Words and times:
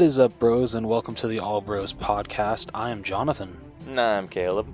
What 0.00 0.06
is 0.06 0.18
up, 0.18 0.38
bros, 0.38 0.74
and 0.74 0.88
welcome 0.88 1.14
to 1.16 1.28
the 1.28 1.40
All 1.40 1.60
Bros 1.60 1.92
podcast. 1.92 2.70
I 2.72 2.88
am 2.88 3.02
Jonathan, 3.02 3.60
Nah, 3.86 4.16
I'm 4.16 4.28
Caleb. 4.28 4.66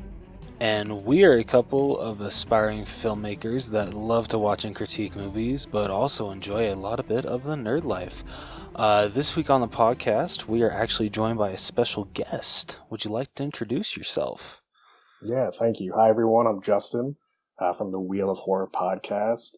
and 0.61 1.05
we 1.05 1.25
are 1.25 1.33
a 1.33 1.43
couple 1.43 1.99
of 1.99 2.21
aspiring 2.21 2.85
filmmakers 2.85 3.73
that 3.73 3.93
love 3.93 4.29
to 4.29 4.39
watch 4.39 4.65
and 4.65 4.73
critique 4.73 5.17
movies, 5.17 5.67
but 5.67 5.91
also 5.91 6.31
enjoy 6.31 6.73
a 6.73 6.77
lot 6.77 7.01
of 7.01 7.09
bit 7.09 7.27
of 7.27 7.43
the 7.43 7.57
nerd 7.57 7.83
life. 7.83 8.23
Uh, 8.77 9.09
this 9.09 9.34
week 9.34 9.51
on 9.51 9.61
the 9.61 9.67
podcast, 9.67 10.47
we 10.47 10.62
are 10.62 10.70
actually 10.70 11.11
joined 11.11 11.39
by 11.39 11.51
a 11.51 11.59
special 11.59 12.05
guest. 12.15 12.79
Would 12.89 13.05
you 13.05 13.11
like 13.11 13.34
to 13.34 13.43
introduce 13.43 13.97
yourself? 13.97 14.62
Yeah, 15.20 15.51
thank 15.51 15.81
you. 15.81 15.93
Hi, 15.97 16.09
everyone. 16.09 16.47
I'm 16.47 16.62
Justin 16.62 17.17
uh, 17.59 17.73
from 17.73 17.89
the 17.91 18.01
Wheel 18.01 18.31
of 18.31 18.39
Horror 18.39 18.70
podcast. 18.73 19.56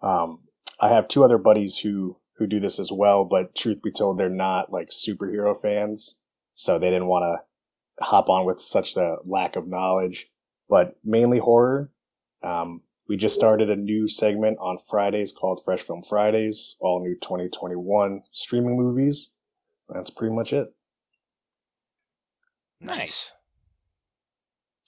Um, 0.00 0.42
I 0.78 0.90
have 0.90 1.08
two 1.08 1.24
other 1.24 1.38
buddies 1.38 1.78
who 1.78 2.16
who 2.36 2.46
do 2.46 2.60
this 2.60 2.78
as 2.78 2.90
well, 2.90 3.24
but 3.24 3.54
truth 3.54 3.82
be 3.82 3.92
told, 3.92 4.18
they're 4.18 4.28
not 4.28 4.72
like 4.72 4.90
superhero 4.90 5.54
fans, 5.60 6.18
so 6.54 6.78
they 6.78 6.90
didn't 6.90 7.06
want 7.06 7.22
to 7.22 8.04
hop 8.04 8.28
on 8.28 8.44
with 8.44 8.60
such 8.60 8.96
a 8.96 9.16
lack 9.24 9.56
of 9.56 9.68
knowledge. 9.68 10.30
But 10.68 10.96
mainly 11.04 11.38
horror. 11.38 11.90
Um, 12.42 12.82
we 13.08 13.16
just 13.16 13.34
started 13.34 13.70
a 13.70 13.76
new 13.76 14.08
segment 14.08 14.58
on 14.60 14.78
Fridays 14.78 15.30
called 15.30 15.60
Fresh 15.64 15.82
Film 15.82 16.02
Fridays, 16.02 16.76
all 16.80 17.00
new 17.00 17.14
2021 17.20 18.22
streaming 18.30 18.76
movies. 18.76 19.30
That's 19.88 20.10
pretty 20.10 20.34
much 20.34 20.52
it. 20.52 20.74
Nice. 22.80 23.34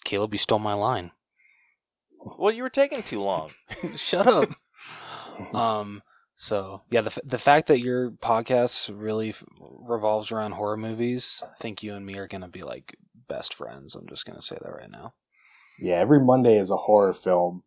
Caleb, 0.04 0.32
you 0.32 0.38
stole 0.38 0.58
my 0.58 0.72
line. 0.72 1.12
Well, 2.38 2.52
you 2.52 2.62
were 2.62 2.70
taking 2.70 3.02
too 3.02 3.20
long. 3.20 3.50
Shut 3.96 4.26
up. 4.26 4.50
um. 5.54 6.02
So 6.36 6.82
yeah, 6.90 7.00
the 7.00 7.20
the 7.24 7.38
fact 7.38 7.66
that 7.68 7.80
your 7.80 8.10
podcast 8.10 8.92
really 8.94 9.34
revolves 9.58 10.30
around 10.30 10.52
horror 10.52 10.76
movies, 10.76 11.42
I 11.42 11.56
think 11.60 11.82
you 11.82 11.94
and 11.94 12.04
me 12.04 12.18
are 12.18 12.28
gonna 12.28 12.48
be 12.48 12.62
like 12.62 12.96
best 13.28 13.54
friends. 13.54 13.94
I'm 13.94 14.06
just 14.06 14.26
gonna 14.26 14.42
say 14.42 14.58
that 14.60 14.70
right 14.70 14.90
now. 14.90 15.14
Yeah, 15.78 15.96
every 15.96 16.20
Monday 16.20 16.58
is 16.58 16.70
a 16.70 16.76
horror 16.76 17.14
film, 17.14 17.62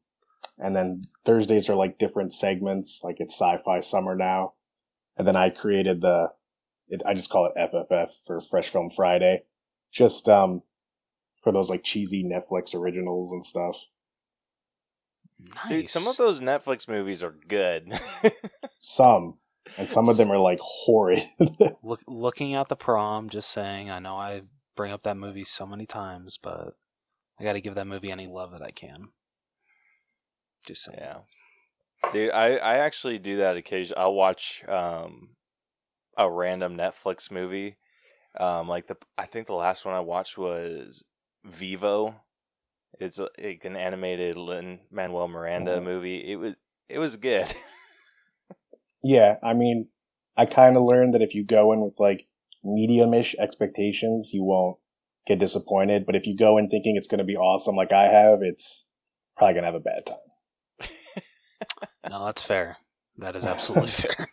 and 0.58 0.75
then 0.75 1.02
Thursdays 1.25 1.67
are 1.70 1.75
like 1.75 1.97
different 1.97 2.31
segments. 2.31 3.02
Like 3.03 3.20
it's 3.20 3.34
sci-fi 3.34 3.80
summer 3.80 4.16
now, 4.16 4.53
and 5.17 5.28
then 5.28 5.36
I 5.36 5.50
created 5.50 6.02
the, 6.02 6.30
it, 6.88 7.02
I 7.06 7.14
just 7.14 7.30
call 7.30 7.45
it 7.45 7.53
FFF 7.58 8.09
for 8.25 8.40
Fresh 8.40 8.70
Film 8.70 8.90
Friday, 8.90 9.44
just 9.92 10.30
um, 10.30 10.62
for 11.42 11.52
those 11.52 11.70
like 11.70 11.84
cheesy 11.84 12.23
Netflix 12.23 12.75
originals 12.75 13.31
and 13.31 13.44
stuff. 13.44 13.78
Nice. 15.39 15.69
Dude, 15.69 15.89
some 15.89 16.07
of 16.07 16.17
those 16.17 16.41
Netflix 16.41 16.87
movies 16.87 17.23
are 17.23 17.35
good. 17.47 17.93
Some, 18.79 19.35
and 19.77 19.89
some 19.89 20.09
of 20.09 20.17
them 20.17 20.31
are 20.31 20.37
like 20.37 20.59
horrid. 20.61 21.23
Look, 21.83 22.01
looking 22.07 22.55
at 22.55 22.69
the 22.69 22.75
prom, 22.75 23.29
just 23.29 23.49
saying. 23.49 23.89
I 23.89 23.99
know 23.99 24.15
I 24.17 24.43
bring 24.75 24.91
up 24.91 25.03
that 25.03 25.17
movie 25.17 25.43
so 25.43 25.65
many 25.65 25.85
times, 25.85 26.37
but 26.41 26.75
I 27.39 27.43
got 27.43 27.53
to 27.53 27.61
give 27.61 27.75
that 27.75 27.87
movie 27.87 28.11
any 28.11 28.27
love 28.27 28.51
that 28.51 28.61
I 28.61 28.71
can. 28.71 29.09
Just 30.65 30.83
saying. 30.83 30.97
yeah. 30.99 31.17
Dude, 32.13 32.31
I, 32.31 32.55
I 32.55 32.77
actually 32.77 33.19
do 33.19 33.37
that 33.37 33.57
occasionally. 33.57 34.01
I'll 34.01 34.13
watch 34.13 34.63
um, 34.67 35.29
a 36.17 36.29
random 36.29 36.77
Netflix 36.77 37.31
movie. 37.31 37.77
Um, 38.39 38.67
like 38.67 38.88
the 38.88 38.95
I 39.17 39.25
think 39.25 39.47
the 39.47 39.53
last 39.53 39.85
one 39.85 39.95
I 39.95 39.99
watched 39.99 40.38
was 40.38 41.03
Vivo. 41.44 42.16
It's 43.00 43.19
like 43.19 43.63
an 43.66 43.75
animated 43.75 44.35
Lin 44.35 44.79
Manuel 44.91 45.27
Miranda 45.27 45.79
Mhm. 45.79 45.83
movie. 45.83 46.19
It 46.19 46.35
was 46.38 46.55
it 46.88 47.00
was 47.00 47.16
good. 47.17 47.53
yeah, 49.03 49.38
I 49.44 49.53
mean, 49.53 49.89
I 50.35 50.45
kind 50.45 50.75
of 50.75 50.83
learned 50.83 51.13
that 51.13 51.22
if 51.22 51.35
you 51.35 51.44
go 51.45 51.72
in 51.73 51.81
with 51.81 51.99
like 51.99 52.28
medium-ish 52.63 53.35
expectations, 53.35 54.31
you 54.33 54.44
won't 54.44 54.78
get 55.28 55.39
disappointed. 55.39 56.05
But 56.05 56.16
if 56.16 56.25
you 56.25 56.35
go 56.35 56.57
in 56.57 56.69
thinking 56.69 56.95
it's 56.95 57.07
going 57.07 57.19
to 57.19 57.23
be 57.23 57.38
awesome, 57.38 57.75
like 57.75 57.91
I 57.94 58.05
have, 58.05 58.39
it's 58.41 58.89
probably 59.38 59.53
going 59.53 59.63
to 59.63 59.72
have 59.72 59.75
a 59.75 59.79
bad 59.79 60.05
time. 60.05 60.17
No, 62.09 62.25
that's 62.25 62.41
fair. 62.41 62.78
That 63.17 63.35
is 63.35 63.45
absolutely 63.45 63.89
fair. 63.89 64.29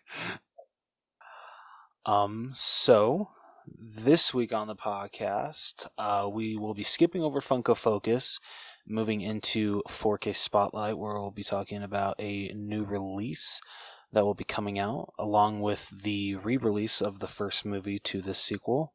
Um, 2.07 2.53
so 2.55 3.31
this 3.67 4.33
week 4.33 4.53
on 4.53 4.69
the 4.69 4.77
podcast, 4.77 5.87
uh, 5.99 6.29
we 6.31 6.57
will 6.57 6.75
be 6.75 6.83
skipping 6.83 7.23
over 7.23 7.41
Funko 7.41 7.77
Focus, 7.77 8.39
moving 8.87 9.21
into 9.21 9.83
4K 9.89 10.35
Spotlight, 10.35 10.99
where 10.99 11.15
we'll 11.15 11.31
be 11.31 11.43
talking 11.43 11.83
about 11.83 12.15
a 12.19 12.53
new 12.55 12.85
release 12.85 13.61
that 14.13 14.25
will 14.25 14.35
be 14.35 14.45
coming 14.45 14.79
out, 14.79 15.13
along 15.19 15.61
with 15.61 15.91
the 15.91 16.37
re-release 16.37 17.01
of 17.01 17.19
the 17.19 17.27
first 17.27 17.65
movie 17.65 17.99
to 17.99 18.23
the 18.23 18.35
sequel. 18.35 18.93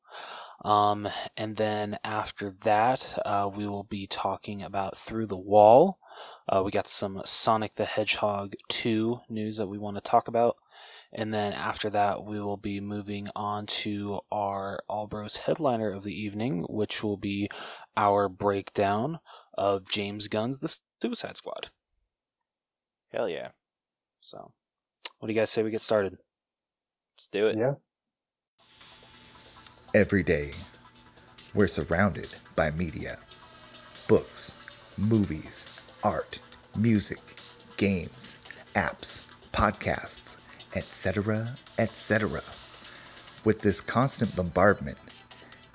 Um, 0.63 1.09
and 1.35 1.57
then 1.57 1.97
after 2.03 2.53
that, 2.63 3.19
uh, 3.25 3.49
we 3.53 3.67
will 3.67 3.83
be 3.83 4.07
talking 4.07 4.61
about 4.61 4.97
Through 4.97 5.27
the 5.27 5.38
Wall. 5.38 5.99
Uh, 6.47 6.61
we 6.63 6.71
got 6.71 6.88
some 6.88 7.21
Sonic 7.25 7.75
the 7.75 7.85
Hedgehog 7.85 8.55
2 8.69 9.21
news 9.29 9.57
that 9.57 9.67
we 9.67 9.77
want 9.77 9.97
to 9.97 10.01
talk 10.01 10.27
about. 10.27 10.57
And 11.13 11.33
then 11.33 11.51
after 11.53 11.89
that, 11.89 12.23
we 12.23 12.39
will 12.39 12.57
be 12.57 12.79
moving 12.79 13.27
on 13.35 13.66
to 13.67 14.22
our 14.31 14.79
All 14.88 15.07
Bros 15.07 15.38
headliner 15.38 15.91
of 15.91 16.03
the 16.03 16.13
evening, 16.13 16.66
which 16.69 17.03
will 17.03 17.17
be 17.17 17.49
our 17.97 18.29
breakdown 18.29 19.19
of 19.57 19.89
James 19.89 20.27
Gunn's 20.29 20.59
The 20.59 20.73
Suicide 21.01 21.35
Squad. 21.35 21.69
Hell 23.11 23.27
yeah. 23.27 23.50
So, 24.21 24.53
what 25.19 25.27
do 25.27 25.33
you 25.33 25.39
guys 25.39 25.50
say 25.50 25.63
we 25.63 25.71
get 25.71 25.81
started? 25.81 26.17
Let's 27.17 27.27
do 27.27 27.47
it. 27.47 27.57
Yeah. 27.57 27.73
Every 29.94 30.23
day, 30.23 30.51
we're 31.53 31.67
surrounded 31.67 32.27
by 32.55 32.71
media 32.71 33.17
books, 34.07 34.95
movies, 34.97 35.94
art, 36.03 36.39
music, 36.79 37.19
games, 37.77 38.38
apps, 38.75 39.50
podcasts, 39.51 40.41
etc., 40.75 41.45
etc. 41.77 42.29
With 43.45 43.61
this 43.61 43.81
constant 43.81 44.35
bombardment, 44.35 44.97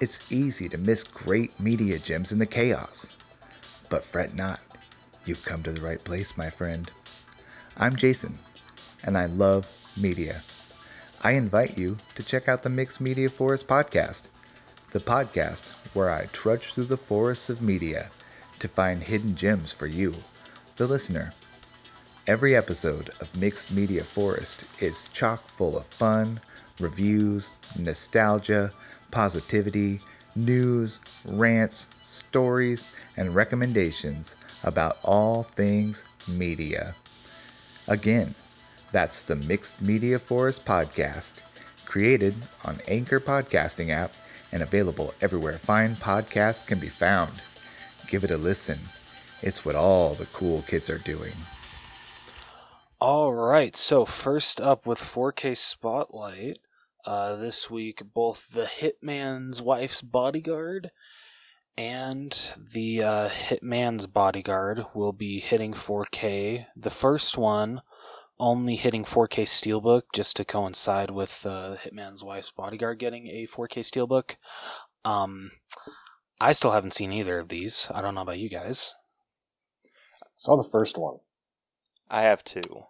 it's 0.01 0.31
easy 0.33 0.69
to 0.69 0.79
miss 0.79 1.05
great 1.05 1.59
media 1.59 1.99
gems 1.99 2.33
in 2.33 2.39
the 2.39 2.47
chaos. 2.47 3.13
But 3.91 4.05
fret 4.05 4.35
not, 4.35 4.61
you've 5.25 5.45
come 5.45 5.63
to 5.63 5.73
the 5.73 5.81
right 5.81 6.03
place, 6.03 6.37
my 6.37 6.51
friend. 6.51 6.91
I'm 7.79 7.97
Jason, 7.97 8.33
and 9.05 9.17
I 9.17 9.27
love 9.27 9.67
media. 10.01 10.41
I 11.23 11.33
invite 11.33 11.79
you 11.79 11.97
to 12.15 12.23
check 12.25 12.49
out 12.49 12.63
the 12.63 12.69
Mixed 12.69 13.01
Media 13.01 13.29
Forest 13.29 13.67
podcast, 13.67 14.29
the 14.93 14.99
podcast 14.99 15.95
where 15.95 16.11
I 16.11 16.27
trudge 16.27 16.73
through 16.73 16.85
the 16.85 16.97
forests 16.97 17.51
of 17.51 17.63
media 17.63 18.11
to 18.59 18.69
find 18.69 19.03
hidden 19.03 19.35
gems 19.35 19.73
for 19.73 19.87
you, 19.87 20.13
the 20.77 20.87
listener. 20.87 21.33
Every 22.29 22.57
episode 22.57 23.11
of 23.21 23.41
Mixed 23.41 23.71
Media 23.73 24.03
Forest 24.03 24.83
is 24.83 25.09
chock 25.11 25.43
full 25.43 25.77
of 25.77 25.87
fun, 25.87 26.35
reviews, 26.81 27.55
nostalgia, 27.79 28.69
positivity, 29.13 30.01
news, 30.35 30.99
rants, 31.31 31.95
stories, 32.05 33.07
and 33.17 33.33
recommendations 33.33 34.35
about 34.65 34.99
all 35.05 35.45
things 35.45 36.09
media. 36.37 36.97
Again, 37.87 38.35
that's 38.91 39.23
the 39.23 39.37
Mixed 39.37 39.81
Media 39.81 40.19
Forest 40.19 40.65
podcast, 40.65 41.35
created 41.85 42.35
on 42.65 42.81
Anchor 42.89 43.21
Podcasting 43.21 43.91
app 43.91 44.13
and 44.51 44.65
available 44.65 45.15
everywhere 45.21 45.59
fine 45.59 45.95
podcasts 45.95 46.67
can 46.67 46.81
be 46.81 46.89
found. 46.89 47.35
Give 48.09 48.25
it 48.25 48.33
a 48.33 48.37
listen. 48.37 48.81
It's 49.43 49.65
what 49.65 49.77
all 49.77 50.15
the 50.15 50.27
cool 50.27 50.63
kids 50.63 50.91
are 50.91 50.99
doing. 50.99 51.33
All 52.99 53.35
right, 53.35 53.77
so 53.77 54.07
first 54.07 54.59
up 54.59 54.87
with 54.87 54.99
4K 54.99 55.55
Spotlight, 55.55 56.61
uh, 57.05 57.37
this 57.37 57.71
week, 57.71 58.03
both 58.15 58.49
the 58.49 58.65
Hitman's 58.65 59.61
Wife's 59.61 60.01
Bodyguard 60.01 60.91
and 61.77 62.55
the 62.57 63.03
uh, 63.03 63.29
Hitman's 63.29 64.07
Bodyguard 64.07 64.87
will 64.95 65.13
be 65.13 65.41
hitting 65.41 65.75
4K. 65.75 66.69
The 66.75 66.91
first 66.91 67.37
one 67.37 67.83
only 68.41 68.77
hitting 68.77 69.05
4K 69.05 69.45
Steelbook 69.45 70.05
just 70.15 70.35
to 70.37 70.47
coincide 70.47 71.11
with 71.11 71.45
uh, 71.45 71.77
Hitman's 71.85 72.25
Wife's 72.25 72.51
Bodyguard 72.51 72.99
getting 72.99 73.27
a 73.27 73.47
4K 73.47 73.81
Steelbook. 73.81 74.37
Um, 75.05 75.51
I 76.41 76.53
still 76.53 76.73
haven't 76.73 76.95
seen 76.95 77.13
either 77.13 77.39
of 77.39 77.51
these. 77.51 77.89
I 77.95 78.01
don't 78.01 78.15
know 78.15 78.23
about 78.23 78.39
you 78.39 78.49
guys. 78.49 78.95
Saw 80.39 80.57
the 80.57 80.69
first 80.69 80.97
one. 80.97 81.19
I 82.09 82.23
have 82.23 82.45
two. 82.45 82.85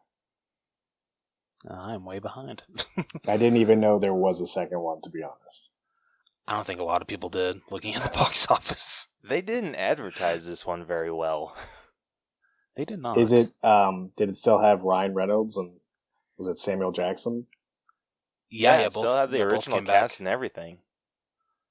Uh, 1.68 1.74
I'm 1.74 2.04
way 2.04 2.18
behind. 2.18 2.62
I 3.28 3.36
didn't 3.36 3.56
even 3.56 3.80
know 3.80 3.98
there 3.98 4.14
was 4.14 4.40
a 4.40 4.46
second 4.46 4.80
one, 4.80 5.00
to 5.02 5.10
be 5.10 5.22
honest. 5.22 5.72
I 6.46 6.54
don't 6.54 6.66
think 6.66 6.80
a 6.80 6.84
lot 6.84 7.02
of 7.02 7.08
people 7.08 7.28
did 7.28 7.60
looking 7.70 7.94
at 7.94 8.02
the 8.02 8.08
box 8.16 8.48
office. 8.50 9.08
They 9.28 9.42
didn't 9.42 9.74
advertise 9.74 10.46
this 10.46 10.64
one 10.64 10.84
very 10.84 11.10
well. 11.10 11.56
They 12.76 12.84
did 12.84 13.00
not. 13.00 13.16
Is 13.16 13.32
it? 13.32 13.52
Um, 13.64 14.12
did 14.16 14.28
it 14.28 14.36
still 14.36 14.60
have 14.60 14.82
Ryan 14.82 15.14
Reynolds 15.14 15.56
and 15.56 15.72
was 16.36 16.46
it 16.48 16.58
Samuel 16.58 16.92
Jackson? 16.92 17.46
Yeah, 18.50 18.78
yeah, 18.78 18.86
it 18.86 18.92
both 18.92 19.02
still 19.02 19.16
had 19.16 19.30
the 19.30 19.38
yeah, 19.38 19.44
both 19.44 19.52
original 19.54 19.78
came 19.78 19.84
back. 19.86 20.02
cast 20.02 20.20
and 20.20 20.28
everything. 20.28 20.78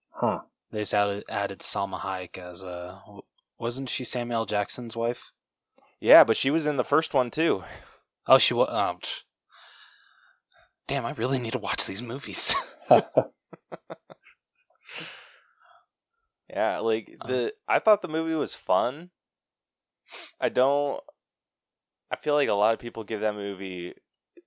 Huh. 0.10 0.42
They 0.72 0.80
just 0.80 0.94
added, 0.94 1.24
added 1.30 1.60
Salma 1.60 2.00
Hayek 2.00 2.38
as 2.38 2.64
a. 2.64 3.02
Wasn't 3.58 3.88
she 3.88 4.04
Samuel 4.04 4.46
Jackson's 4.46 4.98
wife? 4.98 5.32
Yeah, 6.06 6.24
but 6.24 6.38
she 6.38 6.52
was 6.52 6.68
in 6.68 6.78
the 6.78 6.84
first 6.84 7.16
one 7.16 7.32
too. 7.32 7.64
Oh, 8.28 8.38
she 8.38 8.54
was. 8.54 8.68
Oh, 8.70 9.00
psh. 9.02 9.22
damn! 10.88 11.04
I 11.04 11.14
really 11.14 11.40
need 11.40 11.54
to 11.54 11.58
watch 11.60 11.86
these 11.86 12.04
movies. 12.04 12.56
Yeah, 16.48 16.78
like 16.78 17.18
Uh. 17.22 17.28
the 17.28 17.54
I 17.68 17.80
thought 17.80 18.04
the 18.04 18.08
movie 18.08 18.36
was 18.36 18.54
fun. 18.54 19.10
I 20.40 20.50
don't 20.50 21.02
I 22.12 22.18
feel 22.18 22.36
like 22.36 22.50
a 22.50 22.54
lot 22.54 22.76
of 22.76 22.80
people 22.80 23.04
give 23.04 23.22
that 23.22 23.34
movie 23.34 23.96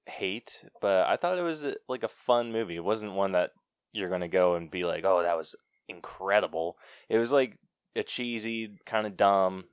hate, 0.07 0.65
but 0.81 1.09
I 1.09 1.17
thought 1.17 1.39
it 1.39 1.43
was 1.43 1.65
uh, 1.65 1.75
like 1.89 2.05
a 2.05 2.09
fun 2.09 2.53
movie. 2.53 2.77
It 2.77 2.85
wasn't 2.85 3.15
one 3.15 3.33
that 3.33 3.51
you're 3.93 4.09
going 4.09 4.21
to 4.21 4.29
go 4.29 4.55
and 4.55 4.71
be 4.71 4.85
like, 4.85 5.05
"Oh, 5.05 5.23
that 5.23 5.37
was 5.37 5.57
incredible." 5.89 6.79
It 7.09 7.19
was 7.19 7.33
like 7.33 7.59
a 7.97 8.05
cheesy, 8.05 8.79
kind 8.87 9.07
of 9.09 9.17
dumb 9.17 9.65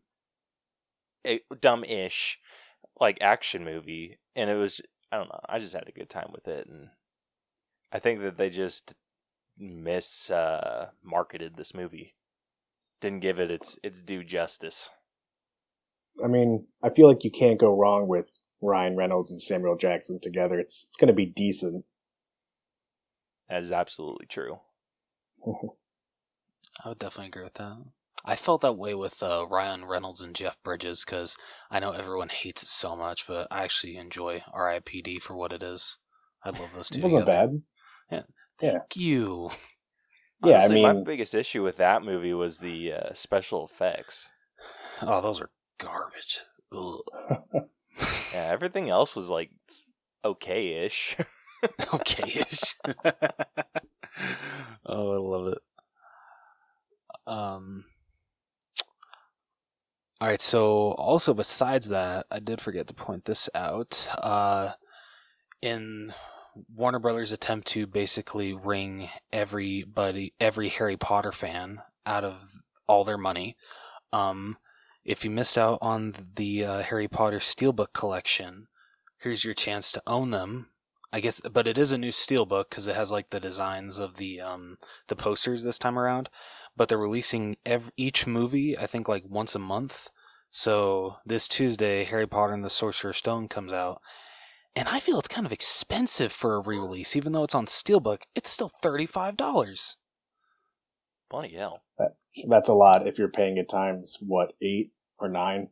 dumb-ish 1.60 2.40
like 3.00 3.18
action 3.22 3.64
movie, 3.64 4.20
and 4.36 4.50
it 4.50 4.56
was 4.56 4.82
I 5.12 5.18
don't 5.18 5.30
know. 5.30 5.40
I 5.48 5.60
just 5.60 5.74
had 5.74 5.88
a 5.88 5.98
good 5.98 6.10
time 6.10 6.30
with 6.34 6.48
it 6.48 6.68
and 6.68 6.90
I 7.96 8.00
think 8.00 8.22
that 8.24 8.38
they 8.38 8.50
just 8.50 8.94
miss 9.58 10.30
uh, 10.30 10.90
marketed 11.02 11.56
this 11.56 11.74
movie. 11.74 12.16
Didn't 13.00 13.22
give 13.22 13.40
it 13.40 13.50
its 13.50 13.80
its 13.84 14.02
due 14.02 14.22
justice. 14.22 14.90
I 16.22 16.28
mean, 16.28 16.68
I 16.84 16.90
feel 16.90 17.08
like 17.08 17.24
you 17.24 17.32
can't 17.32 17.60
go 17.60 17.78
wrong 17.78 18.10
with 18.10 18.40
Ryan 18.62 18.98
Reynolds 18.98 19.32
and 19.32 19.42
Samuel 19.42 19.78
Jackson 19.78 20.20
together. 20.22 20.60
It's 20.60 20.86
it's 20.88 20.98
going 20.98 21.08
to 21.08 21.14
be 21.14 21.26
decent. 21.26 21.86
That 23.50 23.64
is 23.64 23.72
absolutely 23.72 24.26
true. 24.26 24.60
I 25.48 26.90
would 26.90 27.00
definitely 27.00 27.28
agree 27.28 27.44
with 27.44 27.54
that. 27.54 27.78
I 28.26 28.36
felt 28.36 28.62
that 28.62 28.78
way 28.78 28.96
with 28.96 29.22
uh, 29.22 29.46
Ryan 29.48 29.86
Reynolds 29.86 30.22
and 30.22 30.36
Jeff 30.36 30.62
Bridges 30.64 31.06
because 31.06 31.38
I 31.70 31.80
know 31.80 31.92
everyone 31.92 32.30
hates 32.30 32.64
it 32.64 32.70
so 32.70 32.96
much, 32.96 33.28
but 33.28 33.48
I 33.52 33.64
actually 33.64 33.98
enjoy 33.98 34.44
R.I.P.D. 34.52 35.20
for 35.20 35.36
what 35.36 35.54
it 35.54 35.62
is. 35.62 36.00
I 36.44 36.50
love 36.50 36.70
those 36.76 36.90
two. 36.90 37.00
It 37.00 37.04
wasn't 37.04 37.26
together. 37.26 37.62
bad. 38.10 38.24
Thank 38.60 38.96
you. 38.96 39.52
Yeah, 40.44 40.60
I 40.60 40.66
Honestly, 40.66 40.82
my 40.82 40.94
biggest 40.94 41.36
issue 41.36 41.64
with 41.64 41.78
that 41.78 42.04
movie 42.04 42.34
was 42.34 42.60
the 42.60 42.94
uh, 42.94 43.14
special 43.14 43.66
effects. 43.66 44.30
Oh, 45.02 45.22
those 45.22 45.42
are 45.42 45.50
garbage. 45.78 46.40
Yeah, 48.34 48.50
everything 48.52 48.90
else 48.90 49.16
was 49.16 49.30
like 49.30 49.52
okay-ish. 50.26 51.16
okay-ish. 51.94 52.76
oh, 54.86 55.12
I 55.14 55.18
love 55.18 55.48
it. 55.54 55.60
Um. 57.26 57.86
All 60.22 60.30
right. 60.30 60.42
So, 60.42 60.92
also 60.94 61.34
besides 61.34 61.90
that, 61.90 62.26
I 62.32 62.40
did 62.40 62.62
forget 62.62 62.88
to 62.88 62.94
point 62.94 63.26
this 63.26 63.50
out. 63.54 64.08
Uh, 64.18 64.72
in 65.62 66.14
Warner 66.74 67.00
Brothers' 67.00 67.32
attempt 67.32 67.68
to 67.70 67.86
basically 67.86 68.54
wring 68.54 69.10
everybody, 69.34 70.34
every 70.40 70.70
Harry 70.70 70.96
Potter 70.96 71.32
fan 71.32 71.82
out 72.06 72.24
of 72.24 72.54
all 72.88 73.04
their 73.04 73.18
money, 73.18 73.58
um, 74.14 74.58
if 75.04 75.26
you 75.26 75.32
missed 75.32 75.58
out 75.58 75.80
on 75.82 76.14
the 76.36 76.64
uh, 76.64 76.82
Harry 76.84 77.08
Potter 77.08 77.40
Steelbook 77.40 77.94
collection, 77.94 78.68
here's 79.20 79.44
your 79.44 79.54
chance 79.54 79.92
to 79.92 80.04
own 80.08 80.32
them. 80.32 80.70
I 81.14 81.22
guess, 81.22 81.40
but 81.40 81.68
it 81.68 81.78
is 81.78 81.94
a 81.94 81.98
new 81.98 82.10
steelbook 82.12 82.70
because 82.70 82.88
it 82.88 82.96
has 82.96 83.10
like 83.10 83.30
the 83.30 83.40
designs 83.40 84.00
of 84.00 84.18
the 84.18 84.42
um 84.42 84.78
the 85.08 85.16
posters 85.16 85.64
this 85.64 85.80
time 85.80 85.98
around. 85.98 86.28
But 86.78 86.90
they're 86.90 86.98
releasing 86.98 87.58
ev 87.66 87.92
each 87.96 88.28
movie, 88.28 88.78
I 88.78 88.86
think, 88.88 89.08
like 89.08 89.24
once 89.28 89.56
a 89.56 89.60
month. 89.60 90.10
So 90.52 91.18
this 91.26 91.48
Tuesday, 91.48 92.04
Harry 92.06 92.28
Potter 92.28 92.54
and 92.54 92.64
the 92.64 92.70
Sorcerer's 92.70 93.18
Stone 93.18 93.48
comes 93.50 93.74
out, 93.74 94.02
and 94.76 94.88
I 94.88 95.00
feel 95.00 95.20
it's 95.20 95.28
kind 95.28 95.46
of 95.46 95.54
expensive 95.54 96.32
for 96.32 96.56
a 96.56 96.60
re-release, 96.60 97.16
even 97.16 97.32
though 97.32 97.44
it's 97.44 97.56
on 97.56 97.66
steelbook. 97.66 98.24
It's 98.36 98.50
still 98.50 98.70
thirty 98.70 99.06
five 99.06 99.38
dollars. 99.38 99.98
Bloody 101.30 101.56
hell! 101.56 101.84
That's 102.48 102.70
a 102.70 102.74
lot 102.74 103.08
if 103.08 103.18
you're 103.18 103.30
paying 103.30 103.58
it 103.58 103.70
times 103.70 104.18
what 104.20 104.54
eight 104.62 104.92
or 105.18 105.30
nine. 105.30 105.70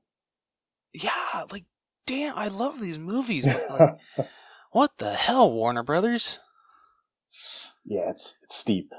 Yeah, 0.94 1.46
like 1.52 1.66
damn, 2.06 2.38
I 2.38 2.48
love 2.48 2.80
these 2.80 2.98
movies, 2.98 3.46
but 3.46 4.00
like, 4.18 4.28
what 4.72 4.92
the 4.98 5.14
hell, 5.14 5.52
Warner 5.52 5.84
Brothers? 5.84 6.40
yeah, 7.86 8.10
it's 8.10 8.36
it's 8.44 8.56
steep. 8.56 8.92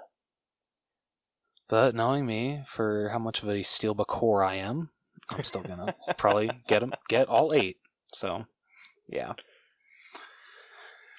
But 1.68 1.94
knowing 1.94 2.26
me 2.26 2.62
for 2.66 3.08
how 3.10 3.18
much 3.18 3.42
of 3.42 3.48
a 3.48 3.60
steelbook 3.62 4.06
whore 4.08 4.46
I 4.46 4.56
am, 4.56 4.90
I'm 5.30 5.44
still 5.44 5.62
gonna 5.62 5.94
probably 6.18 6.50
get 6.68 6.80
them, 6.80 6.92
get 7.08 7.28
all 7.28 7.52
eight. 7.54 7.78
So, 8.14 8.46
yeah, 9.08 9.32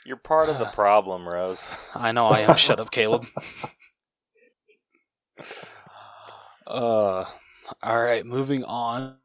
You're 0.06 0.18
part 0.18 0.50
of 0.50 0.60
the 0.60 0.66
problem, 0.74 1.28
Rose. 1.28 1.70
I 1.94 2.12
know 2.12 2.28
I 2.28 2.42
am. 2.42 2.56
Shut 2.56 2.80
up, 2.80 2.92
Caleb. 2.94 3.26
Uh, 6.68 7.26
all 7.84 8.00
right, 8.02 8.26
moving 8.26 8.64
on. 8.64 9.18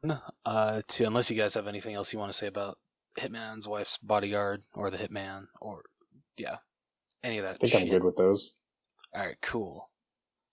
Uh, 0.45 0.81
to 0.87 1.05
unless 1.05 1.29
you 1.31 1.37
guys 1.37 1.53
have 1.53 1.67
anything 1.67 1.95
else 1.95 2.11
you 2.13 2.19
want 2.19 2.31
to 2.31 2.37
say 2.37 2.47
about 2.47 2.79
Hitman's 3.19 3.67
wife's 3.67 3.97
bodyguard 3.99 4.63
or 4.73 4.89
the 4.89 4.97
Hitman 4.97 5.45
or 5.61 5.83
yeah, 6.37 6.57
any 7.23 7.37
of 7.37 7.45
that. 7.45 7.55
I 7.55 7.57
think 7.57 7.71
shit. 7.73 7.81
I'm 7.83 7.89
good 7.89 8.03
with 8.03 8.17
those. 8.17 8.55
All 9.15 9.25
right, 9.25 9.37
cool. 9.41 9.90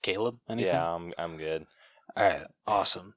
Caleb, 0.02 0.38
anything? 0.48 0.74
Yeah, 0.74 0.94
I'm 0.94 1.12
I'm 1.18 1.36
good. 1.36 1.66
All 2.16 2.24
right, 2.24 2.46
awesome. 2.66 3.14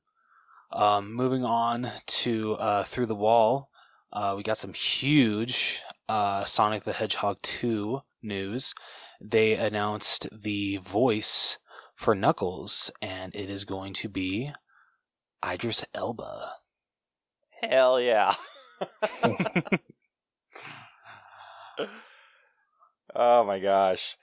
Um, 0.71 1.13
moving 1.13 1.43
on 1.43 1.91
to 2.07 2.53
uh, 2.53 2.83
through 2.83 3.07
the 3.07 3.15
wall, 3.15 3.69
uh, 4.13 4.33
we 4.37 4.43
got 4.43 4.57
some 4.57 4.73
huge 4.73 5.81
uh, 6.07 6.45
Sonic 6.45 6.83
the 6.83 6.93
Hedgehog 6.93 7.41
two 7.41 8.01
news. 8.21 8.73
They 9.19 9.53
announced 9.53 10.27
the 10.31 10.77
voice 10.77 11.57
for 11.95 12.15
Knuckles, 12.15 12.91
and 13.01 13.35
it 13.35 13.49
is 13.49 13.65
going 13.65 13.93
to 13.95 14.09
be 14.09 14.51
Idris 15.45 15.85
Elba. 15.93 16.53
Hell 17.61 18.01
yeah! 18.01 18.35
oh 23.15 23.43
my 23.43 23.59
gosh, 23.59 24.17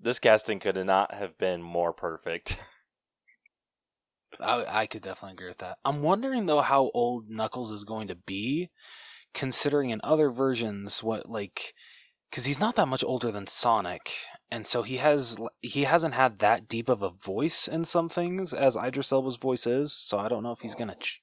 this 0.00 0.18
casting 0.18 0.58
could 0.58 0.76
not 0.84 1.14
have 1.14 1.38
been 1.38 1.62
more 1.62 1.92
perfect. 1.92 2.58
I, 4.40 4.64
I 4.68 4.86
could 4.86 5.02
definitely 5.02 5.34
agree 5.34 5.48
with 5.48 5.58
that. 5.58 5.78
I'm 5.84 6.02
wondering 6.02 6.46
though 6.46 6.60
how 6.60 6.90
old 6.94 7.30
Knuckles 7.30 7.70
is 7.70 7.84
going 7.84 8.08
to 8.08 8.14
be, 8.14 8.70
considering 9.34 9.90
in 9.90 10.00
other 10.04 10.30
versions 10.30 11.02
what 11.02 11.28
like, 11.28 11.74
because 12.30 12.44
he's 12.44 12.60
not 12.60 12.76
that 12.76 12.88
much 12.88 13.04
older 13.04 13.30
than 13.30 13.46
Sonic, 13.46 14.12
and 14.50 14.66
so 14.66 14.82
he 14.82 14.98
has 14.98 15.38
he 15.62 15.84
hasn't 15.84 16.14
had 16.14 16.38
that 16.40 16.68
deep 16.68 16.88
of 16.88 17.02
a 17.02 17.10
voice 17.10 17.66
in 17.68 17.84
some 17.84 18.08
things 18.08 18.52
as 18.52 18.76
Idris 18.76 19.12
Elba's 19.12 19.36
voice 19.36 19.66
is. 19.66 19.92
So 19.92 20.18
I 20.18 20.28
don't 20.28 20.42
know 20.42 20.52
if 20.52 20.60
he's 20.60 20.74
gonna 20.74 20.96
ch- 20.96 21.22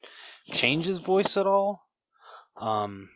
change 0.51 0.85
his 0.85 0.99
voice 0.99 1.37
at 1.37 1.47
all. 1.47 1.87
Um, 2.57 3.09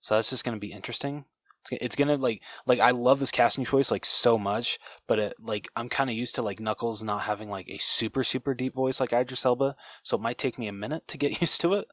so 0.00 0.14
that's 0.14 0.30
just 0.30 0.44
gonna 0.44 0.58
be 0.58 0.72
interesting. 0.72 1.24
It's, 1.70 1.96
gonna 1.96 2.16
like 2.16 2.42
like 2.66 2.80
I 2.80 2.90
love 2.92 3.18
this 3.20 3.30
casting 3.30 3.64
choice 3.64 3.90
like 3.90 4.04
so 4.04 4.38
much, 4.38 4.78
but 5.06 5.18
it 5.18 5.34
like 5.40 5.68
I'm 5.76 5.88
kind 5.88 6.08
of 6.10 6.16
used 6.16 6.34
to 6.36 6.42
like 6.42 6.60
Knuckles 6.60 7.02
not 7.02 7.22
having 7.22 7.50
like 7.50 7.68
a 7.68 7.78
super 7.78 8.24
super 8.24 8.54
deep 8.54 8.74
voice 8.74 9.00
like 9.00 9.12
Idris 9.12 9.44
Elba, 9.44 9.76
so 10.02 10.16
it 10.16 10.20
might 10.22 10.38
take 10.38 10.58
me 10.58 10.68
a 10.68 10.72
minute 10.72 11.06
to 11.08 11.18
get 11.18 11.40
used 11.40 11.60
to 11.62 11.74
it. 11.74 11.86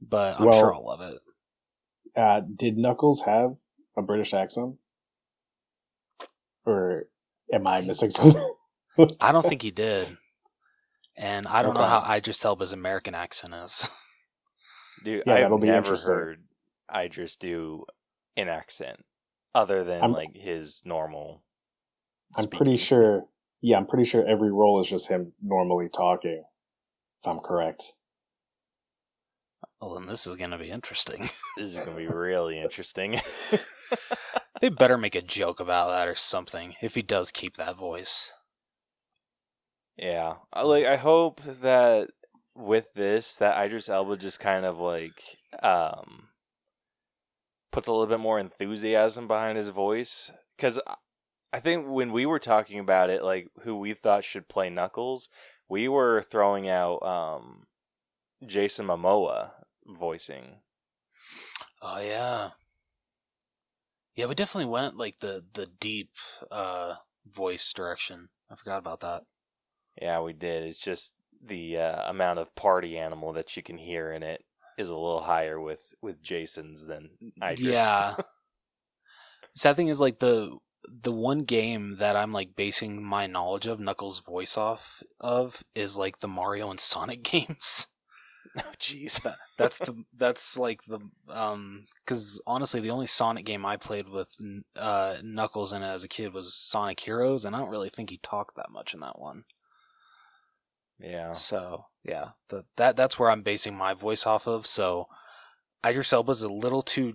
But 0.00 0.38
I'm 0.40 0.46
Well- 0.46 0.58
sure 0.58 0.74
I'll 0.74 0.86
love 0.86 1.00
it. 1.00 1.18
Uh, 2.16 2.42
did 2.56 2.76
Knuckles 2.78 3.22
have 3.22 3.56
a 3.96 4.02
British 4.02 4.32
accent, 4.34 4.76
or 6.64 7.06
am 7.52 7.66
I 7.66 7.80
missing 7.80 8.10
something? 8.10 8.48
I 9.20 9.32
don't 9.32 9.44
think 9.44 9.62
he 9.62 9.70
did, 9.70 10.06
and 11.16 11.46
I 11.48 11.62
don't 11.62 11.74
know 11.74 11.80
Okay. 11.80 11.90
how 12.06 12.14
Idris 12.14 12.44
Elba's 12.44 12.72
American 12.72 13.14
accent 13.14 13.54
is. 13.54 13.88
Dude, 15.04 15.24
Yeah, 15.26 15.34
I've 15.34 15.40
that'll 15.40 15.58
be 15.58 15.66
never 15.66 15.78
interesting. 15.78 16.14
heard 16.14 16.44
Idris 16.94 17.36
do 17.36 17.84
an 18.36 18.48
accent 18.48 19.04
other 19.54 19.84
than 19.84 20.00
I'm- 20.02 20.12
like 20.12 20.36
his 20.36 20.82
normal. 20.84 21.42
I'm 22.36 22.48
pretty 22.48 22.76
sure. 22.76 23.26
Yeah, 23.60 23.76
I'm 23.78 23.86
pretty 23.86 24.04
sure 24.04 24.26
every 24.26 24.50
role 24.52 24.80
is 24.80 24.88
just 24.88 25.08
him 25.08 25.32
normally 25.42 25.88
talking. 25.88 26.42
If 27.22 27.26
I'm 27.28 27.38
correct. 27.38 27.82
well, 29.80 29.94
then 29.94 30.06
this 30.06 30.26
is 30.26 30.36
gonna 30.36 30.58
be 30.58 30.70
interesting. 30.70 31.30
This 31.56 31.74
is 31.76 31.84
gonna 31.84 31.96
be 31.96 32.08
really 32.08 32.60
interesting. 32.60 33.20
they 34.60 34.68
better 34.68 34.98
make 34.98 35.14
a 35.14 35.22
joke 35.22 35.60
about 35.60 35.88
that 35.90 36.08
or 36.08 36.16
something 36.16 36.74
if 36.82 36.96
he 36.96 37.02
does 37.02 37.30
keep 37.30 37.56
that 37.56 37.76
voice. 37.76 38.32
yeah, 39.96 40.34
I- 40.52 40.62
like 40.62 40.84
I 40.86 40.96
hope 40.96 41.40
that 41.44 42.08
with 42.56 42.92
this, 42.94 43.36
that 43.36 43.64
Idris 43.64 43.88
Elba 43.88 44.16
just 44.16 44.40
kind 44.40 44.64
of 44.64 44.78
like 44.78 45.22
um 45.62 46.28
puts 47.74 47.88
a 47.88 47.92
little 47.92 48.06
bit 48.06 48.20
more 48.20 48.38
enthusiasm 48.38 49.26
behind 49.26 49.58
his 49.58 49.70
voice. 49.70 50.30
Because 50.56 50.78
I 51.52 51.58
think 51.58 51.88
when 51.88 52.12
we 52.12 52.24
were 52.24 52.38
talking 52.38 52.78
about 52.78 53.10
it, 53.10 53.24
like 53.24 53.48
who 53.62 53.76
we 53.76 53.94
thought 53.94 54.22
should 54.22 54.48
play 54.48 54.70
Knuckles, 54.70 55.28
we 55.68 55.88
were 55.88 56.22
throwing 56.22 56.68
out 56.68 57.02
um, 57.02 57.66
Jason 58.46 58.86
Momoa 58.86 59.50
voicing. 59.84 60.60
Oh 61.82 62.00
yeah. 62.00 62.50
Yeah, 64.14 64.26
we 64.26 64.36
definitely 64.36 64.70
went 64.70 64.96
like 64.96 65.18
the 65.18 65.44
the 65.54 65.66
deep 65.66 66.10
uh 66.52 66.94
voice 67.26 67.72
direction. 67.72 68.28
I 68.48 68.54
forgot 68.54 68.78
about 68.78 69.00
that. 69.00 69.22
Yeah, 70.00 70.20
we 70.20 70.32
did. 70.32 70.62
It's 70.62 70.80
just 70.80 71.14
the 71.44 71.78
uh, 71.78 72.08
amount 72.08 72.38
of 72.38 72.54
party 72.54 72.96
animal 72.96 73.32
that 73.32 73.56
you 73.56 73.64
can 73.64 73.78
hear 73.78 74.12
in 74.12 74.22
it 74.22 74.44
is 74.78 74.88
a 74.88 74.94
little 74.94 75.22
higher 75.22 75.60
with 75.60 75.94
with 76.02 76.22
Jason's 76.22 76.86
than 76.86 77.10
Idris. 77.42 77.74
Yeah. 77.74 78.16
Sad 79.56 79.76
thing 79.76 79.88
is 79.88 80.00
like 80.00 80.18
the 80.18 80.58
the 80.88 81.12
one 81.12 81.38
game 81.38 81.96
that 81.98 82.16
I'm 82.16 82.32
like 82.32 82.56
basing 82.56 83.02
my 83.02 83.26
knowledge 83.26 83.66
of 83.66 83.80
Knuckles' 83.80 84.20
voice 84.20 84.56
off 84.56 85.02
of 85.20 85.62
is 85.74 85.96
like 85.96 86.20
the 86.20 86.28
Mario 86.28 86.70
and 86.70 86.80
Sonic 86.80 87.22
games. 87.30 87.86
oh, 88.58 88.72
jeez. 88.78 89.24
That's 89.56 89.78
the 89.78 90.04
that's 90.16 90.58
like 90.58 90.80
the 90.86 91.00
um 91.28 91.86
because 92.00 92.40
honestly 92.46 92.80
the 92.80 92.90
only 92.90 93.06
Sonic 93.06 93.44
game 93.44 93.64
I 93.64 93.76
played 93.76 94.08
with 94.08 94.28
uh 94.76 95.16
Knuckles 95.22 95.72
in 95.72 95.82
it 95.82 95.86
as 95.86 96.04
a 96.04 96.08
kid 96.08 96.32
was 96.32 96.54
Sonic 96.54 97.00
Heroes, 97.00 97.44
and 97.44 97.54
I 97.54 97.60
don't 97.60 97.70
really 97.70 97.90
think 97.90 98.10
he 98.10 98.18
talked 98.18 98.56
that 98.56 98.70
much 98.70 98.94
in 98.94 99.00
that 99.00 99.18
one. 99.18 99.44
Yeah. 100.98 101.32
So 101.32 101.86
yeah, 102.04 102.30
the, 102.48 102.64
that 102.76 102.96
that's 102.96 103.18
where 103.18 103.30
I'm 103.30 103.42
basing 103.42 103.76
my 103.76 103.94
voice 103.94 104.26
off 104.26 104.46
of. 104.46 104.66
So 104.66 105.08
Idris 105.84 106.12
Elba's 106.12 106.42
a 106.42 106.48
little 106.48 106.82
too 106.82 107.14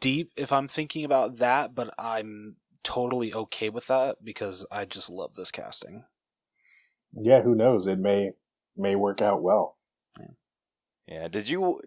deep 0.00 0.32
if 0.36 0.52
I'm 0.52 0.68
thinking 0.68 1.04
about 1.04 1.36
that, 1.38 1.74
but 1.74 1.94
I'm 1.98 2.56
totally 2.82 3.32
okay 3.34 3.68
with 3.68 3.86
that 3.86 4.24
because 4.24 4.66
I 4.70 4.84
just 4.84 5.10
love 5.10 5.34
this 5.34 5.50
casting. 5.50 6.04
Yeah, 7.12 7.42
who 7.42 7.54
knows? 7.54 7.86
It 7.86 7.98
may 7.98 8.32
may 8.76 8.96
work 8.96 9.22
out 9.22 9.42
well. 9.42 9.76
Yeah. 10.18 10.26
Yeah. 11.06 11.28
Did 11.28 11.48
you, 11.48 11.80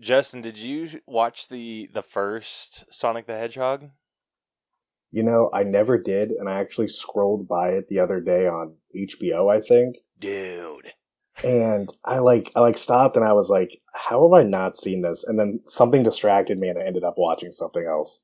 Justin? 0.00 0.42
Did 0.42 0.58
you 0.58 0.88
watch 1.06 1.48
the 1.48 1.88
the 1.92 2.02
first 2.02 2.84
Sonic 2.90 3.26
the 3.26 3.34
Hedgehog? 3.34 3.90
You 5.10 5.22
know, 5.22 5.50
I 5.52 5.62
never 5.62 5.98
did, 5.98 6.30
and 6.30 6.48
I 6.48 6.54
actually 6.54 6.88
scrolled 6.88 7.46
by 7.46 7.70
it 7.70 7.88
the 7.88 7.98
other 7.98 8.20
day 8.20 8.46
on 8.46 8.76
HBO. 8.96 9.54
I 9.54 9.60
think, 9.60 9.96
dude. 10.18 10.94
And 11.44 11.88
I 12.04 12.18
like 12.18 12.52
I 12.54 12.60
like 12.60 12.76
stopped 12.76 13.16
and 13.16 13.24
I 13.24 13.32
was 13.32 13.50
like, 13.50 13.80
how 13.94 14.22
have 14.22 14.38
I 14.38 14.44
not 14.46 14.76
seen 14.76 15.02
this? 15.02 15.24
And 15.24 15.38
then 15.38 15.60
something 15.66 16.02
distracted 16.02 16.58
me 16.58 16.68
and 16.68 16.78
I 16.78 16.84
ended 16.84 17.04
up 17.04 17.14
watching 17.16 17.52
something 17.52 17.84
else. 17.84 18.22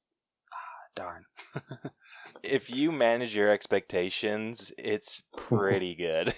Darn. 0.94 1.24
if 2.42 2.70
you 2.70 2.92
manage 2.92 3.36
your 3.36 3.48
expectations, 3.48 4.72
it's 4.78 5.22
pretty 5.36 5.94
good. 5.94 6.34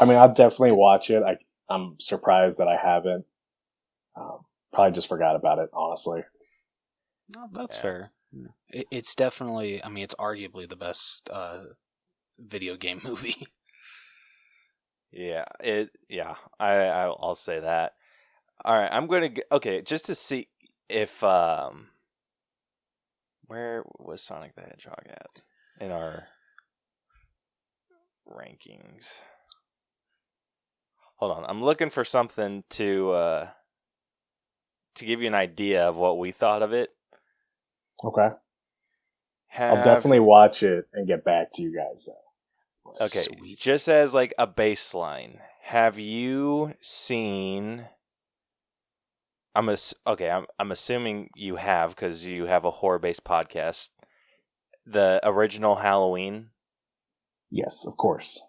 I 0.00 0.04
mean, 0.04 0.16
I'll 0.16 0.32
definitely 0.32 0.72
watch 0.76 1.10
it. 1.10 1.22
I 1.22 1.36
I'm 1.68 1.96
surprised 2.00 2.58
that 2.58 2.68
I 2.68 2.76
haven't. 2.76 3.26
Um, 4.16 4.40
probably 4.72 4.92
just 4.92 5.08
forgot 5.08 5.36
about 5.36 5.58
it, 5.58 5.68
honestly. 5.72 6.22
No, 7.36 7.46
that's 7.52 7.76
yeah. 7.76 7.82
fair. 7.82 8.12
It, 8.70 8.86
it's 8.90 9.14
definitely. 9.14 9.84
I 9.84 9.88
mean, 9.88 10.04
it's 10.04 10.14
arguably 10.14 10.68
the 10.68 10.76
best 10.76 11.28
uh, 11.30 11.64
video 12.38 12.76
game 12.76 13.00
movie. 13.04 13.48
Yeah, 15.10 15.44
it. 15.60 15.90
Yeah, 16.08 16.34
I 16.60 16.74
I'll 16.74 17.34
say 17.34 17.60
that. 17.60 17.94
All 18.64 18.78
right, 18.78 18.90
I'm 18.92 19.06
going 19.06 19.34
to 19.34 19.44
okay 19.52 19.82
just 19.82 20.06
to 20.06 20.14
see 20.14 20.48
if 20.88 21.22
um 21.22 21.88
where 23.46 23.84
was 23.98 24.22
Sonic 24.22 24.54
the 24.54 24.62
Hedgehog 24.62 25.04
at 25.08 25.42
in 25.80 25.90
our 25.90 26.28
rankings? 28.28 29.20
Hold 31.16 31.32
on, 31.32 31.44
I'm 31.48 31.62
looking 31.62 31.90
for 31.90 32.04
something 32.04 32.64
to 32.70 33.10
uh 33.12 33.48
to 34.96 35.04
give 35.04 35.20
you 35.22 35.28
an 35.28 35.34
idea 35.34 35.88
of 35.88 35.96
what 35.96 36.18
we 36.18 36.32
thought 36.32 36.62
of 36.62 36.72
it. 36.72 36.90
Okay. 38.04 38.30
Have... 39.48 39.78
I'll 39.78 39.84
definitely 39.84 40.20
watch 40.20 40.62
it 40.62 40.86
and 40.92 41.06
get 41.06 41.24
back 41.24 41.52
to 41.54 41.62
you 41.62 41.74
guys 41.74 42.04
though. 42.04 42.27
Okay, 43.00 43.24
Sweet. 43.24 43.58
just 43.58 43.88
as 43.88 44.14
like 44.14 44.32
a 44.38 44.46
baseline, 44.46 45.38
have 45.62 45.98
you 45.98 46.74
seen 46.80 47.88
I'm 49.54 49.68
ass- 49.68 49.94
okay. 50.06 50.30
I'm 50.30 50.46
I'm 50.60 50.70
assuming 50.70 51.30
you 51.34 51.56
have 51.56 51.90
because 51.90 52.24
you 52.24 52.46
have 52.46 52.64
a 52.64 52.70
horror 52.70 53.00
based 53.00 53.24
podcast. 53.24 53.90
The 54.86 55.20
original 55.24 55.76
Halloween. 55.76 56.50
Yes, 57.50 57.84
of 57.84 57.96
course. 57.96 58.40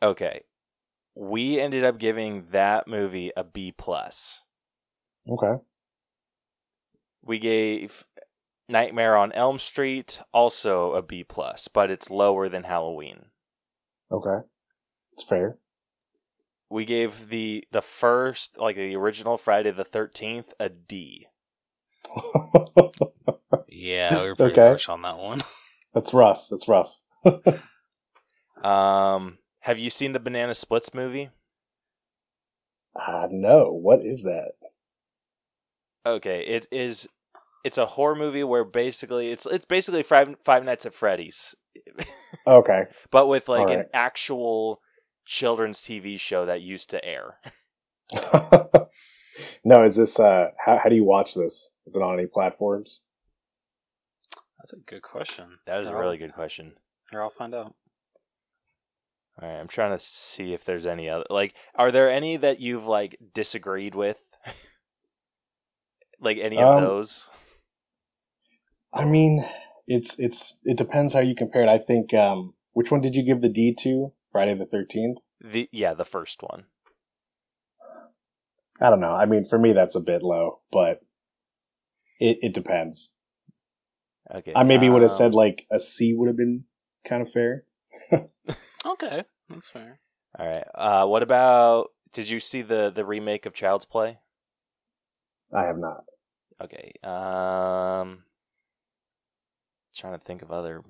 Okay, 0.00 0.42
we 1.16 1.58
ended 1.60 1.82
up 1.84 1.98
giving 1.98 2.46
that 2.52 2.86
movie 2.86 3.32
a 3.36 3.42
B 3.42 3.72
plus. 3.76 4.42
Okay. 5.28 5.60
We 7.22 7.38
gave 7.40 8.04
Nightmare 8.68 9.16
on 9.16 9.32
Elm 9.32 9.58
Street 9.58 10.20
also 10.32 10.92
a 10.92 11.02
B 11.02 11.24
plus, 11.24 11.66
but 11.66 11.90
it's 11.90 12.08
lower 12.08 12.48
than 12.48 12.64
Halloween. 12.64 13.26
Okay, 14.14 14.46
it's 15.12 15.24
fair 15.24 15.58
we 16.74 16.84
gave 16.84 17.28
the 17.28 17.64
the 17.70 17.80
first 17.80 18.58
like 18.58 18.74
the 18.74 18.96
original 18.96 19.38
Friday 19.38 19.70
the 19.70 19.84
Thirteenth 19.84 20.52
a 20.58 20.68
D. 20.68 21.28
yeah, 23.68 24.22
we 24.22 24.28
were 24.28 24.34
pretty 24.34 24.52
okay. 24.52 24.66
harsh 24.66 24.88
on 24.88 25.02
that 25.02 25.16
one. 25.16 25.42
That's 25.94 26.12
rough. 26.12 26.48
That's 26.50 26.68
rough. 26.68 26.96
um, 28.64 29.38
have 29.60 29.78
you 29.78 29.88
seen 29.88 30.12
the 30.12 30.20
Banana 30.20 30.54
Splits 30.54 30.92
movie? 30.92 31.30
Uh, 32.96 33.28
no. 33.30 33.72
What 33.72 34.00
is 34.00 34.24
that? 34.24 34.52
Okay, 36.04 36.40
it 36.40 36.66
is. 36.72 37.08
It's 37.64 37.78
a 37.78 37.86
horror 37.86 38.16
movie 38.16 38.44
where 38.44 38.64
basically 38.64 39.30
it's 39.30 39.46
it's 39.46 39.64
basically 39.64 40.02
Five 40.02 40.34
Five 40.44 40.64
Nights 40.64 40.86
at 40.86 40.92
Freddy's. 40.92 41.54
Okay. 42.46 42.84
But 43.10 43.28
with 43.28 43.48
like 43.48 43.68
right. 43.68 43.80
an 43.80 43.86
actual 43.92 44.80
children's 45.24 45.80
TV 45.80 46.18
show 46.18 46.44
that 46.46 46.62
used 46.62 46.90
to 46.90 47.04
air. 47.04 47.38
no, 49.64 49.84
is 49.84 49.96
this 49.96 50.20
uh 50.20 50.48
how 50.64 50.78
how 50.78 50.88
do 50.88 50.96
you 50.96 51.04
watch 51.04 51.34
this? 51.34 51.72
Is 51.86 51.96
it 51.96 52.02
on 52.02 52.18
any 52.18 52.26
platforms? 52.26 53.04
That's 54.58 54.72
a 54.72 54.76
good 54.76 55.02
question. 55.02 55.58
That 55.66 55.80
is 55.80 55.88
here 55.88 55.96
a 55.96 56.00
really 56.00 56.18
good 56.18 56.34
question. 56.34 56.74
Here 57.10 57.22
I'll 57.22 57.30
find 57.30 57.54
out. 57.54 57.74
All 59.40 59.48
right, 59.48 59.58
I'm 59.58 59.68
trying 59.68 59.96
to 59.96 60.04
see 60.04 60.52
if 60.52 60.64
there's 60.64 60.86
any 60.86 61.08
other 61.08 61.24
like 61.30 61.54
are 61.74 61.90
there 61.90 62.10
any 62.10 62.36
that 62.36 62.60
you've 62.60 62.86
like 62.86 63.18
disagreed 63.34 63.94
with? 63.94 64.20
like 66.20 66.38
any 66.38 66.58
of 66.58 66.78
um, 66.78 66.84
those? 66.84 67.28
I 68.92 69.04
mean, 69.04 69.44
it's 69.86 70.18
it's 70.18 70.58
it 70.64 70.76
depends 70.76 71.12
how 71.12 71.20
you 71.20 71.34
compare 71.34 71.62
it. 71.62 71.68
I 71.68 71.78
think 71.78 72.14
um 72.14 72.54
which 72.72 72.90
one 72.90 73.00
did 73.00 73.14
you 73.14 73.22
give 73.22 73.40
the 73.40 73.48
D 73.48 73.74
to? 73.80 74.12
Friday 74.30 74.54
the 74.54 74.66
Thirteenth? 74.66 75.18
The 75.40 75.68
yeah, 75.72 75.94
the 75.94 76.04
first 76.04 76.42
one. 76.42 76.64
I 78.80 78.90
don't 78.90 79.00
know. 79.00 79.14
I 79.14 79.26
mean, 79.26 79.44
for 79.44 79.58
me, 79.58 79.72
that's 79.72 79.94
a 79.94 80.00
bit 80.00 80.22
low, 80.22 80.60
but 80.72 81.00
it 82.18 82.38
it 82.42 82.54
depends. 82.54 83.14
Okay. 84.34 84.52
I 84.56 84.64
maybe 84.64 84.88
um, 84.88 84.94
would 84.94 85.02
have 85.02 85.10
said 85.10 85.34
like 85.34 85.66
a 85.70 85.78
C 85.78 86.14
would 86.14 86.28
have 86.28 86.36
been 86.36 86.64
kind 87.04 87.22
of 87.22 87.30
fair. 87.30 87.64
okay, 88.86 89.24
that's 89.48 89.68
fair. 89.68 90.00
All 90.38 90.46
right. 90.46 90.64
Uh, 90.74 91.06
what 91.06 91.22
about? 91.22 91.90
Did 92.12 92.28
you 92.28 92.40
see 92.40 92.62
the 92.62 92.90
the 92.90 93.04
remake 93.04 93.46
of 93.46 93.54
Child's 93.54 93.84
Play? 93.84 94.18
I 95.52 95.64
have 95.64 95.78
not. 95.78 96.04
Okay. 96.60 96.92
Um, 97.02 98.24
trying 99.94 100.18
to 100.18 100.24
think 100.24 100.42
of 100.42 100.52
other 100.52 100.82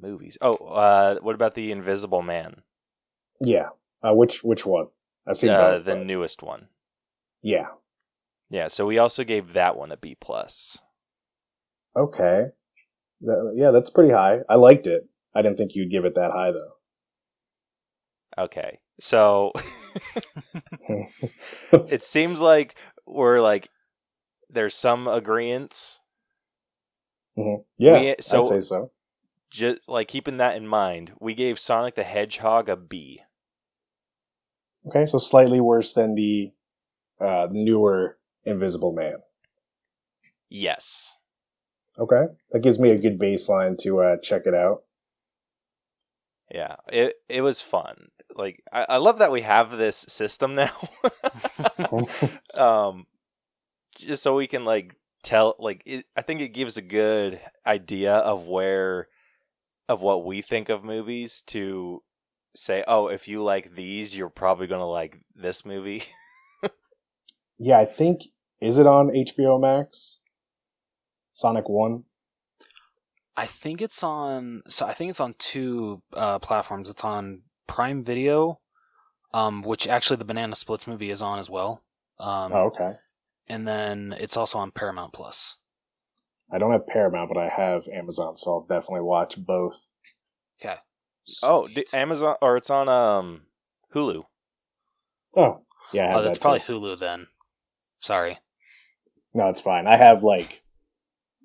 movies. 0.00 0.38
Oh, 0.40 0.56
uh, 0.56 1.16
what 1.20 1.34
about 1.34 1.54
the 1.54 1.72
Invisible 1.72 2.22
Man? 2.22 2.62
Yeah. 3.40 3.70
Uh, 4.02 4.14
which 4.14 4.42
which 4.42 4.66
one? 4.66 4.88
I've 5.26 5.38
seen 5.38 5.50
uh, 5.50 5.58
both, 5.58 5.84
the 5.84 5.96
but... 5.96 6.06
newest 6.06 6.42
one. 6.42 6.68
Yeah. 7.42 7.68
Yeah. 8.50 8.68
So 8.68 8.86
we 8.86 8.98
also 8.98 9.24
gave 9.24 9.52
that 9.52 9.76
one 9.76 9.92
a 9.92 9.96
B 9.96 10.16
plus. 10.20 10.78
Okay. 11.96 12.46
That, 13.22 13.52
yeah, 13.54 13.70
that's 13.70 13.90
pretty 13.90 14.10
high. 14.10 14.40
I 14.48 14.56
liked 14.56 14.86
it. 14.86 15.06
I 15.34 15.42
didn't 15.42 15.56
think 15.56 15.74
you'd 15.74 15.90
give 15.90 16.04
it 16.04 16.14
that 16.14 16.32
high 16.32 16.50
though. 16.50 16.72
Okay. 18.38 18.80
So 19.00 19.52
it 21.72 22.02
seems 22.02 22.40
like 22.40 22.74
we're 23.06 23.40
like 23.40 23.68
there's 24.50 24.74
some 24.74 25.08
agreements. 25.08 26.00
Mm-hmm. 27.38 27.62
Yeah, 27.78 28.00
we, 28.00 28.14
so, 28.20 28.40
I'd 28.40 28.46
say 28.46 28.60
so 28.60 28.90
just 29.52 29.88
like 29.88 30.08
keeping 30.08 30.38
that 30.38 30.56
in 30.56 30.66
mind, 30.66 31.12
we 31.20 31.34
gave 31.34 31.58
Sonic 31.58 31.94
the 31.94 32.02
Hedgehog 32.02 32.68
a 32.68 32.76
B. 32.76 33.22
Okay, 34.86 35.06
so 35.06 35.18
slightly 35.18 35.60
worse 35.60 35.92
than 35.92 36.14
the 36.14 36.52
uh, 37.20 37.48
newer 37.50 38.18
Invisible 38.44 38.92
Man. 38.92 39.18
Yes. 40.48 41.14
Okay, 41.98 42.24
that 42.50 42.62
gives 42.62 42.80
me 42.80 42.90
a 42.90 42.98
good 42.98 43.18
baseline 43.18 43.76
to 43.78 44.00
uh, 44.00 44.16
check 44.22 44.46
it 44.46 44.54
out. 44.54 44.82
Yeah, 46.50 46.76
it 46.88 47.14
it 47.28 47.42
was 47.42 47.60
fun. 47.60 48.08
Like 48.34 48.62
I, 48.72 48.86
I 48.88 48.96
love 48.96 49.18
that 49.18 49.30
we 49.30 49.42
have 49.42 49.76
this 49.76 49.96
system 50.08 50.54
now. 50.54 50.72
um, 52.54 53.06
just 53.96 54.22
so 54.22 54.34
we 54.34 54.46
can 54.46 54.64
like 54.64 54.96
tell 55.22 55.56
like 55.58 55.82
it, 55.86 56.06
I 56.16 56.22
think 56.22 56.40
it 56.40 56.48
gives 56.48 56.76
a 56.76 56.82
good 56.82 57.40
idea 57.66 58.14
of 58.14 58.46
where 58.46 59.08
of 59.88 60.00
what 60.00 60.24
we 60.24 60.42
think 60.42 60.68
of 60.68 60.84
movies 60.84 61.42
to 61.48 62.02
say, 62.54 62.84
oh, 62.86 63.08
if 63.08 63.28
you 63.28 63.42
like 63.42 63.74
these, 63.74 64.16
you're 64.16 64.28
probably 64.28 64.66
gonna 64.66 64.88
like 64.88 65.20
this 65.34 65.64
movie. 65.64 66.04
yeah, 67.58 67.78
I 67.78 67.84
think 67.84 68.22
is 68.60 68.78
it 68.78 68.86
on 68.86 69.10
HBO 69.10 69.60
Max? 69.60 70.20
Sonic 71.32 71.68
One. 71.68 72.04
I 73.36 73.46
think 73.46 73.80
it's 73.80 74.02
on. 74.02 74.62
So 74.68 74.86
I 74.86 74.92
think 74.92 75.10
it's 75.10 75.20
on 75.20 75.34
two 75.38 76.02
uh, 76.12 76.38
platforms. 76.38 76.90
It's 76.90 77.04
on 77.04 77.42
Prime 77.66 78.04
Video, 78.04 78.60
um, 79.32 79.62
which 79.62 79.88
actually 79.88 80.16
the 80.16 80.24
Banana 80.24 80.54
Splits 80.54 80.86
movie 80.86 81.10
is 81.10 81.22
on 81.22 81.38
as 81.38 81.48
well. 81.48 81.82
Um, 82.20 82.52
oh, 82.52 82.66
okay. 82.66 82.92
And 83.52 83.68
then 83.68 84.14
it's 84.18 84.34
also 84.34 84.58
on 84.58 84.70
Paramount 84.70 85.12
Plus. 85.12 85.56
I 86.50 86.56
don't 86.56 86.72
have 86.72 86.86
Paramount, 86.86 87.28
but 87.28 87.38
I 87.38 87.50
have 87.50 87.86
Amazon, 87.86 88.34
so 88.34 88.50
I'll 88.50 88.60
definitely 88.66 89.02
watch 89.02 89.36
both. 89.36 89.90
Okay. 90.58 90.76
Oh, 91.42 91.68
Amazon 91.92 92.36
or 92.40 92.56
it's 92.56 92.70
on 92.70 92.88
um 92.88 93.42
Hulu. 93.94 94.24
Oh, 95.36 95.60
yeah. 95.92 96.16
oh, 96.16 96.22
that's 96.22 96.38
that 96.38 96.42
probably 96.42 96.60
too. 96.60 96.80
Hulu 96.80 96.98
then. 96.98 97.26
Sorry. 98.00 98.38
No, 99.34 99.48
it's 99.48 99.60
fine. 99.60 99.86
I 99.86 99.98
have 99.98 100.22
like 100.22 100.62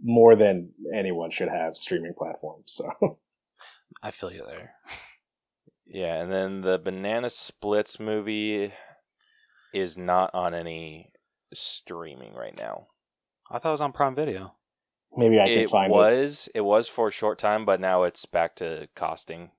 more 0.01 0.37
than 0.37 0.71
anyone 0.93 1.29
should 1.29 1.49
have 1.49 1.75
streaming 1.75 2.13
platforms. 2.17 2.71
So 2.71 3.17
I 4.01 4.11
feel 4.11 4.31
you 4.31 4.45
there. 4.47 4.75
Yeah, 5.85 6.21
and 6.21 6.31
then 6.31 6.61
the 6.61 6.79
Banana 6.79 7.29
Splits 7.29 7.99
movie 7.99 8.71
is 9.73 9.97
not 9.97 10.33
on 10.33 10.53
any 10.53 11.11
streaming 11.53 12.33
right 12.33 12.57
now. 12.57 12.87
I 13.49 13.59
thought 13.59 13.69
it 13.69 13.73
was 13.73 13.81
on 13.81 13.93
Prime 13.93 14.15
Video. 14.15 14.55
maybe 15.15 15.39
I 15.39 15.47
can 15.47 15.53
find 15.55 15.61
it 15.63 15.69
find 15.69 15.91
was 15.91 16.49
it 16.53 16.61
was 16.61 16.87
for 16.87 17.07
a 17.07 17.11
short 17.11 17.39
time, 17.39 17.65
but 17.65 17.79
now 17.79 18.03
it's 18.03 18.25
back 18.25 18.55
to 18.57 18.87
costing. 18.95 19.51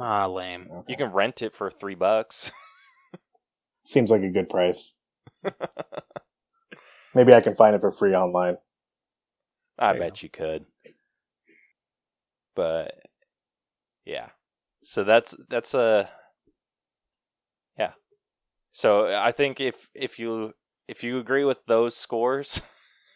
Ah, 0.00 0.26
lame. 0.26 0.68
it. 0.70 0.84
You 0.88 0.96
can 0.96 1.12
rent 1.12 1.42
it 1.42 1.54
for 1.54 1.70
three 1.70 1.94
bucks. 1.94 2.50
Seems 3.84 4.10
like 4.10 4.22
a 4.22 4.30
good 4.30 4.48
price. 4.48 4.96
Maybe 7.14 7.32
I 7.32 7.40
can 7.40 7.54
find 7.54 7.76
it 7.76 7.80
for 7.80 7.90
free 7.90 8.14
online. 8.14 8.56
I 9.78 9.92
There 9.92 10.02
you 10.02 10.10
bet 10.10 10.22
you 10.22 10.28
could. 10.30 10.64
But 12.56 12.94
yeah. 14.04 14.30
So 14.84 15.04
that's 15.04 15.34
that's 15.48 15.74
a 15.74 16.08
yeah. 17.78 17.92
So 18.72 19.12
I 19.14 19.32
think 19.32 19.60
if 19.60 19.90
if 19.94 20.18
you 20.18 20.54
if 20.88 21.02
you 21.02 21.18
agree 21.18 21.44
with 21.44 21.64
those 21.66 21.96
scores 21.96 22.60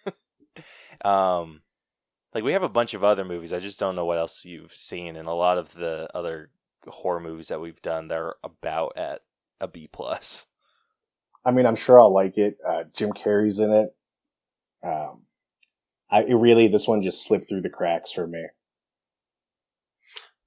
um 1.05 1.61
like 2.35 2.45
we 2.45 2.53
have 2.53 2.63
a 2.63 2.69
bunch 2.69 2.95
of 2.95 3.05
other 3.05 3.25
movies. 3.25 3.53
I 3.53 3.59
just 3.59 3.81
don't 3.81 3.97
know 3.97 4.05
what 4.05 4.19
else 4.19 4.45
you've 4.45 4.75
seen 4.75 5.17
and 5.17 5.27
a 5.27 5.33
lot 5.33 5.59
of 5.59 5.75
the 5.75 6.09
other 6.15 6.51
horror 6.87 7.21
movies 7.21 7.49
that 7.49 7.61
we've 7.61 7.81
done 7.83 8.09
they're 8.09 8.35
about 8.45 8.93
at 8.97 9.23
a 9.61 9.69
B 9.69 9.89
plus. 9.91 10.47
I 11.45 11.51
mean, 11.51 11.67
I'm 11.67 11.77
sure 11.77 11.99
I'll 11.99 12.13
like 12.13 12.37
it. 12.37 12.57
Uh, 12.67 12.85
Jim 12.95 13.13
Carrey's 13.13 13.59
in 13.59 13.73
it. 13.73 13.95
Um, 14.85 15.23
I 16.11 16.23
it 16.25 16.35
really 16.35 16.69
this 16.69 16.87
one 16.87 17.03
just 17.03 17.25
slipped 17.25 17.49
through 17.49 17.63
the 17.63 17.71
cracks 17.71 18.13
for 18.13 18.27
me. 18.27 18.45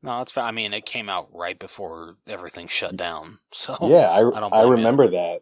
No, 0.04 0.17
that's 0.19 0.32
fine. 0.32 0.46
I 0.46 0.52
mean, 0.52 0.74
it 0.74 0.86
came 0.86 1.10
out 1.10 1.30
right 1.34 1.60
before 1.60 2.17
everything 2.28 2.67
shut 2.67 2.96
down. 2.96 3.39
So 3.52 3.76
yeah, 3.82 4.10
I 4.10 4.19
I 4.36 4.39
don't 4.39 4.54
I, 4.54 4.63
blame 4.63 4.78
you. 4.78 4.86
remember 4.86 5.08
that. 5.10 5.41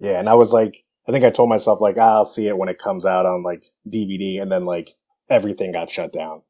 Yeah, 0.00 0.18
and 0.18 0.28
I 0.28 0.34
was 0.34 0.52
like, 0.52 0.84
I 1.08 1.12
think 1.12 1.24
I 1.24 1.30
told 1.30 1.48
myself 1.48 1.80
like, 1.80 1.96
ah, 1.98 2.16
I'll 2.16 2.24
see 2.24 2.48
it 2.48 2.58
when 2.58 2.68
it 2.68 2.78
comes 2.80 3.06
out 3.06 3.26
on 3.26 3.42
like 3.44 3.64
DVD, 3.88 4.42
and 4.42 4.50
then 4.50 4.64
like 4.64 4.96
everything 5.30 5.72
got 5.72 5.90
shut 5.90 6.12
down. 6.12 6.42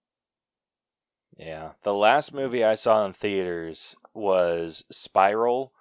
Yeah. 1.37 1.73
The 1.83 1.95
last 1.95 2.35
movie 2.35 2.65
I 2.65 2.75
saw 2.75 3.05
in 3.07 3.13
theaters 3.13 3.97
was 4.15 4.85
Spiral, 4.91 5.73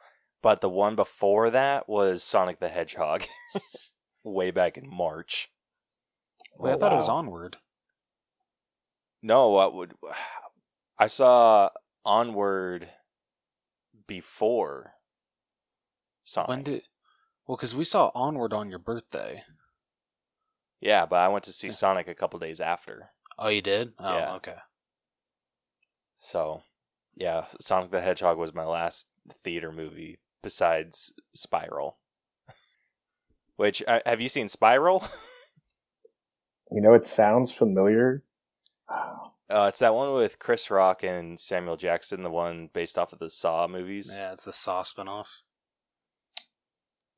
but 0.42 0.62
the 0.62 0.70
one 0.70 0.96
before 0.96 1.50
that 1.50 1.90
was 1.90 2.24
Sonic 2.24 2.60
the 2.60 2.70
Hedgehog. 2.70 3.26
Way 4.24 4.52
back 4.52 4.78
in 4.78 4.88
March. 4.90 5.50
Wait, 6.58 6.72
I 6.72 6.76
Oh, 6.76 6.78
thought 6.78 6.94
it 6.94 6.98
was. 6.98 7.10
Onward. 7.10 7.58
No, 9.22 9.50
what 9.50 9.74
would 9.74 9.94
I 10.98 11.08
saw 11.08 11.70
Onward 12.06 12.90
before 14.08 14.94
Sonic. 16.24 16.50
When 16.50 16.64
did? 16.64 16.84
Well, 17.50 17.58
because 17.58 17.76
we 17.76 17.84
saw 17.84 18.12
Onward 18.14 18.54
on 18.54 18.70
your 18.70 18.78
birthday. 18.78 19.42
Yeah, 20.80 21.08
but 21.08 21.16
I 21.16 21.30
went 21.30 21.46
to 21.46 21.52
see 21.52 21.72
Sonic 21.72 22.08
a 22.08 22.14
couple 22.14 22.38
days 22.38 22.62
after. 22.62 23.10
Oh, 23.40 23.48
you 23.48 23.64
did? 23.64 23.94
Oh, 23.98 24.18
Yeah. 24.18 24.34
okay. 24.36 24.58
So, 26.20 26.62
yeah, 27.16 27.46
Sonic 27.60 27.90
the 27.90 28.02
Hedgehog 28.02 28.38
was 28.38 28.54
my 28.54 28.66
last 28.66 29.08
theater 29.34 29.72
movie 29.72 30.20
besides 30.44 31.12
Spiral. 31.34 31.98
Which 33.56 33.82
uh, 33.88 34.02
have 34.06 34.22
you 34.22 34.30
seen 34.30 34.48
Spiral? 34.48 35.04
You 36.72 36.82
know, 36.82 36.94
it 36.94 37.04
sounds 37.04 37.52
familiar. 37.52 38.22
Uh, 38.88 39.66
it's 39.70 39.80
that 39.80 39.96
one 39.96 40.14
with 40.14 40.38
Chris 40.38 40.70
Rock 40.70 41.02
and 41.02 41.40
Samuel 41.40 41.78
Jackson, 41.78 42.22
the 42.22 42.30
one 42.30 42.70
based 42.72 43.00
off 43.00 43.12
of 43.12 43.18
the 43.18 43.32
Saw 43.32 43.68
movies. 43.68 44.14
Yeah, 44.16 44.34
it's 44.34 44.44
the 44.44 44.54
Saw 44.54 44.84
spinoff. 44.84 45.26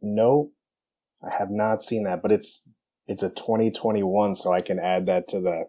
No, 0.01 0.51
I 1.23 1.33
have 1.35 1.49
not 1.51 1.83
seen 1.83 2.03
that, 2.03 2.21
but 2.21 2.31
it's 2.31 2.67
it's 3.07 3.23
a 3.23 3.29
2021, 3.29 4.35
so 4.35 4.53
I 4.53 4.61
can 4.61 4.79
add 4.79 5.05
that 5.07 5.27
to 5.29 5.41
the 5.41 5.65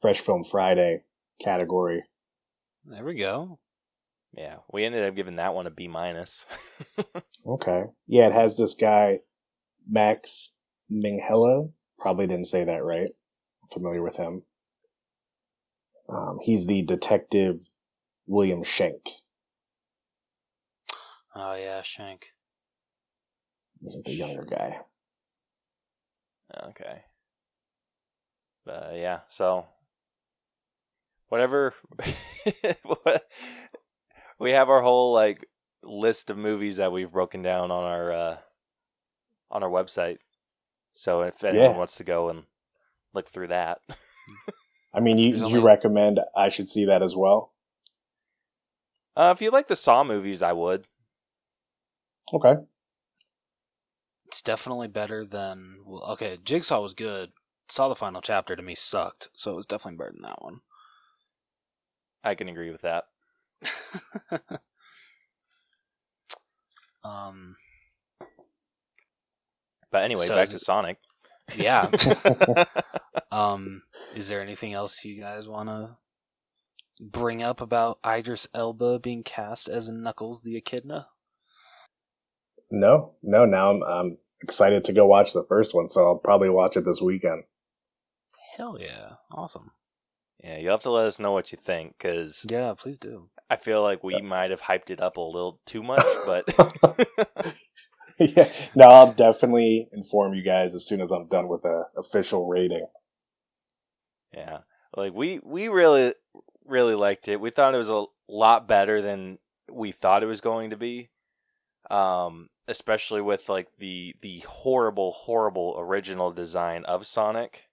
Fresh 0.00 0.20
Film 0.20 0.44
Friday 0.44 1.02
category. 1.40 2.04
There 2.84 3.04
we 3.04 3.14
go. 3.14 3.58
Yeah, 4.32 4.56
we 4.72 4.84
ended 4.84 5.04
up 5.04 5.14
giving 5.14 5.36
that 5.36 5.54
one 5.54 5.66
a 5.66 5.70
B 5.70 5.88
minus. 5.88 6.46
Okay. 7.46 7.84
Yeah, 8.06 8.28
it 8.28 8.32
has 8.32 8.56
this 8.56 8.74
guy, 8.74 9.18
Max 9.88 10.54
Minghella. 10.90 11.70
Probably 11.98 12.26
didn't 12.26 12.46
say 12.46 12.64
that 12.64 12.84
right. 12.84 13.08
I'm 13.62 13.68
familiar 13.72 14.02
with 14.02 14.16
him. 14.16 14.42
Um, 16.08 16.38
he's 16.42 16.66
the 16.66 16.82
detective 16.82 17.56
William 18.26 18.62
Schenk. 18.62 19.08
Oh 21.34 21.54
yeah, 21.54 21.82
Shank. 21.82 22.26
He's 23.82 23.96
like 23.96 24.06
a 24.08 24.12
younger 24.12 24.42
guy. 24.44 24.80
okay. 26.68 27.02
But 28.64 28.92
yeah, 28.96 29.20
so 29.28 29.66
whatever. 31.28 31.74
we 34.38 34.52
have 34.52 34.68
our 34.70 34.82
whole 34.82 35.12
like 35.12 35.44
list 35.82 36.30
of 36.30 36.36
movies 36.38 36.76
that 36.76 36.92
we've 36.92 37.10
broken 37.10 37.42
down 37.42 37.70
on 37.72 37.84
our 37.84 38.12
uh, 38.12 38.36
on 39.50 39.62
our 39.64 39.70
website. 39.70 40.18
So 40.92 41.22
if 41.22 41.42
anyone 41.42 41.70
Yeah. 41.72 41.76
wants 41.76 41.96
to 41.96 42.04
go 42.04 42.28
and 42.28 42.44
look 43.14 43.28
through 43.30 43.48
that, 43.48 43.78
I 44.94 45.00
mean, 45.00 45.18
you, 45.18 45.30
There's 45.38 45.40
you 45.50 45.56
only- 45.56 45.60
recommend 45.66 46.20
I 46.36 46.48
should 46.50 46.68
see 46.68 46.84
that 46.84 47.02
as 47.02 47.16
well? 47.16 47.52
uh, 49.16 49.32
if 49.36 49.42
you 49.42 49.50
like 49.50 49.66
the 49.68 49.76
Saw 49.76 50.04
movies, 50.04 50.42
I 50.42 50.52
would. 50.52 50.86
Okay. 52.32 52.54
It's 54.32 54.40
definitely 54.40 54.88
better 54.88 55.26
than. 55.26 55.80
Well, 55.84 56.04
okay, 56.12 56.38
Jigsaw 56.42 56.80
was 56.80 56.94
good. 56.94 57.32
Saw 57.68 57.90
the 57.90 57.94
final 57.94 58.22
chapter 58.22 58.56
to 58.56 58.62
me 58.62 58.74
sucked, 58.74 59.28
so 59.34 59.52
it 59.52 59.56
was 59.56 59.66
definitely 59.66 59.98
better 59.98 60.12
than 60.12 60.22
that 60.22 60.40
one. 60.40 60.60
I 62.24 62.34
can 62.34 62.48
agree 62.48 62.70
with 62.70 62.80
that. 62.80 63.04
um, 67.04 67.56
But 69.90 70.04
anyway, 70.04 70.24
So 70.24 70.34
back 70.36 70.48
to 70.48 70.56
it- 70.56 70.60
Sonic. 70.60 70.96
yeah. 71.54 71.90
um, 73.32 73.82
is 74.16 74.28
there 74.28 74.40
anything 74.40 74.72
else 74.72 75.04
you 75.04 75.20
guys 75.20 75.46
want 75.46 75.68
to 75.68 75.96
bring 77.00 77.42
up 77.42 77.60
about 77.60 77.98
Idris 78.06 78.48
Elba 78.54 78.98
being 78.98 79.22
cast 79.24 79.68
as 79.68 79.90
Knuckles 79.90 80.40
the 80.40 80.56
Echidna? 80.56 81.08
No, 82.70 83.12
no. 83.22 83.44
Now 83.44 83.70
I'm, 83.70 83.82
I'm 83.82 84.18
excited 84.42 84.84
to 84.84 84.92
go 84.92 85.06
watch 85.06 85.32
the 85.32 85.44
first 85.44 85.74
one, 85.74 85.88
so 85.88 86.04
I'll 86.06 86.16
probably 86.18 86.50
watch 86.50 86.76
it 86.76 86.84
this 86.84 87.00
weekend. 87.00 87.44
Hell 88.56 88.76
yeah, 88.80 89.14
awesome. 89.32 89.70
yeah, 90.42 90.58
you'll 90.58 90.72
have 90.72 90.82
to 90.82 90.90
let 90.90 91.06
us 91.06 91.18
know 91.18 91.32
what 91.32 91.52
you 91.52 91.58
think 91.58 91.96
because 91.98 92.44
Yeah, 92.50 92.74
please 92.76 92.98
do. 92.98 93.28
I 93.48 93.56
feel 93.56 93.82
like 93.82 94.02
we 94.04 94.20
might 94.20 94.50
have 94.50 94.60
hyped 94.62 94.90
it 94.90 95.00
up 95.00 95.16
a 95.16 95.20
little 95.20 95.60
too 95.66 95.82
much. 95.82 96.04
But 96.26 96.44
yeah, 98.18 98.52
no, 98.74 98.86
I'll 98.86 99.12
definitely 99.12 99.88
inform 99.92 100.34
you 100.34 100.42
guys 100.42 100.74
as 100.74 100.86
soon 100.86 101.00
as 101.00 101.10
I'm 101.10 101.28
done 101.28 101.48
with 101.48 101.62
the 101.62 101.86
official 101.96 102.46
rating. 102.46 102.86
Yeah, 104.32 104.58
like 104.96 105.12
we 105.14 105.40
we 105.42 105.68
really 105.68 106.14
really 106.66 106.94
liked 106.94 107.28
it. 107.28 107.40
We 107.40 107.50
thought 107.50 107.74
it 107.74 107.78
was 107.78 107.90
a 107.90 108.04
lot 108.28 108.68
better 108.68 109.00
than 109.02 109.38
we 109.70 109.92
thought 109.92 110.22
it 110.22 110.26
was 110.26 110.40
going 110.40 110.70
to 110.70 110.76
be. 110.76 111.10
Um, 111.90 112.48
especially 112.68 113.20
with 113.20 113.48
like 113.48 113.68
the 113.78 114.14
the 114.22 114.40
horrible 114.40 115.12
horrible 115.12 115.74
original 115.78 116.32
design 116.32 116.84
of 116.84 117.06
Sonic. 117.06 117.68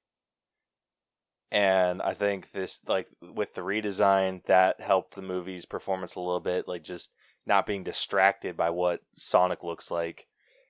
And 1.52 2.02
I 2.02 2.14
think 2.14 2.52
this 2.52 2.80
like 2.88 3.08
with 3.22 3.56
the 3.56 3.62
redesign 3.62 4.46
that 4.46 4.82
helped 4.82 5.16
the 5.16 5.22
movie's 5.22 5.66
performance 5.66 6.16
a 6.16 6.20
little 6.22 6.40
bit, 6.40 6.68
like 6.68 6.84
just 6.84 7.12
not 7.46 7.66
being 7.66 7.84
distracted 7.84 8.56
by 8.56 8.70
what 8.70 9.02
Sonic 9.16 9.64
looks 9.64 9.90
like. 9.90 10.28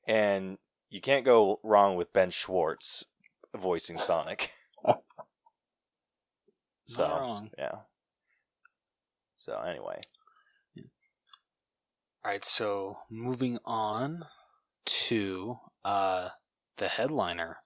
And 0.08 0.58
you 0.90 1.02
can't 1.02 1.26
go 1.26 1.60
wrong 1.64 1.96
with 1.96 2.14
Ben 2.14 2.30
Schwartz 2.32 3.04
voicing 3.56 3.98
Sonic. 3.98 4.52
so, 6.88 7.04
Not 7.08 7.20
wrong. 7.20 7.50
yeah. 7.58 7.76
So 9.38 9.60
anyway, 9.60 10.00
All 12.26 12.32
right, 12.32 12.44
so 12.44 12.98
moving 13.10 13.60
on 13.64 14.26
to 14.86 15.56
uh, 15.86 16.30
the 16.78 16.90
headliner 16.90 17.58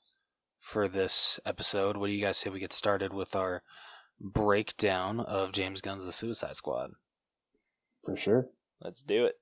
for 0.59 0.87
this 0.87 1.39
episode. 1.43 1.97
What 1.97 2.07
do 2.07 2.13
you 2.13 2.23
guys 2.23 2.37
say 2.37 2.51
we 2.51 2.59
get 2.59 2.71
started 2.71 3.13
with 3.13 3.35
our 3.35 3.63
breakdown 4.21 5.19
of 5.19 5.53
James 5.53 5.81
Gunn's 5.81 6.05
The 6.05 6.13
Suicide 6.13 6.55
Squad? 6.55 6.91
For 8.03 8.15
sure. 8.15 8.45
let's 8.79 9.01
do 9.01 9.25
it. 9.25 9.35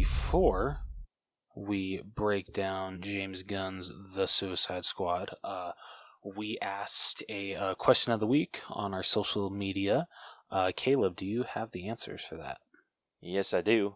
Before 0.00 0.80
we 1.54 2.02
break 2.16 2.52
down 2.52 3.00
James 3.00 3.44
Gunn's 3.44 3.92
The 4.16 4.26
Suicide 4.26 4.84
Squad, 4.84 5.30
uh, 5.44 5.70
we 6.24 6.58
asked 6.60 7.22
a, 7.28 7.54
uh 7.54 7.74
question 7.76 8.12
of 8.12 8.18
the 8.18 8.26
week 8.26 8.60
on 8.68 8.92
our 8.92 9.04
social 9.04 9.50
media. 9.50 10.08
Uh, 10.50 10.72
Caleb, 10.74 11.14
do 11.14 11.24
you 11.24 11.44
have 11.44 11.70
the 11.70 11.88
answers 11.88 12.24
for 12.24 12.36
that? 12.36 12.58
Yes, 13.20 13.54
I 13.54 13.60
do. 13.60 13.94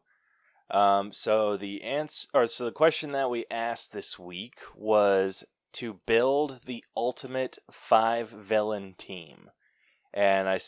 Um, 0.70 1.12
so 1.12 1.56
the 1.56 1.82
answer, 1.82 2.28
or 2.32 2.46
so 2.46 2.66
the 2.66 2.70
question 2.70 3.10
that 3.10 3.28
we 3.28 3.44
asked 3.50 3.92
this 3.92 4.20
week 4.20 4.60
was 4.76 5.42
to 5.72 5.98
build 6.06 6.60
the 6.64 6.84
ultimate 6.96 7.58
five 7.72 8.30
villain 8.30 8.94
team, 8.96 9.50
and 10.14 10.48
I, 10.48 10.60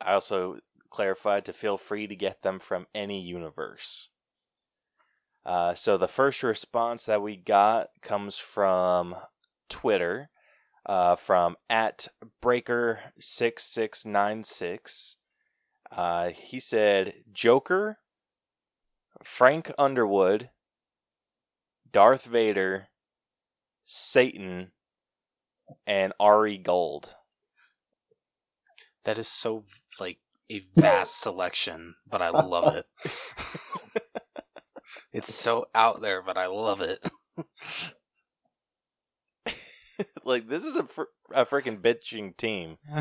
I 0.00 0.14
also 0.14 0.60
clarified 0.88 1.44
to 1.44 1.52
feel 1.52 1.76
free 1.76 2.06
to 2.06 2.16
get 2.16 2.40
them 2.40 2.58
from 2.58 2.86
any 2.94 3.20
universe. 3.20 4.08
Uh, 5.44 5.74
so 5.74 5.96
the 5.96 6.08
first 6.08 6.42
response 6.42 7.06
that 7.06 7.22
we 7.22 7.36
got 7.36 7.88
comes 8.02 8.36
from 8.36 9.16
Twitter, 9.68 10.30
uh, 10.86 11.16
from 11.16 11.56
at 11.68 12.08
breaker 12.40 13.00
six 13.18 13.64
six 13.64 14.04
nine 14.04 14.44
six. 14.44 15.16
Uh, 15.90 16.30
he 16.30 16.60
said 16.60 17.14
Joker, 17.32 17.98
Frank 19.22 19.72
Underwood, 19.78 20.50
Darth 21.90 22.26
Vader, 22.26 22.88
Satan, 23.86 24.72
and 25.86 26.12
Ari 26.20 26.58
Gold. 26.58 27.14
That 29.04 29.18
is 29.18 29.28
so 29.28 29.64
like 29.98 30.18
a 30.50 30.64
vast 30.76 31.20
selection, 31.20 31.94
but 32.08 32.20
I 32.20 32.30
love 32.30 32.76
it. 32.76 32.86
it's 35.12 35.34
so 35.34 35.66
out 35.74 36.00
there, 36.00 36.22
but 36.22 36.36
I 36.36 36.46
love 36.46 36.80
it. 36.80 37.04
like 40.24 40.48
this 40.48 40.64
is 40.64 40.76
a 40.76 40.84
fr- 40.84 41.02
a 41.32 41.44
freaking 41.46 41.80
bitching 41.80 42.36
team. 42.36 42.78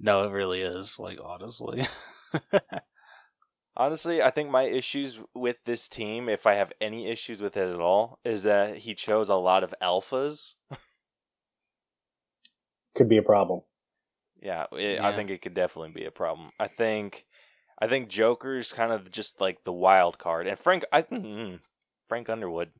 no, 0.00 0.24
it 0.24 0.32
really 0.32 0.62
is. 0.62 0.98
Like 0.98 1.20
honestly, 1.22 1.86
Honestly, 3.78 4.20
I 4.20 4.30
think 4.30 4.50
my 4.50 4.64
issues 4.64 5.20
with 5.36 5.58
this 5.64 5.88
team, 5.88 6.28
if 6.28 6.48
I 6.48 6.54
have 6.54 6.72
any 6.80 7.06
issues 7.06 7.40
with 7.40 7.56
it 7.56 7.72
at 7.72 7.80
all, 7.80 8.18
is 8.24 8.42
that 8.42 8.78
he 8.78 8.92
chose 8.92 9.28
a 9.28 9.36
lot 9.36 9.62
of 9.62 9.72
alphas. 9.80 10.54
Could 12.96 13.08
be 13.08 13.18
a 13.18 13.22
problem. 13.22 13.60
Yeah, 14.42 14.66
it, 14.72 15.00
I 15.00 15.14
think 15.14 15.30
it 15.30 15.42
could 15.42 15.54
definitely 15.54 15.92
be 15.92 16.06
a 16.06 16.10
problem. 16.10 16.50
I 16.58 16.66
think, 16.66 17.24
I 17.80 17.86
think 17.86 18.08
Joker's 18.08 18.72
kind 18.72 18.92
of 18.92 19.10
just 19.10 19.40
like 19.40 19.64
the 19.64 19.72
wild 19.72 20.18
card, 20.18 20.46
and 20.46 20.58
Frank, 20.58 20.84
I 20.92 21.02
mm, 21.02 21.60
Frank 22.06 22.28
Underwood. 22.28 22.70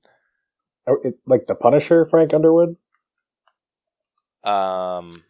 It, 0.86 1.18
like 1.26 1.46
the 1.46 1.54
Punisher, 1.54 2.04
Frank 2.04 2.34
Underwood. 2.34 2.76
Um, 4.42 5.22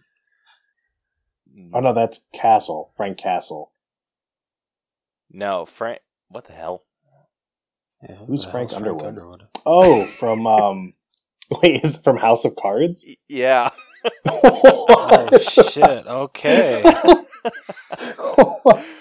Oh 1.72 1.81
no, 1.81 1.92
that's 1.92 2.24
Castle, 2.33 2.92
Frank 2.96 3.18
Castle. 3.18 3.72
no, 5.31 5.66
Frank. 5.66 6.00
What 6.28 6.46
the 6.46 6.52
hell? 6.52 6.85
Yeah, 8.02 8.16
who 8.16 8.26
Who's 8.26 8.44
the 8.44 8.50
Frank 8.50 8.70
hell's 8.70 9.02
Underwood? 9.02 9.46
Oh, 9.66 10.04
from 10.04 10.46
um, 10.46 10.94
wait, 11.62 11.85
is 11.85 11.96
it 11.96 12.04
from 12.04 12.16
House 12.16 12.44
of 12.44 12.57
Cards? 12.57 13.07
Yeah, 13.28 13.70
oh 14.26 15.31
shit! 15.38 16.07
Okay. 16.07 16.85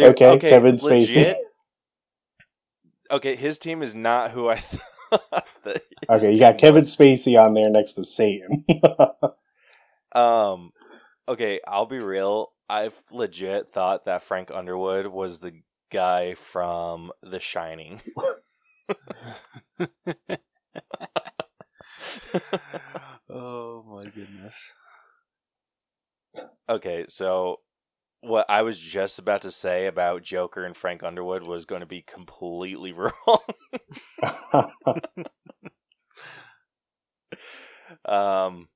Dude, 0.00 0.22
okay, 0.22 0.50
Kevin 0.50 0.76
Spacey. 0.76 1.16
legit- 1.16 1.36
okay, 3.10 3.36
his 3.36 3.58
team 3.58 3.82
is 3.82 3.94
not 3.94 4.30
who 4.32 4.48
I 4.48 4.56
thought. 4.56 5.46
that 5.64 5.82
his 6.02 6.08
okay, 6.08 6.32
you 6.32 6.38
got 6.40 6.58
team 6.58 6.58
Kevin. 6.58 6.84
Spacey 6.84 7.40
on 7.42 7.54
there 7.54 7.70
next 7.70 7.94
to 7.94 8.04
Satan. 8.04 8.64
Um, 10.12 10.72
okay, 11.28 11.60
I'll 11.66 11.86
be 11.86 11.98
real. 12.00 12.48
I've 12.68 13.00
legit 13.10 13.72
thought 13.72 14.04
that 14.06 14.22
Frank 14.22 14.50
Underwood 14.50 15.06
was 15.06 15.38
the 15.40 15.52
guy 15.90 16.34
from 16.34 17.12
The 17.22 17.40
Shining. 17.40 18.00
oh 23.30 23.84
my 23.88 24.02
goodness. 24.10 24.72
okay, 26.68 27.06
so 27.08 27.56
what 28.22 28.46
I 28.48 28.62
was 28.62 28.78
just 28.78 29.18
about 29.18 29.42
to 29.42 29.50
say 29.50 29.86
about 29.86 30.22
Joker 30.22 30.64
and 30.64 30.76
Frank 30.76 31.02
Underwood 31.02 31.46
was 31.46 31.64
going 31.64 31.80
to 31.80 31.86
be 31.86 32.02
completely 32.02 32.92
wrong. 32.94 33.40
um. 38.04 38.68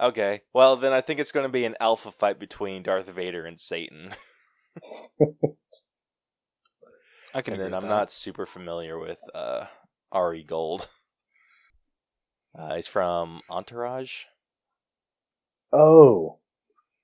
Okay, 0.00 0.42
well 0.54 0.76
then 0.76 0.92
I 0.92 1.00
think 1.00 1.18
it's 1.18 1.32
going 1.32 1.46
to 1.46 1.52
be 1.52 1.64
an 1.64 1.74
alpha 1.80 2.12
fight 2.12 2.38
between 2.38 2.84
Darth 2.84 3.08
Vader 3.08 3.44
and 3.44 3.58
Satan. 3.58 4.14
I 7.34 7.42
can 7.42 7.54
and 7.54 7.62
then 7.62 7.74
I'm 7.74 7.82
that. 7.82 7.88
not 7.88 8.10
super 8.10 8.46
familiar 8.46 8.98
with 8.98 9.20
uh, 9.34 9.66
Ari 10.12 10.44
Gold. 10.44 10.88
Uh, 12.58 12.76
he's 12.76 12.86
from 12.86 13.40
Entourage. 13.50 14.24
oh, 15.72 16.38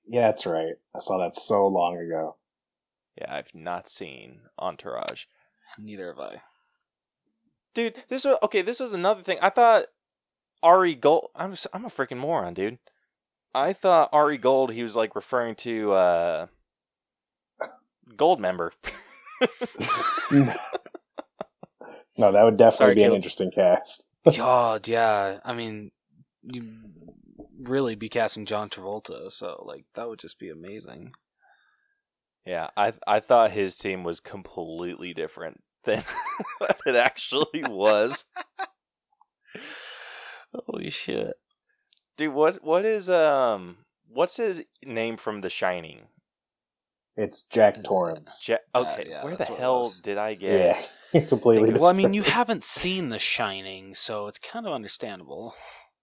yeah, 0.07 0.27
that's 0.27 0.45
right. 0.45 0.73
I 0.95 0.99
saw 0.99 1.17
that 1.19 1.35
so 1.35 1.67
long 1.67 1.97
ago. 1.97 2.35
Yeah, 3.19 3.33
I've 3.33 3.53
not 3.53 3.89
seen 3.89 4.41
Entourage. 4.59 5.25
Neither 5.81 6.07
have 6.07 6.19
I. 6.19 6.41
Dude, 7.73 8.03
this 8.09 8.25
was 8.25 8.37
okay. 8.43 8.61
This 8.61 8.79
was 8.79 8.93
another 8.93 9.21
thing. 9.23 9.37
I 9.41 9.49
thought 9.49 9.85
Ari 10.63 10.95
Gold. 10.95 11.29
I'm 11.35 11.51
s- 11.53 11.67
I'm 11.73 11.85
a 11.85 11.89
freaking 11.89 12.17
moron, 12.17 12.53
dude. 12.53 12.77
I 13.53 13.73
thought 13.73 14.09
Ari 14.11 14.37
Gold. 14.37 14.71
He 14.73 14.83
was 14.83 14.95
like 14.95 15.15
referring 15.15 15.55
to 15.55 15.91
uh, 15.93 16.47
Goldmember. 18.15 18.71
No, 22.17 22.31
that 22.31 22.43
would 22.43 22.55
definitely 22.57 22.77
Sorry, 22.85 22.95
be 22.95 23.03
an 23.03 23.13
interesting 23.13 23.51
cast. 23.51 24.07
God, 24.37 24.87
yeah. 24.87 25.39
I 25.43 25.53
mean, 25.53 25.91
you 26.43 26.63
really 27.59 27.95
be 27.95 28.09
casting 28.09 28.45
John 28.45 28.69
Travolta, 28.69 29.31
so 29.31 29.63
like 29.65 29.85
that 29.95 30.07
would 30.09 30.19
just 30.19 30.39
be 30.39 30.49
amazing. 30.49 31.13
yeah, 32.45 32.69
I 32.77 32.93
I 33.07 33.19
thought 33.19 33.51
his 33.51 33.77
team 33.77 34.03
was 34.03 34.19
completely 34.19 35.13
different 35.13 35.63
than 35.83 36.03
what 36.59 36.79
it 36.85 36.95
actually 36.95 37.63
was. 37.63 38.25
Holy 40.53 40.89
shit! 40.89 41.33
Dude, 42.17 42.33
what 42.33 42.63
what 42.63 42.85
is 42.85 43.09
um 43.09 43.77
what's 44.07 44.37
his 44.37 44.63
name 44.83 45.17
from 45.17 45.41
The 45.41 45.49
Shining? 45.49 46.07
It's 47.17 47.43
Jack 47.43 47.83
Torrance. 47.83 48.47
Ja- 48.47 48.57
Uh, 48.73 48.79
okay, 48.81 49.07
yeah, 49.09 49.23
where 49.23 49.33
the 49.33 49.37
that's 49.37 49.49
what 49.49 49.59
it 49.59 49.61
hell 49.61 49.93
did 50.03 50.17
I 50.17 50.33
get? 50.35 50.89
yeah, 51.13 51.21
completely. 51.27 51.71
Well, 51.71 51.89
I 51.89 51.93
mean, 51.93 52.13
you 52.13 52.23
haven't 52.23 52.63
seen 52.65 53.07
The 53.09 53.19
Shining, 53.19 53.95
so 53.95 54.27
it's 54.27 54.39
kind 54.39 54.65
of 54.67 54.73
understandable. 54.73 55.55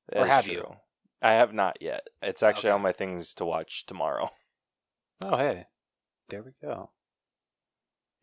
That 0.08 0.20
Or 0.20 0.26
have 0.26 0.44
true. 0.46 0.54
you? 0.54 0.76
I 1.22 1.32
have 1.34 1.54
not 1.54 1.78
yet. 1.80 2.08
It's 2.20 2.42
actually 2.42 2.70
Okay. 2.70 2.74
on 2.74 2.82
my 2.82 2.92
things 2.92 3.32
to 3.34 3.44
watch 3.44 3.86
tomorrow. 3.86 4.30
Oh, 5.24 5.36
hey, 5.36 5.66
there 6.30 6.42
we 6.42 6.50
go. 6.60 6.90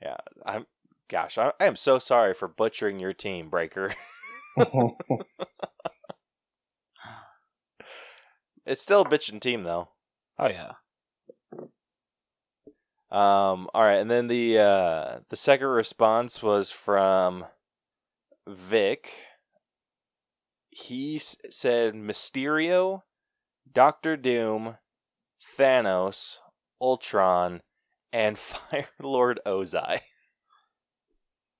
Yeah, 0.02 0.18
I'm. 0.46 0.66
Gosh, 1.08 1.38
I, 1.38 1.54
I 1.58 1.64
am 1.66 1.78
so 1.78 1.98
sorry 1.98 2.34
for 2.34 2.50
butchering 2.50 3.00
your 3.00 3.14
team, 3.14 3.50
Breaker. 3.50 3.94
it's 8.66 8.82
still 8.82 9.02
a 9.02 9.06
bitchin' 9.06 9.40
team 9.40 9.64
though. 9.64 9.90
Oh 10.38 10.48
yeah. 10.48 10.74
Um, 13.12 13.70
all 13.74 13.84
right, 13.84 13.96
and 14.00 14.12
then 14.12 14.28
the 14.28 14.60
uh, 14.60 15.20
the 15.30 15.38
second 15.38 15.68
response 15.68 16.44
was 16.44 16.70
from 16.70 17.46
Vic. 18.46 19.14
He 20.84 21.18
s- 21.18 21.36
said 21.50 21.94
Mysterio, 21.94 23.02
Doctor 23.72 24.16
Doom, 24.18 24.76
Thanos, 25.58 26.38
Ultron, 26.82 27.62
and 28.14 28.38
Fire 28.38 28.88
Lord 29.02 29.40
Ozai. 29.46 30.02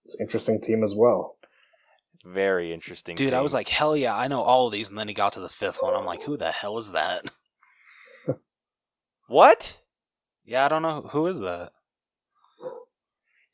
it's 0.06 0.16
an 0.16 0.22
interesting 0.22 0.62
team 0.62 0.84
as 0.84 0.96
well. 0.96 1.36
Very 2.26 2.74
interesting. 2.74 3.16
Dude, 3.16 3.34
I 3.34 3.42
was 3.42 3.54
like, 3.54 3.70
hell 3.70 3.96
yeah, 3.96 4.16
I 4.16 4.28
know 4.28 4.42
all 4.42 4.68
of 4.68 4.74
these, 4.74 4.90
and 4.90 4.98
then 4.98 5.08
he 5.08 5.14
got 5.14 5.34
to 5.34 5.40
the 5.40 5.50
fifth 5.50 5.82
one. 5.82 5.96
I'm 5.96 6.06
like, 6.06 6.24
who 6.24 6.36
the 6.38 6.52
hell 6.52 6.78
is 6.78 6.92
that? 6.92 7.24
what? 9.28 9.78
Yeah, 10.46 10.66
I 10.66 10.68
don't 10.68 10.82
know 10.82 11.10
who 11.12 11.28
is 11.28 11.40
that. 11.40 11.72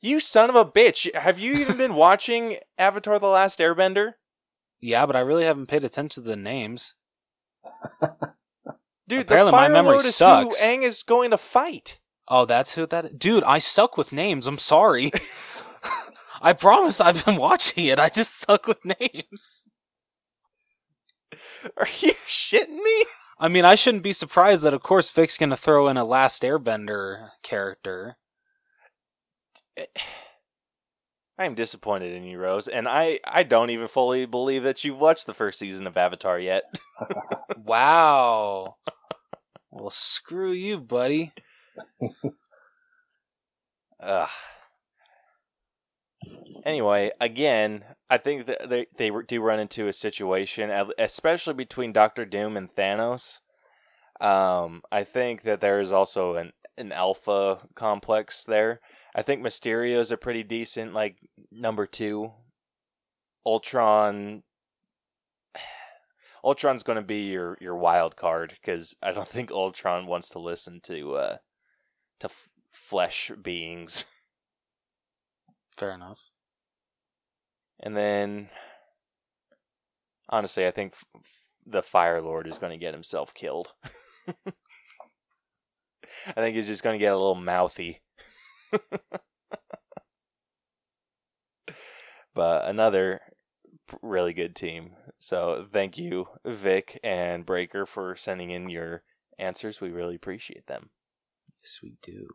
You 0.02 0.20
son 0.20 0.50
of 0.50 0.56
a 0.56 0.66
bitch! 0.66 1.14
Have 1.16 1.40
you 1.40 1.54
even 1.56 1.78
been 1.78 1.96
watching 1.96 2.58
Avatar: 2.78 3.18
The 3.20 3.28
Last 3.28 3.60
Airbender? 3.60 4.14
Yeah, 4.82 5.06
but 5.06 5.16
I 5.16 5.22
really 5.22 5.46
haven't 5.46 5.68
paid 5.68 5.84
attention 5.84 6.24
to 6.24 6.30
the 6.30 6.36
names. 6.36 6.94
Dude, 9.08 9.22
Apparently 9.22 9.52
the 9.52 9.58
my 9.58 9.68
memory 9.68 9.94
Lord 9.94 10.06
is 10.06 10.16
sucks. 10.16 10.60
who 10.60 10.66
Aang 10.66 10.84
is 10.84 11.04
going 11.04 11.32
to 11.32 11.38
fight. 11.38 12.00
Oh, 12.28 12.46
that's 12.46 12.74
who 12.76 12.88
that 12.88 13.06
is. 13.06 13.12
Dude, 13.18 13.44
I 13.44 13.60
suck 13.60 13.98
with 13.98 14.12
names. 14.12 14.48
I'm 14.48 14.58
sorry. 14.58 15.12
I 16.42 16.54
promise 16.54 17.00
I've 17.00 17.24
been 17.26 17.38
watching 17.38 17.86
it. 17.86 18.00
I 18.00 18.10
just 18.10 18.36
suck 18.36 18.68
with 18.68 18.84
names. 18.84 19.68
Are 21.78 21.88
you 22.00 22.14
shitting 22.28 22.82
me? 22.84 23.06
I 23.40 23.48
mean, 23.48 23.66
I 23.66 23.76
shouldn't 23.76 24.04
be 24.04 24.14
surprised 24.14 24.64
that, 24.64 24.74
of 24.74 24.82
course, 24.82 25.12
Vic's 25.12 25.38
going 25.38 25.50
to 25.50 25.58
throw 25.58 25.88
in 25.88 25.98
a 25.98 26.06
Last 26.06 26.42
Airbender 26.44 27.30
character. 27.44 28.18
Eh, 29.78 29.86
I 31.38 31.46
am 31.46 31.54
disappointed 31.56 32.14
in 32.14 32.24
you, 32.24 32.40
Rose, 32.40 32.68
and 32.68 32.88
I, 32.88 33.20
I 33.26 33.44
don't 33.44 33.70
even 33.70 33.88
fully 33.90 34.26
believe 34.26 34.64
that 34.64 34.84
you've 34.84 35.00
watched 35.00 35.26
the 35.26 35.34
first 35.34 35.60
season 35.60 35.86
of 35.88 35.98
Avatar 35.98 36.40
yet. 36.40 36.64
Wow. 37.66 38.76
well, 39.72 39.90
screw 39.90 40.52
you, 40.52 40.78
buddy. 40.78 41.34
Ugh. 44.00 44.30
Anyway, 46.64 47.12
again, 47.20 47.84
I 48.10 48.18
think 48.18 48.46
that 48.48 48.70
they 48.70 48.88
they 48.98 49.12
do 49.28 49.42
run 49.42 49.60
into 49.60 49.88
a 49.88 49.94
situation, 49.94 50.72
especially 50.98 51.54
between 51.54 51.92
Doctor 51.92 52.26
Doom 52.26 52.56
and 52.56 52.74
Thanos. 52.74 53.40
Um, 54.22 54.84
I 54.92 55.04
think 55.04 55.44
that 55.44 55.62
there 55.62 55.80
is 55.80 55.92
also 55.92 56.36
an 56.36 56.54
an 56.78 56.92
alpha 56.92 57.68
complex 57.76 58.44
there. 58.44 58.80
I 59.16 59.22
think 59.22 59.42
Mysterio 59.42 60.00
is 60.00 60.12
a 60.12 60.18
pretty 60.18 60.44
decent 60.44 60.94
like 60.94 61.16
number 61.50 61.88
two. 61.88 62.34
Ultron. 63.46 64.44
Ultron's 66.44 66.84
going 66.84 66.98
to 66.98 67.02
be 67.02 67.30
your 67.30 67.58
your 67.62 67.76
wild 67.76 68.18
card 68.18 68.54
because 68.62 68.94
I 69.02 69.14
don't 69.14 69.28
think 69.28 69.52
Ultron 69.52 70.06
wants 70.06 70.30
to 70.30 70.40
listen 70.40 70.82
to 70.82 71.16
uh 71.16 71.38
to 72.20 72.28
f- 72.28 72.50
flesh 72.72 73.32
beings. 73.42 74.04
Fair 75.78 75.92
enough. 75.92 76.30
And 77.80 77.96
then, 77.96 78.50
honestly, 80.30 80.66
I 80.66 80.72
think 80.72 80.94
f- 80.94 81.06
the 81.66 81.82
Fire 81.82 82.22
Lord 82.22 82.48
is 82.48 82.58
going 82.58 82.72
to 82.72 82.84
get 82.84 82.94
himself 82.94 83.34
killed. 83.34 83.74
I 86.28 86.34
think 86.34 86.56
he's 86.56 86.68
just 86.68 86.84
going 86.84 86.98
to 86.98 87.04
get 87.04 87.14
a 87.14 87.18
little 87.18 87.36
mouthy. 87.36 88.02
but 92.34 92.66
another 92.68 93.22
really 94.02 94.34
good 94.34 94.56
team. 94.56 94.92
So 95.20 95.66
thank 95.72 95.98
you, 95.98 96.28
Vic 96.46 97.00
and 97.04 97.46
Breaker, 97.46 97.86
for 97.86 98.16
sending 98.16 98.52
in 98.52 98.70
your 98.70 99.04
answers. 99.40 99.82
We 99.82 99.90
really 99.90 100.16
appreciate 100.16 100.68
them. 100.68 100.90
Yes, 101.62 101.80
we 101.82 101.96
do. 102.02 102.28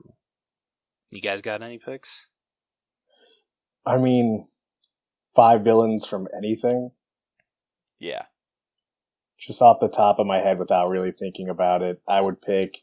You 1.11 1.21
guys 1.21 1.43
got 1.43 1.63
any 1.63 1.79
picks? 1.79 2.27
I 3.87 3.97
mean, 3.99 4.49
five 5.35 5.63
villains 5.63 6.07
from 6.07 6.29
anything, 6.37 6.91
Yeah. 7.99 8.25
just 9.39 9.63
off 9.63 9.81
the 9.81 9.89
top 9.89 10.19
of 10.19 10.27
my 10.27 10.39
head 10.39 10.59
without 10.59 10.89
really 10.89 11.13
thinking 11.13 11.49
about 11.49 11.83
it, 11.83 12.01
I 12.07 12.21
would 12.21 12.43
pick 12.43 12.83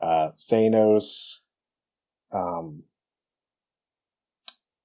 uh, 0.00 0.30
Thanos. 0.50 1.38
Um, 2.36 2.82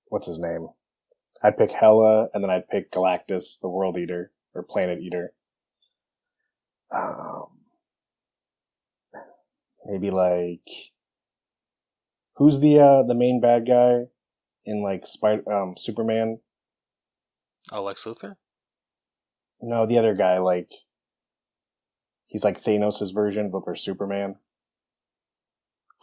what's 0.06 0.28
his 0.28 0.40
name? 0.40 0.70
I'd 1.44 1.58
pick 1.58 1.72
Hela, 1.72 2.30
and 2.34 2.44
then 2.44 2.52
I'd 2.52 2.70
pick 2.70 2.92
Galactus, 2.92 3.60
the 3.60 3.70
World 3.70 3.98
Eater 3.98 4.32
or 4.54 4.64
Planet 4.64 5.00
Eater. 5.02 5.34
Um, 6.94 7.48
maybe 9.86 10.12
like 10.12 10.68
who's 12.36 12.60
the 12.60 12.80
uh, 12.80 13.04
the 13.04 13.16
main 13.16 13.42
bad 13.42 13.66
guy 13.66 14.04
in 14.66 14.82
like 14.84 15.08
Spider 15.08 15.52
um, 15.52 15.76
Superman? 15.78 16.40
Oh, 17.72 17.84
Lex 17.84 18.04
Luthor? 18.04 18.36
No, 19.62 19.86
the 19.86 19.98
other 19.98 20.16
guy, 20.16 20.38
like 20.40 20.70
he's 22.28 22.44
like 22.44 22.62
Thanos' 22.62 23.14
version, 23.14 23.50
but 23.50 23.64
for 23.64 23.76
Superman. 23.76 24.36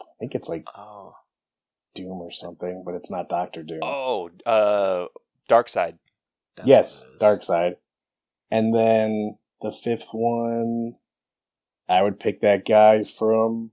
I 0.01 0.11
think 0.19 0.35
it's 0.35 0.49
like 0.49 0.67
Oh. 0.75 1.15
Doom 1.95 2.21
or 2.21 2.31
something, 2.31 2.83
but 2.85 2.95
it's 2.95 3.11
not 3.11 3.29
Doctor 3.29 3.63
Doom. 3.63 3.79
Oh, 3.83 4.29
uh, 4.45 5.05
Darkseid. 5.49 5.97
that's 6.55 6.67
yes, 6.67 7.05
what. 7.19 7.19
Darkseid. 7.19 7.75
And 8.51 8.73
then 8.73 9.37
the 9.61 9.71
fifth 9.71 10.09
one, 10.11 10.95
I 11.87 12.01
would 12.01 12.19
pick 12.19 12.41
that 12.41 12.65
guy 12.65 13.03
from 13.03 13.71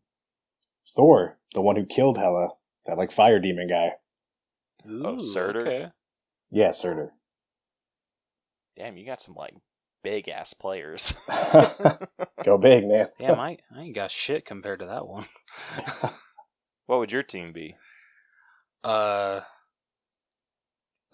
Thor, 0.95 1.39
the 1.55 1.61
one 1.61 1.77
who 1.77 1.87
killed 1.87 2.19
Hela, 2.19 2.51
that 2.87 2.99
like 2.99 3.13
fire 3.13 3.39
demon 3.39 3.69
guy. 3.69 3.93
Oh, 4.89 5.15
Ooh, 5.15 5.21
Surtur? 5.21 5.61
Okay. 5.61 5.87
Yeah, 6.51 6.71
Surtur. 6.71 7.13
Damn, 8.77 8.97
you 8.97 9.07
got 9.07 9.21
some 9.21 9.35
like 9.35 9.55
big 10.03 10.29
ass 10.29 10.55
players. 10.55 11.15
Go 12.45 12.59
big, 12.59 12.87
man. 12.87 13.09
Damn, 13.19 13.41
I, 13.41 13.59
I 13.75 13.81
ain't 13.81 13.95
got 13.95 14.11
shit 14.11 14.45
compared 14.45 14.81
to 14.81 14.87
that 14.87 15.07
one. 15.07 15.25
what 16.87 16.99
would 16.99 17.13
your 17.13 17.23
team 17.23 17.53
be? 17.53 17.75
Uh, 18.87 19.41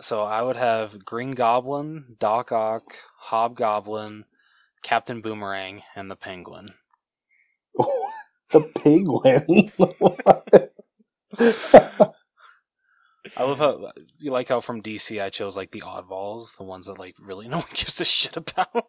so 0.01 0.23
I 0.23 0.43
would 0.43 0.57
have 0.57 1.07
Green 1.07 1.31
Goblin, 1.33 2.17
Doc 2.21 2.53
Ock, 2.53 2.97
Hobgoblin, 3.19 4.27
Captain 4.83 5.23
Boomerang, 5.23 5.83
and 5.97 6.11
the 6.11 6.17
Penguin. 6.17 6.67
the 8.51 8.61
penguin. 8.77 9.73
I 13.37 13.45
love 13.45 13.59
how 13.59 13.93
you 14.19 14.31
like 14.33 14.49
how 14.49 14.61
from 14.61 14.83
DC 14.83 15.23
I 15.23 15.31
chose 15.31 15.57
like 15.57 15.71
the 15.73 15.83
oddballs, 15.83 16.57
the 16.57 16.65
ones 16.65 16.87
that 16.87 16.99
like 16.99 17.17
really 17.21 17.49
no 17.49 17.59
one 17.59 17.67
gives 17.75 18.01
a 18.01 18.05
shit 18.05 18.37
about. 18.37 18.87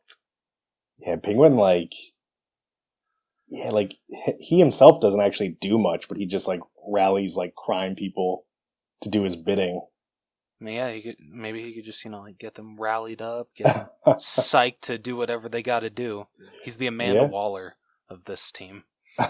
yeah, 1.00 1.16
penguin 1.18 1.56
like 1.56 1.94
yeah, 3.50 3.70
like 3.72 3.96
he- 4.08 4.38
he 4.40 4.60
himself 4.60 5.02
doesn't 5.02 5.22
actually 5.22 5.58
do 5.62 5.80
much, 5.80 6.10
but 6.10 6.18
he 6.18 6.26
just 6.26 6.48
like 6.48 6.62
rallies 6.88 7.38
like 7.38 7.56
crime 7.56 7.96
people 7.96 8.46
to 9.04 9.10
do 9.10 9.24
his 9.24 9.36
bidding. 9.36 9.82
Yeah, 10.60 10.92
he 10.92 11.02
could 11.02 11.18
maybe 11.20 11.62
he 11.62 11.74
could 11.74 11.84
just 11.84 12.04
you 12.06 12.12
know 12.12 12.22
like 12.22 12.38
get 12.38 12.56
them 12.56 12.78
rallied 12.80 13.22
up, 13.22 13.50
get 13.56 13.74
them 13.74 13.88
psyched 14.16 14.82
to 14.82 14.98
do 14.98 15.16
whatever 15.16 15.50
they 15.50 15.62
got 15.62 15.82
to 15.82 15.90
do. 15.90 16.28
He's 16.64 16.78
the 16.78 16.88
Amanda 16.88 17.22
Yeah. 17.24 17.28
Waller 17.28 17.76
of 18.10 18.26
this 18.26 18.52
team. 18.52 18.84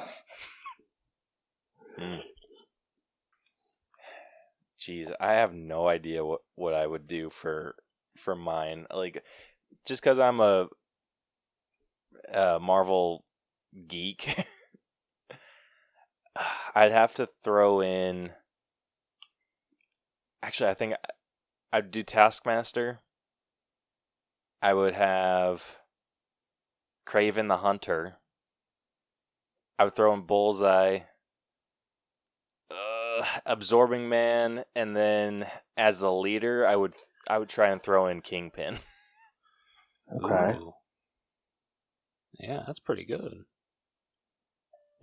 Hmm. 1.95 2.17
Jeez, 4.79 5.13
I 5.19 5.33
have 5.33 5.53
no 5.53 5.87
idea 5.87 6.25
what 6.25 6.41
what 6.55 6.73
I 6.73 6.87
would 6.87 7.07
do 7.07 7.29
for 7.29 7.75
for 8.17 8.35
mine. 8.35 8.87
Like, 8.91 9.23
just 9.85 10.01
because 10.01 10.19
I'm 10.19 10.39
a, 10.39 10.67
a 12.33 12.59
Marvel 12.59 13.23
geek, 13.87 14.45
I'd 16.75 16.91
have 16.91 17.13
to 17.15 17.29
throw 17.43 17.81
in. 17.81 18.31
Actually, 20.43 20.69
I 20.71 20.73
think 20.73 20.93
I'd 21.71 21.89
do 21.89 22.03
Taskmaster. 22.03 22.99
I 24.61 24.73
would 24.73 24.93
have 24.93 25.77
Kraven 27.07 27.47
the 27.47 27.57
Hunter. 27.57 28.17
I 29.79 29.85
would 29.85 29.95
throw 29.95 30.13
in 30.13 30.23
Bullseye, 30.23 30.99
uh, 32.69 33.25
Absorbing 33.45 34.09
Man, 34.09 34.65
and 34.75 34.95
then 34.95 35.47
as 35.77 36.01
the 36.01 36.11
leader, 36.11 36.67
I 36.67 36.75
would 36.75 36.93
I 37.29 37.37
would 37.37 37.49
try 37.49 37.69
and 37.69 37.81
throw 37.81 38.07
in 38.07 38.21
Kingpin. 38.21 38.79
Okay. 40.23 40.59
Ooh. 40.59 40.73
Yeah, 42.39 42.63
that's 42.67 42.79
pretty 42.79 43.05
good. 43.05 43.45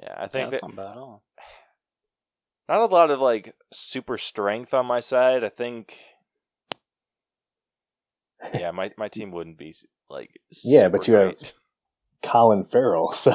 Yeah, 0.02 0.14
I 0.18 0.26
Yeah, 0.26 0.28
think 0.28 0.50
that's 0.50 0.62
that 0.62 0.62
not 0.62 0.76
bad 0.76 0.90
at 0.92 0.96
all. 0.98 1.22
Not 2.70 2.80
a 2.82 2.86
lot 2.86 3.10
of 3.10 3.20
like 3.20 3.54
super 3.72 4.16
strength 4.16 4.72
on 4.72 4.86
my 4.86 5.00
side. 5.00 5.44
I 5.44 5.48
think. 5.50 5.98
Yeah, 8.54 8.70
my 8.70 8.90
my 8.96 9.08
team 9.16 9.30
wouldn't 9.32 9.58
be 9.58 9.74
like. 10.08 10.30
Yeah, 10.64 10.88
but 10.88 11.04
super 11.04 11.18
you 11.18 11.26
have- 11.26 11.52
Colin 12.22 12.64
Farrell, 12.64 13.12
so 13.12 13.34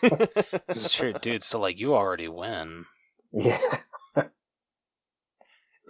great. 0.00 0.28
This 0.66 0.86
is 0.86 0.92
true, 0.92 1.12
dude. 1.12 1.42
So 1.42 1.58
like, 1.60 1.78
you 1.78 1.94
already 1.94 2.28
win. 2.28 2.86
yeah. 3.32 3.58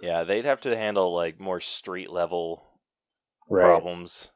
yeah, 0.01 0.23
they'd 0.23 0.45
have 0.45 0.61
to 0.61 0.75
handle 0.75 1.13
like 1.13 1.39
more 1.39 1.59
street 1.59 2.09
level 2.11 2.63
Right. 3.49 3.63
problems. 3.65 4.29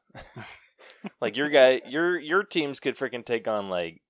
like 1.20 1.36
your 1.36 1.50
guy, 1.50 1.82
your 1.86 2.18
your 2.18 2.42
teams 2.42 2.80
could 2.80 2.96
freaking 2.96 3.24
take 3.24 3.46
on 3.48 3.68
like 3.68 4.00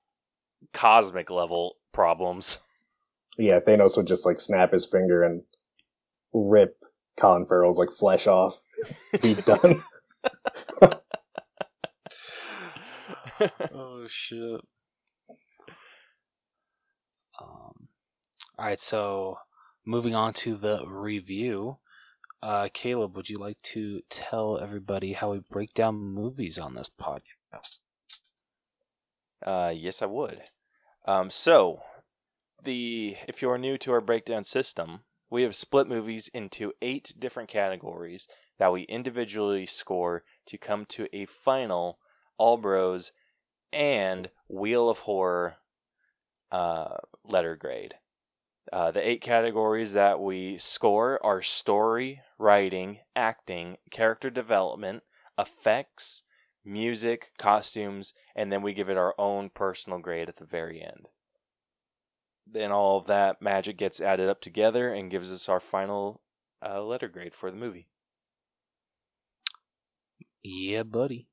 cosmic 0.72 1.30
level 1.30 1.76
problems. 1.92 2.58
Yeah, 3.40 3.58
Thanos 3.58 3.96
would 3.96 4.06
just 4.06 4.26
like 4.26 4.38
snap 4.38 4.72
his 4.72 4.84
finger 4.84 5.22
and 5.22 5.42
rip 6.34 6.84
Colin 7.16 7.46
Farrell's 7.46 7.78
like 7.78 7.90
flesh 7.90 8.26
off. 8.26 8.60
Be 9.22 9.32
done. 9.34 9.82
oh 13.72 14.06
shit. 14.06 14.60
Um, 17.40 17.88
all 18.58 18.66
right, 18.66 18.78
so 18.78 19.38
moving 19.86 20.14
on 20.14 20.34
to 20.34 20.54
the 20.56 20.84
review. 20.86 21.78
Uh, 22.42 22.68
Caleb, 22.72 23.16
would 23.16 23.30
you 23.30 23.38
like 23.38 23.60
to 23.62 24.02
tell 24.10 24.58
everybody 24.58 25.14
how 25.14 25.32
we 25.32 25.38
break 25.38 25.72
down 25.72 25.96
movies 25.96 26.58
on 26.58 26.74
this 26.74 26.90
podcast? 26.90 27.80
Uh, 29.42 29.72
yes, 29.74 30.02
I 30.02 30.06
would. 30.06 30.42
Um, 31.06 31.30
so, 31.30 31.80
the 32.64 33.16
if 33.28 33.42
you 33.42 33.50
are 33.50 33.58
new 33.58 33.78
to 33.78 33.92
our 33.92 34.00
breakdown 34.00 34.44
system, 34.44 35.00
we 35.30 35.42
have 35.42 35.54
split 35.54 35.88
movies 35.88 36.28
into 36.34 36.72
eight 36.82 37.14
different 37.18 37.48
categories 37.48 38.26
that 38.58 38.72
we 38.72 38.82
individually 38.82 39.66
score 39.66 40.24
to 40.46 40.58
come 40.58 40.84
to 40.86 41.08
a 41.12 41.24
final 41.26 41.98
All 42.36 42.56
Bros 42.56 43.12
and 43.72 44.30
Wheel 44.48 44.90
of 44.90 45.00
Horror 45.00 45.56
uh, 46.50 46.96
letter 47.24 47.56
grade. 47.56 47.94
Uh, 48.72 48.90
the 48.90 49.06
eight 49.08 49.20
categories 49.20 49.92
that 49.94 50.20
we 50.20 50.58
score 50.58 51.24
are 51.24 51.42
story, 51.42 52.20
writing, 52.38 52.98
acting, 53.16 53.76
character 53.90 54.30
development, 54.30 55.02
effects, 55.38 56.22
music, 56.64 57.32
costumes, 57.38 58.12
and 58.36 58.52
then 58.52 58.62
we 58.62 58.74
give 58.74 58.88
it 58.88 58.96
our 58.96 59.14
own 59.18 59.50
personal 59.50 59.98
grade 59.98 60.28
at 60.28 60.36
the 60.36 60.44
very 60.44 60.82
end. 60.82 61.08
Then 62.52 62.72
all 62.72 62.98
of 62.98 63.06
that 63.06 63.40
magic 63.40 63.76
gets 63.76 64.00
added 64.00 64.28
up 64.28 64.40
together 64.40 64.92
and 64.92 65.10
gives 65.10 65.30
us 65.30 65.48
our 65.48 65.60
final 65.60 66.20
uh, 66.66 66.82
letter 66.82 67.08
grade 67.08 67.34
for 67.34 67.50
the 67.50 67.56
movie. 67.56 67.88
Yeah, 70.42 70.82
buddy. 70.82 71.28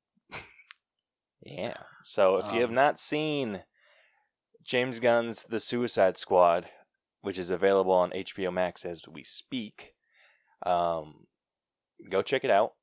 Yeah. 1.41 1.75
So 2.03 2.37
if 2.37 2.51
you 2.51 2.61
have 2.61 2.69
Um, 2.69 2.75
not 2.75 2.99
seen 2.99 3.63
James 4.63 4.99
Gunn's 4.99 5.43
The 5.43 5.59
Suicide 5.59 6.17
Squad, 6.17 6.69
which 7.21 7.37
is 7.37 7.49
available 7.49 7.93
on 7.93 8.11
HBO 8.11 8.51
Max 8.51 8.83
as 8.85 9.07
we 9.07 9.23
speak, 9.23 9.93
um, 10.65 11.27
go 12.09 12.21
check 12.21 12.43
it 12.43 12.51
out. 12.51 12.73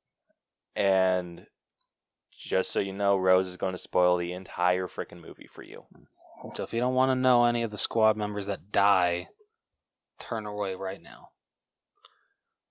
And 0.75 1.47
just 2.31 2.71
so 2.71 2.79
you 2.79 2.91
know, 2.93 3.15
Rose 3.17 3.47
is 3.47 3.57
going 3.57 3.73
to 3.73 3.77
spoil 3.77 4.17
the 4.17 4.33
entire 4.33 4.87
freaking 4.87 5.21
movie 5.21 5.47
for 5.47 5.61
you. 5.63 5.85
So 6.53 6.63
if 6.63 6.73
you 6.73 6.79
don't 6.79 6.93
want 6.93 7.11
to 7.11 7.15
know 7.15 7.45
any 7.45 7.63
of 7.63 7.71
the 7.71 7.77
squad 7.77 8.17
members 8.17 8.45
that 8.47 8.71
die, 8.71 9.29
turn 10.19 10.45
away 10.45 10.75
right 10.75 11.01
now. 11.01 11.29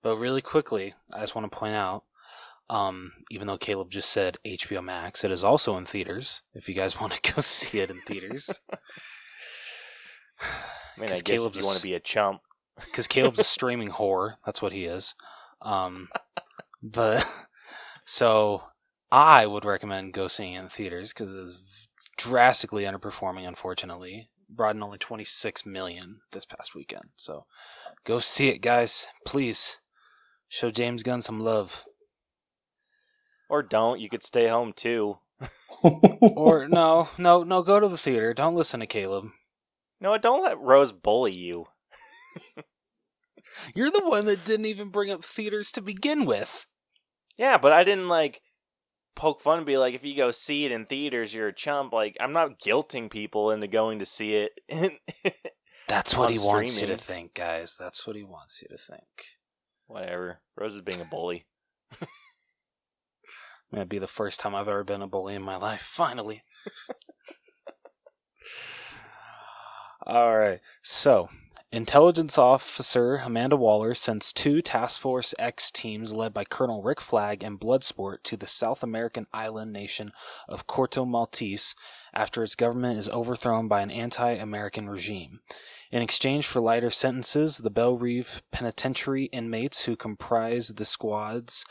But 0.01 0.17
really 0.17 0.41
quickly, 0.41 0.93
I 1.13 1.21
just 1.21 1.35
want 1.35 1.51
to 1.51 1.57
point 1.57 1.75
out, 1.75 2.03
um, 2.69 3.13
even 3.31 3.47
though 3.47 3.57
Caleb 3.57 3.89
just 3.89 4.09
said 4.09 4.37
HBO 4.45 4.83
Max, 4.83 5.23
it 5.23 5.31
is 5.31 5.43
also 5.43 5.77
in 5.77 5.85
theaters. 5.85 6.41
If 6.53 6.69
you 6.69 6.75
guys 6.75 6.99
want 7.01 7.13
to 7.13 7.33
go 7.33 7.41
see 7.41 7.79
it 7.79 7.89
in 7.89 8.01
theaters, 8.01 8.61
I 8.71 8.77
mean, 10.97 11.05
I 11.05 11.07
guess 11.07 11.19
if 11.19 11.25
Caleb's 11.25 11.57
you 11.57 11.65
want 11.65 11.77
to 11.77 11.83
be 11.83 11.93
a 11.93 11.99
chump. 11.99 12.41
because 12.85 13.07
Caleb's 13.07 13.39
a 13.39 13.43
streaming 13.45 13.89
whore. 13.89 14.35
That's 14.45 14.61
what 14.61 14.73
he 14.73 14.85
is. 14.85 15.15
Um, 15.61 16.09
but 16.83 17.25
so 18.05 18.63
I 19.11 19.47
would 19.47 19.65
recommend 19.65 20.13
go 20.13 20.27
seeing 20.27 20.53
it 20.53 20.59
in 20.59 20.69
theaters 20.69 21.13
because 21.13 21.31
it 21.31 21.39
is 21.39 21.59
drastically 22.17 22.83
underperforming. 22.83 23.47
Unfortunately, 23.47 24.29
brought 24.49 24.75
in 24.75 24.83
only 24.83 24.97
26 24.97 25.65
million 25.65 26.21
this 26.31 26.45
past 26.45 26.75
weekend. 26.75 27.09
So 27.15 27.45
go 28.05 28.19
see 28.19 28.49
it, 28.49 28.59
guys. 28.61 29.07
Please 29.25 29.79
show 30.47 30.71
James 30.71 31.03
Gunn 31.03 31.21
some 31.21 31.39
love. 31.39 31.83
Or 33.49 33.61
don't. 33.61 33.99
You 33.99 34.09
could 34.09 34.23
stay 34.23 34.47
home 34.47 34.73
too. 34.73 35.17
Or 36.21 36.67
no, 36.67 37.09
no, 37.17 37.43
no. 37.43 37.61
Go 37.61 37.79
to 37.79 37.87
the 37.87 37.97
theater. 37.97 38.33
Don't 38.33 38.55
listen 38.55 38.79
to 38.79 38.87
Caleb. 38.87 39.25
No, 39.99 40.17
don't 40.17 40.43
let 40.43 40.59
Rose 40.59 40.91
bully 40.91 41.35
you. 41.35 41.65
You're 43.75 43.91
the 43.91 44.05
one 44.05 44.25
that 44.25 44.45
didn't 44.45 44.65
even 44.65 44.89
bring 44.89 45.11
up 45.11 45.23
theaters 45.23 45.71
to 45.73 45.81
begin 45.81 46.25
with. 46.25 46.65
Yeah, 47.37 47.57
but 47.57 47.71
I 47.71 47.83
didn't 47.83 48.07
like 48.07 48.41
poke 49.15 49.41
fun 49.41 49.57
and 49.57 49.65
be 49.65 49.77
like, 49.77 49.95
if 49.95 50.03
you 50.03 50.15
go 50.15 50.31
see 50.31 50.65
it 50.65 50.71
in 50.71 50.85
theaters, 50.85 51.33
you're 51.33 51.47
a 51.47 51.53
chump. 51.53 51.93
Like, 51.93 52.17
I'm 52.19 52.33
not 52.33 52.59
guilting 52.59 53.09
people 53.09 53.51
into 53.51 53.67
going 53.67 53.99
to 53.99 54.05
see 54.05 54.35
it. 54.35 54.59
That's 55.87 56.15
what 56.15 56.31
he 56.31 56.39
wants 56.39 56.81
you 56.81 56.87
to 56.87 56.97
think, 56.97 57.33
guys. 57.33 57.75
That's 57.79 58.07
what 58.07 58.15
he 58.15 58.23
wants 58.23 58.61
you 58.61 58.67
to 58.69 58.77
think. 58.77 59.01
Whatever. 59.87 60.39
Rose 60.55 60.75
is 60.75 60.81
being 60.81 61.01
a 61.01 61.05
bully. 61.05 61.45
That'd 63.71 63.89
be 63.89 63.99
the 63.99 64.07
first 64.07 64.39
time 64.39 64.55
I've 64.55 64.67
ever 64.67 64.83
been 64.83 65.01
a 65.01 65.07
bully 65.07 65.35
in 65.35 65.41
my 65.41 65.57
life. 65.57 65.81
Finally. 65.81 66.41
All 70.05 70.37
right. 70.37 70.59
So, 70.81 71.29
intelligence 71.71 72.37
officer 72.37 73.17
Amanda 73.17 73.55
Waller 73.55 73.93
sends 73.95 74.31
two 74.31 74.61
Task 74.61 74.99
Force 74.99 75.33
X 75.39 75.71
teams 75.71 76.13
led 76.13 76.33
by 76.33 76.43
Colonel 76.43 76.81
Rick 76.81 77.01
Flag 77.01 77.43
and 77.43 77.59
Bloodsport 77.59 78.23
to 78.23 78.37
the 78.37 78.47
South 78.47 78.83
American 78.83 79.27
island 79.33 79.73
nation 79.73 80.11
of 80.47 80.67
Corto 80.67 81.07
Maltese 81.07 81.75
after 82.13 82.43
its 82.43 82.55
government 82.55 82.99
is 82.99 83.09
overthrown 83.09 83.67
by 83.67 83.81
an 83.81 83.91
anti 83.91 84.31
American 84.31 84.89
regime. 84.89 85.39
In 85.95 86.01
exchange 86.01 86.45
for 86.45 86.59
lighter 86.59 86.91
sentences, 86.91 87.59
the 87.59 87.69
Belle 87.69 87.97
Reve 87.97 88.43
penitentiary 88.51 89.27
inmates 89.27 89.85
who 89.85 89.95
comprise 89.95 90.67
the 90.67 90.83
squads 90.83 91.63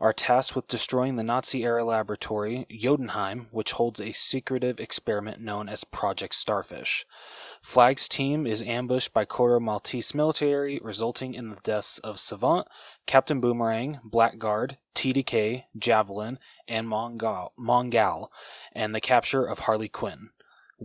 are 0.00 0.12
tasked 0.12 0.54
with 0.54 0.68
destroying 0.68 1.16
the 1.16 1.24
Nazi 1.24 1.64
era 1.64 1.84
laboratory, 1.84 2.64
Jotunheim, 2.70 3.48
which 3.50 3.72
holds 3.72 4.00
a 4.00 4.12
secretive 4.12 4.78
experiment 4.78 5.40
known 5.40 5.68
as 5.68 5.82
Project 5.82 6.36
Starfish. 6.36 7.04
Flag's 7.60 8.06
team 8.06 8.46
is 8.46 8.62
ambushed 8.62 9.12
by 9.12 9.24
Corto 9.24 9.60
Maltese 9.60 10.14
military, 10.14 10.78
resulting 10.80 11.34
in 11.34 11.50
the 11.50 11.58
deaths 11.64 11.98
of 11.98 12.20
Savant, 12.20 12.68
Captain 13.06 13.40
Boomerang, 13.40 13.98
Blackguard, 14.04 14.76
TDK, 14.94 15.64
Javelin, 15.76 16.38
and 16.68 16.86
Mongal, 16.86 17.48
Mongal, 17.58 18.28
and 18.72 18.94
the 18.94 19.00
capture 19.00 19.44
of 19.44 19.58
Harley 19.58 19.88
Quinn. 19.88 20.30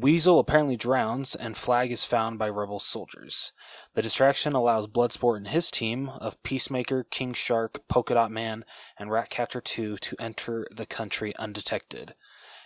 Weasel 0.02 0.38
apparently 0.38 0.78
drowns, 0.78 1.34
and 1.34 1.58
Flag 1.58 1.92
is 1.92 2.04
found 2.04 2.38
by 2.38 2.50
rebel 2.50 2.80
soldiers. 2.80 3.52
The 3.96 4.02
distraction 4.04 4.54
allows 4.54 4.86
Bloodsport 4.86 5.38
and 5.38 5.48
his 5.48 5.72
team 5.72 6.10
of 6.10 6.42
Peacemaker, 6.44 7.04
King 7.04 7.34
Shark, 7.34 7.82
Polka 7.88 8.14
Dot 8.14 8.32
Man, 8.32 8.64
and 9.00 9.12
Ratcatcher 9.12 9.60
2 9.60 9.98
to 9.98 10.16
enter 10.20 10.68
the 10.72 10.86
country 10.86 11.36
undetected. 11.38 12.14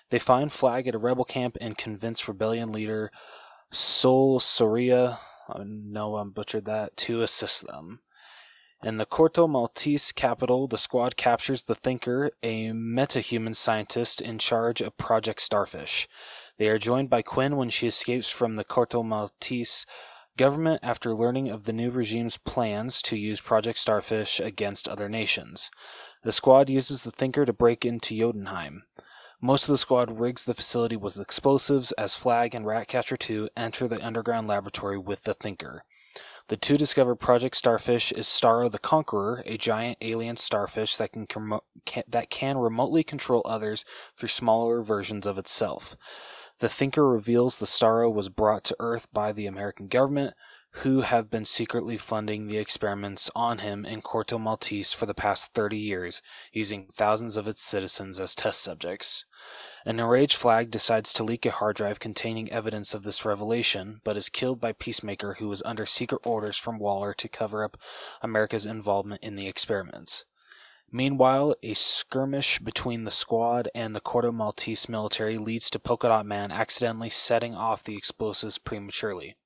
They 0.10 0.20
find 0.20 0.52
Flag 0.52 0.88
at 0.88 0.96
a 0.96 1.00
rebel 1.00 1.24
camp 1.24 1.58
and 1.62 1.78
convince 1.78 2.28
rebellion 2.28 2.72
leader 2.72 3.12
Sol 3.72 4.42
Soria, 4.42 5.20
I 5.48 5.64
know 5.64 6.18
I 6.18 6.24
butchered 6.26 6.66
that, 6.66 6.98
to 6.98 7.22
assist 7.22 7.66
them. 7.66 8.02
In 8.84 8.98
the 8.98 9.06
Corto 9.06 9.48
Maltese 9.48 10.12
capital, 10.12 10.68
the 10.68 10.78
squad 10.78 11.16
captures 11.16 11.64
the 11.64 11.76
Thinker, 11.76 12.32
a 12.44 12.72
metahuman 12.72 13.56
scientist 13.56 14.20
in 14.20 14.40
charge 14.40 14.82
of 14.82 14.98
Project 14.98 15.40
Starfish. 15.42 16.10
They 16.62 16.70
are 16.70 16.78
joined 16.78 17.10
by 17.10 17.24
Quinn 17.24 17.58
when 17.58 17.72
she 17.72 17.88
escapes 17.88 18.30
from 18.30 18.56
the 18.56 18.64
Corto 18.64 19.04
Maltese 19.04 19.88
Government 20.38 20.80
after 20.84 21.12
learning 21.12 21.50
of 21.50 21.64
the 21.64 21.74
new 21.74 21.90
regime's 21.90 22.38
plans 22.38 23.02
to 23.02 23.18
use 23.18 23.42
Project 23.42 23.80
Starfish 23.80 24.40
against 24.40 24.88
other 24.88 25.10
nations. 25.10 25.72
The 26.24 26.32
squad 26.32 26.70
uses 26.70 27.02
the 27.02 27.10
Thinker 27.10 27.48
to 27.48 27.52
break 27.52 27.84
into 27.84 28.16
Jotunheim. 28.16 28.84
Most 29.42 29.64
of 29.64 29.70
the 29.70 29.78
squad 29.80 30.20
rigs 30.20 30.46
the 30.46 30.54
facility 30.54 30.96
with 30.96 31.18
explosives 31.20 31.94
as 31.94 32.16
Flag 32.16 32.54
and 32.54 32.64
Ratcatcher 32.64 33.18
2 33.18 33.50
enter 33.58 33.88
the 33.88 34.06
underground 34.06 34.48
laboratory 34.48 35.00
with 35.00 35.24
the 35.24 35.34
Thinker. 35.34 35.84
The 36.50 36.58
two 36.58 36.78
discover 36.78 37.16
Project 37.16 37.56
Starfish 37.56 38.12
is 38.12 38.28
Starro 38.28 38.70
the 38.70 38.78
Conqueror, 38.78 39.42
a 39.48 39.58
giant 39.58 39.98
alien 40.00 40.38
starfish 40.38 40.96
that 40.98 41.14
can, 41.14 41.26
can 41.26 42.04
that 42.08 42.30
can 42.30 42.60
remotely 42.60 43.04
control 43.04 43.42
others 43.46 43.84
through 44.16 44.30
smaller 44.30 44.84
versions 44.84 45.26
of 45.26 45.40
itself. 45.40 45.96
The 46.62 46.70
Thinker 46.70 47.08
reveals 47.08 47.58
the 47.58 47.66
Starro 47.66 48.14
was 48.14 48.30
brought 48.30 48.64
to 48.66 48.76
Earth 48.80 49.08
by 49.12 49.32
the 49.32 49.48
American 49.48 49.88
government, 49.88 50.36
who 50.84 51.02
have 51.02 51.28
been 51.28 51.44
secretly 51.44 51.98
funding 51.98 52.46
the 52.46 52.60
experiments 52.60 53.32
on 53.36 53.58
him 53.58 53.84
in 53.84 54.04
Corto 54.04 54.40
Maltese 54.40 54.94
for 54.94 55.08
the 55.08 55.16
past 55.16 55.56
30 55.56 55.76
years, 55.76 56.22
using 56.54 56.90
thousands 56.94 57.36
of 57.36 57.48
its 57.48 57.64
citizens 57.64 58.20
as 58.20 58.36
test 58.36 58.62
subjects. 58.62 59.26
An 59.88 60.00
enraged 60.00 60.36
Flag 60.36 60.70
decides 60.70 61.12
to 61.14 61.24
leak 61.24 61.48
a 61.48 61.52
hard 61.52 61.78
drive 61.78 62.00
containing 62.00 62.52
evidence 62.52 62.94
of 62.94 63.02
this 63.02 63.26
revelation, 63.26 64.00
but 64.04 64.16
is 64.16 64.30
killed 64.30 64.62
by 64.62 64.72
Peacemaker, 64.72 65.38
who 65.40 65.50
was 65.50 65.64
under 65.66 65.88
secret 65.88 66.22
orders 66.28 66.58
from 66.58 66.78
Waller 66.78 67.16
to 67.16 67.28
cover 67.28 67.64
up 67.64 67.76
America's 68.22 68.68
involvement 68.68 69.24
in 69.24 69.36
the 69.36 69.48
experiments. 69.48 70.26
Meanwhile, 70.92 71.56
a 71.64 71.74
skirmish 71.74 72.60
between 72.60 73.06
the 73.06 73.12
squad 73.12 73.70
and 73.74 73.96
the 73.96 74.02
Corto 74.02 74.34
Maltese 74.34 74.90
military 74.90 75.38
leads 75.38 75.70
to 75.70 75.80
Polka 75.80 76.10
Dot 76.10 76.26
Man 76.26 76.52
accidentally 76.52 77.10
setting 77.10 77.56
off 77.56 77.84
the 77.84 77.96
explosives 77.96 78.58
prematurely. 78.58 79.38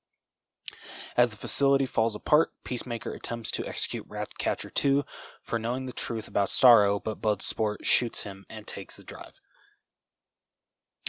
As 1.16 1.30
the 1.30 1.36
facility 1.36 1.86
falls 1.86 2.16
apart, 2.16 2.50
Peacemaker 2.64 3.12
attempts 3.12 3.52
to 3.52 3.66
execute 3.66 4.06
Ratcatcher 4.08 4.70
2 4.70 5.04
for 5.40 5.58
knowing 5.58 5.86
the 5.86 5.92
truth 5.92 6.26
about 6.26 6.48
Starro, 6.48 7.02
but 7.02 7.20
Bloodsport 7.20 7.84
shoots 7.84 8.24
him 8.24 8.44
and 8.50 8.66
takes 8.66 8.96
the 8.96 9.04
drive. 9.04 9.40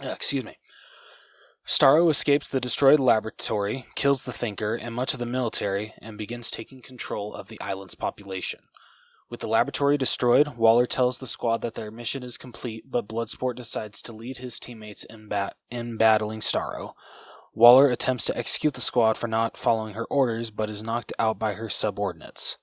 Uh, 0.04 0.10
excuse 0.10 0.44
me. 0.44 0.56
Starro 1.66 2.08
escapes 2.08 2.48
the 2.48 2.60
destroyed 2.60 3.00
laboratory, 3.00 3.86
kills 3.96 4.22
the 4.22 4.32
Thinker 4.32 4.74
and 4.74 4.94
much 4.94 5.12
of 5.12 5.18
the 5.18 5.26
military, 5.26 5.94
and 6.00 6.16
begins 6.16 6.50
taking 6.50 6.80
control 6.80 7.34
of 7.34 7.48
the 7.48 7.60
island's 7.60 7.96
population. 7.96 8.60
With 9.30 9.40
the 9.40 9.46
laboratory 9.46 9.98
destroyed, 9.98 10.56
Waller 10.56 10.86
tells 10.86 11.18
the 11.18 11.26
squad 11.26 11.60
that 11.60 11.74
their 11.74 11.90
mission 11.90 12.22
is 12.22 12.38
complete, 12.38 12.90
but 12.90 13.08
Bloodsport 13.08 13.56
decides 13.56 14.00
to 14.02 14.12
lead 14.12 14.38
his 14.38 14.58
teammates 14.58 15.04
in, 15.04 15.28
bat- 15.28 15.56
in 15.70 15.98
battling 15.98 16.40
Starro. 16.40 16.94
Waller 17.54 17.88
attempts 17.88 18.24
to 18.26 18.38
execute 18.38 18.74
the 18.74 18.80
squad 18.80 19.16
for 19.16 19.26
not 19.26 19.56
following 19.56 19.94
her 19.94 20.06
orders, 20.06 20.50
but 20.50 20.70
is 20.70 20.82
knocked 20.82 21.12
out 21.18 21.38
by 21.38 21.54
her 21.54 21.68
subordinates. 21.68 22.56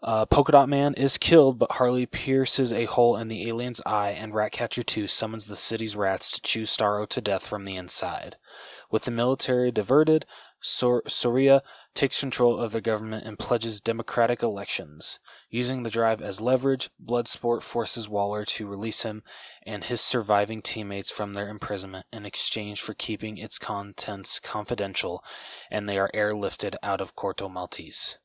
Uh, 0.00 0.26
Polka 0.26 0.52
Dot 0.52 0.68
Man 0.68 0.94
is 0.94 1.18
killed, 1.18 1.58
but 1.58 1.72
Harley 1.72 2.06
pierces 2.06 2.72
a 2.72 2.84
hole 2.84 3.16
in 3.16 3.26
the 3.26 3.48
alien's 3.48 3.80
eye, 3.84 4.10
and 4.10 4.32
Ratcatcher 4.32 4.84
2 4.84 5.08
summons 5.08 5.46
the 5.46 5.56
city's 5.56 5.96
rats 5.96 6.30
to 6.32 6.40
chew 6.40 6.62
Starro 6.62 7.08
to 7.08 7.20
death 7.20 7.44
from 7.44 7.64
the 7.64 7.74
inside. 7.74 8.36
With 8.92 9.04
the 9.04 9.10
military 9.10 9.72
diverted, 9.72 10.24
Sor- 10.60 11.02
Soria 11.08 11.62
takes 11.94 12.20
control 12.20 12.58
of 12.58 12.70
the 12.70 12.80
government 12.80 13.26
and 13.26 13.38
pledges 13.38 13.80
democratic 13.80 14.42
elections. 14.42 15.18
Using 15.50 15.82
the 15.82 15.90
drive 15.90 16.20
as 16.20 16.42
leverage, 16.42 16.90
Bloodsport 17.02 17.62
forces 17.62 18.06
Waller 18.06 18.44
to 18.44 18.66
release 18.66 19.02
him 19.02 19.22
and 19.64 19.82
his 19.84 20.00
surviving 20.02 20.60
teammates 20.60 21.10
from 21.10 21.32
their 21.32 21.48
imprisonment 21.48 22.04
in 22.12 22.26
exchange 22.26 22.82
for 22.82 22.92
keeping 22.92 23.38
its 23.38 23.58
contents 23.58 24.40
confidential, 24.40 25.24
and 25.70 25.88
they 25.88 25.96
are 25.98 26.10
airlifted 26.14 26.74
out 26.82 27.00
of 27.00 27.16
Corto 27.16 27.50
Maltese. 27.50 28.18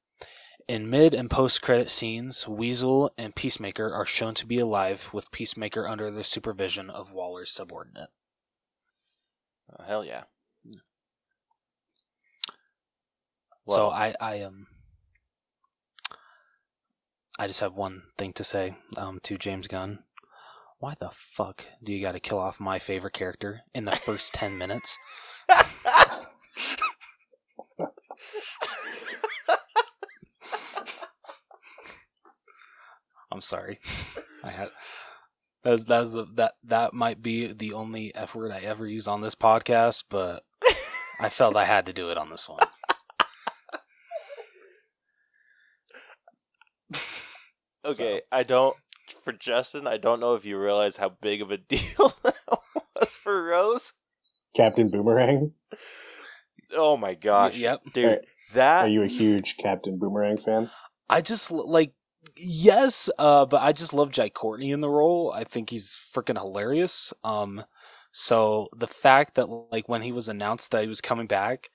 In 0.67 0.89
mid 0.89 1.13
and 1.13 1.29
post 1.29 1.61
credit 1.61 1.89
scenes, 1.89 2.45
Weasel 2.47 3.13
and 3.17 3.35
Peacemaker 3.35 3.93
are 3.93 4.05
shown 4.05 4.33
to 4.35 4.45
be 4.45 4.59
alive, 4.59 5.09
with 5.13 5.31
Peacemaker 5.31 5.87
under 5.87 6.11
the 6.11 6.23
supervision 6.25 6.89
of 6.89 7.11
Waller's 7.11 7.51
subordinate. 7.51 8.09
Oh, 9.79 9.83
hell 9.83 10.05
yeah. 10.05 10.23
so 13.67 13.87
Well- 13.87 13.91
I, 13.91 14.15
I 14.19 14.41
um 14.41 14.67
I 17.39 17.47
just 17.47 17.61
have 17.61 17.73
one 17.73 18.03
thing 18.17 18.33
to 18.33 18.43
say 18.43 18.75
um, 18.95 19.19
to 19.23 19.37
James 19.37 19.67
Gunn. 19.67 20.03
Why 20.79 20.95
the 20.99 21.09
fuck 21.11 21.65
do 21.83 21.91
you 21.91 22.01
got 22.01 22.11
to 22.11 22.19
kill 22.19 22.37
off 22.37 22.59
my 22.59 22.77
favorite 22.77 23.13
character 23.13 23.61
in 23.73 23.85
the 23.85 23.95
first 23.95 24.33
ten 24.33 24.57
minutes? 24.57 24.97
I'm 33.31 33.41
sorry. 33.41 33.79
I 34.43 34.51
had 34.51 34.69
that 35.63 35.87
that's 35.87 36.11
the, 36.11 36.25
that 36.35 36.53
that 36.63 36.93
might 36.93 37.23
be 37.23 37.47
the 37.51 37.73
only 37.73 38.13
F 38.13 38.35
word 38.35 38.51
I 38.51 38.59
ever 38.59 38.85
use 38.85 39.07
on 39.07 39.21
this 39.21 39.33
podcast, 39.35 40.03
but 40.09 40.43
I 41.19 41.29
felt 41.29 41.55
I 41.55 41.65
had 41.65 41.87
to 41.87 41.93
do 41.93 42.11
it 42.11 42.17
on 42.17 42.29
this 42.29 42.47
one. 42.47 42.59
Okay, 47.85 48.21
I 48.31 48.43
don't. 48.43 48.75
For 49.23 49.33
Justin, 49.33 49.85
I 49.85 49.97
don't 49.97 50.19
know 50.19 50.35
if 50.35 50.45
you 50.45 50.57
realize 50.57 50.97
how 50.97 51.17
big 51.21 51.41
of 51.41 51.51
a 51.51 51.57
deal 51.69 52.13
that 52.23 52.35
was 52.99 53.15
for 53.15 53.43
Rose. 53.43 53.93
Captain 54.55 54.89
Boomerang. 54.89 55.53
Oh 56.75 56.97
my 56.97 57.13
gosh, 57.13 57.57
yep. 57.57 57.81
dude, 57.93 58.05
Are 58.05 58.21
that 58.53 58.85
are 58.85 58.89
you 58.89 59.03
a 59.03 59.07
huge 59.07 59.57
Captain 59.57 59.97
Boomerang 59.97 60.37
fan? 60.37 60.69
I 61.09 61.21
just 61.21 61.51
like 61.51 61.93
yes, 62.35 63.09
uh, 63.19 63.45
but 63.45 63.61
I 63.61 63.71
just 63.71 63.93
love 63.93 64.11
Jai 64.11 64.29
Courtney 64.29 64.71
in 64.71 64.81
the 64.81 64.89
role. 64.89 65.31
I 65.35 65.43
think 65.43 65.69
he's 65.69 65.99
freaking 66.13 66.39
hilarious. 66.39 67.13
Um, 67.23 67.65
so 68.11 68.67
the 68.75 68.87
fact 68.87 69.35
that 69.35 69.47
like 69.71 69.89
when 69.89 70.03
he 70.03 70.11
was 70.11 70.29
announced 70.29 70.71
that 70.71 70.83
he 70.83 70.87
was 70.89 71.01
coming 71.01 71.27
back, 71.27 71.69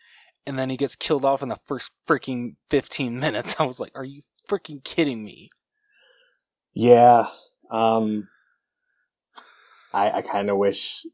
and 0.47 0.59
then 0.59 0.71
he 0.71 0.77
gets 0.77 0.97
killed 0.97 1.25
off 1.25 1.43
in 1.43 1.49
the 1.49 1.59
first 1.67 1.93
freaking 2.07 2.57
fifteen 2.71 3.19
minutes, 3.21 3.57
I 3.59 3.65
was 3.65 3.81
like, 3.81 3.93
"Are 3.95 4.05
you 4.05 4.23
freaking 4.49 4.83
kidding 4.83 5.25
me?" 5.25 5.51
Yeah. 6.79 7.27
Um, 7.73 8.29
I 9.93 10.13
I 10.13 10.23
kind 10.23 10.49
of 10.49 10.59
wish. 10.59 11.05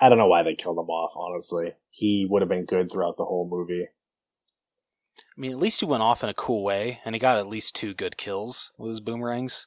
I 0.00 0.08
don't 0.08 0.16
know 0.16 0.26
why 0.26 0.42
they 0.42 0.54
killed 0.54 0.78
him 0.78 0.88
off. 0.88 1.12
Honestly, 1.14 1.74
he 1.90 2.24
would 2.24 2.40
have 2.40 2.48
been 2.48 2.64
good 2.64 2.90
throughout 2.90 3.18
the 3.18 3.26
whole 3.26 3.46
movie. 3.46 3.88
I 5.18 5.36
mean, 5.36 5.52
at 5.52 5.58
least 5.58 5.80
he 5.80 5.86
went 5.86 6.02
off 6.02 6.22
in 6.22 6.30
a 6.30 6.34
cool 6.34 6.64
way, 6.64 7.00
and 7.04 7.14
he 7.14 7.18
got 7.18 7.36
at 7.36 7.46
least 7.46 7.76
two 7.76 7.92
good 7.92 8.16
kills 8.16 8.72
with 8.78 8.88
his 8.88 9.00
boomerangs. 9.00 9.66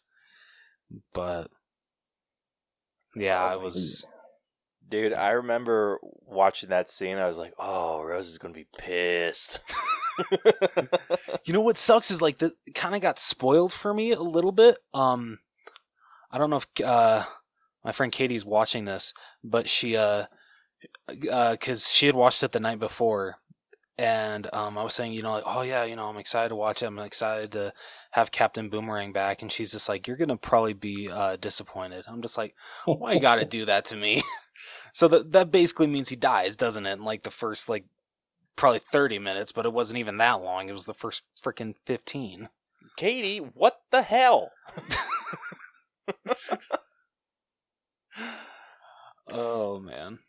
But 1.13 1.51
yeah, 3.15 3.43
I 3.43 3.55
was. 3.55 4.07
dude. 4.89 5.13
I 5.13 5.29
remember 5.29 5.99
watching 6.25 6.69
that 6.69 6.89
scene. 6.89 7.17
I 7.17 7.27
was 7.27 7.37
like, 7.37 7.53
"Oh, 7.59 8.01
Rose 8.01 8.29
is 8.29 8.39
gonna 8.39 8.55
be 8.55 8.67
pissed." 8.79 9.59
You 11.45 11.53
know 11.53 11.61
what 11.61 11.77
sucks 11.77 12.11
is 12.11 12.21
like 12.21 12.37
the 12.37 12.53
kind 12.75 12.93
of 12.93 13.01
got 13.01 13.17
spoiled 13.17 13.73
for 13.73 13.93
me 13.93 14.11
a 14.11 14.21
little 14.21 14.51
bit. 14.51 14.77
Um, 14.93 15.39
I 16.31 16.37
don't 16.37 16.49
know 16.49 16.57
if 16.57 16.67
uh 16.85 17.23
my 17.83 17.91
friend 17.91 18.11
Katie's 18.11 18.45
watching 18.45 18.85
this, 18.85 19.13
but 19.43 19.67
she 19.67 19.97
uh 19.97 20.25
because 21.07 21.87
she 21.87 22.05
had 22.05 22.15
watched 22.15 22.43
it 22.43 22.51
the 22.51 22.59
night 22.59 22.79
before, 22.79 23.37
and 23.97 24.47
um 24.53 24.77
I 24.77 24.83
was 24.83 24.93
saying 24.93 25.13
you 25.13 25.23
know 25.23 25.31
like 25.31 25.43
oh 25.45 25.61
yeah 25.61 25.85
you 25.85 25.95
know 25.95 26.05
I'm 26.05 26.17
excited 26.17 26.49
to 26.49 26.55
watch 26.55 26.83
it. 26.83 26.87
I'm 26.87 26.99
excited 26.99 27.51
to 27.53 27.73
have 28.11 28.31
Captain 28.31 28.69
Boomerang 28.69 29.11
back, 29.11 29.41
and 29.41 29.51
she's 29.51 29.71
just 29.71 29.89
like 29.89 30.07
you're 30.07 30.17
gonna 30.17 30.37
probably 30.37 30.73
be 30.73 31.09
uh 31.11 31.37
disappointed. 31.37 32.05
I'm 32.07 32.21
just 32.21 32.37
like 32.37 32.53
why 32.85 33.13
you 33.13 33.19
gotta 33.19 33.45
do 33.57 33.65
that 33.65 33.85
to 33.85 33.95
me? 33.95 34.21
so 34.93 35.07
that 35.07 35.31
that 35.31 35.51
basically 35.51 35.87
means 35.87 36.09
he 36.09 36.15
dies, 36.15 36.55
doesn't 36.55 36.85
it? 36.85 36.99
In 36.99 37.03
like 37.03 37.23
the 37.23 37.31
first 37.31 37.69
like 37.69 37.85
probably 38.59 38.79
30 38.79 39.19
minutes, 39.19 39.51
but 39.51 39.65
it 39.65 39.73
wasn't 39.73 39.97
even 39.99 40.17
that 40.17 40.41
long. 40.43 40.69
It 40.69 40.73
was 40.73 40.85
the 40.85 40.93
first 40.93 41.23
freaking 41.43 41.75
15. 41.85 42.49
Katie, 42.97 43.37
what 43.39 43.77
the 43.91 44.01
hell? 44.01 44.51
Oh 49.31 49.79
man. 49.79 50.19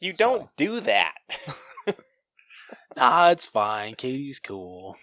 You 0.00 0.12
So- 0.12 0.16
don't 0.24 0.50
do 0.56 0.80
that. 0.80 1.14
Nah, 2.96 3.28
it's 3.28 3.44
fine. 3.44 3.94
Katie's 3.94 4.40
cool. 4.40 4.96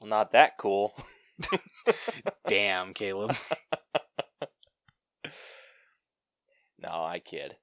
Not 0.00 0.30
that 0.30 0.56
cool. 0.58 0.94
Damn, 2.46 2.94
Caleb. 2.94 3.34
No, 6.78 6.88
I 7.04 7.18
kid. 7.18 7.56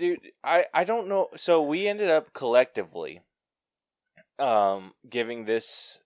Dude, 0.00 0.32
I 0.42 0.64
I 0.72 0.84
don't 0.84 1.08
know. 1.08 1.28
So 1.36 1.60
we 1.60 1.86
ended 1.86 2.08
up 2.08 2.32
collectively 2.32 3.20
um 4.38 4.94
giving 5.10 5.44
this 5.44 6.00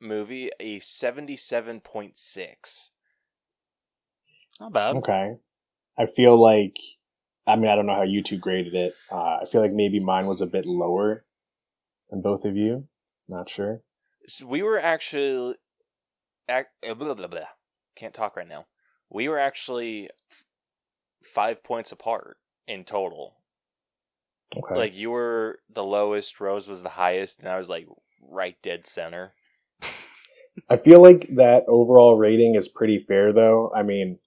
movie 0.00 0.52
a 0.60 0.78
77.6. 0.78 2.90
Not 4.60 4.72
bad. 4.72 4.96
Okay. 4.98 5.32
I 5.98 6.06
feel 6.06 6.40
like, 6.40 6.76
I 7.48 7.56
mean, 7.56 7.68
I 7.68 7.74
don't 7.74 7.86
know 7.86 7.96
how 7.96 8.04
you 8.04 8.22
two 8.22 8.38
graded 8.38 8.76
it. 8.76 8.94
Uh, 9.10 9.38
I 9.42 9.44
feel 9.50 9.60
like 9.60 9.72
maybe 9.72 9.98
mine 9.98 10.26
was 10.26 10.40
a 10.40 10.46
bit 10.46 10.64
lower 10.64 11.24
than 12.10 12.22
both 12.22 12.44
of 12.44 12.56
you? 12.56 12.86
Not 13.28 13.50
sure. 13.50 13.82
So 14.28 14.46
we 14.46 14.62
were 14.62 14.78
actually, 14.78 15.56
ac- 16.48 16.68
uh, 16.88 16.94
blah, 16.94 17.14
blah, 17.14 17.26
blah. 17.26 17.40
can't 17.96 18.14
talk 18.14 18.36
right 18.36 18.46
now. 18.46 18.66
We 19.10 19.28
were 19.28 19.40
actually 19.40 20.10
f- 20.30 20.44
five 21.24 21.64
points 21.64 21.90
apart 21.90 22.36
in 22.66 22.84
total. 22.84 23.36
Okay. 24.56 24.74
Like 24.74 24.94
you 24.94 25.10
were 25.10 25.58
the 25.72 25.84
lowest, 25.84 26.40
Rose 26.40 26.68
was 26.68 26.82
the 26.82 26.90
highest, 26.90 27.40
and 27.40 27.48
I 27.48 27.58
was 27.58 27.68
like 27.68 27.86
right 28.20 28.56
dead 28.62 28.86
center. 28.86 29.34
I 30.70 30.76
feel 30.76 31.02
like 31.02 31.28
that 31.36 31.64
overall 31.68 32.16
rating 32.16 32.54
is 32.54 32.68
pretty 32.68 32.98
fair 32.98 33.32
though. 33.32 33.72
I 33.74 33.82
mean, 33.82 34.18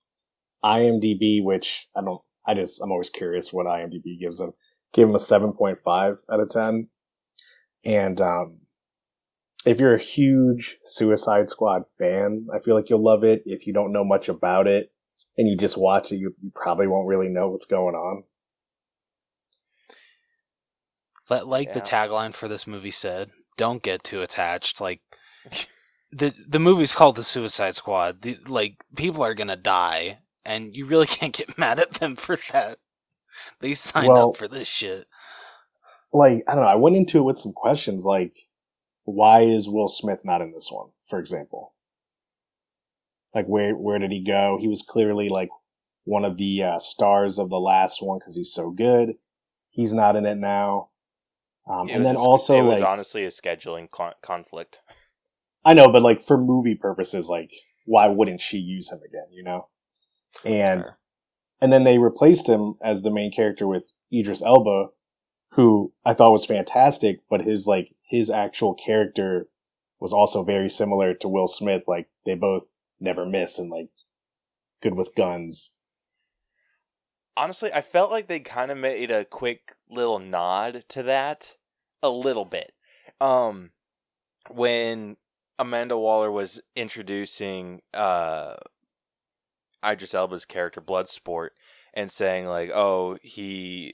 IMDb, 0.63 1.43
which 1.43 1.87
I 1.95 2.01
don't, 2.01 2.21
I 2.45 2.53
just, 2.53 2.81
I'm 2.81 2.91
always 2.91 3.09
curious 3.09 3.53
what 3.53 3.65
IMDb 3.65 4.19
gives 4.19 4.39
them. 4.39 4.51
Gave 4.93 5.07
them 5.07 5.15
a 5.15 5.19
7.5 5.19 6.17
out 6.31 6.39
of 6.39 6.49
10. 6.49 6.87
And, 7.85 8.21
um, 8.21 8.59
if 9.65 9.79
you're 9.79 9.93
a 9.93 9.99
huge 9.99 10.77
Suicide 10.83 11.49
Squad 11.49 11.83
fan, 11.97 12.47
I 12.53 12.59
feel 12.59 12.75
like 12.75 12.89
you'll 12.89 13.03
love 13.03 13.23
it. 13.23 13.43
If 13.45 13.67
you 13.67 13.73
don't 13.73 13.91
know 13.91 14.05
much 14.05 14.29
about 14.29 14.67
it 14.67 14.91
and 15.37 15.47
you 15.47 15.57
just 15.57 15.77
watch 15.77 16.11
it, 16.11 16.17
you, 16.17 16.33
you 16.41 16.51
probably 16.55 16.87
won't 16.87 17.07
really 17.07 17.29
know 17.29 17.49
what's 17.49 17.65
going 17.65 17.95
on. 17.95 18.23
Let, 21.29 21.47
like 21.47 21.73
the 21.73 21.81
tagline 21.81 22.33
for 22.33 22.47
this 22.47 22.65
movie 22.65 22.91
said, 22.91 23.31
"Don't 23.57 23.83
get 23.83 24.03
too 24.03 24.21
attached." 24.21 24.81
Like 24.81 25.01
the 26.11 26.33
the 26.47 26.59
movie's 26.59 26.93
called 26.93 27.15
The 27.15 27.23
Suicide 27.23 27.75
Squad. 27.75 28.21
The, 28.21 28.37
like 28.47 28.83
people 28.95 29.23
are 29.23 29.33
gonna 29.33 29.55
die, 29.55 30.19
and 30.45 30.75
you 30.75 30.85
really 30.85 31.07
can't 31.07 31.33
get 31.33 31.57
mad 31.57 31.79
at 31.79 31.93
them 31.93 32.15
for 32.15 32.37
that. 32.51 32.79
They 33.59 33.73
signed 33.73 34.07
Well- 34.07 34.29
up 34.29 34.37
for 34.37 34.47
this 34.47 34.67
shit. 34.67 35.05
Like, 36.11 36.43
I 36.47 36.55
don't 36.55 36.63
know, 36.63 36.69
I 36.69 36.75
went 36.75 36.95
into 36.95 37.19
it 37.19 37.23
with 37.23 37.37
some 37.37 37.53
questions 37.53 38.03
like, 38.03 38.33
why 39.03 39.41
is 39.41 39.69
Will 39.69 39.87
Smith 39.87 40.21
not 40.25 40.41
in 40.41 40.51
this 40.51 40.69
one, 40.71 40.89
for 41.07 41.19
example? 41.19 41.75
Like, 43.35 43.45
where, 43.45 43.75
where 43.75 43.99
did 43.99 44.11
he 44.11 44.23
go? 44.23 44.57
He 44.59 44.67
was 44.67 44.81
clearly 44.81 45.29
like 45.29 45.49
one 46.05 46.25
of 46.25 46.37
the 46.37 46.63
uh, 46.63 46.79
stars 46.79 47.37
of 47.37 47.51
the 47.51 47.59
last 47.59 48.01
one 48.01 48.17
because 48.17 48.35
he's 48.35 48.51
so 48.51 48.71
good. 48.71 49.17
He's 49.69 49.93
not 49.93 50.15
in 50.15 50.25
it 50.25 50.39
now. 50.39 50.88
Um, 51.69 51.87
and 51.89 52.03
then 52.03 52.15
a 52.15 52.19
also 52.19 52.57
it 52.57 52.63
was 52.63 52.79
like, 52.79 52.89
honestly 52.89 53.23
a 53.23 53.27
scheduling 53.27 53.89
con- 53.91 54.15
conflict. 54.23 54.81
I 55.63 55.73
know, 55.75 55.91
but 55.91 56.01
like 56.01 56.21
for 56.21 56.37
movie 56.37 56.75
purposes, 56.75 57.29
like, 57.29 57.51
why 57.85 58.07
wouldn't 58.07 58.41
she 58.41 58.57
use 58.57 58.91
him 58.91 58.99
again, 59.07 59.27
you 59.31 59.43
know? 59.43 59.67
And, 60.43 60.85
Fair. 60.85 60.97
and 61.61 61.71
then 61.71 61.83
they 61.83 61.99
replaced 61.99 62.49
him 62.49 62.75
as 62.83 63.03
the 63.03 63.11
main 63.11 63.31
character 63.31 63.67
with 63.67 63.85
Idris 64.11 64.41
Elba, 64.41 64.87
who 65.51 65.93
I 66.03 66.13
thought 66.13 66.31
was 66.31 66.45
fantastic, 66.45 67.19
but 67.29 67.41
his 67.41 67.67
like 67.67 67.93
his 68.03 68.29
actual 68.29 68.73
character 68.73 69.47
was 69.99 70.13
also 70.13 70.43
very 70.43 70.69
similar 70.69 71.13
to 71.15 71.27
Will 71.27 71.47
Smith. 71.47 71.83
Like 71.87 72.07
they 72.25 72.35
both 72.35 72.67
never 72.99 73.25
miss 73.25 73.59
and 73.59 73.69
like 73.69 73.89
good 74.81 74.95
with 74.95 75.15
guns. 75.15 75.75
Honestly, 77.37 77.71
I 77.71 77.81
felt 77.81 78.11
like 78.11 78.27
they 78.27 78.39
kind 78.39 78.71
of 78.71 78.77
made 78.77 79.11
a 79.11 79.25
quick 79.25 79.75
little 79.89 80.19
nod 80.19 80.83
to 80.89 81.03
that 81.03 81.55
a 82.01 82.09
little 82.09 82.45
bit. 82.45 82.73
Um 83.21 83.71
when 84.49 85.17
Amanda 85.57 85.97
Waller 85.97 86.31
was 86.31 86.61
introducing 86.75 87.81
uh 87.93 88.55
Idris 89.85 90.13
Elba's 90.13 90.45
character 90.45 90.81
Bloodsport 90.81 91.49
and 91.93 92.11
saying 92.11 92.45
like, 92.45 92.69
"Oh, 92.73 93.17
he 93.21 93.93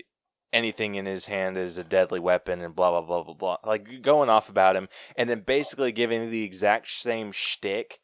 anything 0.53 0.95
in 0.95 1.05
his 1.05 1.25
hand 1.25 1.57
is 1.57 1.77
a 1.77 1.83
deadly 1.83 2.19
weapon 2.19 2.61
and 2.61 2.75
blah 2.75 2.91
blah 2.91 3.01
blah 3.01 3.23
blah 3.23 3.33
blah." 3.33 3.57
Like 3.63 4.01
going 4.01 4.29
off 4.29 4.49
about 4.49 4.75
him 4.75 4.87
and 5.15 5.29
then 5.29 5.41
basically 5.41 5.91
giving 5.91 6.29
the 6.29 6.43
exact 6.43 6.87
same 6.89 7.31
shtick 7.31 7.99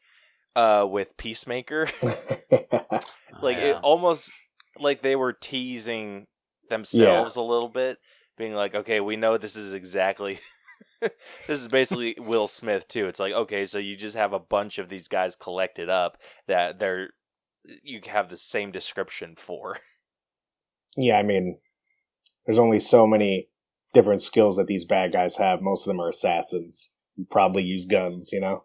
uh 0.54 0.86
with 0.88 1.16
Peacemaker. 1.16 1.88
like 3.42 3.56
Yeah. 3.58 3.70
it 3.70 3.76
almost 3.82 4.30
like 4.78 5.02
they 5.02 5.16
were 5.16 5.32
teasing 5.32 6.26
themselves 6.68 7.36
a 7.36 7.42
little 7.42 7.68
bit 7.68 7.98
being 8.36 8.54
like 8.54 8.74
okay 8.74 9.00
we 9.00 9.16
know 9.16 9.36
this 9.36 9.56
is 9.56 9.72
exactly 9.72 10.40
this 11.00 11.10
is 11.48 11.68
basically 11.68 12.16
will 12.18 12.46
smith 12.46 12.88
too 12.88 13.06
it's 13.06 13.20
like 13.20 13.32
okay 13.32 13.66
so 13.66 13.78
you 13.78 13.96
just 13.96 14.16
have 14.16 14.32
a 14.32 14.38
bunch 14.38 14.78
of 14.78 14.88
these 14.88 15.08
guys 15.08 15.36
collected 15.36 15.88
up 15.88 16.16
that 16.46 16.78
they're 16.78 17.10
you 17.82 18.00
have 18.06 18.28
the 18.28 18.36
same 18.36 18.72
description 18.72 19.34
for 19.36 19.78
yeah, 20.96 21.18
I 21.18 21.22
mean, 21.22 21.58
there's 22.46 22.58
only 22.58 22.80
so 22.80 23.06
many 23.06 23.48
different 23.92 24.20
skills 24.20 24.56
that 24.56 24.66
these 24.66 24.84
bad 24.84 25.12
guys 25.12 25.36
have. 25.36 25.62
Most 25.62 25.86
of 25.86 25.92
them 25.92 26.00
are 26.00 26.08
assassins. 26.08 26.90
You 27.16 27.26
Probably 27.30 27.62
use 27.62 27.84
guns, 27.84 28.30
you 28.32 28.40
know, 28.40 28.64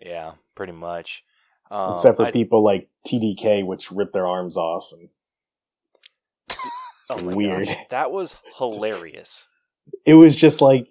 yeah 0.00 0.32
pretty 0.54 0.72
much 0.72 1.24
um, 1.70 1.92
except 1.94 2.16
for 2.18 2.26
I- 2.26 2.30
people 2.30 2.62
like 2.62 2.88
TDK, 3.06 3.64
which 3.66 3.90
rip 3.90 4.12
their 4.12 4.26
arms 4.26 4.56
off. 4.56 4.90
And 4.92 5.08
oh 7.10 7.22
weird. 7.24 7.66
gosh, 7.66 7.76
that 7.90 8.10
was 8.10 8.36
hilarious 8.56 9.48
it 10.04 10.14
was 10.14 10.36
just 10.36 10.60
like, 10.60 10.86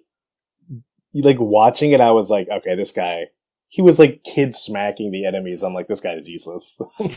like 1.14 1.38
watching 1.38 1.92
it. 1.92 2.00
I 2.00 2.10
was 2.10 2.30
like, 2.30 2.48
okay, 2.50 2.74
this 2.74 2.92
guy. 2.92 3.26
He 3.68 3.82
was 3.82 3.98
like 3.98 4.24
kid 4.24 4.54
smacking 4.54 5.10
the 5.10 5.26
enemies. 5.26 5.62
I'm 5.62 5.74
like, 5.74 5.88
this 5.88 6.00
guy 6.00 6.14
is 6.14 6.28
useless. 6.28 6.80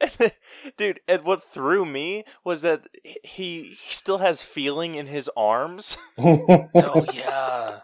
And 0.00 0.10
then- 0.18 0.30
Dude, 0.76 1.00
and 1.08 1.22
what 1.22 1.50
threw 1.50 1.84
me 1.86 2.24
was 2.44 2.60
that 2.60 2.82
he, 3.24 3.62
he 3.82 3.92
still 3.94 4.18
has 4.18 4.42
feeling 4.42 4.94
in 4.96 5.06
his 5.06 5.30
arms. 5.36 5.96
oh 6.18 7.06
yeah. 7.14 7.80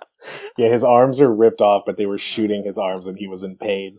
Yeah, 0.59 0.69
his 0.69 0.85
arms 0.85 1.21
are 1.21 1.33
ripped 1.35 1.63
off, 1.63 1.85
but 1.87 1.97
they 1.97 2.07
were 2.07 2.19
shooting 2.19 2.63
his 2.63 2.77
arms 2.77 3.07
and 3.07 3.19
he 3.19 3.27
was 3.27 3.43
in 3.43 3.57
pain. 3.57 3.99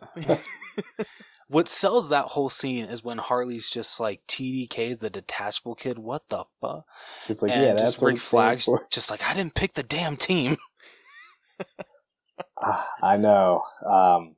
What 1.49 1.67
sells 1.67 2.09
that 2.09 2.25
whole 2.25 2.49
scene 2.49 2.85
is 2.85 3.03
when 3.03 3.17
Harley's 3.17 3.71
just 3.71 3.99
like 3.99 4.21
TDK 4.27 4.91
is 4.91 4.97
the 4.99 5.09
detachable 5.09 5.73
kid. 5.73 5.97
What 5.97 6.29
the 6.29 6.45
fuck? 6.61 6.85
She's 7.25 7.41
like, 7.41 7.51
and 7.51 7.61
yeah, 7.63 7.73
that's 7.73 7.99
what 7.99 8.09
Rick 8.09 8.19
Flag's 8.19 8.65
for. 8.65 8.85
just 8.91 9.09
like 9.09 9.27
I 9.27 9.33
didn't 9.33 9.55
pick 9.55 9.73
the 9.73 9.83
damn 9.83 10.15
team. 10.15 10.57
Ah, 12.61 12.87
I 13.01 13.17
know. 13.17 13.63
Um, 13.85 14.35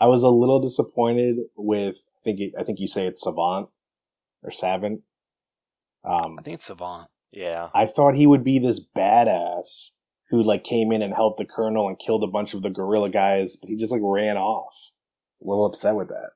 I 0.00 0.06
was 0.06 0.22
a 0.22 0.28
little 0.28 0.60
disappointed 0.60 1.36
with. 1.56 1.96
I 2.16 2.20
think 2.24 2.40
it, 2.40 2.52
I 2.58 2.64
think 2.64 2.80
you 2.80 2.88
say 2.88 3.06
it's 3.06 3.22
Savant 3.22 3.68
or 4.42 4.50
Savant. 4.50 5.00
Um, 6.04 6.36
I 6.38 6.42
think 6.42 6.54
it's 6.54 6.64
Savant. 6.66 7.06
Yeah. 7.30 7.68
I 7.74 7.86
thought 7.86 8.16
he 8.16 8.26
would 8.26 8.42
be 8.44 8.58
this 8.58 8.80
badass 8.96 9.90
who 10.30 10.42
like 10.42 10.64
came 10.64 10.92
in 10.92 11.02
and 11.02 11.14
helped 11.14 11.38
the 11.38 11.44
colonel 11.44 11.88
and 11.88 11.98
killed 11.98 12.24
a 12.24 12.28
bunch 12.28 12.54
of 12.54 12.62
the 12.62 12.70
gorilla 12.70 13.10
guys, 13.10 13.56
but 13.56 13.68
he 13.70 13.76
just 13.76 13.92
like 13.92 14.02
ran 14.04 14.36
off. 14.36 14.90
I 15.40 15.44
was 15.44 15.46
a 15.46 15.50
little 15.50 15.66
upset 15.66 15.94
with 15.94 16.08
that. 16.08 16.30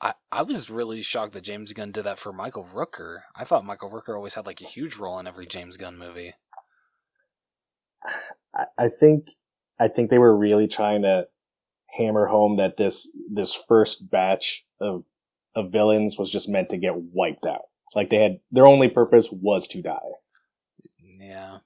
I, 0.00 0.14
I 0.30 0.42
was 0.42 0.68
really 0.68 1.02
shocked 1.02 1.32
that 1.32 1.44
James 1.44 1.72
Gunn 1.72 1.92
did 1.92 2.04
that 2.04 2.18
for 2.18 2.32
Michael 2.32 2.68
Rooker. 2.74 3.20
I 3.34 3.44
thought 3.44 3.64
Michael 3.64 3.90
Rooker 3.90 4.14
always 4.14 4.34
had 4.34 4.46
like 4.46 4.60
a 4.60 4.66
huge 4.66 4.96
role 4.96 5.18
in 5.18 5.26
every 5.26 5.46
James 5.46 5.76
Gunn 5.76 5.96
movie. 5.96 6.34
I, 8.54 8.64
I 8.78 8.88
think 8.88 9.30
I 9.78 9.88
think 9.88 10.10
they 10.10 10.18
were 10.18 10.36
really 10.36 10.68
trying 10.68 11.02
to 11.02 11.28
hammer 11.88 12.26
home 12.26 12.56
that 12.56 12.76
this 12.76 13.10
this 13.32 13.54
first 13.54 14.10
batch 14.10 14.64
of 14.80 15.04
of 15.54 15.72
villains 15.72 16.18
was 16.18 16.30
just 16.30 16.48
meant 16.48 16.68
to 16.70 16.78
get 16.78 16.94
wiped 16.96 17.46
out. 17.46 17.62
Like 17.94 18.10
they 18.10 18.18
had 18.18 18.40
their 18.50 18.66
only 18.66 18.88
purpose 18.88 19.30
was 19.30 19.66
to 19.68 19.80
die. 19.80 20.12
Yeah. 20.98 21.58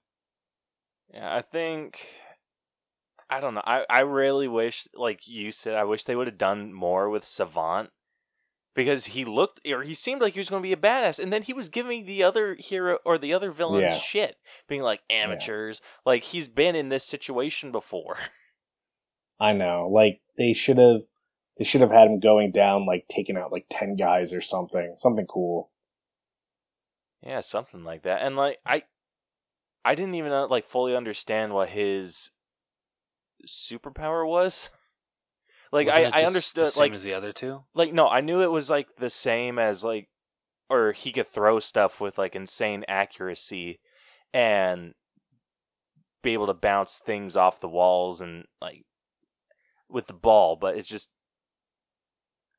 Yeah, 1.12 1.34
I 1.34 1.42
think 1.42 2.06
I 3.30 3.40
don't 3.40 3.54
know. 3.54 3.62
I, 3.64 3.86
I 3.88 4.00
really 4.00 4.48
wish 4.48 4.88
like 4.94 5.26
you 5.28 5.52
said, 5.52 5.74
I 5.74 5.84
wish 5.84 6.04
they 6.04 6.16
would 6.16 6.26
have 6.26 6.36
done 6.38 6.72
more 6.72 7.08
with 7.08 7.24
Savant. 7.24 7.90
Because 8.74 9.06
he 9.06 9.24
looked 9.24 9.60
or 9.66 9.82
he 9.82 9.94
seemed 9.94 10.20
like 10.20 10.34
he 10.34 10.40
was 10.40 10.48
gonna 10.48 10.62
be 10.62 10.72
a 10.72 10.76
badass, 10.76 11.18
and 11.18 11.32
then 11.32 11.42
he 11.42 11.52
was 11.52 11.68
giving 11.68 12.06
the 12.06 12.22
other 12.22 12.54
hero 12.54 12.98
or 13.04 13.18
the 13.18 13.32
other 13.32 13.50
villains 13.50 13.82
Yeah. 13.82 13.98
shit. 13.98 14.36
Being 14.68 14.82
like 14.82 15.02
amateurs. 15.10 15.80
Like 16.06 16.24
he's 16.24 16.48
been 16.48 16.76
in 16.76 16.88
this 16.88 17.04
situation 17.04 17.72
before. 17.72 18.16
I 19.40 19.54
know. 19.54 19.88
Like 19.90 20.20
they 20.36 20.52
should 20.52 20.78
have 20.78 21.02
they 21.58 21.64
should 21.64 21.80
have 21.80 21.90
had 21.90 22.06
him 22.08 22.20
going 22.20 22.52
down 22.52 22.86
like 22.86 23.06
taking 23.08 23.36
out 23.36 23.52
like 23.52 23.66
10 23.70 23.96
guys 23.96 24.32
or 24.32 24.40
something. 24.40 24.94
Something 24.96 25.26
cool. 25.26 25.70
Yeah, 27.22 27.40
something 27.40 27.84
like 27.84 28.02
that. 28.02 28.22
And 28.22 28.36
like 28.36 28.58
I 28.64 28.84
I 29.84 29.94
didn't 29.94 30.14
even 30.14 30.32
uh, 30.32 30.46
like 30.48 30.64
fully 30.64 30.94
understand 30.96 31.52
what 31.54 31.70
his 31.70 32.30
superpower 33.46 34.26
was. 34.26 34.70
Like 35.72 35.86
Wasn't 35.86 36.16
I 36.16 36.22
I 36.22 36.24
understood 36.24 36.66
the 36.66 36.70
same 36.72 36.82
like 36.82 36.94
as 36.94 37.04
the 37.04 37.14
other 37.14 37.32
two. 37.32 37.62
like 37.74 37.92
no, 37.92 38.08
I 38.08 38.22
knew 38.22 38.42
it 38.42 38.50
was 38.50 38.68
like 38.68 38.96
the 38.96 39.08
same 39.08 39.56
as 39.56 39.84
like 39.84 40.08
or 40.68 40.90
he 40.90 41.12
could 41.12 41.28
throw 41.28 41.60
stuff 41.60 42.00
with 42.00 42.18
like 42.18 42.34
insane 42.34 42.84
accuracy 42.88 43.78
and 44.34 44.94
be 46.22 46.32
able 46.32 46.48
to 46.48 46.54
bounce 46.54 46.98
things 46.98 47.36
off 47.36 47.60
the 47.60 47.68
walls 47.68 48.20
and 48.20 48.46
like 48.60 48.84
with 49.88 50.06
the 50.06 50.12
ball, 50.12 50.56
but 50.56 50.76
it's 50.76 50.88
just 50.88 51.08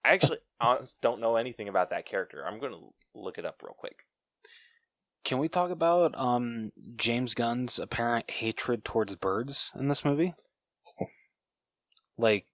I 0.03 0.13
actually 0.13 0.39
honest, 0.61 0.97
don't 1.01 1.21
know 1.21 1.35
anything 1.35 1.67
about 1.67 1.89
that 1.89 2.05
character. 2.05 2.45
I'm 2.45 2.59
going 2.59 2.73
to 2.73 2.93
look 3.13 3.37
it 3.37 3.45
up 3.45 3.61
real 3.63 3.75
quick. 3.77 4.05
Can 5.23 5.37
we 5.37 5.47
talk 5.47 5.69
about 5.69 6.17
um 6.17 6.71
James 6.95 7.33
Gunn's 7.33 7.77
apparent 7.77 8.31
hatred 8.31 8.83
towards 8.83 9.15
birds 9.15 9.71
in 9.77 9.87
this 9.87 10.03
movie? 10.03 10.33
Like, 12.17 12.45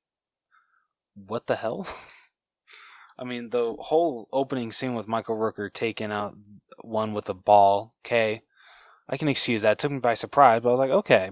what 1.15 1.47
the 1.47 1.55
hell? 1.55 1.87
I 3.19 3.23
mean, 3.23 3.49
the 3.49 3.73
whole 3.73 4.27
opening 4.31 4.71
scene 4.71 4.93
with 4.93 5.07
Michael 5.07 5.37
Rooker 5.37 5.73
taking 5.73 6.11
out 6.11 6.35
one 6.81 7.13
with 7.13 7.29
a 7.29 7.33
ball. 7.33 7.95
Okay, 8.05 8.43
I 9.09 9.17
can 9.17 9.27
excuse 9.27 9.63
that. 9.63 9.73
It 9.73 9.79
took 9.79 9.91
me 9.91 9.99
by 9.99 10.13
surprise, 10.13 10.61
but 10.61 10.69
I 10.69 10.71
was 10.71 10.79
like, 10.79 10.91
okay. 10.91 11.31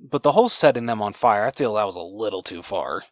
But 0.00 0.22
the 0.22 0.32
whole 0.32 0.48
setting 0.48 0.86
them 0.86 1.02
on 1.02 1.12
fire, 1.12 1.44
I 1.44 1.50
feel 1.50 1.74
that 1.74 1.86
was 1.86 1.96
a 1.96 2.00
little 2.00 2.42
too 2.42 2.62
far. 2.62 3.02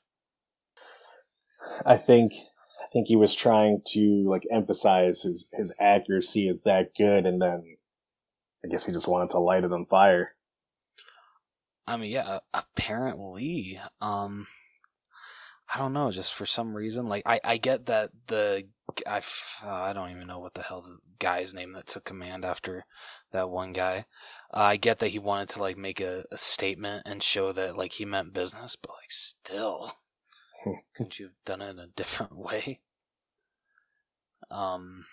I 1.85 1.97
think 1.97 2.33
I 2.81 2.87
think 2.93 3.09
he 3.09 3.17
was 3.17 3.35
trying 3.35 3.83
to 3.89 4.25
like 4.29 4.45
emphasize 4.53 5.23
his 5.23 5.49
his 5.53 5.75
accuracy 5.81 6.49
is 6.49 6.63
that 6.63 6.95
good, 6.97 7.27
and 7.27 7.43
then 7.43 7.77
I 8.65 8.69
guess 8.69 8.87
he 8.87 8.93
just 8.93 9.09
wanted 9.09 9.31
to 9.31 9.41
light 9.41 9.65
it 9.65 9.73
on 9.73 9.87
fire. 9.87 10.36
I 11.87 11.97
mean, 11.97 12.11
yeah, 12.11 12.41
apparently. 12.53 13.81
Um, 14.01 14.47
I 15.73 15.79
don't 15.79 15.93
know, 15.93 16.11
just 16.11 16.35
for 16.35 16.47
some 16.47 16.77
reason, 16.77 17.09
like 17.09 17.23
I, 17.27 17.41
I 17.43 17.57
get 17.57 17.87
that 17.87 18.11
the 18.29 18.67
I, 19.07 19.19
uh, 19.65 19.69
I 19.69 19.93
don't 19.93 20.11
even 20.11 20.27
know 20.27 20.39
what 20.39 20.55
the 20.55 20.63
hell 20.63 20.83
the 20.83 20.99
guy's 21.19 21.53
name 21.53 21.73
that 21.73 21.87
took 21.87 22.05
command 22.05 22.45
after 22.45 22.85
that 23.33 23.51
one 23.51 23.73
guy. 23.73 24.07
Uh, 24.55 24.61
I 24.61 24.77
get 24.77 25.01
that 25.01 25.09
he 25.09 25.19
wanted 25.19 25.49
to 25.51 25.61
like 25.61 25.77
make 25.77 26.01
a, 26.01 26.25
a 26.31 26.39
statement 26.39 27.03
and 27.05 27.23
show 27.23 27.53
that 27.53 27.77
like 27.77 27.93
he 27.93 28.05
meant 28.05 28.33
business, 28.33 28.77
but 28.77 28.93
like 28.93 29.11
still, 29.11 29.93
couldn't 30.97 31.19
you 31.19 31.27
have 31.27 31.35
done 31.45 31.63
it 31.63 31.71
in 31.71 31.79
a 31.79 31.89
different 31.89 32.37
way? 32.37 32.81
Um. 34.51 35.07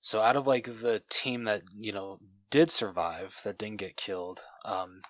So 0.00 0.20
out 0.20 0.34
of 0.34 0.48
like 0.48 0.64
the 0.64 1.02
team 1.08 1.44
that 1.44 1.62
you 1.78 1.92
know 1.92 2.18
did 2.50 2.70
survive, 2.70 3.40
that 3.44 3.56
didn't 3.56 3.76
get 3.78 3.96
killed, 3.96 4.42
um, 4.64 5.02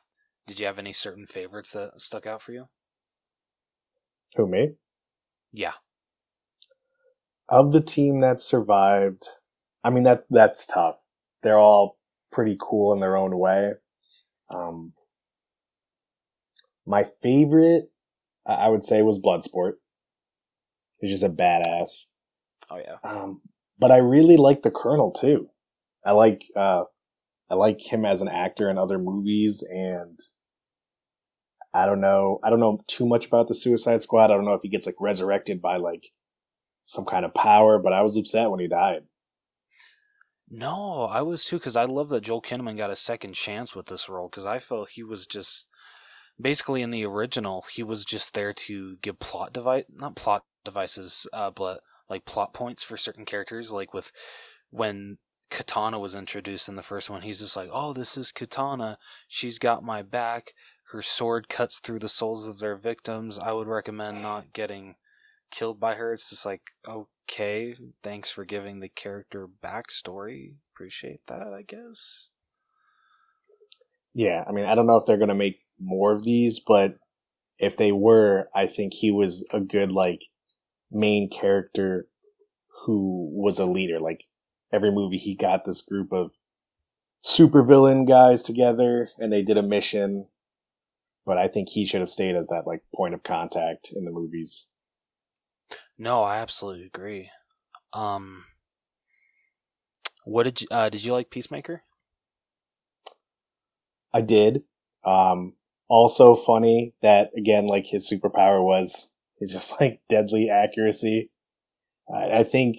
did 0.46 0.60
you 0.60 0.66
have 0.66 0.78
any 0.78 0.92
certain 0.92 1.26
favorites 1.26 1.72
that 1.72 2.00
stuck 2.00 2.26
out 2.26 2.42
for 2.42 2.52
you? 2.52 2.68
Who 4.36 4.46
me? 4.46 4.72
Yeah. 5.52 5.72
Of 7.48 7.72
the 7.72 7.80
team 7.82 8.20
that 8.20 8.40
survived, 8.40 9.26
I 9.84 9.90
mean 9.90 10.04
that 10.04 10.24
that's 10.30 10.66
tough. 10.66 10.96
They're 11.42 11.58
all 11.58 11.98
pretty 12.30 12.56
cool 12.58 12.92
in 12.92 13.00
their 13.00 13.16
own 13.16 13.38
way. 13.38 13.72
Um, 14.50 14.92
my 16.86 17.04
favorite, 17.22 17.90
I 18.46 18.68
would 18.68 18.84
say, 18.84 19.02
was 19.02 19.20
Bloodsport. 19.20 19.74
He's 20.98 21.10
just 21.10 21.24
a 21.24 21.28
badass. 21.28 22.06
Oh 22.70 22.78
yeah. 22.78 22.96
Um, 23.04 23.42
but 23.78 23.90
I 23.90 23.98
really 23.98 24.36
like 24.36 24.62
the 24.62 24.70
Colonel 24.70 25.10
too. 25.10 25.48
I 26.04 26.12
like 26.12 26.44
uh, 26.56 26.84
I 27.52 27.54
like 27.54 27.82
him 27.82 28.06
as 28.06 28.22
an 28.22 28.28
actor 28.28 28.70
in 28.70 28.78
other 28.78 28.98
movies, 28.98 29.62
and 29.62 30.18
I 31.74 31.84
don't 31.84 32.00
know. 32.00 32.40
I 32.42 32.48
don't 32.48 32.60
know 32.60 32.80
too 32.86 33.06
much 33.06 33.26
about 33.26 33.46
the 33.46 33.54
Suicide 33.54 34.00
Squad. 34.00 34.30
I 34.30 34.34
don't 34.34 34.46
know 34.46 34.54
if 34.54 34.62
he 34.62 34.70
gets 34.70 34.86
like 34.86 34.94
resurrected 34.98 35.60
by 35.60 35.76
like 35.76 36.12
some 36.80 37.04
kind 37.04 37.26
of 37.26 37.34
power, 37.34 37.78
but 37.78 37.92
I 37.92 38.00
was 38.00 38.16
upset 38.16 38.50
when 38.50 38.60
he 38.60 38.68
died. 38.68 39.02
No, 40.48 41.02
I 41.02 41.20
was 41.20 41.44
too 41.44 41.58
because 41.58 41.76
I 41.76 41.84
love 41.84 42.08
that 42.08 42.22
Joel 42.22 42.40
Kinnaman 42.40 42.78
got 42.78 42.90
a 42.90 42.96
second 42.96 43.34
chance 43.34 43.76
with 43.76 43.84
this 43.84 44.08
role 44.08 44.30
because 44.30 44.46
I 44.46 44.58
felt 44.58 44.90
he 44.90 45.02
was 45.02 45.26
just 45.26 45.68
basically 46.40 46.80
in 46.80 46.90
the 46.90 47.04
original 47.04 47.66
he 47.70 47.82
was 47.82 48.02
just 48.02 48.32
there 48.32 48.54
to 48.54 48.96
give 49.02 49.18
plot 49.18 49.52
device 49.52 49.84
not 49.94 50.16
plot 50.16 50.44
devices 50.64 51.26
uh, 51.34 51.50
but 51.50 51.80
like 52.08 52.24
plot 52.24 52.54
points 52.54 52.82
for 52.82 52.96
certain 52.96 53.26
characters 53.26 53.70
like 53.70 53.92
with 53.92 54.10
when 54.70 55.18
Katana 55.52 55.98
was 55.98 56.14
introduced 56.14 56.66
in 56.66 56.76
the 56.76 56.82
first 56.82 57.10
one. 57.10 57.20
He's 57.20 57.40
just 57.40 57.56
like 57.56 57.68
oh 57.70 57.92
this 57.92 58.16
is 58.16 58.32
Katana. 58.32 58.96
She's 59.28 59.58
got 59.58 59.84
my 59.84 60.00
back. 60.00 60.54
Her 60.92 61.02
sword 61.02 61.50
cuts 61.50 61.78
through 61.78 61.98
the 61.98 62.08
souls 62.08 62.46
of 62.46 62.58
their 62.58 62.74
victims. 62.74 63.38
I 63.38 63.52
would 63.52 63.68
recommend 63.68 64.22
not 64.22 64.54
getting 64.54 64.94
killed 65.50 65.78
by 65.78 65.96
her. 65.96 66.14
It's 66.14 66.30
just 66.30 66.46
like 66.46 66.62
okay 66.88 67.76
thanks 68.02 68.30
for 68.30 68.46
giving 68.46 68.80
the 68.80 68.88
character 68.88 69.46
backstory. 69.62 70.54
Appreciate 70.74 71.20
that 71.26 71.52
I 71.52 71.60
guess. 71.60 72.30
Yeah, 74.14 74.44
I 74.48 74.52
mean, 74.52 74.64
I 74.64 74.74
don't 74.74 74.86
know 74.86 74.96
if 74.96 75.04
they're 75.04 75.18
gonna 75.18 75.34
make 75.34 75.58
more 75.78 76.14
of 76.14 76.24
these, 76.24 76.60
but 76.60 76.94
if 77.58 77.76
they 77.76 77.92
were, 77.92 78.48
I 78.54 78.66
think 78.66 78.94
he 78.94 79.10
was 79.10 79.46
a 79.52 79.60
good 79.60 79.92
like 79.92 80.22
main 80.90 81.28
character 81.28 82.06
who 82.86 83.28
was 83.34 83.58
a 83.58 83.66
leader. 83.66 84.00
Like 84.00 84.24
every 84.72 84.90
movie, 84.90 85.18
he 85.18 85.34
got 85.34 85.64
this 85.64 85.82
group 85.82 86.12
of 86.12 86.32
supervillain 87.24 88.06
guys 88.08 88.42
together, 88.42 89.08
and 89.18 89.32
they 89.32 89.42
did 89.42 89.58
a 89.58 89.62
mission. 89.62 90.26
But 91.24 91.38
I 91.38 91.46
think 91.46 91.68
he 91.68 91.86
should 91.86 92.00
have 92.00 92.08
stayed 92.08 92.34
as 92.34 92.48
that 92.48 92.66
like 92.66 92.82
point 92.94 93.14
of 93.14 93.22
contact 93.22 93.92
in 93.94 94.04
the 94.04 94.10
movies. 94.10 94.68
No, 95.96 96.22
I 96.22 96.38
absolutely 96.38 96.86
agree. 96.86 97.30
Um, 97.92 98.44
what 100.24 100.44
did 100.44 100.62
you 100.62 100.68
uh, 100.70 100.88
did 100.88 101.04
you 101.04 101.12
like 101.12 101.30
Peacemaker? 101.30 101.82
I 104.12 104.20
did. 104.20 104.62
Um, 105.04 105.54
also 105.88 106.34
funny 106.34 106.94
that 107.02 107.30
again, 107.36 107.66
like 107.66 107.86
his 107.86 108.10
superpower 108.10 108.64
was 108.64 109.10
is 109.40 109.52
just 109.52 109.74
like 109.80 110.00
deadly 110.08 110.48
accuracy. 110.50 111.30
I, 112.12 112.38
I 112.38 112.42
think 112.42 112.78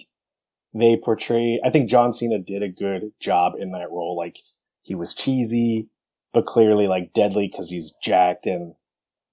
they 0.74 0.96
portray. 0.96 1.60
I 1.64 1.70
think 1.70 1.88
John 1.88 2.12
Cena 2.12 2.38
did 2.38 2.62
a 2.62 2.68
good 2.68 3.12
job 3.20 3.54
in 3.58 3.72
that 3.72 3.90
role. 3.90 4.16
Like 4.16 4.38
he 4.82 4.94
was 4.94 5.14
cheesy, 5.14 5.88
but 6.32 6.46
clearly 6.46 6.88
like 6.88 7.12
deadly 7.14 7.48
because 7.48 7.70
he's 7.70 7.94
jacked 8.02 8.46
and 8.46 8.74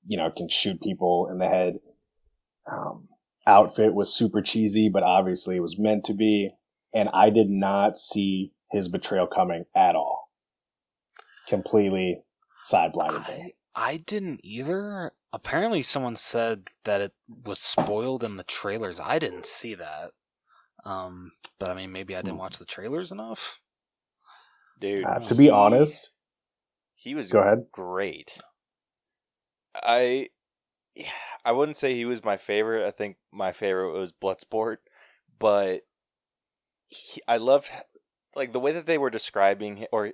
you 0.06 0.18
know 0.18 0.30
can 0.32 0.50
shoot 0.50 0.82
people 0.82 1.28
in 1.32 1.39
the 1.39 1.48
head. 1.48 1.80
Um, 2.72 3.08
outfit 3.48 3.94
was 3.96 4.14
super 4.14 4.42
cheesy, 4.42 4.88
but 4.89 5.04
obviously 5.04 5.58
it 5.58 5.62
was 5.62 5.80
meant 5.80 6.06
to 6.06 6.14
be. 6.14 6.52
And 6.94 7.10
I 7.14 7.30
did 7.30 7.50
not 7.50 7.98
see 7.98 8.54
his 8.70 8.88
betrayal 8.88 9.28
coming 9.28 9.66
at 9.76 9.96
all. 9.96 10.30
Completely 11.48 12.22
side 12.64 12.92
blinded 12.94 13.28
me. 13.28 13.54
I 13.74 13.98
didn't 13.98 14.42
either. 14.44 15.14
Apparently, 15.34 15.82
someone 15.82 16.18
said 16.18 16.68
that 16.84 17.02
it 17.02 17.14
was 17.46 17.60
spoiled 17.60 18.24
in 18.24 18.36
the 18.36 18.44
trailers. 18.44 19.00
I 19.00 19.18
didn't 19.18 19.46
see 19.46 19.74
that. 19.76 20.12
Um, 20.84 21.32
but 21.60 21.70
I 21.70 21.76
mean, 21.76 21.92
maybe 21.92 22.16
I 22.16 22.20
didn't 22.22 22.34
Hmm. 22.36 22.40
watch 22.40 22.58
the 22.58 22.66
trailers 22.66 23.12
enough. 23.12 23.60
dude. 24.80 25.06
Uh, 25.06 25.20
to 25.20 25.36
be 25.36 25.44
he- 25.46 25.50
honest, 25.52 26.14
he 26.96 27.14
was 27.16 27.30
go 27.32 27.40
ahead. 27.42 27.66
great. 27.72 28.38
I 29.76 30.30
I 31.46 31.52
wouldn't 31.52 31.78
say 31.78 31.94
he 31.96 32.06
was 32.06 32.24
my 32.24 32.38
favorite. 32.38 32.86
I 32.88 32.92
think 32.92 33.18
my 33.32 33.52
favorite 33.52 33.92
was 33.92 34.12
Bloodsport, 34.12 34.78
but 35.40 35.82
he, 36.88 37.22
I 37.28 37.38
loved 37.38 37.70
like 38.36 38.54
the 38.54 38.60
way 38.60 38.72
that 38.72 38.86
they 38.86 38.98
were 38.98 39.10
describing 39.10 39.78
hi- 39.78 39.88
or 39.92 40.12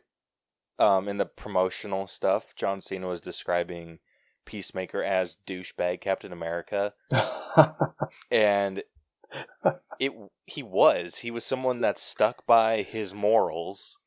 um 0.80 1.08
in 1.08 1.18
the 1.18 1.26
promotional 1.26 2.08
stuff. 2.08 2.54
John 2.56 2.82
Cena 2.82 3.08
was 3.08 3.22
describing 3.22 4.00
Peacemaker 4.46 5.02
as 5.04 5.38
douchebag 5.48 6.02
Captain 6.02 6.32
America, 6.32 6.94
and 8.32 8.84
it 10.00 10.14
he 10.46 10.64
was. 10.64 11.18
He 11.18 11.32
was 11.32 11.46
someone 11.46 11.80
that 11.80 12.00
stuck 12.00 12.46
by 12.48 12.82
his 12.84 13.14
morals. 13.14 13.98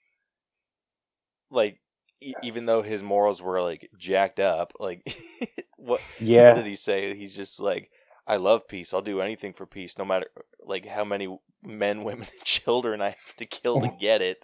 Like 1.50 1.80
e- 2.20 2.34
even 2.42 2.66
though 2.66 2.82
his 2.82 3.02
morals 3.02 3.42
were 3.42 3.60
like 3.62 3.90
jacked 3.98 4.40
up 4.40 4.72
like 4.80 5.02
what 5.76 6.02
what 6.34 6.52
yeah, 6.52 6.54
did 6.54 6.66
he 6.66 6.76
say? 6.76 7.14
He's 7.14 7.34
just 7.34 7.60
like 7.60 7.90
i 8.26 8.36
love 8.36 8.68
peace. 8.68 8.94
I'll 8.94 9.02
do 9.02 9.20
anything 9.20 9.52
for 9.52 9.66
peace 9.66 9.98
no 9.98 10.04
matter 10.04 10.26
like 10.64 10.86
how 10.86 11.04
many 11.04 11.38
men 11.62 12.04
women 12.04 12.28
and 12.32 12.44
children 12.44 13.02
i 13.02 13.10
have 13.10 13.36
to 13.38 13.46
kill 13.46 13.80
to 13.80 13.88
get 14.00 14.22
it. 14.22 14.42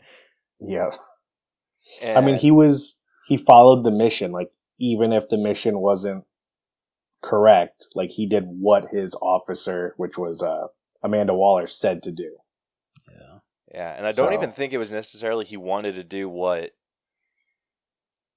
Yeah. 0.60 0.90
and 2.02 2.18
I 2.18 2.20
mean, 2.20 2.36
he 2.36 2.50
was 2.50 2.98
he 3.28 3.36
followed 3.36 3.84
the 3.84 3.90
mission. 3.90 4.32
Like 4.32 4.50
even 4.78 5.12
if 5.12 5.28
the 5.28 5.38
mission 5.38 5.80
wasn't 5.80 6.24
correct, 7.26 7.88
like 7.94 8.10
he 8.10 8.26
did 8.26 8.44
what 8.46 8.88
his 8.90 9.14
officer, 9.16 9.94
which 9.96 10.16
was 10.16 10.42
uh, 10.42 10.66
Amanda 11.02 11.34
Waller, 11.34 11.66
said 11.66 12.02
to 12.04 12.12
do. 12.12 12.36
Yeah. 13.10 13.38
Yeah, 13.72 13.90
and 13.96 14.06
I 14.06 14.12
don't 14.12 14.30
So- 14.30 14.34
even 14.34 14.52
think 14.52 14.72
it 14.72 14.78
was 14.78 14.92
necessarily 14.92 15.44
he 15.44 15.56
wanted 15.56 15.94
to 15.96 16.04
do 16.04 16.28
what 16.28 16.70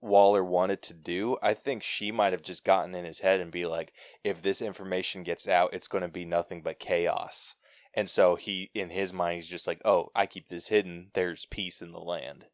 Waller 0.01 0.43
wanted 0.43 0.81
to 0.83 0.93
do. 0.93 1.37
I 1.41 1.53
think 1.53 1.83
she 1.83 2.11
might 2.11 2.31
have 2.33 2.41
just 2.41 2.63
gotten 2.63 2.95
in 2.95 3.03
his 3.05 3.19
head 3.19 3.39
and 3.41 3.51
be 3.51 3.65
like, 3.65 3.91
if 4.23 4.41
this 4.41 4.61
information 4.61 5.23
gets 5.23 5.47
out, 5.47 5.73
it's 5.73 5.87
going 5.89 6.03
to 6.03 6.07
be 6.07 6.23
nothing 6.25 6.61
but 6.61 6.79
chaos. 6.79 7.55
And 7.93 8.09
so 8.09 8.35
he, 8.35 8.69
in 8.73 8.91
his 8.91 9.11
mind, 9.11 9.35
he's 9.37 9.47
just 9.47 9.67
like, 9.67 9.81
oh, 9.83 10.09
I 10.15 10.25
keep 10.25 10.47
this 10.47 10.69
hidden. 10.69 11.11
There's 11.15 11.45
peace 11.45 11.81
in 11.81 11.91
the 11.91 11.99
land. 11.99 12.45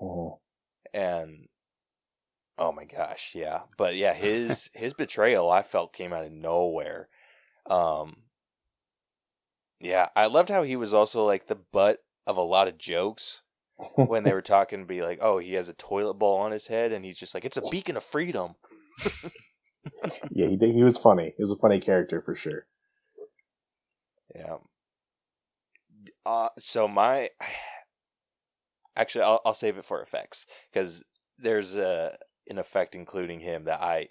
Mhm. 0.00 0.38
And 0.92 1.48
oh 2.62 2.72
my 2.72 2.84
gosh, 2.84 3.32
yeah. 3.34 3.62
But 3.76 3.96
yeah, 3.96 4.14
his 4.14 4.70
his 4.74 4.94
betrayal 4.94 5.50
I 5.50 5.62
felt 5.62 5.92
came 5.92 6.12
out 6.12 6.24
of 6.24 6.32
nowhere. 6.32 7.08
Um 7.68 8.16
Yeah, 9.80 10.08
I 10.14 10.26
loved 10.26 10.48
how 10.48 10.62
he 10.62 10.76
was 10.76 10.94
also 10.94 11.24
like 11.26 11.48
the 11.48 11.56
butt 11.56 11.98
of 12.26 12.36
a 12.36 12.42
lot 12.42 12.68
of 12.68 12.78
jokes 12.78 13.42
when 13.96 14.22
they 14.22 14.32
were 14.32 14.42
talking 14.42 14.86
be 14.86 15.02
like, 15.02 15.18
"Oh, 15.20 15.38
he 15.38 15.54
has 15.54 15.68
a 15.68 15.74
toilet 15.74 16.14
bowl 16.14 16.38
on 16.38 16.52
his 16.52 16.68
head," 16.68 16.92
and 16.92 17.04
he's 17.04 17.18
just 17.18 17.34
like, 17.34 17.44
"It's 17.44 17.56
a 17.56 17.68
beacon 17.70 17.96
of 17.96 18.04
freedom." 18.04 18.54
yeah, 20.30 20.46
he 20.46 20.56
did, 20.56 20.74
he 20.74 20.84
was 20.84 20.98
funny. 20.98 21.34
He 21.36 21.42
was 21.42 21.50
a 21.50 21.56
funny 21.56 21.80
character 21.80 22.20
for 22.22 22.34
sure. 22.34 22.66
Yeah. 24.34 24.58
Uh, 26.24 26.48
so 26.58 26.86
my 26.86 27.30
actually, 28.96 29.24
I'll 29.24 29.40
I'll 29.44 29.54
save 29.54 29.78
it 29.78 29.84
for 29.84 30.02
effects 30.02 30.46
because 30.72 31.02
there's 31.38 31.76
a 31.76 32.16
an 32.48 32.58
effect 32.58 32.94
including 32.94 33.40
him 33.40 33.64
that 33.64 33.80
I 33.80 34.08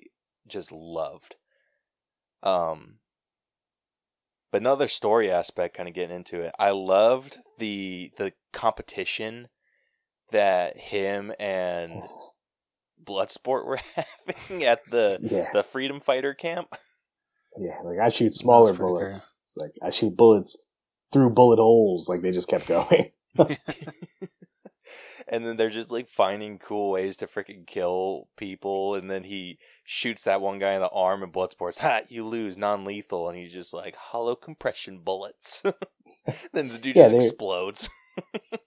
just 0.48 0.72
loved. 0.72 1.36
Um, 2.44 2.96
but 4.52 4.62
another 4.62 4.88
story 4.88 5.32
aspect, 5.32 5.78
kind 5.78 5.88
of 5.88 5.96
getting 5.96 6.16
into 6.16 6.42
it, 6.42 6.54
I 6.60 6.72
loved 6.72 7.40
the 7.58 8.12
the 8.18 8.34
competition 8.52 9.48
that 10.32 10.78
him 10.78 11.32
and 11.40 12.02
Bloodsport 13.04 13.66
were 13.66 13.80
having 13.96 14.64
at 14.64 14.82
the 14.90 15.20
Yeah. 15.22 15.50
the 15.54 15.64
Freedom 15.64 16.00
Fighter 16.00 16.34
camp. 16.34 16.76
Yeah, 17.60 17.80
like 17.84 18.00
I 18.00 18.10
shoot 18.10 18.34
smaller 18.34 18.68
That's 18.68 18.78
pretty 18.78 18.92
bullets. 18.92 19.36
It's 19.44 19.58
like 19.58 19.72
I 19.84 19.90
shoot 19.90 20.16
bullets 20.16 20.66
through 21.12 21.32
bullet 21.32 21.58
holes. 21.58 22.08
Like 22.08 22.22
they 22.22 22.32
just 22.32 22.48
kept 22.48 22.68
going. 22.68 23.12
And 25.32 25.46
then 25.48 25.56
they're 25.56 25.70
just 25.70 25.90
like 25.92 26.10
finding 26.10 26.60
cool 26.60 26.92
ways 26.92 27.16
to 27.18 27.26
freaking 27.28 27.66
kill 27.66 28.28
people 28.38 28.96
and 28.96 29.10
then 29.10 29.24
he 29.24 29.58
shoots 29.86 30.24
that 30.26 30.42
one 30.42 30.60
guy 30.60 30.74
in 30.74 30.82
the 30.82 30.90
arm 30.90 31.24
and 31.24 31.32
Bloodsport's 31.34 31.80
ha 31.80 32.02
you 32.10 32.28
lose 32.28 32.58
non-lethal 32.58 33.30
and 33.30 33.38
he's 33.38 33.54
just 33.54 33.74
like 33.74 33.96
hollow 33.96 34.36
compression 34.36 35.00
bullets. 35.04 35.64
Then 36.54 36.68
the 36.68 36.78
dude 36.78 36.96
Yeah, 36.98 37.04
just 37.10 37.12
they- 37.20 37.26
explodes. 37.26 37.90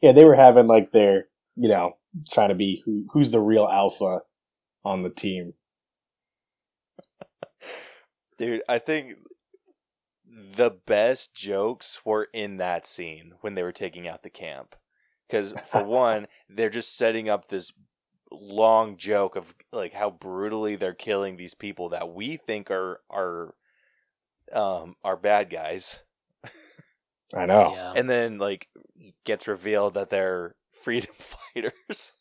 Yeah, 0.01 0.13
they 0.13 0.25
were 0.25 0.35
having 0.35 0.67
like 0.67 0.91
their, 0.93 1.27
you 1.55 1.69
know, 1.69 1.99
trying 2.33 2.49
to 2.49 2.55
be 2.55 2.83
who, 2.85 3.05
who's 3.13 3.31
the 3.31 3.41
real 3.41 3.69
alpha 3.71 4.21
on 4.85 5.03
the 5.03 5.11
team. 5.11 5.53
dude 8.39 8.63
i 8.69 8.79
think 8.79 9.15
the 10.57 10.71
best 10.87 11.35
jokes 11.35 12.01
were 12.05 12.29
in 12.33 12.57
that 12.57 12.87
scene 12.87 13.33
when 13.43 13.55
they 13.55 13.63
were 13.63 13.73
taking 13.73 14.09
out 14.09 14.23
the 14.23 14.31
camp 14.31 14.75
because 15.29 15.55
for 15.71 15.83
one 15.85 16.27
they're 16.49 16.71
just 16.71 16.97
setting 16.97 17.29
up 17.29 17.49
this 17.49 17.73
long 18.33 18.97
joke 18.97 19.37
of 19.37 19.55
like 19.73 19.93
how 19.93 20.11
brutally 20.11 20.77
they're 20.77 20.95
killing 20.95 21.37
these 21.37 21.55
people 21.55 21.91
that 21.91 22.13
we 22.13 22.37
think 22.37 22.71
are 22.71 23.01
are 23.11 23.55
um 24.53 24.97
are 25.05 25.17
bad 25.17 25.51
guys 25.51 26.01
I 27.35 27.47
know. 27.47 27.73
Yeah. 27.75 27.93
and 27.97 28.09
then 28.09 28.39
like 28.39 28.69
gets 29.25 29.49
revealed 29.49 29.95
that 29.95 30.11
they're 30.11 30.55
freedom 30.83 31.13
fighters 31.19 32.13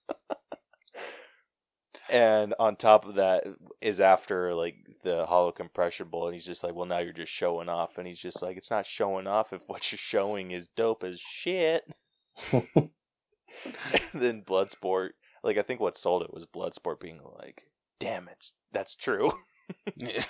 and 2.10 2.54
on 2.60 2.76
top 2.76 3.06
of 3.06 3.16
that 3.16 3.44
is 3.82 4.00
after 4.02 4.54
like 4.54 4.76
the 5.04 5.26
hollow 5.26 5.52
compression 5.52 6.08
bullet 6.10 6.28
and 6.28 6.36
he's 6.36 6.46
just 6.46 6.64
like 6.64 6.74
well 6.76 6.86
now 6.86 7.00
you're 7.00 7.14
just 7.14 7.32
showing 7.32 7.70
off 7.70 7.98
and 7.98 8.08
he's 8.08 8.20
just 8.20 8.42
like 8.42 8.58
it's 8.58 8.72
not 8.72 8.86
showing 8.86 9.28
off 9.28 9.54
if 9.54 9.62
what 9.68 9.92
you're 9.92 9.98
showing 9.98 10.52
is 10.52 10.70
dope 10.76 11.04
as 11.04 11.20
shit 11.20 11.84
and 12.52 12.62
then 14.14 14.42
bloodsport 14.42 15.10
like 15.44 15.58
i 15.58 15.62
think 15.62 15.80
what 15.80 15.98
sold 15.98 16.24
it 16.24 16.34
was 16.34 16.46
bloodsport 16.46 17.00
being 17.00 17.20
like 17.40 17.64
damn 18.00 18.28
it 18.28 18.52
that's 18.72 18.96
true 18.96 19.32
Yeah. 19.96 20.24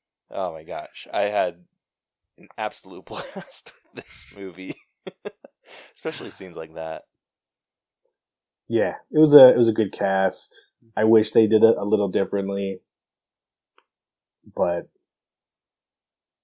oh 0.30 0.52
my 0.52 0.62
gosh 0.64 1.06
i 1.12 1.22
had 1.22 1.64
an 2.38 2.48
absolute 2.58 3.04
blast 3.06 3.72
with 3.94 4.04
this 4.04 4.26
movie 4.36 4.74
especially 5.96 6.30
scenes 6.30 6.56
like 6.56 6.74
that 6.74 7.04
Yeah, 8.68 8.96
it 9.10 9.18
was 9.18 9.34
a 9.34 9.48
it 9.50 9.56
was 9.58 9.68
a 9.68 9.72
good 9.72 9.92
cast. 9.92 10.72
I 10.96 11.04
wish 11.04 11.30
they 11.30 11.46
did 11.46 11.64
it 11.64 11.76
a 11.76 11.84
little 11.84 12.08
differently, 12.08 12.80
but 14.54 14.88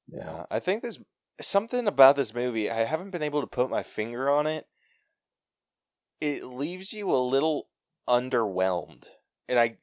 Yeah, 0.08 0.46
I 0.50 0.60
think 0.60 0.82
there's 0.82 1.00
something 1.40 1.86
about 1.86 2.16
this 2.16 2.34
movie. 2.34 2.70
I 2.70 2.84
haven't 2.84 3.10
been 3.10 3.22
able 3.22 3.40
to 3.40 3.46
put 3.46 3.70
my 3.70 3.82
finger 3.82 4.30
on 4.30 4.46
it. 4.46 4.66
It 6.20 6.44
leaves 6.44 6.92
you 6.92 7.10
a 7.10 7.16
little 7.16 7.68
underwhelmed, 8.08 9.04
and 9.48 9.58
I 9.58 9.78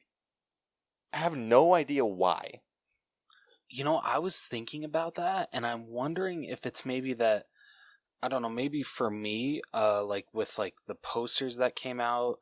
have 1.12 1.36
no 1.36 1.74
idea 1.74 2.04
why. 2.04 2.60
You 3.68 3.84
know, 3.84 3.96
I 3.98 4.18
was 4.18 4.40
thinking 4.40 4.84
about 4.84 5.16
that, 5.16 5.48
and 5.52 5.66
I'm 5.66 5.88
wondering 5.88 6.44
if 6.44 6.64
it's 6.64 6.86
maybe 6.86 7.12
that 7.14 7.46
I 8.22 8.28
don't 8.28 8.42
know, 8.42 8.48
maybe 8.48 8.82
for 8.82 9.10
me, 9.10 9.62
uh, 9.72 10.04
like 10.04 10.26
with 10.32 10.58
like 10.58 10.74
the 10.86 10.96
posters 10.96 11.56
that 11.58 11.76
came 11.76 12.00
out, 12.00 12.38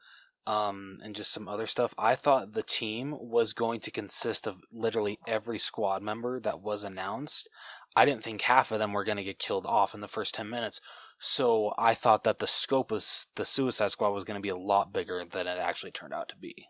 um, 0.46 0.98
and 1.02 1.14
just 1.14 1.32
some 1.32 1.48
other 1.48 1.66
stuff. 1.66 1.92
I 1.98 2.14
thought 2.14 2.52
the 2.52 2.62
team 2.62 3.14
was 3.18 3.52
going 3.52 3.80
to 3.80 3.90
consist 3.90 4.46
of 4.46 4.56
literally 4.72 5.18
every 5.26 5.58
squad 5.58 6.02
member 6.02 6.40
that 6.40 6.60
was 6.60 6.84
announced. 6.84 7.48
I 7.96 8.04
didn't 8.04 8.22
think 8.22 8.42
half 8.42 8.70
of 8.70 8.78
them 8.78 8.92
were 8.92 9.04
going 9.04 9.16
to 9.16 9.24
get 9.24 9.38
killed 9.38 9.64
off 9.64 9.94
in 9.94 10.02
the 10.02 10.08
first 10.08 10.34
ten 10.34 10.50
minutes. 10.50 10.80
So 11.18 11.72
I 11.78 11.94
thought 11.94 12.24
that 12.24 12.38
the 12.38 12.46
scope 12.46 12.92
of 12.92 13.02
the 13.36 13.46
Suicide 13.46 13.90
Squad 13.90 14.10
was 14.10 14.24
going 14.24 14.36
to 14.36 14.42
be 14.42 14.50
a 14.50 14.56
lot 14.56 14.92
bigger 14.92 15.24
than 15.24 15.46
it 15.46 15.58
actually 15.58 15.92
turned 15.92 16.12
out 16.12 16.28
to 16.28 16.36
be. 16.36 16.66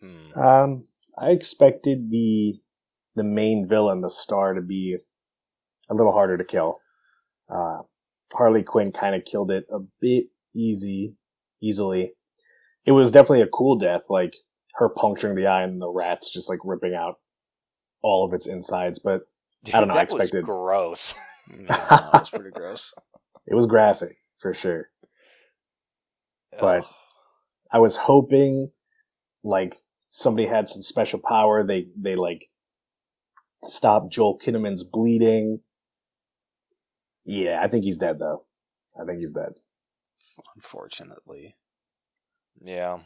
Hmm. 0.00 0.38
um, 0.38 0.84
I 1.18 1.30
expected 1.30 2.10
the 2.10 2.60
the 3.16 3.24
main 3.24 3.66
villain, 3.66 4.02
the 4.02 4.10
star, 4.10 4.54
to 4.54 4.62
be 4.62 4.96
a 5.90 5.94
little 5.94 6.12
harder 6.12 6.38
to 6.38 6.44
kill. 6.44 6.78
Uh, 7.48 7.78
Harley 8.32 8.62
Quinn 8.62 8.92
kind 8.92 9.14
of 9.14 9.24
killed 9.24 9.50
it 9.50 9.64
a 9.72 9.78
bit 10.00 10.26
easy, 10.54 11.16
easily. 11.62 12.12
It 12.84 12.92
was 12.92 13.10
definitely 13.10 13.42
a 13.42 13.48
cool 13.48 13.76
death, 13.76 14.02
like 14.08 14.34
her 14.74 14.88
puncturing 14.88 15.34
the 15.34 15.46
eye 15.46 15.62
and 15.62 15.80
the 15.80 15.90
rats 15.90 16.30
just 16.30 16.48
like 16.48 16.58
ripping 16.62 16.94
out 16.94 17.16
all 18.06 18.24
of 18.24 18.32
its 18.32 18.46
insides. 18.46 18.98
But 18.98 19.22
I 19.66 19.80
don't 19.80 19.88
know, 19.88 19.94
I 19.94 20.04
that 20.04 20.12
was 20.12 20.22
expected- 20.22 20.44
gross. 20.44 21.14
Yeah, 21.48 21.66
that 21.68 22.10
was 22.12 22.30
pretty 22.30 22.50
gross. 22.50 22.92
it 23.46 23.54
was 23.54 23.66
graphic 23.66 24.16
for 24.38 24.52
sure. 24.52 24.88
But- 26.58 26.82
Ugh. 26.82 26.86
I 27.72 27.78
was 27.78 27.96
hoping 27.96 28.70
like 29.44 29.76
somebody 30.10 30.46
had 30.46 30.68
some 30.68 30.82
special 30.82 31.20
power. 31.20 31.62
They 31.64 31.88
they 31.96 32.14
like 32.16 32.46
stop 33.66 34.10
Joel 34.10 34.38
Kinnaman's 34.38 34.82
bleeding. 34.84 35.60
Yeah, 37.24 37.60
I 37.62 37.66
think 37.68 37.84
he's 37.84 37.96
dead 37.98 38.18
though. 38.20 38.44
I 39.00 39.04
think 39.04 39.18
he's 39.18 39.32
dead. 39.32 39.52
Unfortunately. 40.54 41.56
Yeah. 42.60 43.00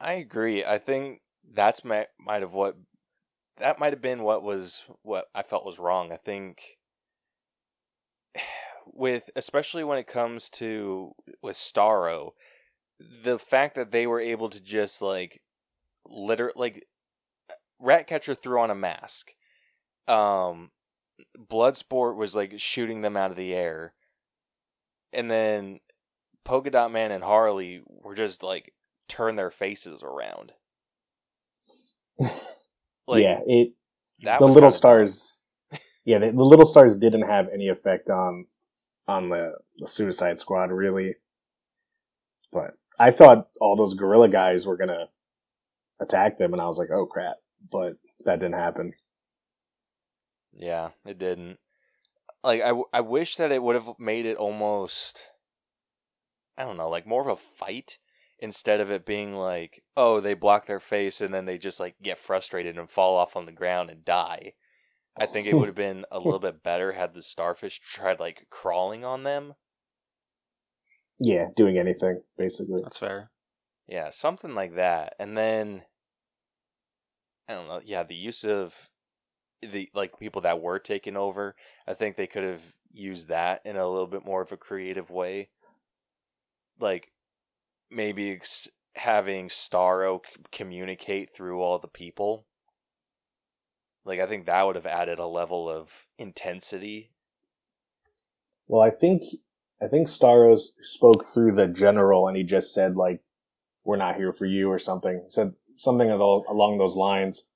I 0.00 0.12
agree. 0.14 0.64
I 0.64 0.78
think 0.78 1.20
that's 1.54 1.84
might 1.84 2.08
might 2.18 2.42
have 2.42 2.54
what 2.54 2.76
that 3.58 3.78
might 3.78 3.92
have 3.92 4.02
been 4.02 4.22
what 4.22 4.42
was 4.42 4.82
what 5.02 5.26
I 5.34 5.42
felt 5.42 5.64
was 5.64 5.78
wrong. 5.78 6.12
I 6.12 6.16
think 6.16 6.78
with 8.86 9.30
especially 9.36 9.84
when 9.84 9.98
it 9.98 10.06
comes 10.06 10.50
to 10.50 11.12
with 11.42 11.56
Starro, 11.56 12.30
the 13.22 13.38
fact 13.38 13.74
that 13.74 13.90
they 13.90 14.06
were 14.06 14.20
able 14.20 14.48
to 14.50 14.60
just 14.60 15.02
like 15.02 15.42
liter 16.06 16.52
like 16.56 16.86
Ratcatcher 17.80 18.34
threw 18.34 18.60
on 18.60 18.70
a 18.70 18.74
mask. 18.74 19.32
Um 20.06 20.70
Bloodsport 21.36 22.16
was 22.16 22.36
like 22.36 22.54
shooting 22.58 23.02
them 23.02 23.16
out 23.16 23.30
of 23.30 23.36
the 23.36 23.54
air. 23.54 23.94
And 25.12 25.30
then 25.30 25.80
Polka 26.44 26.70
Dot 26.70 26.92
Man 26.92 27.10
and 27.10 27.24
Harley 27.24 27.82
were 27.86 28.14
just 28.14 28.42
like 28.42 28.72
turn 29.08 29.36
their 29.36 29.50
faces 29.50 30.02
around. 30.02 30.52
Like 33.06 33.22
yeah, 33.22 33.40
it 33.46 33.72
that 34.22 34.40
the 34.40 34.46
little 34.46 34.70
stars. 34.70 35.40
yeah, 36.04 36.18
the, 36.18 36.32
the 36.32 36.42
little 36.42 36.66
stars 36.66 36.96
didn't 36.98 37.22
have 37.22 37.48
any 37.52 37.68
effect 37.68 38.10
on 38.10 38.46
on 39.06 39.30
the, 39.30 39.54
the 39.78 39.86
Suicide 39.86 40.38
Squad 40.38 40.70
really. 40.70 41.16
But 42.52 42.74
I 42.98 43.10
thought 43.10 43.48
all 43.60 43.76
those 43.76 43.94
gorilla 43.94 44.28
guys 44.28 44.66
were 44.66 44.76
gonna 44.76 45.08
attack 46.00 46.38
them, 46.38 46.52
and 46.52 46.62
I 46.62 46.66
was 46.66 46.78
like, 46.78 46.90
oh 46.90 47.06
crap! 47.06 47.36
But 47.70 47.94
that 48.24 48.40
didn't 48.40 48.56
happen. 48.56 48.92
Yeah, 50.52 50.90
it 51.06 51.18
didn't. 51.18 51.58
Like 52.44 52.62
I, 52.62 52.68
w- 52.68 52.88
I 52.92 53.00
wish 53.00 53.36
that 53.36 53.52
it 53.52 53.62
would 53.62 53.74
have 53.76 53.90
made 53.98 54.26
it 54.26 54.36
almost 54.36 55.26
I 56.58 56.64
don't 56.64 56.76
know, 56.76 56.88
like 56.90 57.06
more 57.06 57.22
of 57.22 57.28
a 57.28 57.36
fight 57.36 57.98
instead 58.38 58.80
of 58.80 58.90
it 58.90 59.04
being 59.04 59.34
like, 59.34 59.82
oh, 59.96 60.20
they 60.20 60.34
block 60.34 60.66
their 60.66 60.80
face 60.80 61.20
and 61.20 61.32
then 61.32 61.44
they 61.44 61.58
just 61.58 61.80
like 61.80 61.96
get 62.02 62.18
frustrated 62.18 62.78
and 62.78 62.90
fall 62.90 63.16
off 63.16 63.36
on 63.36 63.46
the 63.46 63.52
ground 63.52 63.90
and 63.90 64.04
die. 64.04 64.52
I 65.20 65.26
think 65.26 65.46
it 65.48 65.54
would 65.54 65.66
have 65.66 65.74
been 65.74 66.04
a 66.12 66.18
little 66.18 66.38
bit 66.38 66.62
better 66.62 66.92
had 66.92 67.12
the 67.12 67.22
starfish 67.22 67.80
tried 67.80 68.20
like 68.20 68.46
crawling 68.50 69.04
on 69.04 69.24
them. 69.24 69.54
Yeah, 71.18 71.48
doing 71.56 71.76
anything 71.76 72.22
basically. 72.36 72.82
That's 72.82 72.98
fair. 72.98 73.30
Yeah, 73.88 74.10
something 74.10 74.54
like 74.54 74.76
that. 74.76 75.14
And 75.18 75.36
then 75.36 75.82
I 77.48 77.54
don't 77.54 77.66
know, 77.66 77.80
yeah, 77.84 78.04
the 78.04 78.14
use 78.14 78.44
of 78.44 78.90
the 79.60 79.88
like 79.94 80.20
people 80.20 80.42
that 80.42 80.60
were 80.60 80.78
taken 80.78 81.16
over. 81.16 81.56
I 81.86 81.94
think 81.94 82.16
they 82.16 82.28
could 82.28 82.44
have 82.44 82.62
used 82.92 83.28
that 83.28 83.62
in 83.64 83.76
a 83.76 83.88
little 83.88 84.06
bit 84.06 84.24
more 84.24 84.42
of 84.42 84.52
a 84.52 84.56
creative 84.56 85.10
way. 85.10 85.48
Like 86.78 87.10
maybe 87.90 88.30
ex- 88.32 88.68
having 88.94 89.48
Starro 89.48 90.20
c- 90.24 90.42
communicate 90.52 91.34
through 91.34 91.60
all 91.60 91.78
the 91.78 91.88
people. 91.88 92.46
Like 94.04 94.20
I 94.20 94.26
think 94.26 94.46
that 94.46 94.66
would 94.66 94.76
have 94.76 94.86
added 94.86 95.18
a 95.18 95.26
level 95.26 95.68
of 95.68 96.06
intensity. 96.18 97.10
Well, 98.66 98.82
I 98.82 98.90
think 98.90 99.22
I 99.82 99.88
think 99.88 100.08
Starros 100.08 100.70
spoke 100.82 101.24
through 101.24 101.52
the 101.52 101.68
general, 101.68 102.26
and 102.28 102.36
he 102.36 102.42
just 102.42 102.72
said 102.74 102.96
like, 102.96 103.20
"We're 103.84 103.96
not 103.96 104.16
here 104.16 104.32
for 104.32 104.46
you" 104.46 104.70
or 104.70 104.78
something. 104.78 105.22
He 105.24 105.30
said 105.30 105.52
something 105.76 106.08
al- 106.10 106.44
along 106.48 106.78
those 106.78 106.96
lines. 106.96 107.46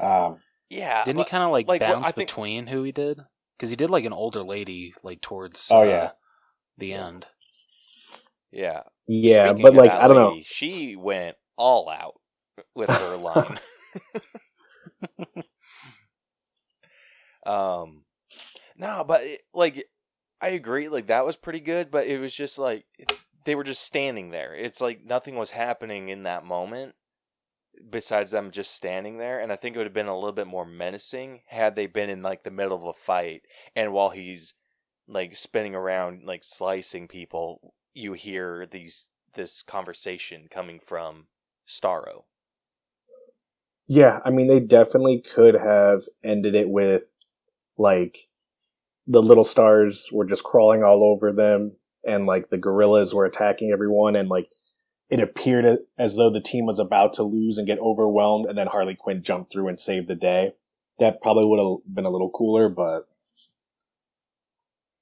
Um, 0.00 0.40
Yeah, 0.68 1.04
Didn't 1.04 1.18
he 1.20 1.24
kind 1.26 1.42
of 1.44 1.50
like, 1.52 1.68
like, 1.68 1.80
what 1.80 1.88
bounce 1.90 2.06
I 2.08 2.10
think- 2.12 2.28
between 2.28 2.66
who 2.66 2.82
he 2.82 2.90
did? 2.92 3.20
Because 3.56 3.70
he 3.70 3.76
did 3.76 3.88
like 3.90 4.04
an 4.04 4.12
older 4.12 4.42
lady, 4.42 4.94
like 5.02 5.20
towards 5.20 5.70
Oh, 5.70 5.80
uh, 5.82 5.84
yeah. 5.84 6.10
the 6.76 6.92
end. 6.92 7.26
yeah, 8.50 8.82
yeah, 9.06 9.48
Speaking 9.48 9.62
but 9.62 9.74
like 9.74 9.90
I 9.90 10.08
don't 10.08 10.16
know. 10.16 10.40
She 10.44 10.96
went 10.96 11.36
all 11.56 11.88
out 11.88 12.20
with 12.74 12.90
her 12.90 13.16
line. 13.16 13.58
um, 17.46 18.04
no, 18.76 19.04
but 19.06 19.22
it, 19.22 19.42
like 19.54 19.86
I 20.40 20.50
agree. 20.50 20.88
Like 20.88 21.06
that 21.08 21.26
was 21.26 21.36
pretty 21.36 21.60
good, 21.60 21.90
but 21.90 22.06
it 22.06 22.18
was 22.18 22.34
just 22.34 22.58
like 22.58 22.84
they 23.44 23.54
were 23.54 23.64
just 23.64 23.82
standing 23.82 24.30
there. 24.30 24.54
It's 24.54 24.80
like 24.80 25.04
nothing 25.04 25.36
was 25.36 25.52
happening 25.52 26.08
in 26.08 26.24
that 26.24 26.44
moment 26.44 26.94
besides 27.90 28.30
them 28.30 28.50
just 28.50 28.74
standing 28.74 29.18
there. 29.18 29.40
And 29.40 29.52
I 29.52 29.56
think 29.56 29.74
it 29.74 29.78
would 29.78 29.86
have 29.86 29.92
been 29.92 30.06
a 30.06 30.14
little 30.14 30.32
bit 30.32 30.46
more 30.46 30.66
menacing 30.66 31.40
had 31.46 31.76
they 31.76 31.86
been 31.86 32.10
in 32.10 32.22
like 32.22 32.42
the 32.42 32.50
middle 32.50 32.76
of 32.76 32.84
a 32.84 32.92
fight, 32.92 33.42
and 33.74 33.92
while 33.92 34.10
he's 34.10 34.54
like 35.08 35.36
spinning 35.36 35.74
around, 35.74 36.24
like 36.24 36.42
slicing 36.42 37.08
people, 37.08 37.74
you 37.96 38.12
hear 38.12 38.66
these 38.66 39.06
this 39.34 39.62
conversation 39.62 40.48
coming 40.50 40.80
from 40.80 41.26
Starro. 41.68 42.24
Yeah, 43.88 44.20
I 44.24 44.30
mean, 44.30 44.48
they 44.48 44.60
definitely 44.60 45.20
could 45.20 45.54
have 45.54 46.02
ended 46.24 46.54
it 46.54 46.68
with 46.68 47.04
like 47.78 48.28
the 49.06 49.22
little 49.22 49.44
stars 49.44 50.10
were 50.12 50.24
just 50.24 50.44
crawling 50.44 50.82
all 50.84 51.04
over 51.04 51.32
them, 51.32 51.76
and 52.06 52.26
like 52.26 52.50
the 52.50 52.58
gorillas 52.58 53.14
were 53.14 53.24
attacking 53.24 53.72
everyone, 53.72 54.16
and 54.16 54.28
like 54.28 54.52
it 55.10 55.20
appeared 55.20 55.78
as 55.98 56.16
though 56.16 56.30
the 56.30 56.40
team 56.40 56.66
was 56.66 56.78
about 56.80 57.14
to 57.14 57.22
lose 57.24 57.58
and 57.58 57.66
get 57.66 57.78
overwhelmed, 57.80 58.46
and 58.46 58.58
then 58.58 58.68
Harley 58.68 58.96
Quinn 58.96 59.22
jumped 59.22 59.52
through 59.52 59.68
and 59.68 59.80
saved 59.80 60.08
the 60.08 60.16
day. 60.16 60.52
That 60.98 61.22
probably 61.22 61.46
would 61.46 61.60
have 61.60 61.94
been 61.94 62.06
a 62.06 62.10
little 62.10 62.30
cooler, 62.30 62.68
but 62.68 63.08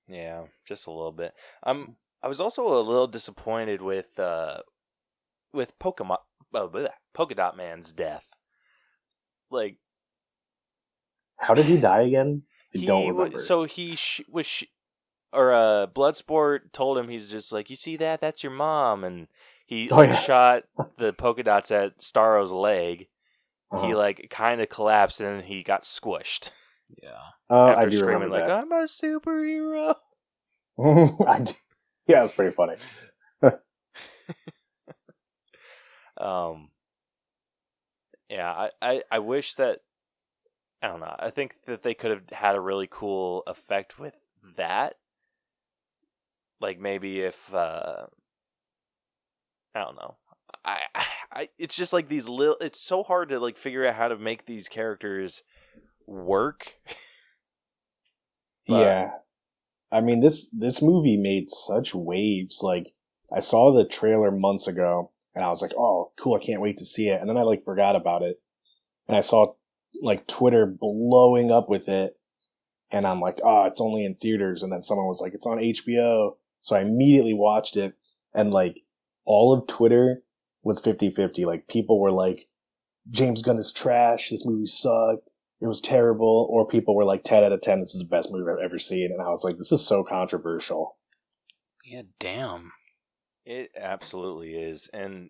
Yeah, 0.08 0.44
just 0.66 0.86
a 0.86 0.90
little 0.90 1.12
bit. 1.12 1.34
I'm. 1.62 1.96
I 2.24 2.28
was 2.28 2.40
also 2.40 2.66
a 2.66 2.80
little 2.80 3.06
disappointed 3.06 3.82
with 3.82 4.18
uh, 4.18 4.58
with 5.52 5.78
Pokemon, 5.78 6.16
oh, 6.54 6.68
bleh, 6.70 6.88
Polka 7.12 7.34
Dot 7.34 7.54
Man's 7.56 7.92
death. 7.92 8.26
Like 9.50 9.76
how 11.36 11.52
did 11.54 11.66
he 11.66 11.76
die 11.76 12.02
again? 12.02 12.42
I 12.74 12.78
he 12.78 12.86
don't 12.86 13.02
wa- 13.14 13.24
remember. 13.24 13.38
so 13.38 13.64
he 13.64 13.94
sh- 13.94 14.22
was 14.32 14.46
sh- 14.46 14.64
or 15.34 15.52
uh, 15.52 15.86
Bloodsport 15.86 16.72
told 16.72 16.96
him 16.96 17.08
he's 17.08 17.28
just 17.30 17.52
like 17.52 17.68
you 17.68 17.76
see 17.76 17.96
that 17.98 18.20
that's 18.22 18.42
your 18.42 18.52
mom, 18.52 19.04
and 19.04 19.28
he 19.66 19.88
Oh, 19.90 19.96
like, 19.96 20.08
yeah. 20.08 20.14
shot 20.16 20.62
the 20.96 21.12
polka 21.12 21.42
dots 21.42 21.70
at 21.70 22.00
Starro's 22.00 22.52
leg. 22.52 23.00
He 23.00 23.76
Uh-huh. 23.76 23.96
like 23.98 24.28
kind 24.30 24.60
of 24.62 24.68
collapsed 24.68 25.20
and 25.20 25.40
then 25.40 25.44
he 25.46 25.62
got 25.64 25.82
squished 25.82 26.50
Yeah. 27.02 27.10
Uh, 27.50 27.64
I 27.64 27.72
after 27.72 27.90
do 27.90 27.96
screaming 27.96 28.30
remember 28.30 28.38
like 28.40 28.48
"I'm 28.50 28.72
a 28.72 28.86
superhero." 28.86 29.96
I 31.28 31.40
do. 31.40 31.52
Yeah, 32.06 32.22
it's 32.22 32.32
pretty 32.32 32.54
funny. 32.54 32.76
Um, 36.16 36.70
yeah, 38.28 38.50
I, 38.50 38.70
I, 38.80 39.02
I 39.10 39.18
wish 39.18 39.54
that 39.54 39.80
I 40.82 40.88
don't 40.88 41.00
know. 41.00 41.16
I 41.18 41.30
think 41.30 41.56
that 41.66 41.82
they 41.82 41.94
could 41.94 42.10
have 42.10 42.22
had 42.30 42.54
a 42.54 42.60
really 42.60 42.88
cool 42.90 43.42
effect 43.46 43.98
with 43.98 44.14
that. 44.56 44.96
Like 46.60 46.78
maybe 46.78 47.20
if 47.20 47.52
uh, 47.54 48.06
I 49.74 49.80
don't 49.80 49.96
know. 49.96 50.16
I, 50.64 50.80
I, 51.32 51.48
it's 51.58 51.74
just 51.74 51.92
like 51.92 52.08
these 52.08 52.28
little. 52.28 52.56
It's 52.60 52.80
so 52.80 53.02
hard 53.02 53.30
to 53.30 53.38
like 53.40 53.56
figure 53.56 53.86
out 53.86 53.94
how 53.94 54.08
to 54.08 54.16
make 54.16 54.46
these 54.46 54.68
characters 54.68 55.42
work. 56.06 56.74
Yeah. 58.66 59.12
I 59.94 60.00
mean 60.00 60.18
this 60.18 60.48
this 60.48 60.82
movie 60.82 61.16
made 61.16 61.48
such 61.48 61.94
waves. 61.94 62.62
Like 62.64 62.92
I 63.32 63.38
saw 63.38 63.72
the 63.72 63.86
trailer 63.86 64.32
months 64.32 64.66
ago 64.66 65.12
and 65.36 65.44
I 65.44 65.48
was 65.48 65.62
like, 65.62 65.72
"Oh, 65.78 66.10
cool, 66.16 66.34
I 66.34 66.44
can't 66.44 66.60
wait 66.60 66.78
to 66.78 66.84
see 66.84 67.08
it." 67.08 67.20
And 67.20 67.30
then 67.30 67.36
I 67.38 67.42
like 67.42 67.62
forgot 67.62 67.94
about 67.94 68.22
it. 68.22 68.40
And 69.06 69.16
I 69.16 69.20
saw 69.20 69.54
like 70.02 70.26
Twitter 70.26 70.66
blowing 70.66 71.52
up 71.52 71.68
with 71.68 71.88
it 71.88 72.18
and 72.90 73.06
I'm 73.06 73.20
like, 73.20 73.38
"Oh, 73.44 73.64
it's 73.66 73.80
only 73.80 74.04
in 74.04 74.16
theaters." 74.16 74.64
And 74.64 74.72
then 74.72 74.82
someone 74.82 75.06
was 75.06 75.20
like, 75.20 75.32
"It's 75.32 75.46
on 75.46 75.60
HBO." 75.60 76.38
So 76.60 76.74
I 76.74 76.80
immediately 76.80 77.34
watched 77.34 77.76
it 77.76 77.94
and 78.34 78.52
like 78.52 78.82
all 79.24 79.52
of 79.52 79.68
Twitter 79.68 80.24
was 80.64 80.80
50-50. 80.80 81.46
Like 81.46 81.68
people 81.68 82.00
were 82.00 82.10
like, 82.10 82.48
"James 83.10 83.42
Gunn 83.42 83.58
is 83.58 83.70
trash. 83.72 84.30
This 84.30 84.44
movie 84.44 84.66
sucked." 84.66 85.30
It 85.60 85.66
was 85.66 85.80
terrible, 85.80 86.46
or 86.50 86.66
people 86.66 86.94
were 86.94 87.04
like 87.04 87.22
10 87.24 87.44
out 87.44 87.52
of 87.52 87.60
10, 87.60 87.80
this 87.80 87.94
is 87.94 88.00
the 88.00 88.06
best 88.06 88.30
movie 88.30 88.50
I've 88.50 88.64
ever 88.64 88.78
seen. 88.78 89.10
And 89.12 89.22
I 89.22 89.28
was 89.28 89.44
like, 89.44 89.56
this 89.56 89.72
is 89.72 89.86
so 89.86 90.04
controversial. 90.04 90.96
Yeah. 91.84 92.02
Damn. 92.18 92.72
It 93.46 93.70
absolutely 93.76 94.54
is, 94.54 94.88
and 94.94 95.28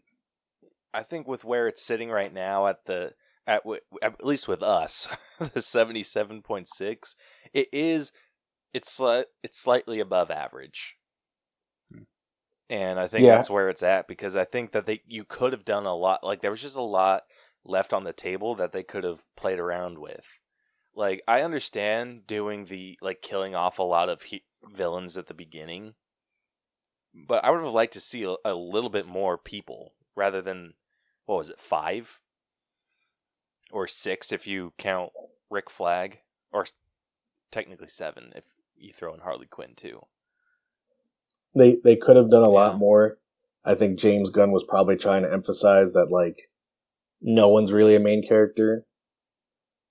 I 0.93 1.03
think 1.03 1.27
with 1.27 1.45
where 1.45 1.67
it's 1.67 1.83
sitting 1.83 2.11
right 2.11 2.33
now 2.33 2.69
at 2.69 2.85
the 2.87 3.13
at 3.45 3.65
w- 3.65 3.81
at 4.01 4.25
least 4.25 4.47
with 4.47 4.63
us, 4.63 5.09
the 5.53 5.61
seventy 5.61 6.05
seven 6.05 6.41
point 6.41 6.69
six, 6.69 7.17
it 7.53 7.67
is 7.73 8.13
it's 8.73 8.97
sli- 8.97 9.25
it's 9.43 9.59
slightly 9.59 9.99
above 9.99 10.31
average, 10.31 10.95
hmm. 11.93 12.05
and 12.71 13.01
I 13.01 13.09
think 13.09 13.25
Yeah. 13.25 13.35
that's 13.35 13.51
where 13.51 13.69
it's 13.69 13.83
at 13.83 14.07
because 14.07 14.37
I 14.37 14.45
think 14.45 14.71
that 14.71 14.87
they 14.87 15.03
you 15.09 15.25
could 15.25 15.53
have 15.53 15.65
done 15.65 15.85
a 15.85 15.97
lot. 15.97 16.23
Like 16.23 16.41
there 16.41 16.53
was 16.53 16.63
just 16.63 16.77
a 16.77 16.83
lot 16.83 17.25
left 17.65 17.93
on 17.93 18.05
the 18.05 18.13
table 18.13 18.55
that 18.57 18.73
they 18.73 18.83
could 18.83 19.05
have 19.05 19.25
played 19.37 19.59
around 19.59 19.99
with. 19.99 20.27
Like 20.95 21.23
I 21.29 21.43
understand 21.43 22.27
doing 22.27 22.67
the 22.67 22.99
like 23.03 23.23
killing 23.23 23.55
off 23.55 23.79
a 23.79 23.83
lot 23.83 24.09
of 24.09 24.23
he- 24.23 24.45
villains 24.65 25.17
at 25.17 25.27
the 25.27 25.35
beginning 25.35 25.95
but 27.15 27.45
I 27.45 27.51
would 27.51 27.63
have 27.65 27.73
liked 27.73 27.93
to 27.95 28.01
see 28.01 28.25
a, 28.25 28.35
a 28.45 28.55
little 28.55 28.91
bit 28.91 29.07
more 29.07 29.39
people 29.39 29.95
rather 30.17 30.43
than 30.43 30.75
what 31.27 31.37
was 31.37 31.49
it 31.49 31.61
five 31.61 32.21
or 33.71 33.87
six 33.87 34.33
if 34.33 34.47
you 34.47 34.73
count 34.79 35.13
Rick 35.51 35.71
Flag, 35.71 36.21
or 36.53 36.67
technically 37.51 37.89
seven 37.89 38.33
if 38.37 38.45
you 38.77 38.93
throw 38.93 39.15
in 39.15 39.21
Harley 39.21 39.47
Quinn 39.47 39.75
too. 39.77 40.03
They, 41.55 41.77
they 41.83 41.97
could 41.97 42.17
have 42.17 42.31
done 42.31 42.45
a 42.45 42.51
Yeah. 42.51 42.51
lot 42.51 42.77
more. 42.77 43.19
I 43.65 43.75
think 43.75 43.99
James 43.99 44.31
Gunn 44.31 44.53
was 44.53 44.65
probably 44.65 44.97
trying 44.97 45.23
to 45.23 45.33
emphasize 45.33 45.95
that, 45.95 46.11
like, 46.11 46.51
no 47.25 47.49
one's 47.49 47.73
really 47.73 47.97
a 47.97 48.01
main 48.01 48.23
character. 48.27 48.87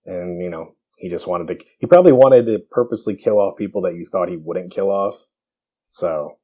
And, 0.05 0.41
you 0.41 0.49
know, 0.49 0.75
he 0.97 1.09
just 1.09 1.27
wanted 1.27 1.47
to, 1.59 1.65
he 1.79 1.87
probably 1.87 2.13
wanted 2.13 2.45
to 2.47 2.59
purposely 2.71 3.15
kill 3.15 3.39
off 3.41 3.57
people 3.57 3.81
that 3.83 3.95
you 3.95 4.05
thought 4.05 4.29
he 4.29 4.37
wouldn't 4.37 4.71
kill 4.73 4.91
off. 4.91 5.25
So, 5.89 6.37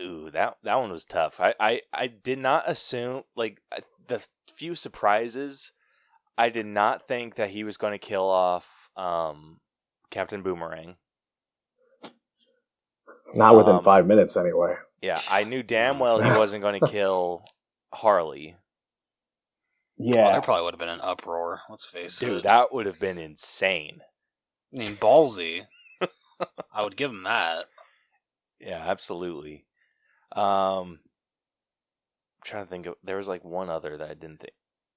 Ooh, 0.00 0.30
that 0.32 0.56
that 0.62 0.76
one 0.76 0.90
was 0.90 1.04
tough. 1.04 1.40
I 1.40 1.54
I, 1.60 1.82
I 1.92 2.06
did 2.08 2.38
not 2.38 2.68
assume 2.68 3.24
like 3.36 3.60
the 4.06 4.26
few 4.54 4.74
surprises. 4.74 5.72
I 6.38 6.50
did 6.50 6.66
not 6.66 7.06
think 7.06 7.36
that 7.36 7.50
he 7.50 7.64
was 7.64 7.76
going 7.76 7.92
to 7.92 7.98
kill 7.98 8.28
off 8.28 8.90
um, 8.96 9.60
Captain 10.10 10.42
Boomerang. 10.42 10.96
not 13.34 13.56
within 13.56 13.76
Um, 13.76 13.80
five 13.80 14.06
minutes 14.06 14.36
anyway. 14.36 14.74
Yeah, 15.02 15.22
I 15.28 15.44
knew 15.44 15.62
damn 15.62 15.98
well 15.98 16.20
he 16.20 16.30
wasn't 16.38 16.62
going 16.62 16.80
to 16.80 16.88
kill 16.88 17.44
Harley. 17.92 18.56
Oh, 20.00 20.04
Yeah. 20.04 20.32
there 20.32 20.40
probably 20.42 20.64
would 20.64 20.74
have 20.74 20.78
been 20.80 20.88
an 20.88 21.00
uproar. 21.02 21.60
Let's 21.68 21.86
face 21.86 22.20
it. 22.20 22.26
Dude, 22.26 22.42
that 22.44 22.72
would 22.72 22.86
have 22.86 22.98
been 22.98 23.18
insane. 23.18 24.00
I 24.74 24.78
mean, 24.78 24.96
ballsy. 24.96 25.66
I 26.72 26.82
would 26.82 26.96
give 26.96 27.10
him 27.10 27.24
that. 27.24 27.66
Yeah, 28.60 28.82
absolutely. 28.86 29.66
Um, 30.32 31.00
I'm 31.02 32.44
trying 32.44 32.64
to 32.64 32.70
think 32.70 32.86
of 32.86 32.94
there 33.02 33.16
was 33.16 33.28
like 33.28 33.44
one 33.44 33.68
other 33.68 33.96
that 33.96 34.10
I 34.10 34.14
didn't 34.14 34.38
think. 34.40 34.52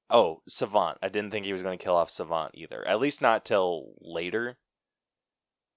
Oh, 0.09 0.41
Savant. 0.47 0.97
I 1.01 1.09
didn't 1.09 1.31
think 1.31 1.45
he 1.45 1.53
was 1.53 1.63
going 1.63 1.77
to 1.77 1.83
kill 1.83 1.95
off 1.95 2.09
Savant 2.11 2.51
either. 2.55 2.87
At 2.87 2.99
least 2.99 3.21
not 3.21 3.45
till 3.45 3.93
later. 4.01 4.57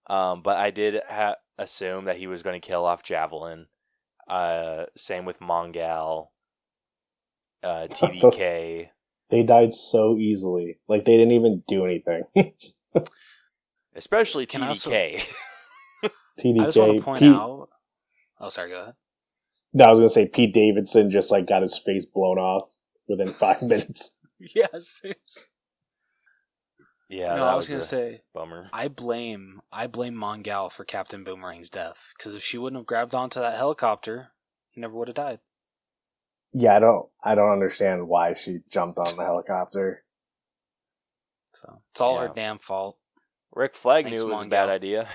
Um, 0.09 0.43
but 0.43 0.57
I 0.59 0.71
did 0.71 1.01
ha- 1.09 1.37
assume 1.59 2.05
that 2.05 2.19
he 2.19 2.27
was 2.27 2.43
going 2.43 2.61
to 2.61 2.67
kill 2.69 2.85
off 2.85 3.03
Javelin. 3.03 3.67
Uh, 4.29 4.87
same 4.97 5.25
with 5.25 5.41
Mongal. 5.41 6.29
Uh, 7.63 7.87
TDK. 7.91 8.91
They 9.31 9.43
died 9.43 9.75
so 9.75 10.17
easily. 10.19 10.79
Like 10.89 11.05
they 11.05 11.17
didn't 11.17 11.33
even 11.33 11.63
do 11.67 11.85
anything. 11.85 12.23
Especially 13.95 14.47
Can 14.47 14.63
I 14.63 14.69
also- 14.69 14.91
TDK. 14.91 15.23
TDK. 16.39 16.61
I 16.61 16.65
just 16.67 16.77
want 16.79 16.97
to 16.97 17.03
point 17.03 17.19
Pete, 17.21 17.33
out. 17.35 17.69
Oh, 18.41 18.49
sorry. 18.51 18.71
Go 18.71 18.81
ahead. 18.83 18.95
No, 19.73 19.85
I 19.87 19.91
was 19.91 19.99
gonna 19.99 20.09
say 20.11 20.29
Pete 20.29 20.53
Davidson 20.55 21.11
just 21.11 21.31
like 21.33 21.47
got 21.47 21.63
his 21.63 21.79
face 21.79 22.05
blown 22.05 22.39
off 22.39 22.65
within 23.09 23.29
five 23.29 23.63
minutes. 23.63 24.15
Yes. 24.39 25.01
yeah, 27.09 27.29
no, 27.29 27.37
that 27.37 27.43
I 27.43 27.55
was 27.55 27.65
was, 27.65 27.69
gonna 27.69 27.79
a 27.79 27.83
say 27.83 28.21
bummer. 28.35 28.69
I 28.73 28.89
blame 28.89 29.61
I 29.73 29.87
blame 29.87 30.15
Mongal 30.15 30.71
for 30.71 30.85
Captain 30.85 31.25
Boomerang's 31.25 31.71
death 31.71 32.13
because 32.17 32.35
if 32.35 32.43
she 32.43 32.59
wouldn't 32.59 32.79
have 32.81 32.87
grabbed 32.87 33.15
onto 33.15 33.41
that 33.41 33.57
helicopter, 33.57 34.29
he 34.71 34.81
never 34.81 34.95
would 34.95 35.09
have 35.09 35.15
died. 35.17 35.39
Yeah, 36.59 36.75
I 36.75 36.79
don't 36.79 37.07
I 37.23 37.35
don't 37.35 37.51
understand 37.51 38.09
why 38.09 38.33
she 38.33 38.61
jumped 38.71 38.99
on 38.99 39.15
the 39.15 39.23
helicopter. 39.23 40.03
So 41.53 41.83
it's 41.93 42.01
all 42.01 42.19
her 42.19 42.33
damn 42.35 42.57
fault. 42.57 42.97
Rick 43.55 43.75
Flag 43.75 44.07
Thanks, 44.07 44.23
knew 44.23 44.27
it 44.27 44.31
was 44.31 44.41
a 44.41 44.47
bad 44.47 44.71
idea. 44.71 45.07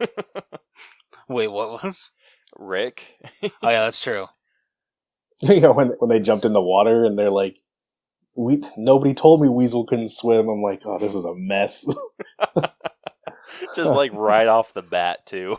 Wait, 1.28 1.48
what 1.48 1.70
was? 1.70 2.12
Rick. 2.58 3.18
Oh 3.42 3.68
yeah, 3.68 3.84
that's 3.84 4.00
true. 4.00 4.26
you 5.42 5.60
know, 5.60 5.72
when 5.72 5.88
when 5.98 6.08
they 6.08 6.18
jumped 6.18 6.46
in 6.46 6.54
the 6.54 6.62
water 6.62 7.04
and 7.04 7.18
they're 7.18 7.28
like, 7.28 7.58
"We 8.34 8.62
nobody 8.78 9.12
told 9.12 9.42
me 9.42 9.50
Weasel 9.50 9.84
couldn't 9.84 10.08
swim." 10.08 10.48
I'm 10.48 10.62
like, 10.62 10.80
"Oh, 10.86 10.98
this 10.98 11.14
is 11.14 11.26
a 11.26 11.34
mess." 11.34 11.86
Just 13.76 13.90
like 13.90 14.14
right 14.14 14.48
off 14.48 14.72
the 14.72 14.82
bat, 14.82 15.26
too. 15.26 15.58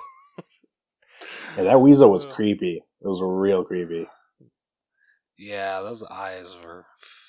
yeah, 1.56 1.64
that 1.66 1.82
Weasel 1.82 2.10
was 2.10 2.26
creepy. 2.26 2.78
It 3.02 3.08
was 3.08 3.22
real 3.24 3.64
creepy. 3.64 4.08
Yeah, 5.42 5.82
those 5.82 6.04
eyes 6.04 6.56
were 6.64 6.86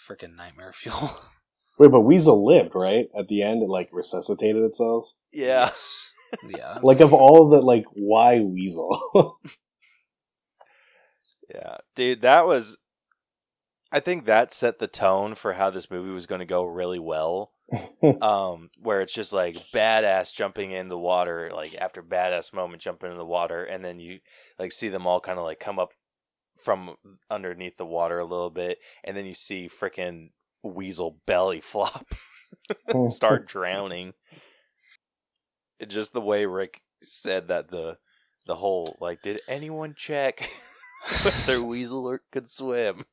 freaking 0.06 0.36
nightmare 0.36 0.72
fuel. 0.76 1.16
Wait, 1.78 1.90
but 1.90 2.02
Weasel 2.02 2.44
lived, 2.44 2.74
right? 2.74 3.06
At 3.16 3.28
the 3.28 3.42
end, 3.42 3.62
it 3.62 3.68
like 3.68 3.88
resuscitated 3.90 4.62
itself. 4.62 5.10
Yeah. 5.32 5.46
Yes. 5.66 6.12
Yeah. 6.48 6.78
Like 6.82 7.00
of 7.00 7.12
all 7.12 7.48
the 7.48 7.60
like, 7.60 7.84
why 7.94 8.40
Weasel? 8.40 9.38
Yeah. 11.54 11.78
Dude, 11.94 12.22
that 12.22 12.46
was. 12.46 12.78
I 13.90 14.00
think 14.00 14.24
that 14.24 14.54
set 14.54 14.78
the 14.78 14.86
tone 14.86 15.34
for 15.34 15.52
how 15.52 15.68
this 15.68 15.90
movie 15.90 16.08
was 16.10 16.24
going 16.24 16.38
to 16.38 16.46
go 16.46 16.64
really 16.64 16.98
well. 16.98 17.52
um, 18.22 18.70
where 18.80 19.02
it's 19.02 19.12
just 19.12 19.34
like 19.34 19.54
badass 19.74 20.34
jumping 20.34 20.70
in 20.70 20.88
the 20.88 20.98
water, 20.98 21.50
like 21.54 21.74
after 21.74 22.02
badass 22.02 22.54
moment 22.54 22.80
jumping 22.80 23.10
in 23.10 23.18
the 23.18 23.26
water, 23.26 23.64
and 23.64 23.84
then 23.84 24.00
you 24.00 24.20
like 24.58 24.72
see 24.72 24.88
them 24.88 25.06
all 25.06 25.20
kind 25.20 25.38
of 25.38 25.44
like 25.44 25.60
come 25.60 25.78
up 25.78 25.90
from 26.62 26.96
underneath 27.30 27.76
the 27.76 27.86
water 27.86 28.18
a 28.18 28.24
little 28.24 28.50
bit, 28.50 28.78
and 29.04 29.16
then 29.16 29.26
you 29.26 29.34
see 29.34 29.68
freaking 29.68 30.30
Weasel 30.62 31.18
belly 31.26 31.60
flop, 31.62 32.06
oh. 32.94 33.08
start 33.08 33.46
drowning. 33.46 34.12
It 35.78 35.88
just 35.88 36.12
the 36.12 36.20
way 36.20 36.46
Rick 36.46 36.80
said 37.02 37.48
that 37.48 37.70
the 37.70 37.98
the 38.46 38.56
whole 38.56 38.96
like, 39.00 39.22
did 39.22 39.40
anyone 39.48 39.94
check 39.96 40.50
whether 41.22 41.62
Weasel 41.62 42.06
or 42.08 42.20
could 42.30 42.48
swim? 42.48 43.04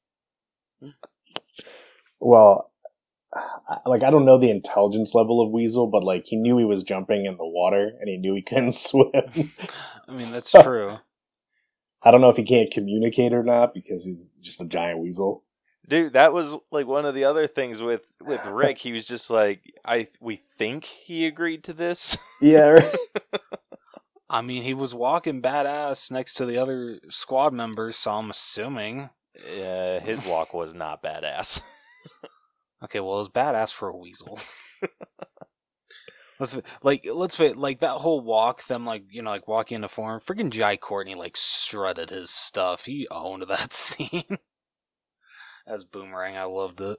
well, 2.19 2.71
like 3.85 4.03
I 4.03 4.11
don't 4.11 4.25
know 4.25 4.37
the 4.37 4.51
intelligence 4.51 5.13
level 5.15 5.41
of 5.41 5.51
Weasel, 5.51 5.87
but 5.87 6.03
like 6.03 6.25
he 6.25 6.35
knew 6.35 6.57
he 6.57 6.65
was 6.65 6.83
jumping 6.83 7.25
in 7.25 7.37
the 7.37 7.45
water 7.45 7.91
and 7.99 8.09
he 8.09 8.17
knew 8.17 8.35
he 8.35 8.41
couldn't 8.41 8.71
swim. 8.75 9.09
I 9.15 9.31
mean, 9.31 9.47
that's 10.07 10.49
So- 10.51 10.63
true. 10.63 10.91
I 12.03 12.11
don't 12.11 12.21
know 12.21 12.29
if 12.29 12.37
he 12.37 12.43
can't 12.43 12.71
communicate 12.71 13.33
or 13.33 13.43
not 13.43 13.73
because 13.73 14.05
he's 14.05 14.31
just 14.41 14.61
a 14.61 14.65
giant 14.65 14.99
weasel. 14.99 15.43
Dude, 15.87 16.13
that 16.13 16.33
was 16.33 16.55
like 16.71 16.85
one 16.87 17.05
of 17.05 17.15
the 17.15 17.23
other 17.25 17.47
things 17.47 17.81
with 17.81 18.07
with 18.21 18.45
Rick. 18.47 18.77
He 18.79 18.91
was 18.93 19.05
just 19.05 19.29
like, 19.29 19.61
I 19.85 20.07
we 20.21 20.35
think 20.35 20.85
he 20.85 21.25
agreed 21.25 21.63
to 21.65 21.73
this. 21.73 22.17
Yeah, 22.41 22.69
right. 22.69 22.95
I 24.29 24.41
mean, 24.41 24.63
he 24.63 24.73
was 24.73 24.95
walking 24.95 25.41
badass 25.41 26.09
next 26.09 26.35
to 26.35 26.45
the 26.45 26.57
other 26.57 26.99
squad 27.09 27.51
members, 27.51 27.97
so 27.97 28.11
I'm 28.11 28.29
assuming. 28.29 29.09
Uh, 29.37 29.99
his 29.99 30.23
walk 30.25 30.53
was 30.53 30.73
not 30.73 31.03
badass. 31.03 31.61
Okay, 32.81 33.01
well, 33.01 33.15
it 33.15 33.19
was 33.19 33.29
badass 33.29 33.73
for 33.73 33.89
a 33.89 33.97
weasel. 33.97 34.39
Let's 36.39 36.57
like 36.83 37.05
let's 37.11 37.35
fit 37.35 37.57
like 37.57 37.79
that 37.81 37.97
whole 37.97 38.21
walk. 38.21 38.65
Them 38.67 38.85
like 38.85 39.03
you 39.11 39.21
know 39.21 39.29
like 39.31 39.47
walking 39.47 39.75
into 39.77 39.87
form. 39.87 40.19
Freaking 40.19 40.49
Jai 40.49 40.77
Courtney 40.77 41.15
like 41.15 41.35
strutted 41.37 42.09
his 42.09 42.29
stuff. 42.29 42.85
He 42.85 43.07
owned 43.11 43.43
that 43.43 43.73
scene. 43.73 44.37
As 45.67 45.83
Boomerang, 45.83 46.35
I 46.37 46.43
loved 46.43 46.81
it. 46.81 46.97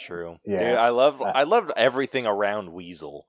True. 0.00 0.36
Yeah. 0.46 0.70
Dude, 0.70 0.78
I 0.78 0.88
love 0.90 1.20
I- 1.22 1.30
I 1.30 1.42
loved 1.44 1.72
everything 1.76 2.26
around 2.26 2.72
Weasel. 2.72 3.26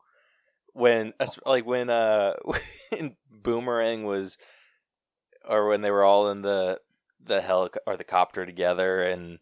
When 0.73 1.13
like 1.45 1.65
when 1.65 1.89
uh 1.89 2.33
when 2.89 3.15
Boomerang 3.31 4.03
was 4.03 4.37
or 5.47 5.67
when 5.67 5.81
they 5.81 5.91
were 5.91 6.03
all 6.03 6.29
in 6.29 6.41
the 6.41 6.79
the 7.23 7.39
helic 7.39 7.75
or 7.87 7.97
the 7.97 8.03
copter 8.03 8.45
together 8.45 9.01
and 9.01 9.39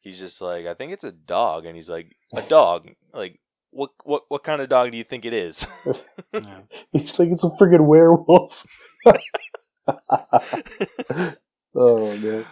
he's 0.00 0.18
just 0.18 0.40
like 0.40 0.66
I 0.66 0.74
think 0.74 0.92
it's 0.92 1.04
a 1.04 1.12
dog 1.12 1.64
and 1.66 1.76
he's 1.76 1.88
like 1.90 2.16
a 2.34 2.42
dog 2.42 2.88
like 3.12 3.40
what 3.70 3.90
what 4.04 4.24
what 4.28 4.42
kind 4.42 4.60
of 4.60 4.68
dog 4.68 4.90
do 4.90 4.98
you 4.98 5.04
think 5.04 5.24
it 5.24 5.32
is? 5.32 5.66
Yeah. 6.32 6.60
He's 6.92 7.18
like, 7.18 7.30
it's 7.30 7.42
a 7.42 7.48
friggin' 7.48 7.86
werewolf. 7.86 8.64
oh 11.74 12.16
man. 12.18 12.46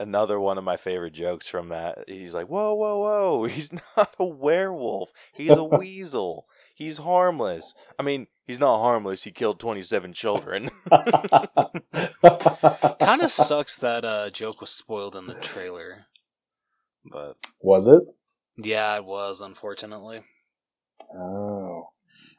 Another 0.00 0.40
one 0.40 0.56
of 0.56 0.64
my 0.64 0.78
favorite 0.78 1.12
jokes 1.12 1.46
from 1.46 1.68
that. 1.68 2.04
He's 2.08 2.32
like, 2.32 2.46
"Whoa, 2.46 2.72
whoa, 2.74 2.98
whoa! 2.98 3.44
He's 3.44 3.70
not 3.72 4.14
a 4.18 4.24
werewolf. 4.24 5.10
He's 5.34 5.50
a 5.50 5.62
weasel. 5.62 6.46
He's 6.74 6.96
harmless. 6.98 7.74
I 7.98 8.02
mean, 8.02 8.28
he's 8.46 8.58
not 8.58 8.80
harmless. 8.80 9.24
He 9.24 9.30
killed 9.30 9.60
twenty-seven 9.60 10.14
children." 10.14 10.70
kind 12.98 13.20
of 13.22 13.30
sucks 13.30 13.76
that 13.76 14.06
uh, 14.06 14.30
joke 14.30 14.62
was 14.62 14.70
spoiled 14.70 15.14
in 15.14 15.26
the 15.26 15.34
trailer. 15.34 16.06
But 17.04 17.36
Was 17.60 17.86
it? 17.86 18.02
Yeah, 18.56 18.86
I 18.86 19.00
was 19.00 19.40
unfortunately. 19.40 20.22
Oh. 21.14 21.88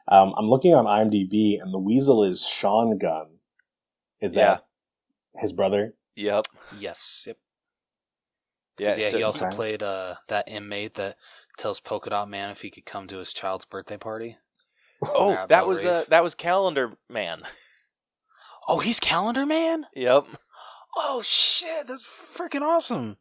Um, 0.08 0.34
I'm 0.36 0.48
looking 0.50 0.74
on 0.74 0.84
IMDb, 0.84 1.60
and 1.60 1.72
the 1.72 1.78
weasel 1.78 2.24
is 2.24 2.46
Sean 2.46 2.98
Gunn. 2.98 3.38
Is 4.20 4.36
Yeah. 4.36 4.56
that 4.56 4.66
his 5.40 5.52
brother? 5.52 5.94
yep. 6.16 6.44
Yes. 6.78 7.24
Yep. 7.26 7.36
Yeah. 8.78 8.88
'Cause, 8.90 8.98
Yeah. 8.98 9.10
so- 9.10 9.16
he 9.16 9.22
also 9.22 9.46
Okay. 9.46 9.56
played 9.56 9.82
uh, 9.82 10.16
that 10.28 10.48
inmate 10.48 10.94
that 10.94 11.16
tells 11.58 11.80
Polka 11.80 12.10
Dot 12.10 12.28
Man 12.28 12.50
if 12.50 12.60
he 12.62 12.70
could 12.70 12.84
come 12.86 13.06
to 13.08 13.18
his 13.18 13.32
child's 13.32 13.64
birthday 13.64 13.96
party. 13.96 14.36
oh, 15.06 15.46
that 15.48 15.66
was 15.66 15.84
uh, 15.84 16.04
that 16.08 16.22
was 16.22 16.34
Calendar 16.34 16.96
Man. 17.08 17.42
Oh, 18.66 18.78
he's 18.78 18.98
Calendar 18.98 19.44
Man. 19.44 19.86
Yep. 19.94 20.26
Oh 20.96 21.20
shit, 21.22 21.86
that's 21.86 22.02
freaking 22.02 22.62
awesome. 22.62 23.18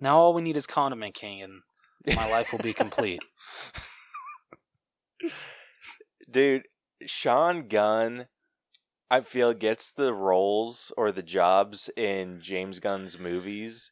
Now 0.00 0.18
all 0.20 0.32
we 0.32 0.40
need 0.40 0.56
is 0.56 0.66
Condiment 0.66 1.12
King, 1.12 1.42
and 1.42 1.60
my 2.06 2.30
life 2.30 2.52
will 2.52 2.58
be 2.58 2.72
complete. 2.72 3.22
Dude, 6.30 6.66
Sean 7.06 7.68
Gunn, 7.68 8.26
I 9.10 9.20
feel 9.20 9.52
gets 9.52 9.90
the 9.90 10.14
roles 10.14 10.92
or 10.96 11.12
the 11.12 11.22
jobs 11.22 11.90
in 11.96 12.40
James 12.40 12.80
Gunn's 12.80 13.18
movies 13.18 13.90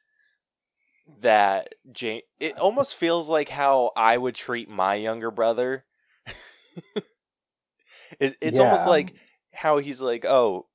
that 1.20 1.74
James. 1.92 2.22
It 2.38 2.58
almost 2.58 2.94
feels 2.94 3.28
like 3.28 3.48
how 3.48 3.92
I 3.96 4.16
would 4.16 4.34
treat 4.34 4.68
my 4.68 4.94
younger 4.94 5.30
brother. 5.30 5.84
it, 8.20 8.36
it's 8.40 8.58
almost 8.58 8.86
like 8.86 9.14
how 9.52 9.78
he's 9.78 10.00
like, 10.00 10.24
oh, 10.24 10.66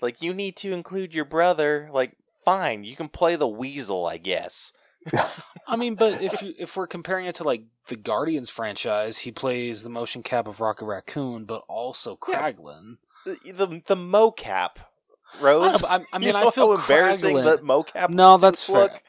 like 0.00 0.22
you 0.22 0.32
need 0.34 0.56
to 0.58 0.72
include 0.72 1.14
your 1.14 1.24
brother. 1.24 1.90
Like, 1.92 2.16
fine, 2.44 2.84
you 2.84 2.96
can 2.96 3.08
play 3.08 3.36
the 3.36 3.48
weasel, 3.48 4.06
I 4.06 4.18
guess. 4.18 4.72
I 5.66 5.76
mean, 5.76 5.94
but 5.94 6.20
if 6.22 6.42
you, 6.42 6.54
if 6.58 6.76
we're 6.76 6.86
comparing 6.86 7.26
it 7.26 7.34
to 7.36 7.44
like 7.44 7.64
the 7.88 7.96
Guardians 7.96 8.50
franchise, 8.50 9.18
he 9.18 9.30
plays 9.32 9.82
the 9.82 9.88
motion 9.90 10.22
cap 10.22 10.46
of 10.46 10.60
Rocket 10.60 10.84
Raccoon, 10.86 11.44
but 11.44 11.62
also 11.68 12.18
Yeah. 12.28 12.50
Kraglin. 12.52 12.96
The 13.24 13.52
the, 13.52 13.82
the 13.86 13.96
mocap, 13.96 14.70
I, 14.78 15.40
Rose. 15.42 15.72
know, 15.72 15.78
but 15.88 15.90
I, 15.90 15.94
I 16.12 16.18
mean, 16.18 16.26
you 16.28 16.32
know 16.34 16.48
I 16.48 16.50
feel 16.50 16.74
how 16.76 16.80
embarrassing 16.80 17.36
Kraglin- 17.36 17.56
the 17.60 17.62
mocap. 17.62 18.10
No, 18.10 18.32
suits 18.34 18.40
that's 18.42 18.66
fair. 18.66 18.76
look. 18.76 19.02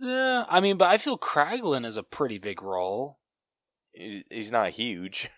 Yeah, 0.00 0.44
I 0.48 0.60
mean, 0.60 0.76
but 0.76 0.88
I 0.90 0.98
feel 0.98 1.16
Kraglin 1.16 1.86
is 1.86 1.96
a 1.96 2.02
pretty 2.02 2.38
big 2.38 2.60
role. 2.62 3.18
He's 3.92 4.50
not 4.52 4.70
huge. 4.70 5.30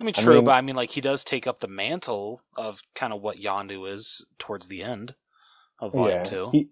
I 0.00 0.04
mean, 0.06 0.14
I 0.16 0.22
true, 0.22 0.34
mean- 0.36 0.44
but 0.44 0.52
I 0.52 0.60
mean, 0.62 0.74
like 0.76 0.90
he 0.90 1.00
does 1.00 1.22
take 1.22 1.46
up 1.46 1.60
the 1.60 1.68
mantle 1.68 2.40
of 2.56 2.80
kind 2.94 3.12
of 3.12 3.20
what 3.20 3.36
Yondu 3.38 3.88
is 3.88 4.24
towards 4.38 4.68
the 4.68 4.82
end 4.82 5.14
of 5.78 5.92
Volume 5.92 6.24
Two. 6.24 6.48
He, 6.50 6.70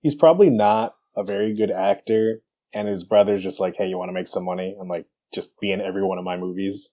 he's 0.00 0.14
probably 0.14 0.50
not 0.50 0.94
a 1.16 1.24
very 1.24 1.52
good 1.54 1.70
actor, 1.70 2.40
and 2.72 2.88
his 2.88 3.04
brother's 3.04 3.42
just 3.42 3.60
like, 3.60 3.76
hey, 3.76 3.88
you 3.88 3.98
want 3.98 4.08
to 4.08 4.12
make 4.14 4.28
some 4.28 4.44
money? 4.44 4.76
I'm 4.80 4.88
like, 4.88 5.06
just 5.34 5.58
be 5.60 5.72
in 5.72 5.80
every 5.80 6.02
one 6.04 6.18
of 6.18 6.24
my 6.24 6.36
movies. 6.36 6.90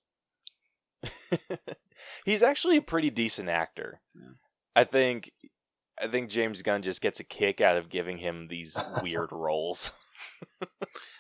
He's 2.26 2.44
actually 2.44 2.78
a 2.78 2.82
pretty 2.82 3.10
decent 3.10 3.50
actor. 3.50 4.02
Yeah. 4.16 4.32
I 4.76 4.84
think. 4.84 5.32
I 6.02 6.08
think 6.08 6.30
James 6.32 6.64
Gunn 6.64 6.82
just 6.82 7.00
gets 7.02 7.20
a 7.20 7.24
kick 7.24 7.62
out 7.62 7.78
of 7.78 7.90
giving 7.90 8.18
him 8.18 8.48
these 8.50 8.76
weird 9.02 9.32
roles. 9.32 9.92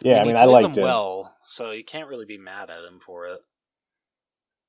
Yeah, 0.03 0.15
I 0.17 0.21
he 0.21 0.27
mean, 0.29 0.35
I 0.35 0.45
plays 0.45 0.63
liked 0.63 0.77
him 0.77 0.81
him. 0.81 0.87
well, 0.87 1.35
so 1.43 1.69
you 1.71 1.83
can't 1.83 2.09
really 2.09 2.25
be 2.25 2.39
mad 2.39 2.71
at 2.71 2.83
him 2.83 2.99
for 2.99 3.27
it. 3.27 3.39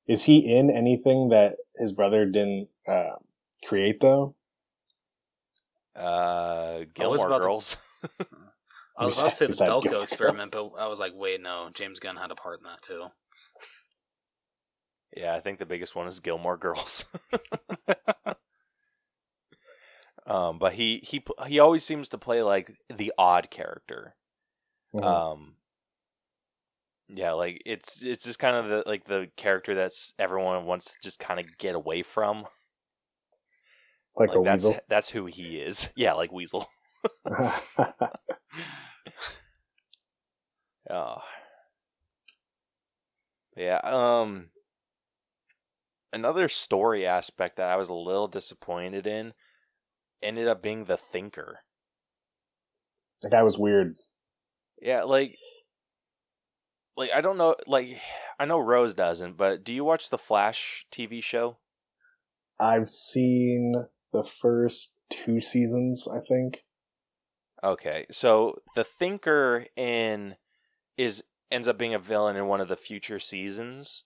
Is 0.07 0.23
he 0.23 0.37
in 0.39 0.69
anything 0.69 1.29
that 1.29 1.55
his 1.75 1.91
brother 1.91 2.25
didn't 2.25 2.69
uh, 2.87 3.15
create 3.65 3.99
though? 3.99 4.35
Uh, 5.95 6.79
was 6.79 6.87
Gilmore 6.93 7.25
about 7.27 7.37
to- 7.39 7.43
Girls. 7.43 7.77
I 8.97 9.05
was 9.05 9.19
about 9.19 9.29
to 9.31 9.35
say 9.35 9.45
the 9.45 9.49
Besides 9.49 9.77
Belko 9.77 9.83
Gilmore 9.83 10.03
experiment, 10.03 10.49
but 10.51 10.69
I 10.79 10.87
was 10.87 10.99
like, 10.99 11.13
wait, 11.15 11.41
no, 11.41 11.69
James 11.73 11.99
Gunn 11.99 12.15
had 12.15 12.31
a 12.31 12.35
part 12.35 12.59
in 12.59 12.63
that 12.65 12.81
too. 12.81 13.05
yeah, 15.17 15.35
I 15.35 15.39
think 15.39 15.59
the 15.59 15.65
biggest 15.65 15.95
one 15.95 16.07
is 16.07 16.19
Gilmore 16.19 16.57
Girls. 16.57 17.05
um, 20.27 20.59
but 20.59 20.73
he 20.73 21.01
he 21.03 21.23
he 21.47 21.59
always 21.59 21.83
seems 21.83 22.09
to 22.09 22.17
play 22.17 22.41
like 22.43 22.71
the 22.95 23.11
odd 23.17 23.49
character. 23.49 24.15
Mhm. 24.95 25.03
Um, 25.03 25.55
yeah, 27.09 27.33
like 27.33 27.61
it's 27.65 28.01
it's 28.01 28.23
just 28.23 28.39
kind 28.39 28.55
of 28.55 28.67
the 28.67 28.83
like 28.89 29.05
the 29.05 29.27
character 29.37 29.75
that's 29.75 30.13
everyone 30.19 30.65
wants 30.65 30.85
to 30.85 30.93
just 31.03 31.19
kind 31.19 31.39
of 31.39 31.45
get 31.57 31.75
away 31.75 32.03
from. 32.03 32.45
like, 34.15 34.29
a 34.29 34.41
that's 34.43 34.63
weasel. 34.63 34.79
that's 34.87 35.09
who 35.09 35.25
he 35.25 35.57
is. 35.57 35.89
Yeah, 35.95 36.13
like 36.13 36.31
Weasel. 36.31 36.67
Oh. 40.89 41.17
Yeah, 43.55 43.79
um 43.83 44.49
another 46.11 46.47
story 46.49 47.05
aspect 47.05 47.57
that 47.57 47.69
I 47.69 47.75
was 47.75 47.89
a 47.89 47.93
little 47.93 48.27
disappointed 48.27 49.07
in 49.07 49.33
ended 50.21 50.47
up 50.47 50.61
being 50.61 50.85
the 50.85 50.97
thinker. 50.97 51.59
that 53.21 53.31
guy 53.31 53.43
was 53.43 53.57
weird. 53.57 53.97
Yeah, 54.81 55.03
like 55.03 55.37
like 56.97 57.11
I 57.13 57.21
don't 57.21 57.37
know 57.37 57.55
like 57.67 57.99
I 58.39 58.45
know 58.45 58.59
Rose 58.59 58.93
doesn't, 58.93 59.37
but 59.37 59.63
do 59.63 59.73
you 59.73 59.83
watch 59.83 60.09
the 60.09 60.17
Flash 60.17 60.85
TV 60.91 61.21
show? 61.21 61.57
I've 62.59 62.89
seen 62.89 63.73
the 64.11 64.23
first 64.23 64.95
two 65.09 65.39
seasons, 65.39 66.07
I 66.11 66.19
think. 66.19 66.63
Okay. 67.63 68.05
So 68.11 68.59
the 68.75 68.83
thinker 68.83 69.65
in 69.75 70.35
is 70.97 71.23
ends 71.51 71.67
up 71.67 71.77
being 71.77 71.93
a 71.93 71.99
villain 71.99 72.35
in 72.35 72.47
one 72.47 72.61
of 72.61 72.67
the 72.67 72.75
future 72.75 73.19
seasons. 73.19 74.03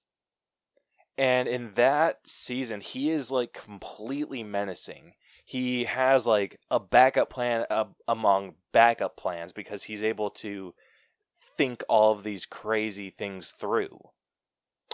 And 1.17 1.47
in 1.47 1.73
that 1.73 2.19
season, 2.27 2.81
he 2.81 3.09
is 3.09 3.31
like 3.31 3.53
completely 3.53 4.43
menacing. 4.43 5.13
He 5.43 5.85
has 5.85 6.27
like 6.27 6.59
a 6.69 6.79
backup 6.79 7.29
plan 7.29 7.65
uh, 7.69 7.85
among 8.07 8.55
backup 8.73 9.17
plans 9.17 9.53
because 9.53 9.83
he's 9.83 10.03
able 10.03 10.29
to 10.31 10.75
think 11.57 11.83
all 11.89 12.11
of 12.11 12.23
these 12.23 12.45
crazy 12.45 13.09
things 13.09 13.51
through. 13.51 13.97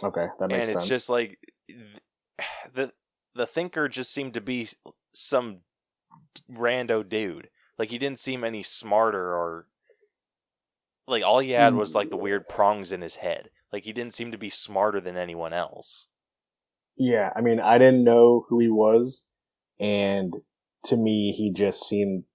Okay, 0.02 0.28
that 0.40 0.50
makes 0.50 0.50
sense. 0.50 0.52
and 0.60 0.68
sense. 0.68 0.84
it's 0.84 0.88
just 0.88 1.10
like 1.10 1.40
the 2.74 2.94
the 3.36 3.48
thinker 3.48 3.90
just 3.90 4.14
seemed 4.14 4.36
to 4.36 4.42
be 4.42 4.70
some 5.14 5.60
rando 6.50 7.08
dude. 7.08 7.50
Like 7.78 7.90
he 7.90 7.98
didn't 7.98 8.20
seem 8.20 8.44
any 8.44 8.64
smarter 8.64 9.36
or 9.36 9.68
like 11.08 11.24
all 11.24 11.40
he 11.40 11.52
had 11.52 11.74
was 11.74 11.96
like 11.96 12.10
the 12.10 12.18
weird 12.18 12.48
prongs 12.48 12.92
in 12.92 13.02
his 13.02 13.16
head. 13.16 13.50
Like 13.72 13.84
he 13.84 13.94
didn't 13.94 14.14
seem 14.14 14.32
to 14.32 14.38
be 14.38 14.50
smarter 14.50 15.02
than 15.02 15.18
anyone 15.18 15.54
else. 15.54 16.08
yeah, 16.98 17.32
I 17.36 17.42
mean, 17.42 17.60
I 17.60 17.78
didn't 17.78 18.04
know 18.04 18.46
who 18.50 18.60
he 18.60 18.70
was, 18.70 19.30
and 19.80 20.36
to 20.86 20.98
me, 20.98 21.32
he 21.32 21.52
just 21.52 21.88
seemed 21.88 22.26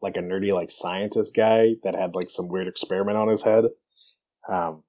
like 0.00 0.16
a 0.16 0.20
nerdy, 0.20 0.52
like 0.54 0.70
scientist 0.70 1.34
guy 1.34 1.74
that 1.82 1.94
had 1.94 2.14
like 2.14 2.30
some 2.30 2.48
weird 2.48 2.68
experiment 2.68 3.18
on 3.18 3.28
his 3.28 3.42
head. 3.42 3.64
Um, 4.48 4.84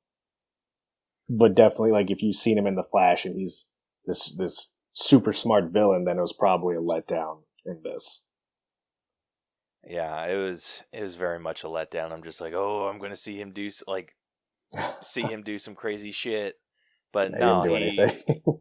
but 1.30 1.56
definitely, 1.56 1.92
like 1.92 2.12
if 2.12 2.22
you've 2.24 2.36
seen 2.36 2.58
him 2.58 2.68
in 2.68 2.76
the 2.76 2.84
Flash 2.84 3.26
and 3.26 3.36
he's 3.36 3.72
this 4.06 4.32
this 4.38 4.72
super 4.94 5.34
smart 5.34 5.72
villain, 5.72 6.06
then 6.06 6.18
it 6.18 6.22
was 6.22 6.34
probably 6.34 6.76
a 6.76 6.80
letdown 6.80 7.42
in 7.66 7.82
this. 7.84 8.26
Yeah, 9.90 10.26
it 10.26 10.36
was 10.36 10.84
it 10.92 11.02
was 11.02 11.16
very 11.16 11.40
much 11.40 11.64
a 11.64 11.68
letdown. 11.68 12.12
I'm 12.12 12.24
just 12.24 12.42
like, 12.42 12.54
"Oh, 12.54 12.88
I'm 12.88 12.98
going 13.00 13.12
to 13.12 13.16
see 13.16 13.40
him 13.40 13.52
do 13.54 13.70
like 13.88 14.16
see 15.02 15.22
him 15.24 15.44
do 15.44 15.58
some 15.58 15.76
crazy 15.76 16.12
shit." 16.12 16.56
But 17.14 17.32
They 17.32 17.40
no, 17.40 17.64
didn't 17.64 18.10
he 18.26 18.60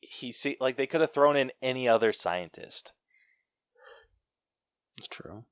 he 0.00 0.32
see 0.32 0.56
like 0.60 0.76
they 0.76 0.86
could 0.88 1.00
have 1.00 1.12
thrown 1.12 1.36
in 1.36 1.52
any 1.62 1.88
other 1.88 2.12
scientist. 2.12 2.92
It's 4.98 5.06
true. 5.08 5.44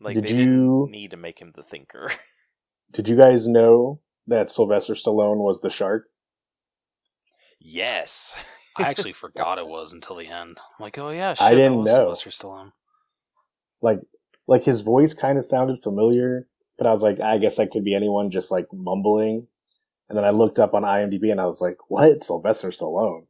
Like 0.00 0.14
Did 0.14 0.26
they 0.26 0.34
you- 0.36 0.84
didn't 0.86 0.90
need 0.90 1.10
to 1.10 1.16
make 1.16 1.38
him 1.40 1.52
the 1.54 1.62
thinker. 1.62 2.10
Did 2.92 3.08
you 3.08 3.16
guys 3.16 3.46
know 3.48 4.00
that 4.26 4.50
Sylvester 4.50 4.94
Stallone 4.94 5.38
was 5.38 5.60
the 5.60 5.70
shark? 5.70 6.06
yes. 7.60 8.34
I 8.78 8.82
actually 8.90 9.14
forgot 9.14 9.58
it 9.58 9.66
was 9.66 9.92
until 9.94 10.16
the 10.16 10.26
end. 10.28 10.58
I'm 10.58 10.82
like, 10.82 10.98
oh 10.98 11.08
yeah, 11.10 11.32
shit, 11.34 11.42
I 11.46 11.50
didn't 11.52 11.76
was 11.78 11.86
know. 11.86 11.96
Sylvester 12.14 12.30
Stallone. 12.30 12.72
Like, 13.80 14.00
like 14.46 14.62
his 14.64 14.80
voice 14.82 15.14
kind 15.14 15.38
of 15.38 15.44
sounded 15.44 15.82
familiar, 15.82 16.48
but 16.78 16.86
I 16.86 16.90
was 16.92 17.02
like, 17.02 17.20
I 17.20 17.38
guess 17.38 17.56
that 17.56 17.70
could 17.70 17.84
be 17.84 17.94
anyone 17.94 18.30
just 18.30 18.50
like 18.50 18.66
mumbling. 18.72 19.46
And 20.08 20.16
then 20.16 20.24
I 20.24 20.30
looked 20.30 20.58
up 20.58 20.74
on 20.74 20.82
IMDb 20.82 21.30
and 21.32 21.40
I 21.40 21.46
was 21.46 21.60
like, 21.60 21.78
what? 21.88 22.22
Sylvester 22.24 22.68
Stallone? 22.68 23.26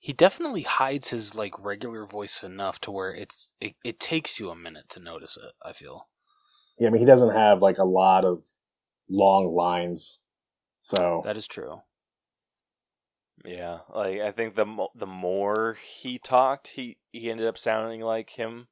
He 0.00 0.12
definitely 0.12 0.62
hides 0.62 1.10
his 1.10 1.34
like 1.34 1.58
regular 1.64 2.06
voice 2.06 2.42
enough 2.42 2.80
to 2.80 2.90
where 2.90 3.14
it's 3.14 3.54
it, 3.60 3.74
it 3.84 4.00
takes 4.00 4.40
you 4.40 4.50
a 4.50 4.56
minute 4.56 4.88
to 4.90 5.00
notice 5.00 5.36
it. 5.36 5.52
I 5.64 5.72
feel. 5.72 6.08
Yeah, 6.78 6.88
I 6.88 6.90
mean, 6.90 7.00
he 7.00 7.06
doesn't 7.06 7.34
have 7.34 7.62
like 7.62 7.78
a 7.78 7.84
lot 7.84 8.24
of 8.24 8.42
long 9.08 9.46
lines. 9.46 10.22
So, 10.80 11.22
That 11.24 11.36
is 11.36 11.46
true. 11.46 11.82
Yeah, 13.44 13.80
like 13.94 14.20
I 14.20 14.30
think 14.32 14.54
the 14.54 14.66
mo- 14.66 14.90
the 14.94 15.06
more 15.06 15.74
he 15.74 16.18
talked, 16.18 16.68
he 16.68 16.98
he 17.12 17.30
ended 17.30 17.46
up 17.46 17.58
sounding 17.58 18.00
like 18.00 18.30
him. 18.30 18.68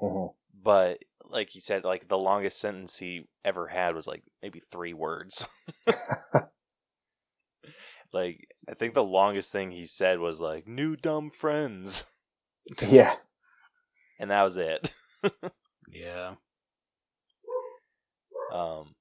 mhm. 0.00 0.34
But 0.60 0.98
like 1.30 1.50
he 1.50 1.60
said, 1.60 1.84
like 1.84 2.08
the 2.08 2.18
longest 2.18 2.60
sentence 2.60 2.98
he 2.98 3.28
ever 3.44 3.68
had 3.68 3.96
was 3.96 4.06
like 4.06 4.22
maybe 4.42 4.60
three 4.60 4.92
words. 4.92 5.46
like 8.12 8.48
I 8.68 8.74
think 8.74 8.94
the 8.94 9.04
longest 9.04 9.52
thing 9.52 9.70
he 9.70 9.86
said 9.86 10.18
was 10.18 10.40
like 10.40 10.66
"new 10.66 10.96
dumb 10.96 11.30
friends," 11.30 12.04
yeah. 12.86 13.14
and 14.18 14.30
that 14.30 14.42
was 14.42 14.56
it. 14.56 14.92
Yeah. 15.90 16.34
Um, 18.50 18.94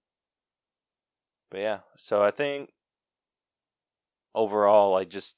but 1.49 1.59
yeah, 1.61 1.79
so 1.95 2.21
I 2.21 2.31
think 2.31 2.71
overall, 4.35 4.95
I 4.95 5.05
just 5.05 5.37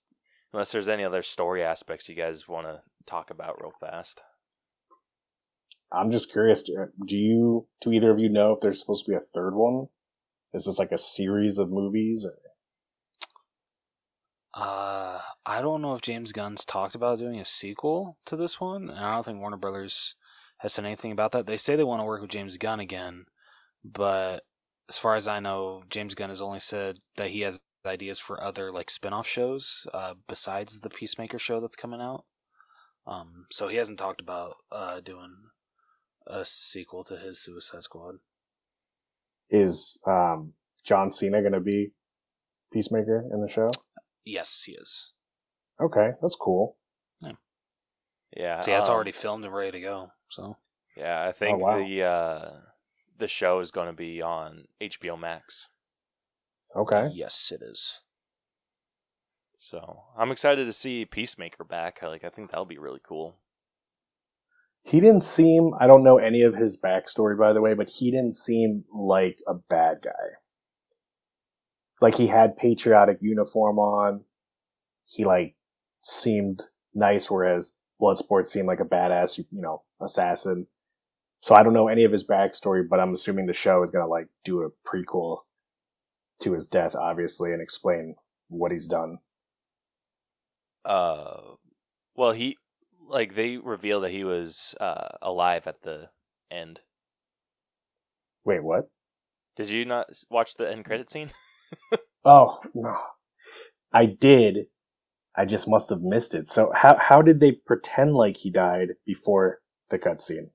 unless 0.52 0.72
there's 0.72 0.88
any 0.88 1.04
other 1.04 1.22
story 1.22 1.64
aspects 1.64 2.10
you 2.10 2.16
guys 2.16 2.48
want 2.48 2.66
to 2.66 2.82
talk 3.06 3.30
about 3.30 3.62
real 3.62 3.74
fast. 3.80 4.24
I'm 5.92 6.12
just 6.12 6.32
curious. 6.32 6.64
Do 6.64 7.18
you, 7.18 7.68
do 7.82 7.92
either 7.92 8.12
of 8.12 8.20
you 8.20 8.30
know 8.30 8.54
if 8.54 8.62
there's 8.62 8.80
supposed 8.80 9.06
to 9.06 9.12
be 9.12 9.16
a 9.16 9.20
third 9.20 9.56
one? 9.56 9.88
Is 10.54 10.66
this 10.66 10.80
like 10.80 10.92
a 10.92 10.98
series 10.98 11.58
of 11.58 11.70
movies? 11.70 12.26
Or? 12.26 12.38
Uh, 14.54 15.22
I 15.46 15.62
don't 15.62 15.82
know 15.82 15.96
if 15.96 16.02
James 16.02 16.32
Gunn's 16.32 16.66
talked 16.66 16.96
about 16.96 17.20
doing 17.20 17.40
a 17.40 17.46
sequel 17.46 18.18
to 18.26 18.36
this 18.36 18.60
one, 18.60 18.90
I 18.90 19.14
don't 19.14 19.26
think 19.26 19.40
Warner 19.40 19.58
Brothers 19.58 20.16
has 20.60 20.74
said 20.74 20.86
anything 20.86 21.12
about 21.12 21.32
that. 21.32 21.46
They 21.46 21.58
say 21.58 21.76
they 21.76 21.84
want 21.84 22.02
to 22.02 22.06
work 22.06 22.22
with 22.22 22.32
James 22.32 22.58
Gunn 22.58 22.80
again, 22.80 23.26
but 23.84 24.44
as 24.90 24.98
far 24.98 25.16
as 25.16 25.28
I 25.28 25.40
know, 25.40 25.84
James 25.90 26.16
Gunn 26.16 26.30
has 26.30 26.42
only 26.42 26.60
said 26.60 26.98
that 27.16 27.30
he 27.30 27.42
has 27.42 27.62
ideas 27.86 28.20
for 28.20 28.44
other 28.44 28.72
like 28.72 28.90
spin-off 28.90 29.28
shows 29.28 29.88
uh, 29.94 30.16
besides 30.28 30.80
the 30.80 30.90
Peacemaker 30.90 31.40
show 31.40 31.62
that's 31.62 31.76
coming 31.76 32.02
out. 32.02 32.26
Um, 33.08 33.46
so 33.52 33.68
he 33.68 33.78
hasn't 33.78 34.00
talked 34.00 34.20
about 34.20 34.56
uh, 34.72 35.00
doing 35.00 35.36
a 36.28 36.46
sequel 36.46 37.04
to 37.06 37.18
his 37.18 37.40
Suicide 37.40 37.84
Squad. 37.84 38.16
Is 39.50 40.00
um, 40.06 40.54
John 40.84 41.12
Cena 41.12 41.42
going 41.42 41.54
to 41.54 41.60
be 41.60 41.92
Peacemaker 42.72 43.26
in 43.32 43.42
the 43.42 43.50
show? 43.50 43.72
Yes, 44.26 44.64
he 44.66 44.74
is. 44.74 45.12
Okay, 45.82 46.12
that's 46.22 46.36
cool. 46.36 46.76
Yeah, 48.36 48.62
See, 48.62 48.72
that's 48.72 48.90
um, 48.90 48.96
already 48.96 49.12
filmed 49.12 49.44
and 49.44 49.54
ready 49.54 49.72
to 49.72 49.82
go. 49.82 50.12
So 50.28 50.58
Yeah, 50.96 51.26
I 51.28 51.32
think 51.32 51.62
wow. 51.62 51.78
the 51.78 52.04
uh, 52.04 52.50
the 53.18 53.28
show 53.28 53.60
is 53.60 53.72
going 53.72 53.88
to 53.88 53.94
be 53.94 54.22
on 54.22 54.66
HBO 54.80 55.20
Max. 55.20 55.68
Okay. 56.76 57.10
yes, 57.14 57.52
it 57.52 57.64
is. 57.64 58.02
So 59.58 60.04
I'm 60.18 60.32
excited 60.32 60.66
to 60.66 60.74
see 60.74 61.06
Peacemaker 61.06 61.64
back. 61.64 62.02
Like 62.04 62.24
I 62.24 62.30
think 62.30 62.52
that'll 62.52 62.66
be 62.66 62.78
really 62.78 63.02
cool. 63.04 63.36
He 64.84 65.00
didn't 65.00 65.22
seem, 65.22 65.72
I 65.80 65.88
don't 65.88 66.04
know 66.04 66.18
any 66.18 66.42
of 66.42 66.56
his 66.56 66.78
backstory, 66.78 67.38
by 67.38 67.54
the 67.54 67.62
way, 67.62 67.74
but 67.74 67.90
he 67.90 68.12
didn't 68.12 68.34
seem 68.34 68.86
like 68.94 69.40
a 69.48 69.54
bad 69.54 70.02
guy. 70.02 70.12
Like 72.02 72.16
he 72.16 72.28
had 72.28 72.58
patriotic 72.58 73.18
uniform 73.22 73.78
on. 73.78 74.24
He 75.06 75.26
like 75.26 75.56
seemed 76.02 76.64
nice, 76.94 77.30
whereas 77.30 77.78
Bloodsport 78.02 78.48
seemed 78.48 78.68
like 78.68 78.80
a 78.80 78.86
badass, 78.86 79.38
you 79.38 79.46
know, 79.52 79.84
assassin. 80.02 80.68
So 81.42 81.56
I 81.56 81.64
don't 81.64 81.74
know 81.74 81.88
any 81.88 82.04
of 82.04 82.12
his 82.12 82.28
backstory, 82.28 82.84
but 82.88 83.00
I'm 83.00 83.12
assuming 83.12 83.46
the 83.46 83.54
show 83.54 83.82
is 83.82 83.92
gonna 83.92 84.08
like 84.08 84.28
do 84.44 84.64
a 84.64 84.70
prequel 84.88 85.40
to 86.42 86.54
his 86.54 86.68
death, 86.68 86.96
obviously, 86.96 87.54
and 87.54 87.62
explain 87.62 88.16
what 88.48 88.72
he's 88.72 88.88
done. 88.88 89.20
Uh, 90.86 91.42
well, 92.16 92.32
he 92.32 92.58
like 93.10 93.36
they 93.36 93.58
reveal 93.58 94.02
that 94.02 94.12
he 94.12 94.24
was 94.26 94.76
uh 94.82 95.10
alive 95.22 95.68
at 95.68 95.84
the 95.84 96.10
end. 96.52 96.82
Wait, 98.46 98.64
what? 98.64 98.90
Did 99.56 99.70
you 99.70 99.86
not 99.86 100.10
watch 100.32 100.56
the 100.56 100.70
end 100.72 100.86
credit 100.86 101.12
scene? 101.12 101.32
Oh 102.26 102.60
no, 102.76 102.98
I 103.94 104.06
did. 104.08 104.68
I 105.36 105.46
just 105.46 105.68
must 105.68 105.90
have 105.92 106.02
missed 106.02 106.36
it. 106.36 106.48
So 106.48 106.72
how 106.76 106.98
how 107.00 107.22
did 107.24 107.40
they 107.42 107.54
pretend 107.54 108.16
like 108.16 108.38
he 108.38 108.52
died 108.52 108.96
before 109.06 109.60
the 109.90 110.00
cutscene? 110.00 110.52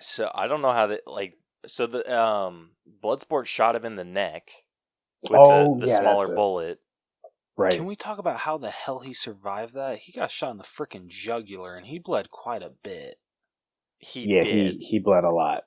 So 0.00 0.30
I 0.34 0.48
don't 0.48 0.62
know 0.62 0.72
how 0.72 0.88
that 0.88 1.02
like. 1.06 1.38
So 1.66 1.86
the 1.86 2.18
um 2.18 2.72
Bloodsport 3.02 3.46
shot 3.46 3.76
him 3.76 3.86
in 3.86 3.96
the 3.96 4.04
neck 4.04 4.50
with 5.22 5.46
Oh, 5.46 5.48
the, 5.48 5.70
the 5.78 5.88
yeah, 5.88 5.98
smaller 5.98 6.28
bullet. 6.28 6.80
Right. 7.62 7.76
Can 7.76 7.86
we 7.86 7.96
talk 7.96 8.18
about 8.18 8.38
how 8.38 8.58
the 8.58 8.70
hell 8.70 9.00
he 9.00 9.12
survived 9.14 9.74
that? 9.74 9.98
He 10.00 10.12
got 10.12 10.30
shot 10.30 10.52
in 10.52 10.58
the 10.58 10.64
freaking 10.64 11.08
jugular 11.08 11.76
and 11.76 11.86
he 11.86 11.98
bled 11.98 12.30
quite 12.30 12.62
a 12.62 12.72
bit. 12.82 13.18
He 13.98 14.24
yeah, 14.24 14.42
did. 14.42 14.76
he 14.80 14.84
he 14.84 14.98
bled 14.98 15.24
a 15.24 15.30
lot. 15.30 15.64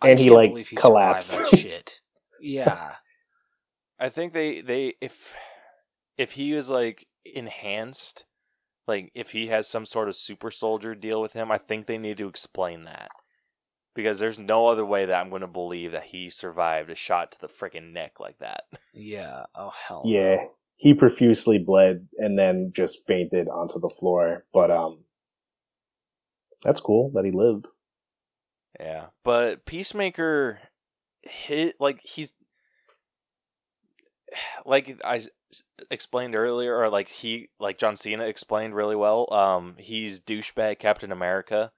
I 0.00 0.10
And 0.10 0.18
he, 0.18 0.26
can't 0.26 0.36
like, 0.36 0.50
believe 0.50 0.68
he 0.68 0.76
collapsed. 0.76 1.32
survived 1.32 1.52
that 1.52 1.58
shit. 1.58 2.00
Yeah. 2.40 2.96
I 3.98 4.08
think 4.08 4.32
they 4.32 4.60
they 4.60 4.94
if 5.00 5.34
if 6.16 6.32
he 6.32 6.52
was 6.54 6.70
like 6.70 7.06
enhanced, 7.24 8.24
like 8.86 9.10
if 9.14 9.32
he 9.32 9.48
has 9.48 9.68
some 9.68 9.86
sort 9.86 10.08
of 10.08 10.16
super 10.16 10.50
soldier 10.50 10.94
deal 10.94 11.20
with 11.20 11.32
him, 11.34 11.50
I 11.50 11.58
think 11.58 11.86
they 11.86 11.98
need 11.98 12.18
to 12.18 12.28
explain 12.28 12.84
that. 12.84 13.10
Because 13.94 14.18
there's 14.20 14.38
no 14.38 14.68
other 14.68 14.86
way 14.86 15.06
that 15.06 15.20
I'm 15.20 15.30
going 15.30 15.42
to 15.42 15.48
believe 15.48 15.92
that 15.92 16.04
he 16.04 16.30
survived 16.30 16.90
a 16.90 16.94
shot 16.94 17.32
to 17.32 17.40
the 17.40 17.48
freaking 17.48 17.92
neck 17.92 18.20
like 18.20 18.38
that. 18.38 18.64
Yeah. 18.92 19.46
Oh 19.54 19.70
hell. 19.70 20.02
Yeah, 20.04 20.36
no. 20.36 20.57
He 20.78 20.94
profusely 20.94 21.58
bled 21.58 22.06
and 22.18 22.38
then 22.38 22.70
just 22.74 23.04
fainted 23.06 23.48
onto 23.48 23.80
the 23.80 23.90
floor. 23.90 24.46
But 24.54 24.70
um, 24.70 25.00
that's 26.62 26.80
cool 26.80 27.10
that 27.14 27.24
he 27.24 27.32
lived. 27.32 27.66
Yeah, 28.80 29.06
but 29.24 29.66
Peacemaker 29.66 30.60
hit 31.22 31.76
like 31.80 32.00
he's 32.02 32.32
like 34.64 35.00
I 35.04 35.22
explained 35.90 36.36
earlier, 36.36 36.76
or 36.76 36.88
like 36.88 37.08
he 37.08 37.48
like 37.58 37.76
John 37.76 37.96
Cena 37.96 38.24
explained 38.24 38.74
really 38.76 38.96
well. 38.96 39.32
Um, 39.32 39.74
he's 39.78 40.20
douchebag 40.20 40.78
Captain 40.78 41.10
America, 41.10 41.72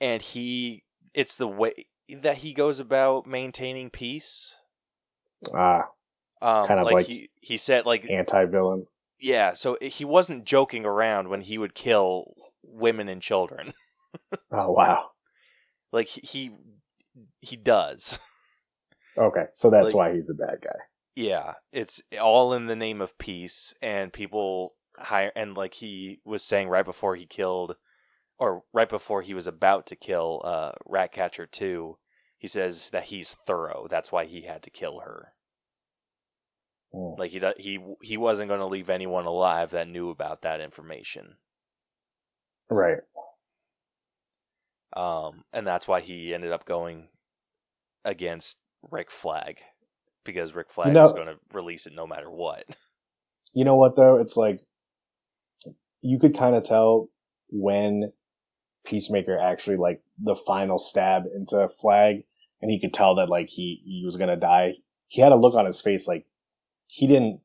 and 0.00 0.20
he 0.20 0.82
it's 1.14 1.36
the 1.36 1.48
way 1.48 1.86
that 2.08 2.38
he 2.38 2.52
goes 2.52 2.80
about 2.80 3.28
maintaining 3.28 3.90
peace. 3.90 4.56
Ah, 5.54 5.84
Um, 6.40 6.66
Kind 6.66 6.80
of 6.80 6.86
like, 6.86 6.94
like 6.94 7.06
he 7.06 7.30
he 7.40 7.56
said 7.56 7.84
like 7.86 8.08
anti-villain. 8.08 8.86
yeah, 9.20 9.54
so 9.54 9.76
he 9.80 10.04
wasn't 10.04 10.44
joking 10.44 10.84
around 10.84 11.28
when 11.28 11.40
he 11.42 11.58
would 11.58 11.74
kill 11.74 12.34
women 12.62 13.08
and 13.08 13.22
children. 13.22 13.72
Oh 14.50 14.72
wow. 14.72 15.10
like 15.92 16.08
he 16.08 16.50
he, 17.40 17.56
does. 17.56 18.18
Okay, 19.18 19.46
so 19.54 19.68
that's 19.68 19.86
Like- 19.86 19.94
why 19.94 20.14
he's 20.14 20.30
a 20.30 20.34
bad 20.34 20.60
guy. 20.62 20.78
Yeah, 21.16 21.54
it's 21.72 22.00
all 22.20 22.52
in 22.54 22.66
the 22.66 22.76
name 22.76 23.00
of 23.00 23.18
peace, 23.18 23.74
and 23.82 24.12
people 24.12 24.76
hire 24.96 25.32
and 25.34 25.54
like 25.56 25.74
he 25.74 26.20
was 26.24 26.44
saying 26.44 26.68
right 26.68 26.84
before 26.84 27.16
he 27.16 27.26
killed, 27.26 27.74
or 28.38 28.62
right 28.72 28.88
before 28.88 29.22
he 29.22 29.34
was 29.34 29.46
about 29.48 29.86
to 29.86 29.96
kill 29.96 30.40
uh, 30.44 30.72
Ratcatcher 30.86 31.46
two, 31.46 31.98
he 32.38 32.46
says 32.46 32.90
that 32.90 33.04
he's 33.04 33.34
thorough. 33.34 33.88
That's 33.90 34.12
why 34.12 34.24
he 34.26 34.42
had 34.42 34.62
to 34.62 34.70
kill 34.70 35.00
her. 35.00 35.32
Mm. 36.94 37.18
Like 37.18 37.30
he 37.30 37.40
he 37.58 37.78
he 38.02 38.16
wasn't 38.16 38.48
going 38.48 38.60
to 38.60 38.66
leave 38.66 38.90
anyone 38.90 39.26
alive 39.26 39.70
that 39.70 39.88
knew 39.88 40.10
about 40.10 40.42
that 40.42 40.60
information. 40.60 41.36
Right. 42.70 42.98
Um, 44.96 45.44
and 45.52 45.66
that's 45.66 45.86
why 45.86 46.00
he 46.00 46.34
ended 46.34 46.52
up 46.52 46.64
going 46.64 47.08
against 48.04 48.58
Rick 48.90 49.10
Flag 49.10 49.58
because 50.24 50.54
Rick 50.54 50.70
Flag 50.70 50.92
know- 50.92 51.04
was 51.04 51.12
going 51.12 51.26
to 51.26 51.38
release 51.52 51.86
it 51.86 51.94
no 51.94 52.06
matter 52.06 52.30
what. 52.30 52.64
You 53.54 53.64
know 53.64 53.76
what 53.76 53.96
though? 53.96 54.16
It's 54.16 54.36
like 54.36 54.60
you 56.02 56.18
could 56.18 56.36
kind 56.36 56.54
of 56.54 56.64
tell 56.64 57.08
when 57.48 58.12
Peacemaker 58.84 59.38
actually 59.38 59.76
like 59.76 60.02
the 60.22 60.36
final 60.36 60.78
stab 60.78 61.22
into 61.34 61.66
Flag, 61.80 62.24
and 62.60 62.70
he 62.70 62.78
could 62.78 62.92
tell 62.92 63.14
that 63.16 63.30
like 63.30 63.48
he 63.48 63.80
he 63.82 64.02
was 64.04 64.16
gonna 64.16 64.36
die. 64.36 64.74
He 65.08 65.22
had 65.22 65.32
a 65.32 65.36
look 65.36 65.54
on 65.54 65.64
his 65.64 65.80
face 65.80 66.06
like 66.06 66.26
he 66.88 67.06
didn't 67.06 67.40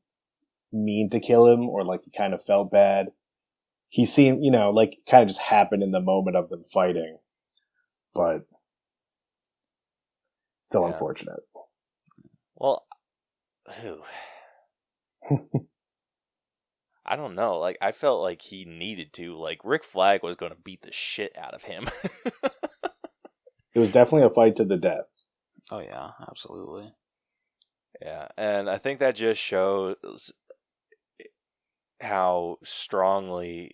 mean 0.72 1.08
to 1.10 1.20
kill 1.20 1.46
him, 1.46 1.68
or 1.68 1.84
like 1.84 2.02
he 2.02 2.10
kind 2.10 2.34
of 2.34 2.42
felt 2.44 2.72
bad. 2.72 3.12
He 3.88 4.04
seemed, 4.06 4.42
you 4.42 4.50
know, 4.50 4.70
like 4.70 4.96
kind 5.08 5.22
of 5.22 5.28
just 5.28 5.40
happened 5.40 5.84
in 5.84 5.92
the 5.92 6.00
moment 6.00 6.36
of 6.36 6.48
them 6.48 6.64
fighting, 6.64 7.18
but 8.12 8.46
still 10.62 10.82
Yeah. 10.82 10.88
unfortunate. 10.88 11.40
Well, 12.56 12.84
whew. 13.80 14.02
I 17.06 17.16
don't 17.16 17.34
know. 17.34 17.58
Like 17.58 17.76
I 17.82 17.92
felt 17.92 18.22
like 18.22 18.42
he 18.42 18.64
needed 18.64 19.12
to. 19.14 19.36
Like 19.36 19.60
Rick 19.62 19.84
Flag 19.84 20.22
was 20.22 20.36
going 20.36 20.52
to 20.52 20.58
beat 20.58 20.82
the 20.82 20.92
shit 20.92 21.36
out 21.38 21.54
of 21.54 21.62
him. 21.62 21.86
It 23.74 23.80
was 23.80 23.90
definitely 23.90 24.22
a 24.28 24.30
fight 24.30 24.54
to 24.56 24.64
the 24.64 24.76
death. 24.76 25.06
Oh 25.68 25.80
yeah. 25.80 26.10
Absolutely. 26.28 26.92
Yeah, 28.00 28.28
and 28.36 28.68
I 28.68 28.78
think 28.78 28.98
that 29.00 29.14
just 29.16 29.40
shows 29.40 30.32
how 32.00 32.58
strongly 32.62 33.72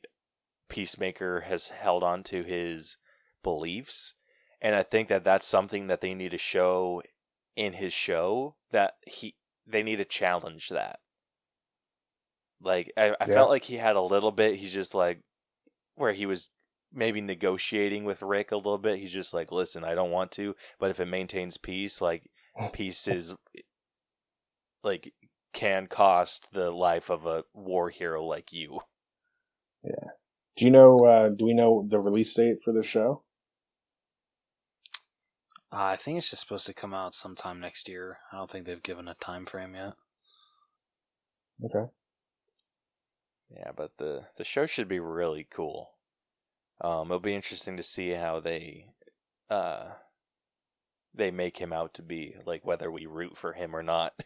Peacemaker 0.68 1.40
has 1.40 1.68
held 1.68 2.02
on 2.02 2.22
to 2.24 2.42
his 2.42 2.96
beliefs, 3.42 4.14
and 4.60 4.74
I 4.74 4.82
think 4.82 5.08
that 5.08 5.24
that's 5.24 5.46
something 5.46 5.86
that 5.88 6.00
they 6.00 6.14
need 6.14 6.30
to 6.30 6.38
show 6.38 7.02
in 7.56 7.74
his 7.74 7.92
show 7.92 8.56
that 8.70 8.94
he 9.06 9.34
they 9.66 9.82
need 9.82 9.96
to 9.96 10.04
challenge 10.04 10.68
that. 10.68 11.00
Like 12.62 12.92
I, 12.96 13.10
I 13.20 13.26
Yeah. 13.26 13.34
felt 13.34 13.50
like 13.50 13.64
he 13.64 13.76
had 13.76 13.96
a 13.96 14.00
little 14.02 14.32
bit. 14.32 14.56
He's 14.56 14.72
just 14.72 14.94
like 14.94 15.20
where 15.94 16.12
he 16.12 16.26
was 16.26 16.50
maybe 16.92 17.20
negotiating 17.20 18.04
with 18.04 18.22
Rick 18.22 18.52
a 18.52 18.56
little 18.56 18.78
bit. 18.78 18.98
He's 18.98 19.12
just 19.12 19.32
like, 19.32 19.52
listen, 19.52 19.84
I 19.84 19.94
don't 19.94 20.10
want 20.10 20.30
to, 20.32 20.54
but 20.78 20.90
if 20.90 21.00
it 21.00 21.06
maintains 21.06 21.56
peace, 21.56 22.00
like 22.00 22.30
peace 22.72 23.06
is 23.08 23.34
like 24.82 25.12
can 25.52 25.86
cost 25.86 26.48
the 26.52 26.70
life 26.70 27.10
of 27.10 27.26
a 27.26 27.44
war 27.54 27.90
hero 27.90 28.24
like 28.24 28.52
you. 28.52 28.80
Yeah. 29.82 30.10
Do 30.56 30.64
you 30.64 30.70
know? 30.70 31.04
Uh, 31.04 31.28
do 31.30 31.44
we 31.44 31.54
know 31.54 31.86
the 31.88 32.00
release 32.00 32.34
date 32.34 32.62
for 32.62 32.72
the 32.72 32.82
show? 32.82 33.22
Uh, 35.72 35.84
I 35.84 35.96
think 35.96 36.18
it's 36.18 36.30
just 36.30 36.42
supposed 36.42 36.66
to 36.66 36.74
come 36.74 36.92
out 36.92 37.14
sometime 37.14 37.60
next 37.60 37.88
year. 37.88 38.18
I 38.32 38.36
don't 38.36 38.50
think 38.50 38.66
they've 38.66 38.82
given 38.82 39.08
a 39.08 39.14
time 39.14 39.46
frame 39.46 39.74
yet. 39.74 39.94
Okay. 41.64 41.90
Yeah, 43.50 43.70
but 43.76 43.92
the 43.98 44.26
the 44.36 44.44
show 44.44 44.66
should 44.66 44.88
be 44.88 45.00
really 45.00 45.46
cool. 45.50 45.90
Um, 46.80 47.06
it'll 47.08 47.20
be 47.20 47.34
interesting 47.34 47.76
to 47.76 47.82
see 47.82 48.10
how 48.10 48.40
they 48.40 48.86
uh 49.48 49.90
they 51.14 51.30
make 51.30 51.58
him 51.58 51.72
out 51.72 51.94
to 51.94 52.02
be, 52.02 52.36
like 52.46 52.64
whether 52.64 52.90
we 52.90 53.06
root 53.06 53.36
for 53.36 53.52
him 53.52 53.74
or 53.74 53.82
not. 53.82 54.14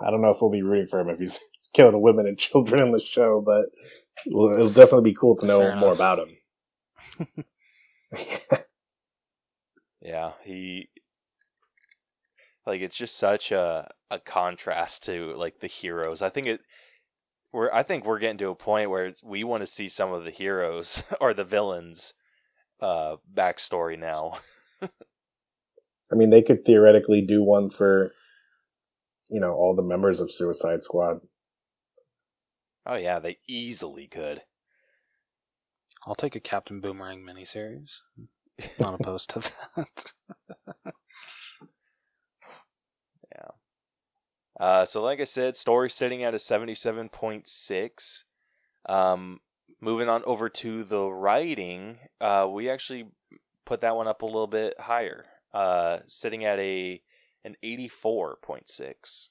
I 0.00 0.10
don't 0.10 0.22
know 0.22 0.30
if 0.30 0.38
we'll 0.40 0.50
be 0.50 0.62
rooting 0.62 0.86
for 0.86 1.00
him 1.00 1.08
if 1.08 1.18
he's 1.18 1.40
killing 1.74 2.00
women 2.00 2.26
and 2.26 2.38
children 2.38 2.82
in 2.82 2.92
the 2.92 3.00
show, 3.00 3.42
but 3.44 3.66
it'll, 4.26 4.52
it'll 4.54 4.70
definitely 4.70 5.10
be 5.10 5.16
cool 5.16 5.36
to 5.36 5.46
know 5.46 5.58
Fair 5.60 5.76
more 5.76 5.94
enough. 5.94 5.96
about 5.96 6.18
him. 6.20 6.36
Yeah, 10.02 10.32
he 10.44 10.88
like 12.64 12.80
it's 12.80 12.96
just 12.96 13.16
such 13.16 13.50
a 13.50 13.90
a 14.10 14.20
contrast 14.20 15.04
to 15.04 15.34
like 15.36 15.58
the 15.60 15.66
heroes. 15.66 16.22
I 16.22 16.28
think 16.28 16.46
it 16.46 16.60
we're 17.52 17.72
I 17.72 17.82
think 17.82 18.04
we're 18.04 18.20
getting 18.20 18.38
to 18.38 18.50
a 18.50 18.54
point 18.54 18.90
where 18.90 19.14
we 19.24 19.42
want 19.42 19.62
to 19.62 19.66
see 19.66 19.88
some 19.88 20.12
of 20.12 20.22
the 20.24 20.30
heroes 20.30 21.02
or 21.20 21.34
the 21.34 21.44
villains 21.44 22.14
uh 22.80 23.16
backstory 23.34 23.98
now. 23.98 24.38
I 26.12 26.14
mean, 26.14 26.30
they 26.30 26.42
could 26.42 26.64
theoretically 26.64 27.20
do 27.20 27.42
one 27.42 27.68
for, 27.68 28.12
you 29.28 29.40
know, 29.40 29.52
all 29.52 29.74
the 29.74 29.82
members 29.82 30.20
of 30.20 30.30
Suicide 30.30 30.82
Squad. 30.82 31.20
Oh 32.84 32.96
yeah, 32.96 33.18
they 33.18 33.38
easily 33.48 34.06
could. 34.06 34.42
I'll 36.06 36.14
take 36.14 36.36
a 36.36 36.40
Captain 36.40 36.80
Boomerang 36.80 37.22
miniseries. 37.22 37.90
Not 38.78 38.94
opposed 39.00 39.30
to 39.30 39.40
that. 39.76 40.12
Yeah. 43.34 44.64
Uh, 44.64 44.84
so 44.86 45.02
like 45.02 45.20
I 45.20 45.24
said, 45.24 45.56
story 45.56 45.90
sitting 45.90 46.22
at 46.22 46.32
a 46.32 46.38
seventy-seven 46.38 47.10
point 47.10 47.48
six. 47.48 48.24
Um, 48.88 49.40
moving 49.80 50.08
on 50.08 50.22
over 50.24 50.48
to 50.48 50.84
the 50.84 51.10
writing, 51.10 51.98
uh, 52.20 52.48
we 52.50 52.70
actually 52.70 53.08
put 53.66 53.80
that 53.82 53.96
one 53.96 54.08
up 54.08 54.22
a 54.22 54.26
little 54.26 54.46
bit 54.46 54.74
higher, 54.80 55.26
uh, 55.52 55.98
sitting 56.06 56.44
at 56.44 56.58
a 56.58 57.02
an 57.46 57.56
eighty 57.62 57.88
four 57.88 58.36
point 58.42 58.68
six. 58.68 59.30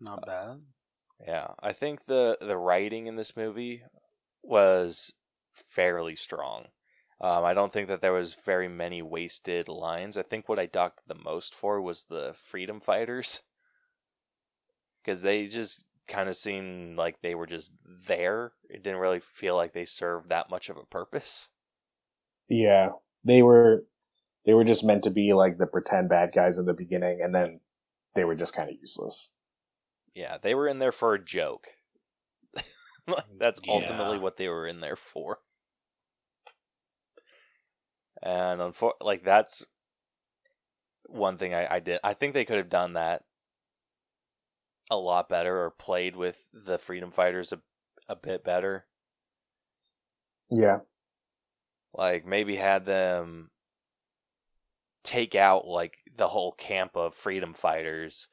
Not 0.00 0.24
bad. 0.24 0.62
Yeah, 1.26 1.48
I 1.60 1.72
think 1.72 2.06
the 2.06 2.38
the 2.40 2.56
writing 2.56 3.06
in 3.06 3.16
this 3.16 3.36
movie 3.36 3.82
was 4.42 5.12
fairly 5.52 6.16
strong. 6.16 6.66
Um, 7.20 7.44
I 7.44 7.54
don't 7.54 7.72
think 7.72 7.88
that 7.88 8.00
there 8.00 8.12
was 8.12 8.34
very 8.34 8.68
many 8.68 9.02
wasted 9.02 9.68
lines. 9.68 10.16
I 10.16 10.22
think 10.22 10.48
what 10.48 10.58
I 10.58 10.66
docked 10.66 11.00
the 11.06 11.14
most 11.14 11.54
for 11.54 11.80
was 11.80 12.04
the 12.04 12.34
freedom 12.34 12.80
fighters, 12.80 13.42
because 15.04 15.22
they 15.22 15.46
just 15.46 15.84
kind 16.06 16.28
of 16.28 16.36
seemed 16.36 16.96
like 16.96 17.20
they 17.20 17.34
were 17.34 17.46
just 17.46 17.72
there. 18.06 18.52
It 18.68 18.82
didn't 18.82 19.00
really 19.00 19.20
feel 19.20 19.56
like 19.56 19.72
they 19.72 19.86
served 19.86 20.28
that 20.28 20.50
much 20.50 20.68
of 20.68 20.76
a 20.76 20.84
purpose. 20.84 21.48
Yeah, 22.48 22.90
they 23.24 23.42
were 23.42 23.84
they 24.46 24.54
were 24.54 24.64
just 24.64 24.84
meant 24.84 25.04
to 25.04 25.10
be 25.10 25.32
like 25.34 25.58
the 25.58 25.66
pretend 25.66 26.08
bad 26.08 26.32
guys 26.32 26.58
in 26.58 26.66
the 26.66 26.74
beginning, 26.74 27.20
and 27.22 27.34
then 27.34 27.60
they 28.14 28.24
were 28.24 28.36
just 28.36 28.54
kind 28.54 28.70
of 28.70 28.76
useless. 28.80 29.32
Yeah, 30.14 30.38
they 30.38 30.54
were 30.54 30.66
in 30.66 30.78
there 30.78 30.92
for 30.92 31.14
a 31.14 31.24
joke. 31.24 31.68
That's 33.38 33.60
Yeah. 33.62 33.68
ultimately 33.68 34.18
what 34.18 34.36
they 34.36 34.48
were 34.48 34.66
in 34.66 34.80
there 34.80 34.96
for. 34.96 35.40
And 38.22 38.60
unfor- 38.60 39.00
like 39.00 39.22
that's 39.24 39.64
one 41.08 41.38
thing 41.38 41.54
I, 41.54 41.76
I 41.76 41.80
did. 41.80 42.00
I 42.04 42.14
think 42.14 42.34
they 42.34 42.44
could 42.44 42.58
have 42.58 42.68
done 42.68 42.94
that 42.94 43.24
a 44.90 44.96
lot 44.96 45.28
better 45.28 45.62
or 45.62 45.70
played 45.70 46.16
with 46.16 46.48
the 46.52 46.78
freedom 46.78 47.10
fighters 47.10 47.52
a, 47.52 47.60
a 48.08 48.16
bit 48.16 48.44
better. 48.44 48.86
Yeah, 50.50 50.80
Like 51.94 52.26
maybe 52.26 52.56
had 52.56 52.84
them 52.84 53.50
take 55.04 55.34
out 55.36 55.66
like 55.68 55.98
the 56.16 56.28
whole 56.28 56.52
camp 56.52 56.96
of 56.96 57.14
freedom 57.14 57.54
fighters 57.54 58.28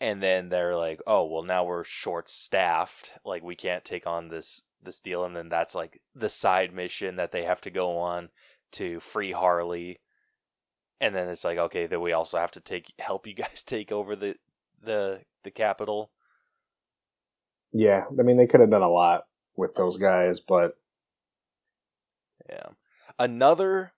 and 0.00 0.22
then 0.22 0.50
they're 0.50 0.76
like, 0.76 1.00
"Oh, 1.06 1.26
well 1.26 1.42
now 1.44 1.64
we're 1.64 1.84
short 1.84 2.28
staffed. 2.30 3.14
Like 3.24 3.42
we 3.44 3.56
can't 3.56 3.84
take 3.84 4.06
on 4.06 4.28
this 4.28 4.62
this 4.82 5.00
deal." 5.00 5.24
And 5.24 5.36
then 5.36 5.48
that's 5.50 5.74
like 5.74 6.02
the 6.14 6.28
side 6.30 6.74
mission 6.74 7.16
that 7.16 7.32
they 7.32 7.44
have 7.44 7.62
to 7.62 7.70
go 7.70 7.98
on 7.98 8.30
to 8.74 9.00
free 9.00 9.32
Harley. 9.32 10.00
And 11.00 11.14
then 11.14 11.28
it's 11.28 11.44
like, 11.44 11.58
"Okay, 11.58 11.86
then 11.86 12.00
we 12.02 12.12
also 12.12 12.38
have 12.38 12.52
to 12.52 12.60
take 12.60 12.92
help 12.98 13.26
you 13.26 13.34
guys 13.36 13.62
take 13.64 13.92
over 13.92 14.16
the 14.16 14.36
the 14.82 15.22
the 15.44 15.50
capital." 15.52 16.12
yeah. 17.72 18.04
I 18.18 18.22
mean, 18.22 18.36
they 18.38 18.46
could 18.48 18.60
have 18.60 18.70
done 18.70 18.82
a 18.82 18.90
lot 18.90 19.24
with 19.56 19.74
those 19.76 19.98
guys, 19.98 20.40
but 20.40 20.72
Yeah. 22.50 22.68
Another 23.18 23.93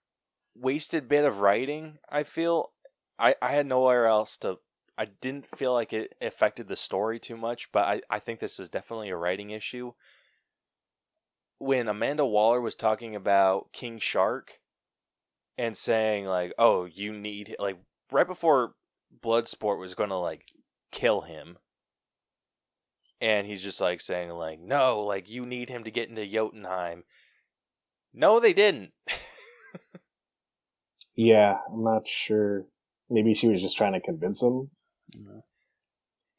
wasted 0.59 1.07
bit 1.07 1.25
of 1.25 1.39
writing, 1.39 1.99
I 2.09 2.23
feel. 2.23 2.71
I, 3.19 3.35
I 3.41 3.51
had 3.51 3.65
nowhere 3.65 4.05
else 4.05 4.37
to. 4.37 4.57
I 4.97 5.05
didn't 5.05 5.55
feel 5.55 5.73
like 5.73 5.93
it 5.93 6.13
affected 6.21 6.67
the 6.67 6.75
story 6.75 7.19
too 7.19 7.37
much, 7.37 7.71
but 7.71 7.85
I, 7.85 8.01
I 8.09 8.19
think 8.19 8.39
this 8.39 8.57
was 8.57 8.69
definitely 8.69 9.09
a 9.09 9.17
writing 9.17 9.51
issue. 9.51 9.93
When 11.59 11.87
Amanda 11.87 12.25
Waller 12.25 12.61
was 12.61 12.75
talking 12.75 13.15
about 13.15 13.71
King 13.73 13.99
Shark 13.99 14.59
and 15.57 15.75
saying, 15.75 16.25
like, 16.25 16.53
oh, 16.57 16.85
you 16.85 17.13
need. 17.13 17.55
Like, 17.59 17.77
right 18.11 18.27
before 18.27 18.73
Bloodsport 19.23 19.79
was 19.79 19.95
going 19.95 20.09
to, 20.09 20.17
like, 20.17 20.43
kill 20.91 21.21
him. 21.21 21.57
And 23.19 23.47
he's 23.47 23.63
just, 23.63 23.81
like, 23.81 24.01
saying, 24.01 24.29
like, 24.31 24.59
no, 24.59 25.01
like, 25.01 25.29
you 25.29 25.45
need 25.45 25.69
him 25.69 25.83
to 25.83 25.91
get 25.91 26.09
into 26.09 26.27
Jotunheim. 26.27 27.03
No, 28.13 28.39
they 28.39 28.53
didn't. 28.53 28.91
yeah, 31.17 31.57
I'm 31.73 31.83
not 31.83 32.07
sure. 32.07 32.65
Maybe 33.09 33.33
she 33.33 33.47
was 33.47 33.61
just 33.61 33.75
trying 33.75 33.93
to 33.93 33.99
convince 33.99 34.41
him. 34.41 34.69
Yeah. 35.13 35.41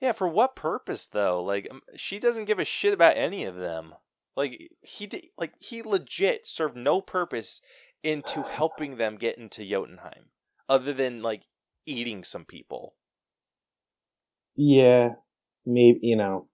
yeah, 0.01 0.13
for 0.13 0.29
what 0.29 0.55
purpose 0.55 1.07
though? 1.07 1.43
Like 1.43 1.67
um, 1.71 1.83
she 1.97 2.19
doesn't 2.19 2.45
give 2.45 2.61
a 2.61 2.65
shit 2.65 2.95
about 2.95 3.17
any 3.17 3.45
of 3.45 3.57
them. 3.57 3.95
Like 4.37 4.71
he 4.81 5.07
did, 5.07 5.27
like 5.37 5.55
he 5.59 5.83
legit 5.83 6.47
served 6.47 6.77
no 6.77 7.01
purpose 7.01 7.61
into 8.05 8.43
helping 8.43 8.97
them 8.97 9.17
get 9.17 9.37
into 9.37 9.69
Jotunheim 9.69 10.27
other 10.69 10.93
than 10.93 11.23
like 11.23 11.43
eating 11.85 12.23
some 12.23 12.45
people. 12.45 12.95
Yeah, 14.55 15.15
maybe 15.67 15.99
you 16.03 16.17
know, 16.17 16.47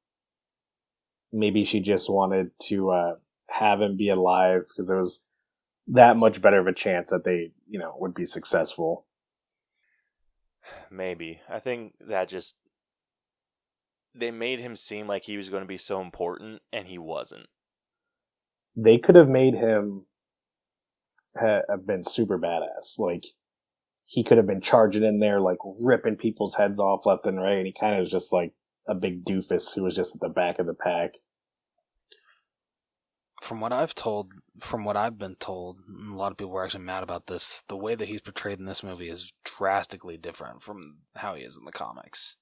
maybe 1.30 1.64
she 1.64 1.80
just 1.80 2.08
wanted 2.08 2.52
to 2.62 2.90
uh, 2.90 3.16
have 3.50 3.82
him 3.82 3.96
be 3.98 4.08
alive 4.08 4.62
because 4.68 4.88
there 4.88 4.98
was 4.98 5.23
that 5.88 6.16
much 6.16 6.40
better 6.40 6.58
of 6.58 6.66
a 6.66 6.72
chance 6.72 7.10
that 7.10 7.24
they, 7.24 7.52
you 7.68 7.78
know, 7.78 7.94
would 7.98 8.14
be 8.14 8.26
successful. 8.26 9.06
Maybe. 10.90 11.40
I 11.48 11.58
think 11.58 11.94
that 12.00 12.28
just 12.28 12.56
they 14.14 14.30
made 14.30 14.60
him 14.60 14.76
seem 14.76 15.06
like 15.06 15.24
he 15.24 15.36
was 15.36 15.50
going 15.50 15.62
to 15.62 15.68
be 15.68 15.76
so 15.76 16.00
important 16.00 16.62
and 16.72 16.86
he 16.86 16.98
wasn't. 16.98 17.46
They 18.76 18.98
could 18.98 19.16
have 19.16 19.28
made 19.28 19.54
him 19.54 20.06
have 21.36 21.86
been 21.86 22.04
super 22.04 22.38
badass. 22.38 22.98
Like 22.98 23.24
he 24.06 24.22
could 24.22 24.36
have 24.36 24.46
been 24.46 24.60
charging 24.60 25.04
in 25.04 25.18
there, 25.18 25.40
like 25.40 25.58
ripping 25.82 26.16
people's 26.16 26.54
heads 26.54 26.78
off 26.78 27.06
left 27.06 27.26
and 27.26 27.40
right, 27.40 27.58
and 27.58 27.66
he 27.66 27.72
kind 27.72 27.94
of 27.94 28.00
was 28.00 28.10
just 28.10 28.32
like 28.32 28.52
a 28.88 28.94
big 28.94 29.24
doofus 29.24 29.74
who 29.74 29.82
was 29.82 29.96
just 29.96 30.14
at 30.14 30.20
the 30.20 30.28
back 30.28 30.58
of 30.58 30.66
the 30.66 30.74
pack. 30.74 31.14
From 33.42 33.60
what 33.60 33.72
I've 33.72 33.94
told, 33.94 34.32
from 34.60 34.84
what 34.84 34.96
I've 34.96 35.18
been 35.18 35.36
told, 35.36 35.80
and 35.86 36.14
a 36.14 36.16
lot 36.16 36.32
of 36.32 36.38
people 36.38 36.52
were 36.52 36.64
actually 36.64 36.84
mad 36.84 37.02
about 37.02 37.26
this. 37.26 37.62
The 37.68 37.76
way 37.76 37.94
that 37.94 38.08
he's 38.08 38.22
portrayed 38.22 38.58
in 38.58 38.64
this 38.64 38.82
movie 38.82 39.08
is 39.10 39.32
drastically 39.44 40.16
different 40.16 40.62
from 40.62 40.98
how 41.16 41.34
he 41.34 41.42
is 41.42 41.56
in 41.58 41.64
the 41.64 41.72
comics. 41.72 42.36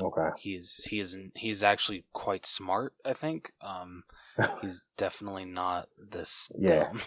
Okay. 0.00 0.28
He's 0.38 0.84
he 0.90 1.00
is 1.00 1.16
he's 1.34 1.62
actually 1.62 2.04
quite 2.12 2.44
smart. 2.46 2.92
I 3.04 3.12
think. 3.14 3.52
Um, 3.62 4.04
he's 4.60 4.82
definitely 4.98 5.46
not 5.46 5.88
this. 5.98 6.50
Yeah. 6.58 6.84
dumb. 6.84 7.00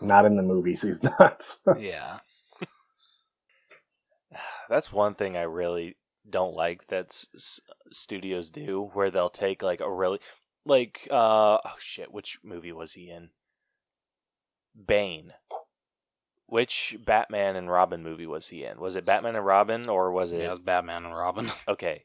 Not 0.00 0.26
in 0.26 0.36
the 0.36 0.42
movies, 0.42 0.82
he's 0.82 1.02
not. 1.02 1.44
yeah. 1.78 2.18
That's 4.68 4.92
one 4.92 5.14
thing 5.14 5.36
I 5.36 5.42
really 5.42 5.96
don't 6.28 6.54
like 6.54 6.88
that 6.88 7.06
s- 7.06 7.26
s- 7.34 7.60
studios 7.92 8.50
do, 8.50 8.90
where 8.92 9.10
they'll 9.10 9.30
take 9.30 9.62
like 9.62 9.80
a 9.80 9.90
really 9.90 10.18
like 10.66 11.08
uh 11.10 11.58
oh 11.64 11.76
shit, 11.78 12.12
which 12.12 12.38
movie 12.42 12.72
was 12.72 12.92
he 12.92 13.10
in? 13.10 13.30
Bane. 14.86 15.32
Which 16.46 16.96
Batman 17.04 17.56
and 17.56 17.70
Robin 17.70 18.02
movie 18.02 18.26
was 18.26 18.48
he 18.48 18.64
in? 18.64 18.78
Was 18.78 18.94
it 18.94 19.04
Batman 19.04 19.36
and 19.36 19.46
Robin 19.46 19.88
or 19.88 20.12
was 20.12 20.32
it 20.32 20.40
Yeah, 20.40 20.48
it 20.48 20.50
was 20.50 20.60
Batman 20.60 21.04
and 21.04 21.16
Robin. 21.16 21.50
okay? 21.68 22.04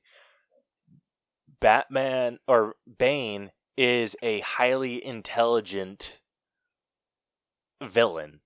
Batman 1.59 2.39
or 2.47 2.75
Bane 2.97 3.51
is 3.77 4.15
a 4.21 4.39
highly 4.39 5.03
intelligent 5.05 6.21
villain 7.81 8.41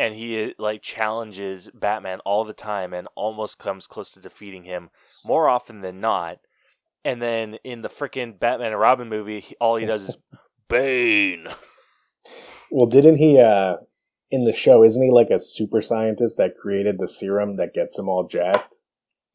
and 0.00 0.14
he 0.14 0.54
like 0.58 0.80
challenges 0.80 1.68
Batman 1.74 2.20
all 2.20 2.44
the 2.44 2.54
time 2.54 2.94
and 2.94 3.06
almost 3.14 3.58
comes 3.58 3.86
close 3.86 4.10
to 4.12 4.20
defeating 4.20 4.64
him 4.64 4.88
more 5.22 5.46
often 5.46 5.82
than 5.82 6.00
not. 6.00 6.38
And 7.04 7.20
then 7.22 7.54
in 7.64 7.82
the 7.82 7.88
freaking 7.88 8.38
Batman 8.38 8.72
and 8.72 8.80
Robin 8.80 9.08
movie, 9.08 9.40
he- 9.40 9.56
all 9.60 9.76
he 9.76 9.86
does 9.86 10.10
is 10.10 10.18
Bane. 10.68 11.48
well, 12.70 12.86
didn't 12.86 13.16
he, 13.16 13.40
uh, 13.40 13.76
in 14.30 14.44
the 14.44 14.52
show, 14.52 14.84
isn't 14.84 15.02
he 15.02 15.10
like 15.10 15.30
a 15.30 15.38
super 15.38 15.80
scientist 15.80 16.36
that 16.38 16.56
created 16.56 16.98
the 16.98 17.08
serum 17.08 17.56
that 17.56 17.74
gets 17.74 17.98
him 17.98 18.08
all 18.08 18.26
jacked? 18.26 18.76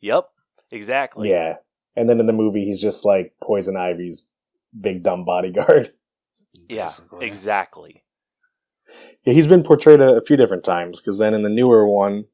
Yep, 0.01 0.29
exactly. 0.71 1.29
Yeah. 1.29 1.55
And 1.95 2.09
then 2.09 2.19
in 2.19 2.25
the 2.27 2.33
movie, 2.33 2.63
he's 2.65 2.81
just 2.81 3.03
like 3.05 3.33
Poison 3.41 3.75
Ivy's 3.75 4.27
big 4.79 5.03
dumb 5.03 5.25
bodyguard. 5.25 5.89
yeah, 6.69 6.85
basically. 6.85 7.25
exactly. 7.25 8.03
Yeah, 9.25 9.33
he's 9.33 9.47
been 9.47 9.63
portrayed 9.63 9.99
a, 10.01 10.17
a 10.17 10.21
few 10.23 10.37
different 10.37 10.63
times 10.63 11.01
because 11.01 11.17
then 11.19 11.33
in 11.33 11.41
the 11.41 11.49
newer 11.49 11.87
one, 11.89 12.25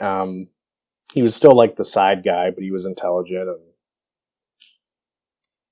um, 0.00 0.48
he 1.12 1.22
was 1.22 1.34
still 1.34 1.54
like 1.56 1.76
the 1.76 1.84
side 1.84 2.22
guy, 2.24 2.50
but 2.50 2.62
he 2.62 2.70
was 2.70 2.84
intelligent. 2.86 3.48
And 3.48 3.58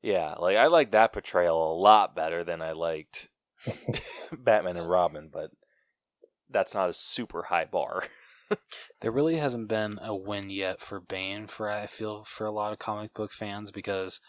Yeah, 0.02 0.34
like 0.34 0.56
I 0.56 0.66
like 0.66 0.90
that 0.92 1.12
portrayal 1.12 1.72
a 1.72 1.78
lot 1.78 2.16
better 2.16 2.42
than 2.42 2.60
I 2.60 2.72
liked 2.72 3.28
Batman 4.36 4.76
and 4.76 4.88
Robin, 4.88 5.30
but 5.32 5.50
that's 6.50 6.74
not 6.74 6.90
a 6.90 6.94
super 6.94 7.44
high 7.44 7.64
bar. 7.64 8.04
There 9.00 9.10
really 9.10 9.36
hasn't 9.36 9.68
been 9.68 9.98
a 10.02 10.14
win 10.14 10.50
yet 10.50 10.78
for 10.78 11.00
Bane 11.00 11.46
for 11.46 11.70
I 11.70 11.86
feel 11.86 12.22
for 12.22 12.44
a 12.44 12.50
lot 12.50 12.70
of 12.70 12.78
comic 12.78 13.14
book 13.14 13.32
fans 13.32 13.70
because 13.70 14.20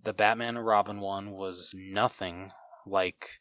the 0.00 0.12
Batman 0.12 0.56
and 0.56 0.64
Robin 0.64 1.00
one 1.00 1.32
was 1.32 1.74
nothing 1.76 2.52
like 2.86 3.40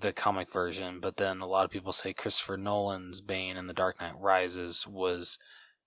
the 0.00 0.12
comic 0.12 0.50
version, 0.50 0.98
but 0.98 1.16
then 1.16 1.40
a 1.40 1.46
lot 1.46 1.64
of 1.64 1.70
people 1.70 1.92
say 1.92 2.12
Christopher 2.12 2.56
Nolan's 2.56 3.20
Bane 3.20 3.56
in 3.56 3.68
The 3.68 3.72
Dark 3.72 4.00
Knight 4.00 4.18
Rises 4.18 4.84
was 4.84 5.38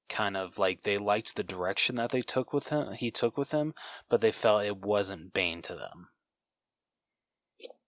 kind 0.10 0.38
of 0.38 0.58
like 0.58 0.84
they 0.84 0.98
liked 0.98 1.36
the 1.36 1.44
direction 1.44 1.96
that 1.96 2.12
they 2.12 2.22
took 2.22 2.54
with 2.54 2.70
him 2.70 2.94
he 2.94 3.12
took 3.12 3.38
with 3.38 3.52
him, 3.52 3.74
but 4.10 4.22
they 4.22 4.32
felt 4.32 4.66
it 4.66 4.78
wasn't 4.78 5.34
Bane 5.34 5.62
to 5.64 5.76
them. 5.76 6.10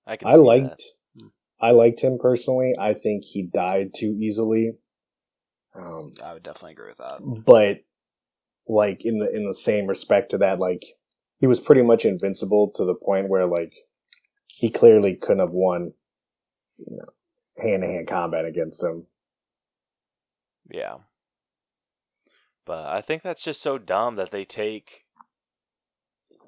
I 0.05 0.15
can. 0.15 0.27
I 0.27 0.35
liked 0.35 0.69
that. 0.69 0.81
Hmm. 1.19 1.27
I 1.61 1.71
liked 1.71 2.01
him 2.01 2.17
personally. 2.19 2.73
I 2.79 2.93
think 2.93 3.23
he 3.23 3.43
died 3.43 3.91
too 3.95 4.15
easily. 4.17 4.73
Um, 5.75 6.11
I 6.23 6.33
would 6.33 6.43
definitely 6.43 6.71
agree 6.71 6.89
with 6.89 6.97
that. 6.97 7.43
but 7.45 7.81
like 8.67 9.05
in 9.05 9.19
the 9.19 9.29
in 9.33 9.45
the 9.47 9.53
same 9.53 9.87
respect 9.87 10.31
to 10.31 10.39
that, 10.39 10.59
like 10.59 10.83
he 11.39 11.47
was 11.47 11.59
pretty 11.59 11.83
much 11.83 12.05
invincible 12.05 12.71
to 12.75 12.85
the 12.85 12.95
point 12.95 13.29
where 13.29 13.45
like 13.45 13.75
he 14.47 14.69
clearly 14.69 15.15
couldn't 15.15 15.39
have 15.39 15.51
won, 15.51 15.93
you 16.77 16.97
know, 16.97 17.63
hand 17.63 17.83
to 17.83 17.87
hand 17.87 18.07
combat 18.07 18.45
against 18.45 18.83
him. 18.83 19.05
Yeah. 20.71 20.95
But 22.67 22.85
I 22.87 23.01
think 23.01 23.23
that's 23.23 23.41
just 23.43 23.63
so 23.63 23.79
dumb 23.79 24.15
that 24.17 24.29
they 24.29 24.45
take 24.45 25.05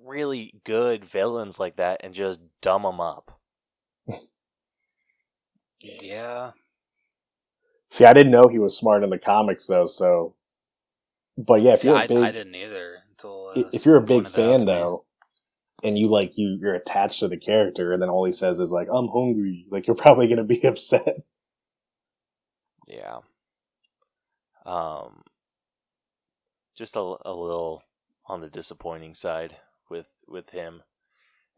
really 0.03 0.61
good 0.63 1.05
villains 1.05 1.59
like 1.59 1.77
that 1.77 2.01
and 2.03 2.13
just 2.13 2.41
dumb 2.61 2.83
them 2.83 2.99
up. 3.01 3.39
Yeah. 5.81 6.51
See, 7.91 8.05
I 8.05 8.13
didn't 8.13 8.31
know 8.31 8.47
he 8.47 8.57
was 8.59 8.75
smart 8.77 9.03
in 9.03 9.11
the 9.11 9.19
comics 9.19 9.67
though, 9.67 9.85
so. 9.85 10.35
But 11.37 11.61
yeah, 11.61 11.73
if 11.73 11.83
See, 11.83 11.87
you're 11.87 11.95
I, 11.95 12.03
a 12.03 12.07
big, 12.07 12.17
I 12.23 12.31
didn't 12.31 12.55
either 12.55 13.03
until 13.09 13.47
uh, 13.47 13.71
if 13.73 13.85
you're 13.85 13.97
a 13.97 14.01
big 14.01 14.27
pointed 14.27 14.33
that 14.33 14.45
out 14.45 14.59
fan 14.59 14.65
though, 14.65 15.05
and 15.83 15.97
you 15.97 16.07
like 16.09 16.37
you 16.37 16.57
you're 16.61 16.75
attached 16.75 17.19
to 17.21 17.27
the 17.29 17.37
character, 17.37 17.93
and 17.93 18.01
then 18.01 18.09
all 18.09 18.25
he 18.25 18.31
says 18.33 18.59
is 18.59 18.71
like, 18.71 18.87
"I'm 18.93 19.07
hungry," 19.09 19.65
like 19.71 19.87
you're 19.87 19.95
probably 19.97 20.27
gonna 20.29 20.43
be 20.45 20.63
upset. 20.63 21.17
Yeah. 22.87 23.19
Um 24.65 25.23
just 26.79 26.95
a, 26.95 27.01
a 27.01 27.33
little 27.33 27.83
on 28.25 28.39
the 28.39 28.49
disappointing 28.49 29.13
side 29.13 29.57
with 29.89 30.07
with 30.27 30.51
him. 30.51 30.81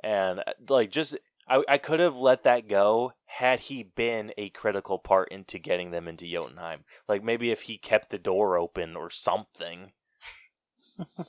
And 0.03 0.39
uh, 0.39 0.53
like 0.67 0.89
just 0.89 1.15
I 1.47 1.63
I 1.69 1.77
could 1.77 1.99
have 1.99 2.17
let 2.17 2.43
that 2.43 2.67
go 2.67 3.13
had 3.25 3.61
he 3.61 3.83
been 3.83 4.33
a 4.37 4.49
critical 4.49 4.97
part 4.97 5.31
into 5.31 5.59
getting 5.59 5.91
them 5.91 6.07
into 6.07 6.25
Jotunheim. 6.25 6.83
Like 7.07 7.23
maybe 7.23 7.51
if 7.51 7.61
he 7.63 7.77
kept 7.77 8.09
the 8.09 8.17
door 8.17 8.57
open 8.57 8.97
or 8.97 9.09
something. 9.09 9.91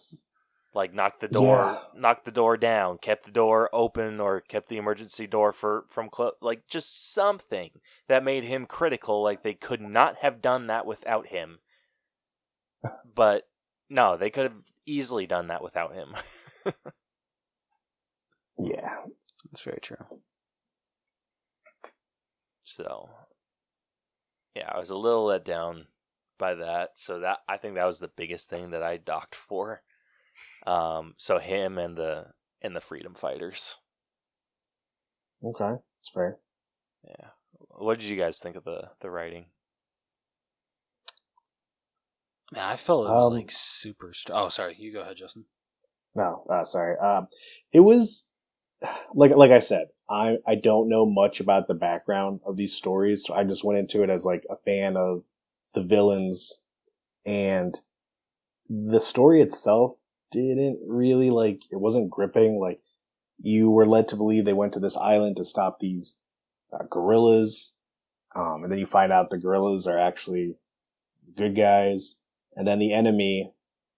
like 0.74 0.94
knocked 0.94 1.20
the 1.20 1.28
door 1.28 1.78
knocked 1.94 2.24
the 2.24 2.32
door 2.32 2.56
down, 2.56 2.96
kept 2.96 3.24
the 3.24 3.30
door 3.30 3.68
open 3.74 4.20
or 4.20 4.40
kept 4.40 4.70
the 4.70 4.78
emergency 4.78 5.26
door 5.26 5.52
for 5.52 5.84
from 5.90 6.08
clo- 6.08 6.32
like 6.40 6.66
just 6.66 7.12
something 7.12 7.72
that 8.08 8.24
made 8.24 8.44
him 8.44 8.64
critical 8.64 9.22
like 9.22 9.42
they 9.42 9.54
could 9.54 9.82
not 9.82 10.16
have 10.22 10.40
done 10.40 10.66
that 10.68 10.86
without 10.86 11.26
him. 11.26 11.58
But 13.14 13.46
no, 13.92 14.16
they 14.16 14.30
could 14.30 14.44
have 14.44 14.64
easily 14.86 15.26
done 15.26 15.48
that 15.48 15.62
without 15.62 15.94
him. 15.94 16.14
Yeah, 18.58 19.04
That's 19.50 19.62
very 19.62 19.80
true. 19.80 20.04
So, 22.64 23.08
yeah, 24.54 24.70
I 24.72 24.78
was 24.78 24.90
a 24.90 24.96
little 24.96 25.24
let 25.26 25.44
down 25.44 25.86
by 26.38 26.54
that. 26.56 26.90
So 26.94 27.20
that 27.20 27.38
I 27.48 27.56
think 27.56 27.74
that 27.74 27.86
was 27.86 27.98
the 27.98 28.08
biggest 28.16 28.48
thing 28.48 28.70
that 28.70 28.82
I 28.82 28.96
docked 28.96 29.34
for. 29.34 29.82
Um, 30.66 31.14
so 31.16 31.38
him 31.38 31.78
and 31.78 31.96
the 31.96 32.26
and 32.62 32.74
the 32.76 32.80
freedom 32.80 33.14
fighters. 33.14 33.78
okay, 35.44 35.74
it's 36.00 36.10
fair. 36.10 36.38
Yeah. 37.06 37.28
What 37.78 37.98
did 37.98 38.08
you 38.08 38.16
guys 38.16 38.38
think 38.38 38.56
of 38.56 38.64
the 38.64 38.90
the 39.00 39.10
writing? 39.10 39.46
Man, 42.52 42.62
I 42.62 42.76
felt 42.76 43.06
it 43.06 43.10
was 43.12 43.26
Um, 43.28 43.32
like 43.32 43.50
super. 43.50 44.12
St- 44.12 44.36
oh, 44.36 44.50
sorry. 44.50 44.76
You 44.78 44.92
go 44.92 45.00
ahead, 45.00 45.16
Justin. 45.16 45.46
No, 46.14 46.44
uh, 46.50 46.64
sorry. 46.64 46.98
Um, 46.98 47.28
it 47.72 47.80
was 47.80 48.28
like 49.14 49.34
like 49.34 49.50
I 49.50 49.58
said, 49.58 49.88
I 50.10 50.36
I 50.46 50.56
don't 50.56 50.88
know 50.88 51.06
much 51.06 51.40
about 51.40 51.66
the 51.66 51.74
background 51.74 52.40
of 52.44 52.56
these 52.58 52.74
stories, 52.74 53.24
so 53.24 53.34
I 53.34 53.44
just 53.44 53.64
went 53.64 53.78
into 53.78 54.02
it 54.02 54.10
as 54.10 54.26
like 54.26 54.44
a 54.50 54.56
fan 54.56 54.96
of 54.98 55.24
the 55.72 55.82
villains, 55.82 56.60
and 57.24 57.78
the 58.68 59.00
story 59.00 59.40
itself 59.40 59.96
didn't 60.30 60.80
really 60.86 61.30
like 61.30 61.62
it 61.70 61.76
wasn't 61.76 62.10
gripping. 62.10 62.60
Like 62.60 62.82
you 63.38 63.70
were 63.70 63.86
led 63.86 64.08
to 64.08 64.16
believe 64.16 64.44
they 64.44 64.52
went 64.52 64.74
to 64.74 64.80
this 64.80 64.96
island 64.98 65.36
to 65.36 65.44
stop 65.46 65.78
these 65.78 66.20
uh, 66.72 66.84
gorillas, 66.90 67.72
um, 68.34 68.62
and 68.62 68.70
then 68.70 68.78
you 68.78 68.86
find 68.86 69.10
out 69.10 69.30
the 69.30 69.38
gorillas 69.38 69.86
are 69.86 69.98
actually 69.98 70.58
good 71.34 71.54
guys, 71.56 72.18
and 72.56 72.66
then 72.66 72.78
the 72.78 72.92
enemy 72.92 73.52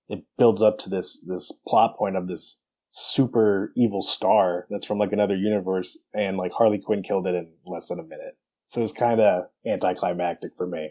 it 0.08 0.24
builds 0.36 0.62
up 0.62 0.78
to 0.78 0.90
this 0.90 1.20
this 1.26 1.52
plot 1.66 1.96
point 1.96 2.16
of 2.16 2.26
this 2.26 2.60
super 2.96 3.72
evil 3.76 4.02
star 4.02 4.66
that's 4.70 4.86
from 4.86 4.98
like 4.98 5.12
another 5.12 5.34
universe 5.34 5.98
and 6.14 6.36
like 6.36 6.52
Harley 6.52 6.78
Quinn 6.78 7.02
killed 7.02 7.26
it 7.26 7.34
in 7.34 7.50
less 7.66 7.88
than 7.88 7.98
a 7.98 8.04
minute. 8.04 8.36
So 8.66 8.82
it's 8.82 8.92
kind 8.92 9.20
of 9.20 9.46
anticlimactic 9.66 10.52
for 10.56 10.66
me. 10.66 10.90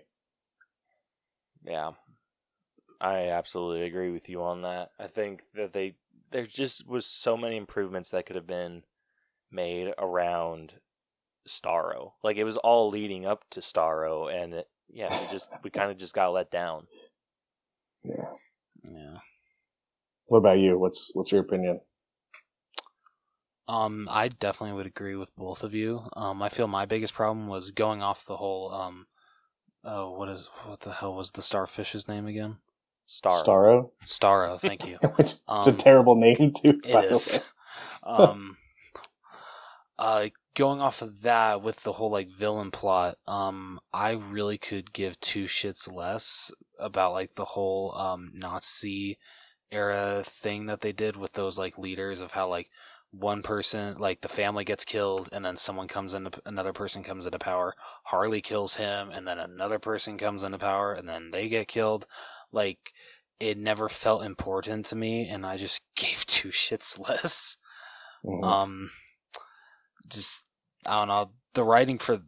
Yeah. 1.63 1.91
I 2.99 3.29
absolutely 3.29 3.83
agree 3.83 4.11
with 4.11 4.29
you 4.29 4.41
on 4.43 4.63
that. 4.63 4.89
I 4.99 5.07
think 5.07 5.43
that 5.55 5.73
they 5.73 5.95
there 6.31 6.45
just 6.45 6.87
was 6.87 7.05
so 7.05 7.37
many 7.37 7.55
improvements 7.55 8.09
that 8.09 8.25
could 8.25 8.35
have 8.35 8.47
been 8.47 8.83
made 9.51 9.93
around 9.97 10.73
Starro. 11.47 12.13
Like 12.21 12.37
it 12.37 12.43
was 12.43 12.57
all 12.57 12.89
leading 12.89 13.25
up 13.25 13.43
to 13.51 13.61
Starro 13.61 14.33
and 14.33 14.53
it, 14.53 14.67
yeah, 14.89 15.21
we 15.21 15.31
just 15.31 15.49
we 15.63 15.69
kind 15.69 15.89
of 15.89 15.97
just 15.97 16.13
got 16.13 16.33
let 16.33 16.51
down. 16.51 16.87
Yeah. 18.03 18.29
Yeah. 18.83 19.17
What 20.25 20.39
about 20.39 20.59
you? 20.59 20.77
What's 20.77 21.11
what's 21.15 21.31
your 21.31 21.41
opinion? 21.41 21.79
Um, 23.67 24.07
I 24.11 24.27
definitely 24.27 24.75
would 24.75 24.85
agree 24.87 25.15
with 25.15 25.35
both 25.35 25.63
of 25.63 25.73
you. 25.73 26.09
Um, 26.15 26.41
I 26.41 26.49
feel 26.49 26.67
my 26.67 26.85
biggest 26.85 27.13
problem 27.13 27.47
was 27.47 27.71
going 27.71 28.01
off 28.01 28.25
the 28.25 28.37
whole 28.37 28.71
um, 28.73 29.07
oh, 29.83 30.11
what 30.11 30.29
is 30.29 30.49
what 30.65 30.81
the 30.81 30.93
hell 30.93 31.15
was 31.15 31.31
the 31.31 31.41
starfish's 31.41 32.07
name 32.07 32.27
again? 32.27 32.57
Starro. 33.07 33.43
Starro? 33.45 33.91
Starro. 34.05 34.59
Thank 34.59 34.83
you. 34.87 34.99
Which 35.15 35.33
is 35.33 35.67
a 35.67 35.71
Um, 35.71 35.77
terrible 35.77 36.15
name 36.15 36.53
too. 36.61 36.81
It 36.83 37.11
way. 37.11 37.39
um, 38.03 38.57
uh, 39.99 40.27
going 40.55 40.81
off 40.81 41.01
of 41.01 41.21
that 41.21 41.61
with 41.61 41.83
the 41.83 41.93
whole 41.93 42.11
like 42.11 42.29
villain 42.29 42.71
plot, 42.71 43.17
um, 43.27 43.79
I 43.93 44.11
really 44.11 44.57
could 44.57 44.93
give 44.93 45.19
two 45.19 45.45
shits 45.45 45.91
less 45.91 46.51
about 46.79 47.13
like 47.13 47.35
the 47.35 47.45
whole 47.45 47.93
um 47.95 48.31
Nazi 48.33 49.17
era 49.71 50.23
thing 50.25 50.67
that 50.67 50.81
they 50.81 50.91
did 50.93 51.17
with 51.17 51.33
those 51.33 51.57
like 51.57 51.77
leaders 51.77 52.21
of 52.21 52.31
how 52.31 52.47
like 52.47 52.69
one 53.11 53.43
person 53.43 53.97
like 53.97 54.21
the 54.21 54.27
family 54.29 54.63
gets 54.63 54.85
killed 54.85 55.29
and 55.31 55.45
then 55.45 55.55
someone 55.57 55.87
comes 55.87 56.13
into 56.13 56.31
another 56.45 56.73
person 56.73 57.03
comes 57.03 57.25
into 57.25 57.39
power 57.39 57.75
harley 58.05 58.41
kills 58.41 58.75
him 58.77 59.09
and 59.11 59.27
then 59.27 59.37
another 59.39 59.79
person 59.79 60.17
comes 60.17 60.43
into 60.43 60.57
power 60.57 60.93
and 60.93 61.07
then 61.07 61.31
they 61.31 61.47
get 61.47 61.67
killed 61.67 62.07
like 62.51 62.91
it 63.39 63.57
never 63.57 63.87
felt 63.87 64.23
important 64.23 64.85
to 64.85 64.95
me 64.95 65.27
and 65.27 65.45
i 65.45 65.57
just 65.57 65.81
gave 65.95 66.25
two 66.25 66.49
shits 66.49 66.97
less 66.99 67.57
Mhm. 68.23 68.43
um 68.43 68.91
just 70.13 70.45
i 70.85 70.99
don't 70.99 71.07
know 71.07 71.31
the 71.53 71.63
writing 71.63 71.97
for 71.97 72.21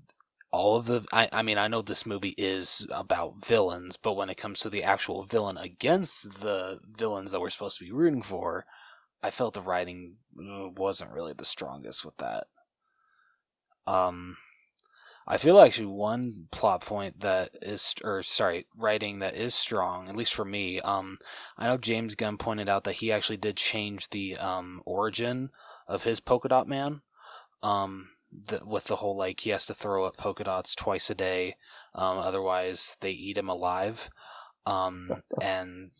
all 0.51 0.77
of 0.77 0.85
the 0.85 1.05
I, 1.11 1.27
I 1.31 1.41
mean 1.41 1.57
i 1.57 1.67
know 1.67 1.81
this 1.81 2.05
movie 2.05 2.35
is 2.37 2.87
about 2.91 3.45
villains 3.45 3.97
but 3.97 4.13
when 4.13 4.29
it 4.29 4.37
comes 4.37 4.59
to 4.59 4.69
the 4.69 4.83
actual 4.83 5.23
villain 5.23 5.57
against 5.57 6.41
the 6.41 6.79
villains 6.97 7.31
that 7.31 7.41
we're 7.41 7.49
supposed 7.49 7.77
to 7.79 7.83
be 7.83 7.91
rooting 7.91 8.21
for 8.21 8.65
i 9.21 9.29
felt 9.31 9.53
the 9.53 9.61
writing 9.61 10.15
uh, 10.39 10.69
wasn't 10.69 11.11
really 11.11 11.33
the 11.33 11.45
strongest 11.45 12.05
with 12.05 12.17
that. 12.17 12.47
Um 13.85 14.37
i 15.27 15.37
feel 15.37 15.59
actually 15.59 15.87
one 15.87 16.47
plot 16.51 16.81
point 16.81 17.19
that 17.19 17.49
is 17.61 17.93
or 18.03 18.23
sorry 18.23 18.65
writing 18.77 19.19
that 19.19 19.35
is 19.35 19.53
strong 19.53 20.07
at 20.07 20.15
least 20.15 20.33
for 20.33 20.45
me 20.45 20.79
um 20.81 21.17
i 21.57 21.65
know 21.67 21.77
james 21.77 22.15
gunn 22.15 22.37
pointed 22.37 22.69
out 22.69 22.83
that 22.83 22.93
he 22.93 23.11
actually 23.11 23.37
did 23.37 23.57
change 23.57 24.09
the 24.09 24.37
um 24.37 24.81
origin 24.85 25.49
of 25.87 26.03
his 26.03 26.19
polka 26.19 26.47
dot 26.47 26.67
man 26.67 27.01
um 27.63 28.09
the, 28.47 28.61
with 28.65 28.85
the 28.85 28.97
whole 28.97 29.15
like 29.15 29.41
he 29.41 29.49
has 29.51 29.65
to 29.65 29.73
throw 29.73 30.05
up 30.05 30.17
polka 30.17 30.43
dots 30.43 30.75
twice 30.75 31.09
a 31.09 31.15
day 31.15 31.55
um 31.93 32.17
otherwise 32.17 32.97
they 33.01 33.11
eat 33.11 33.37
him 33.37 33.49
alive. 33.49 34.09
Um 34.65 35.23
and 35.41 35.91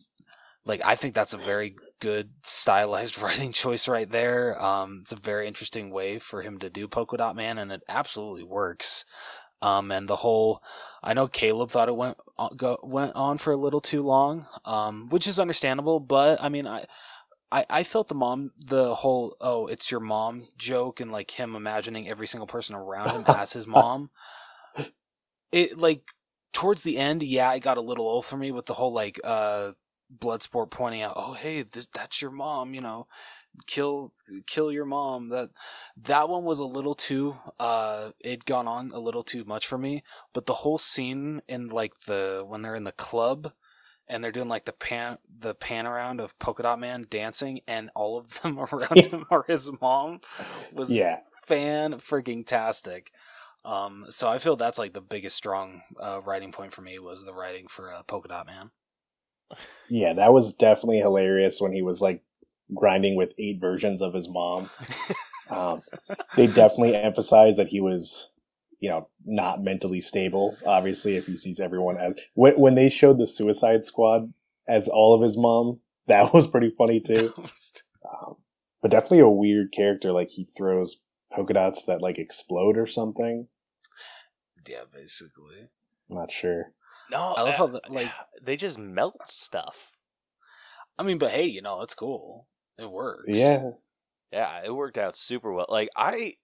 like 0.64 0.80
i 0.84 0.94
think 0.96 1.14
that's 1.14 1.32
a 1.32 1.38
very 1.38 1.76
good 2.00 2.30
stylized 2.42 3.18
writing 3.22 3.52
choice 3.52 3.88
right 3.88 4.10
there. 4.10 4.60
Um 4.62 5.00
it's 5.02 5.12
a 5.12 5.16
very 5.16 5.46
interesting 5.46 5.90
way 5.90 6.18
for 6.18 6.42
him 6.42 6.58
to 6.58 6.70
do 6.70 6.88
polka 6.88 7.16
dot 7.16 7.36
man 7.36 7.58
and 7.58 7.72
it 7.72 7.82
absolutely 7.88 8.44
works. 8.44 9.04
Um 9.62 9.90
and 9.90 10.08
the 10.08 10.16
whole 10.16 10.62
i 11.02 11.14
know 11.14 11.28
caleb 11.28 11.70
thought 11.70 11.88
it 11.88 11.96
went 11.96 12.16
on, 12.36 12.56
go, 12.56 12.78
went 12.82 13.12
on 13.14 13.38
for 13.38 13.52
a 13.52 13.56
little 13.56 13.80
too 13.80 14.02
long 14.02 14.46
um 14.64 15.08
which 15.08 15.26
is 15.26 15.38
understandable 15.38 16.00
but 16.00 16.42
i 16.42 16.48
mean 16.48 16.66
i 16.66 16.84
I, 17.52 17.64
I 17.70 17.82
felt 17.84 18.08
the 18.08 18.14
mom 18.14 18.50
the 18.58 18.94
whole 18.94 19.36
oh 19.40 19.66
it's 19.66 19.90
your 19.90 20.00
mom 20.00 20.48
joke 20.58 21.00
and 21.00 21.12
like 21.12 21.30
him 21.32 21.54
imagining 21.54 22.08
every 22.08 22.26
single 22.26 22.46
person 22.46 22.74
around 22.76 23.12
him 23.12 23.26
as 23.28 23.52
his 23.52 23.66
mom. 23.66 24.10
It 25.52 25.78
like 25.78 26.02
towards 26.52 26.82
the 26.82 26.98
end 26.98 27.22
yeah 27.22 27.52
it 27.54 27.60
got 27.60 27.78
a 27.78 27.82
little 27.82 28.06
old 28.06 28.26
for 28.26 28.36
me 28.36 28.50
with 28.52 28.66
the 28.66 28.74
whole 28.74 28.92
like 28.92 29.20
uh 29.24 29.72
bloodsport 30.18 30.70
pointing 30.70 31.02
out 31.02 31.12
oh 31.16 31.34
hey 31.34 31.62
this, 31.62 31.86
that's 31.86 32.20
your 32.20 32.32
mom 32.32 32.74
you 32.74 32.80
know 32.80 33.06
kill 33.66 34.12
kill 34.46 34.72
your 34.72 34.84
mom. 34.84 35.28
That 35.30 35.50
that 36.02 36.28
one 36.28 36.44
was 36.44 36.58
a 36.58 36.64
little 36.64 36.94
too 36.94 37.36
uh 37.58 38.10
it 38.20 38.44
gone 38.44 38.68
on 38.68 38.90
a 38.92 38.98
little 38.98 39.22
too 39.24 39.44
much 39.44 39.66
for 39.66 39.78
me. 39.78 40.02
But 40.32 40.46
the 40.46 40.54
whole 40.54 40.78
scene 40.78 41.42
in 41.48 41.68
like 41.68 42.00
the 42.06 42.44
when 42.46 42.62
they're 42.62 42.74
in 42.74 42.84
the 42.84 42.92
club 42.92 43.52
and 44.08 44.22
they're 44.22 44.32
doing 44.32 44.48
like 44.48 44.64
the 44.64 44.72
pan 44.72 45.18
the 45.40 45.54
pan 45.54 45.86
around 45.86 46.20
of 46.20 46.38
polka 46.38 46.62
dot 46.62 46.78
man 46.80 47.06
dancing 47.10 47.60
and 47.66 47.90
all 47.94 48.18
of 48.18 48.40
them 48.42 48.58
around 48.72 49.02
him 49.02 49.24
are 49.30 49.44
his 49.48 49.70
mom 49.80 50.20
was 50.70 51.00
Yeah. 51.00 51.20
fan 51.46 51.94
freaking 51.94 52.44
tastic 52.44 53.12
um 53.64 54.06
so 54.08 54.28
i 54.28 54.38
feel 54.38 54.56
that's 54.56 54.78
like 54.78 54.92
the 54.92 55.00
biggest 55.00 55.36
strong 55.36 55.82
uh 56.02 56.20
writing 56.22 56.52
point 56.52 56.72
for 56.72 56.82
me 56.82 56.98
was 56.98 57.24
the 57.24 57.34
writing 57.34 57.66
for 57.68 57.92
uh, 57.92 58.02
polka 58.04 58.28
dot 58.28 58.46
man 58.46 58.70
Yeah, 59.88 60.12
that 60.14 60.32
was 60.32 60.52
definitely 60.52 60.98
hilarious 60.98 61.60
when 61.60 61.72
he 61.72 61.82
was 61.82 62.00
like 62.00 62.22
grinding 62.74 63.14
with 63.16 63.34
eight 63.38 63.60
versions 63.60 64.02
of 64.02 64.14
his 64.14 64.28
mom. 64.28 64.70
Um, 65.50 65.82
they 66.36 66.48
definitely 66.48 66.94
emphasized 66.96 67.58
that 67.58 67.68
he 67.68 67.80
was, 67.80 68.30
you 68.80 68.88
know, 68.88 69.08
not 69.24 69.62
mentally 69.62 70.00
stable. 70.00 70.56
Obviously, 70.66 71.16
if 71.16 71.26
he 71.26 71.36
sees 71.36 71.60
everyone 71.60 71.96
as 71.98 72.14
when, 72.34 72.54
when 72.54 72.74
they 72.74 72.88
showed 72.88 73.18
the 73.18 73.26
Suicide 73.26 73.84
Squad 73.84 74.32
as 74.68 74.88
all 74.88 75.14
of 75.14 75.22
his 75.22 75.36
mom, 75.36 75.80
that 76.06 76.32
was 76.32 76.46
pretty 76.46 76.70
funny 76.76 77.00
too. 77.00 77.32
Um, 78.04 78.36
but 78.82 78.90
definitely 78.90 79.20
a 79.20 79.28
weird 79.28 79.72
character. 79.72 80.12
Like 80.12 80.30
he 80.30 80.44
throws 80.44 81.00
polka 81.32 81.54
dots 81.54 81.84
that 81.84 82.00
like 82.02 82.18
explode 82.18 82.76
or 82.78 82.86
something. 82.86 83.48
yeah 84.68 84.82
basically 84.92 85.68
I'm 86.10 86.16
not 86.16 86.30
sure. 86.30 86.72
No, 87.10 87.34
I 87.36 87.42
love 87.42 87.54
uh, 87.54 87.56
how 87.58 87.66
the- 87.66 87.80
like- 87.88 88.12
they 88.42 88.56
just 88.56 88.78
melt 88.78 89.16
stuff. 89.26 89.92
i 90.98 91.02
mean 91.02 91.18
but 91.18 91.30
hey 91.30 91.44
you 91.44 91.62
know 91.62 91.82
it's 91.82 91.94
cool 91.94 92.46
it 92.78 92.90
works 92.90 93.24
Yeah, 93.28 93.70
Yeah, 94.32 94.60
it 94.64 94.70
worked 94.74 94.98
out 94.98 95.16
super 95.16 95.52
well. 95.52 95.66
Like 95.68 95.88
I, 95.96 96.34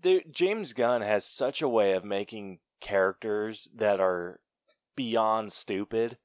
dude, 0.00 0.32
James 0.32 0.72
Gunn 0.72 1.02
has 1.02 1.24
such 1.24 1.62
a 1.62 1.68
way 1.68 1.92
of 1.92 2.04
making 2.04 2.58
characters 2.80 3.68
that 3.74 4.00
are 4.00 4.40
beyond 4.96 5.52
stupid 5.52 6.18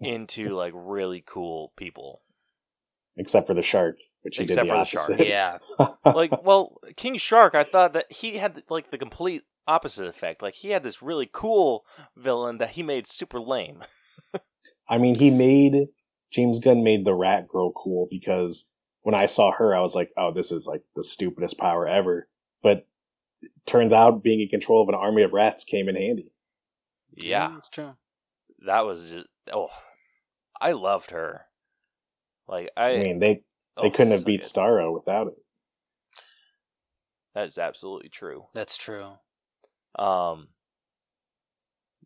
into 0.00 0.50
like 0.50 0.72
really 0.74 1.22
cool 1.26 1.72
people. 1.76 2.22
except 3.16 3.46
for 3.46 3.54
the 3.54 3.62
shark, 3.62 3.96
which 4.22 4.36
he 4.38 4.44
Except 4.44 4.68
did 4.68 4.68
the 4.68 4.72
for 4.72 4.78
the 4.78 4.84
shark. 4.84 5.10
opposite. 5.10 5.26
yeah 5.26 5.58
Like, 6.04 6.44
well, 6.44 6.78
King 6.96 7.16
Shark, 7.16 7.54
I 7.54 7.64
thought 7.64 7.92
that 7.94 8.10
he 8.12 8.38
had 8.38 8.62
like 8.68 8.90
the 8.90 8.98
complete 8.98 9.42
opposite 9.66 10.06
effect. 10.06 10.40
Like 10.42 10.54
he 10.54 10.70
had 10.70 10.82
this 10.82 11.02
really 11.02 11.28
cool 11.32 11.84
villain 12.16 12.58
that 12.58 12.70
he 12.70 12.82
made 12.82 13.06
super 13.06 13.40
lame. 13.40 13.82
I 14.88 14.98
mean, 14.98 15.16
he 15.18 15.30
made 15.30 15.88
James 16.30 16.60
Gunn 16.60 16.82
made 16.84 17.04
the 17.04 17.14
rat 17.14 17.48
girl 17.48 17.72
cool 17.72 18.06
because 18.10 18.68
when 19.02 19.14
I 19.14 19.26
saw 19.26 19.52
her, 19.52 19.74
I 19.74 19.80
was 19.80 19.94
like, 19.94 20.10
"Oh, 20.16 20.32
this 20.32 20.52
is 20.52 20.66
like 20.66 20.82
the 20.94 21.02
stupidest 21.04 21.58
power 21.58 21.86
ever." 21.88 22.28
But 22.62 22.86
turns 23.66 23.92
out, 23.92 24.22
being 24.22 24.40
in 24.40 24.48
control 24.48 24.82
of 24.82 24.88
an 24.88 24.94
army 24.94 25.22
of 25.22 25.32
rats 25.32 25.64
came 25.64 25.88
in 25.88 25.96
handy. 25.96 26.32
Yeah, 27.16 27.50
that's 27.54 27.68
true 27.68 27.94
that 28.64 28.84
was 28.84 29.10
just 29.10 29.28
oh, 29.52 29.68
I 30.60 30.72
loved 30.72 31.10
her. 31.10 31.42
Like 32.46 32.70
I, 32.76 32.94
I 32.94 32.98
mean, 32.98 33.18
they 33.18 33.42
oh, 33.76 33.82
they 33.82 33.90
couldn't 33.90 34.12
have 34.12 34.20
so 34.20 34.26
beat 34.26 34.40
good. 34.40 34.48
Starro 34.48 34.92
without 34.92 35.28
it. 35.28 35.34
That 37.34 37.46
is 37.46 37.58
absolutely 37.58 38.08
true. 38.08 38.46
that's 38.54 38.76
true 38.76 39.12
Um, 39.96 40.48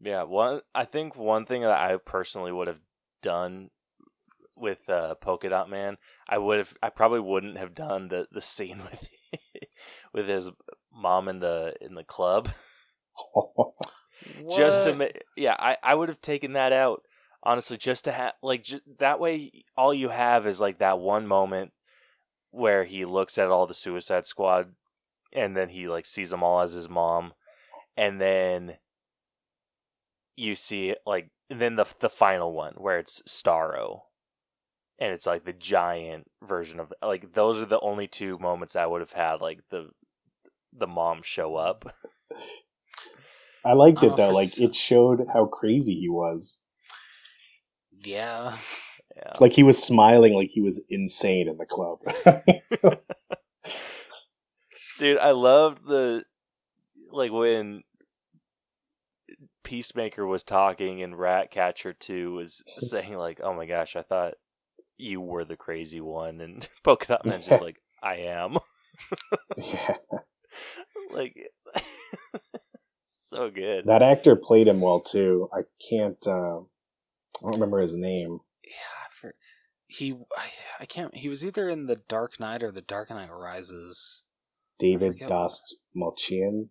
yeah, 0.01 0.24
one. 0.24 0.61
I 0.74 0.85
think 0.85 1.16
one 1.16 1.47
thing 1.47 1.62
that 1.62 1.70
I 1.70 1.97
personally 1.97 2.53
would 2.53 2.69
have 2.69 2.81
done 3.23 3.70
with 4.57 4.89
uh, 4.91 5.15
Polka 5.15 5.49
Dot 5.49 5.70
Man, 5.70 5.97
I 6.29 6.39
would 6.39 6.59
have. 6.59 6.74
I 6.83 6.91
probably 6.91 7.20
wouldn't 7.20 7.57
have 7.57 7.74
done 7.74 8.09
the 8.09 8.27
the 8.31 8.41
scene 8.41 8.83
with 8.91 9.09
with 10.13 10.29
his 10.29 10.51
mom 10.93 11.29
in 11.29 11.41
the 11.41 11.75
in 11.81 11.95
the 11.95 12.05
club. 12.05 12.49
Just 14.57 14.83
to 14.85 14.93
What? 14.93 14.99
ma- 14.99 15.21
yeah, 15.37 15.57
I 15.59 15.77
I 15.83 15.95
would 15.95 16.09
have 16.09 16.21
taken 16.21 16.53
that 16.53 16.73
out 16.73 17.03
honestly, 17.43 17.77
just 17.77 18.05
to 18.05 18.13
have 18.13 18.35
like 18.43 18.65
j- 18.65 18.81
that 18.99 19.21
way. 19.21 19.65
All 19.77 19.93
you 19.93 20.09
have 20.11 20.47
is 20.47 20.61
like 20.61 20.79
that 20.79 20.99
one 20.99 21.27
moment 21.27 21.73
where 22.51 22.85
he 22.85 23.05
looks 23.05 23.39
at 23.39 23.49
all 23.49 23.67
the 23.67 23.75
Suicide 23.75 24.27
Squad, 24.27 24.75
and 25.33 25.57
then 25.57 25.71
he 25.71 25.89
like 25.89 26.07
sees 26.07 26.31
them 26.31 26.43
all 26.43 26.61
as 26.61 26.73
his 26.73 26.89
mom, 26.89 27.33
and 27.97 28.21
then 28.21 28.77
you 30.37 30.55
see 30.55 30.95
like 31.07 31.31
and 31.51 31.61
then 31.61 31.77
the 31.77 31.87
the 32.01 32.11
final 32.11 32.53
one 32.53 32.75
where 32.75 32.99
it's 32.99 33.23
Starro, 33.27 34.03
and 34.98 35.12
it's 35.12 35.27
like 35.27 35.44
the 35.44 35.52
giant 35.52 36.31
version 36.43 36.81
of 36.81 36.93
like 37.02 37.32
those 37.35 37.60
are 37.60 37.66
the 37.66 37.81
only 37.81 38.06
two 38.09 38.39
moments 38.39 38.77
I 38.77 38.86
would 38.86 39.01
have 39.01 39.12
had 39.12 39.40
like 39.40 39.60
the 39.70 39.90
the 40.73 40.86
mom 40.86 41.20
show 41.23 41.56
up. 41.56 41.94
I 43.64 43.74
liked 43.74 44.02
it 44.02 44.09
don't 44.09 44.16
though; 44.16 44.31
like 44.31 44.48
it's- 44.48 44.60
it 44.60 44.74
showed 44.74 45.27
how 45.32 45.47
crazy 45.47 45.94
he 45.98 46.09
was. 46.09 46.60
yeah 48.05 48.56
Yeah. 49.16 49.32
Like 49.40 49.52
he 49.52 49.62
was 49.62 49.81
smiling, 49.82 50.32
like 50.35 50.51
he 50.51 50.60
was 50.62 50.82
insane 50.89 51.48
in 51.48 51.59
the 51.59 51.66
club. 51.66 51.98
Dude, 54.98 55.19
I 55.19 55.31
loved 55.32 55.86
the 55.86 56.24
like 57.10 57.31
when 57.32 57.82
Peacemaker 59.64 60.27
was 60.27 60.43
talking 60.43 61.02
and 61.02 61.19
Ratcatcher 61.19 61.93
2 61.93 62.32
was 62.35 62.62
saying 62.78 63.14
like, 63.14 63.40
"Oh 63.43 63.52
my 63.55 63.66
gosh, 63.66 63.97
I 63.97 64.02
thought 64.02 64.35
you 65.03 65.20
were 65.20 65.45
the 65.45 65.57
crazy 65.57 66.01
one." 66.01 66.41
And 66.41 66.69
Polka 66.83 67.07
Dot 67.07 67.27
Man's 67.27 67.47
just 67.47 67.62
like, 67.62 67.77
"I 68.03 68.16
am." 68.16 68.57
yeah. 69.57 69.95
like 71.12 71.37
so 73.09 73.51
good. 73.51 73.87
That 73.87 74.03
actor 74.03 74.37
played 74.37 74.69
him 74.69 74.81
well 74.81 75.01
too. 75.01 75.49
I 75.53 75.62
can't. 75.91 76.19
Uh, 76.27 76.61
I 76.61 77.43
don't 77.43 77.55
remember 77.55 77.81
his 77.81 77.95
name. 77.95 78.39
yeah 78.65 79.09
for, 79.11 79.35
he 79.87 80.12
I, 80.37 80.47
I 80.81 80.85
can't 80.87 81.15
he 81.15 81.29
was 81.29 81.45
either 81.45 81.69
in 81.69 81.87
the 81.87 81.97
dark 82.09 82.39
knight 82.39 82.62
or 82.62 82.70
the 82.70 82.81
dark 82.83 83.11
knight 83.11 83.31
rises 83.31 84.23
David 84.79 85.15
forget 85.15 85.29
Dost 85.29 85.77
Malchian. 85.97 86.69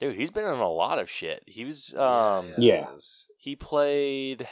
Dude, 0.00 0.16
he's 0.16 0.30
been 0.30 0.44
in 0.44 0.58
a 0.58 0.70
lot 0.70 0.98
of 0.98 1.08
shit. 1.10 1.42
He 1.46 1.64
was 1.64 1.92
Yeah, 1.94 2.38
um 2.38 2.52
Yeah. 2.58 2.90
it 2.92 2.96
is. 2.96 3.26
he 3.38 3.54
played 3.56 4.48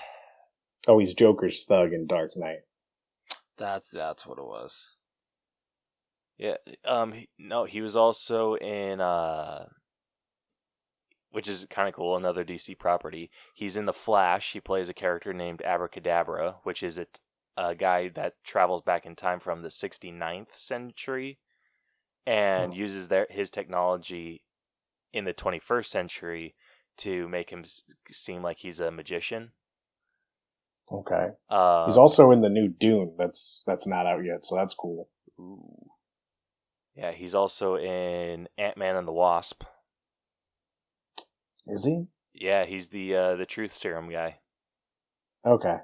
Oh, 0.88 0.98
he's 0.98 1.14
Joker's 1.14 1.64
thug 1.64 1.92
in 1.92 2.06
Dark 2.06 2.36
Knight. 2.36 2.60
that's 3.56 3.90
that's 3.90 4.26
what 4.26 4.38
it 4.38 4.44
was 4.44 4.88
Yeah, 6.38 6.56
um, 6.86 7.12
he- 7.12 7.28
no, 7.38 7.64
he 7.64 7.80
was 7.82 7.96
also 7.96 8.54
in, 8.56 9.00
uh, 9.00 9.66
which 11.30 11.46
is 11.48 11.66
kind 11.70 11.88
of 11.88 11.94
cool, 11.94 12.16
another 12.16 12.44
DC 12.44 12.74
property. 12.78 13.30
He's 13.54 13.76
in 13.76 13.84
The 13.84 13.92
Flash. 13.92 14.52
He 14.52 14.60
plays 14.60 14.88
a 14.88 14.94
character 14.94 15.32
named 15.32 15.62
Abra 15.62 15.88
Kadabra, 15.88 16.56
which 16.64 16.82
is 16.82 16.98
a, 16.98 17.06
a 17.56 17.74
guy 17.74 18.08
that 18.08 18.34
travels 18.42 18.82
back 18.82 19.04
in 19.06 19.14
time 19.14 19.38
from 19.38 19.62
the 19.62 19.68
69th 19.70 20.56
century 20.56 21.38
and 22.26 22.72
Oh. 22.72 22.74
uses 22.74 23.08
their 23.08 23.26
his 23.30 23.50
technology 23.50 24.42
in 25.12 25.24
the 25.24 25.34
21st 25.34 25.90
century 25.90 26.54
to 26.98 27.28
make 27.28 27.50
him 27.50 27.60
s- 27.60 27.82
seem 28.10 28.42
like 28.42 28.58
he's 28.58 28.80
a 28.80 28.90
magician. 28.90 29.52
Okay. 30.92 31.28
Uh, 31.48 31.86
He's 31.86 31.96
also 31.96 32.30
in 32.32 32.40
the 32.40 32.48
new 32.48 32.68
Dune. 32.68 33.14
That's 33.18 33.62
that's 33.66 33.86
not 33.86 34.06
out 34.06 34.24
yet, 34.24 34.44
so 34.44 34.56
that's 34.56 34.74
cool. 34.74 35.08
Ooh. 35.38 35.86
Yeah, 36.96 37.12
he's 37.12 37.34
also 37.34 37.76
in 37.76 38.48
Ant 38.58 38.76
Man 38.76 38.96
and 38.96 39.06
the 39.06 39.12
Wasp. 39.12 39.62
Is 41.66 41.84
he? 41.84 42.06
Yeah, 42.34 42.64
he's 42.64 42.88
the 42.88 43.14
uh, 43.14 43.36
the 43.36 43.46
truth 43.46 43.72
serum 43.72 44.10
guy. 44.10 44.38
Okay. 45.46 45.76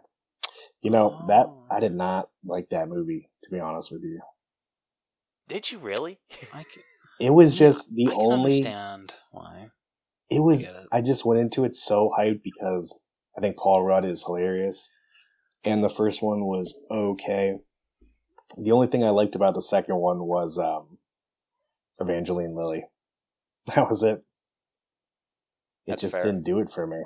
You 0.83 0.91
know 0.91 1.25
that 1.29 1.47
Oh. 1.47 1.67
I 1.71 1.81
did 1.81 1.93
not 1.95 2.29
like 2.45 2.71
that 2.71 2.89
movie. 2.89 3.31
To 3.45 3.51
be 3.51 3.61
honest 3.61 3.93
with 3.93 4.03
you, 4.03 4.21
Did 5.49 5.71
you 5.71 5.79
really? 5.79 6.19
I 6.53 6.65
can, 6.65 6.83
it 7.21 7.31
was 7.31 7.55
just 7.55 7.95
the 7.95 8.07
I 8.09 8.11
can 8.11 8.21
only. 8.21 8.53
understand 8.67 9.15
why 9.31 9.71
It 10.31 10.41
was. 10.41 10.67
get 10.67 10.75
it. 10.75 10.87
I 10.91 11.01
just 11.01 11.25
went 11.25 11.41
into 11.41 11.65
it 11.65 11.77
so 11.77 12.13
hyped 12.19 12.43
because 12.43 12.99
I 13.39 13.41
think 13.41 13.57
Paul 13.57 13.85
Rudd 13.85 14.05
is 14.05 14.25
hilarious, 14.25 14.91
and 15.65 15.83
the 15.83 15.89
first 15.89 16.23
one 16.23 16.45
was 16.45 16.79
okay. 16.91 17.57
The 18.57 18.73
only 18.73 18.87
thing 18.87 19.05
I 19.05 19.11
liked 19.11 19.35
about 19.35 19.55
the 19.55 19.63
second 19.63 19.97
one 19.97 20.25
was 20.25 20.59
um, 20.59 20.99
Evangeline 22.01 22.55
Lilly. 22.55 22.85
That 23.75 23.89
was 23.89 24.05
it. 24.05 24.19
It 25.87 25.91
That's 25.91 26.03
just 26.03 26.15
fair. 26.15 26.23
didn't 26.23 26.45
do 26.45 26.61
it 26.61 26.71
for 26.71 26.87
me. 26.87 27.03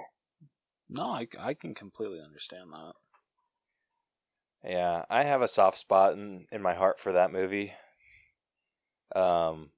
no 0.90 1.04
I, 1.04 1.26
I 1.38 1.54
can 1.54 1.74
completely 1.74 2.20
understand 2.20 2.70
that 2.72 2.92
Yeah, 4.70 5.06
I 5.08 5.22
have 5.22 5.40
a 5.40 5.48
soft 5.48 5.78
spot 5.78 6.12
in, 6.12 6.44
in 6.52 6.60
my 6.60 6.74
heart 6.74 7.00
for 7.00 7.12
that 7.12 7.32
movie. 7.32 7.72
Um, 9.16 9.70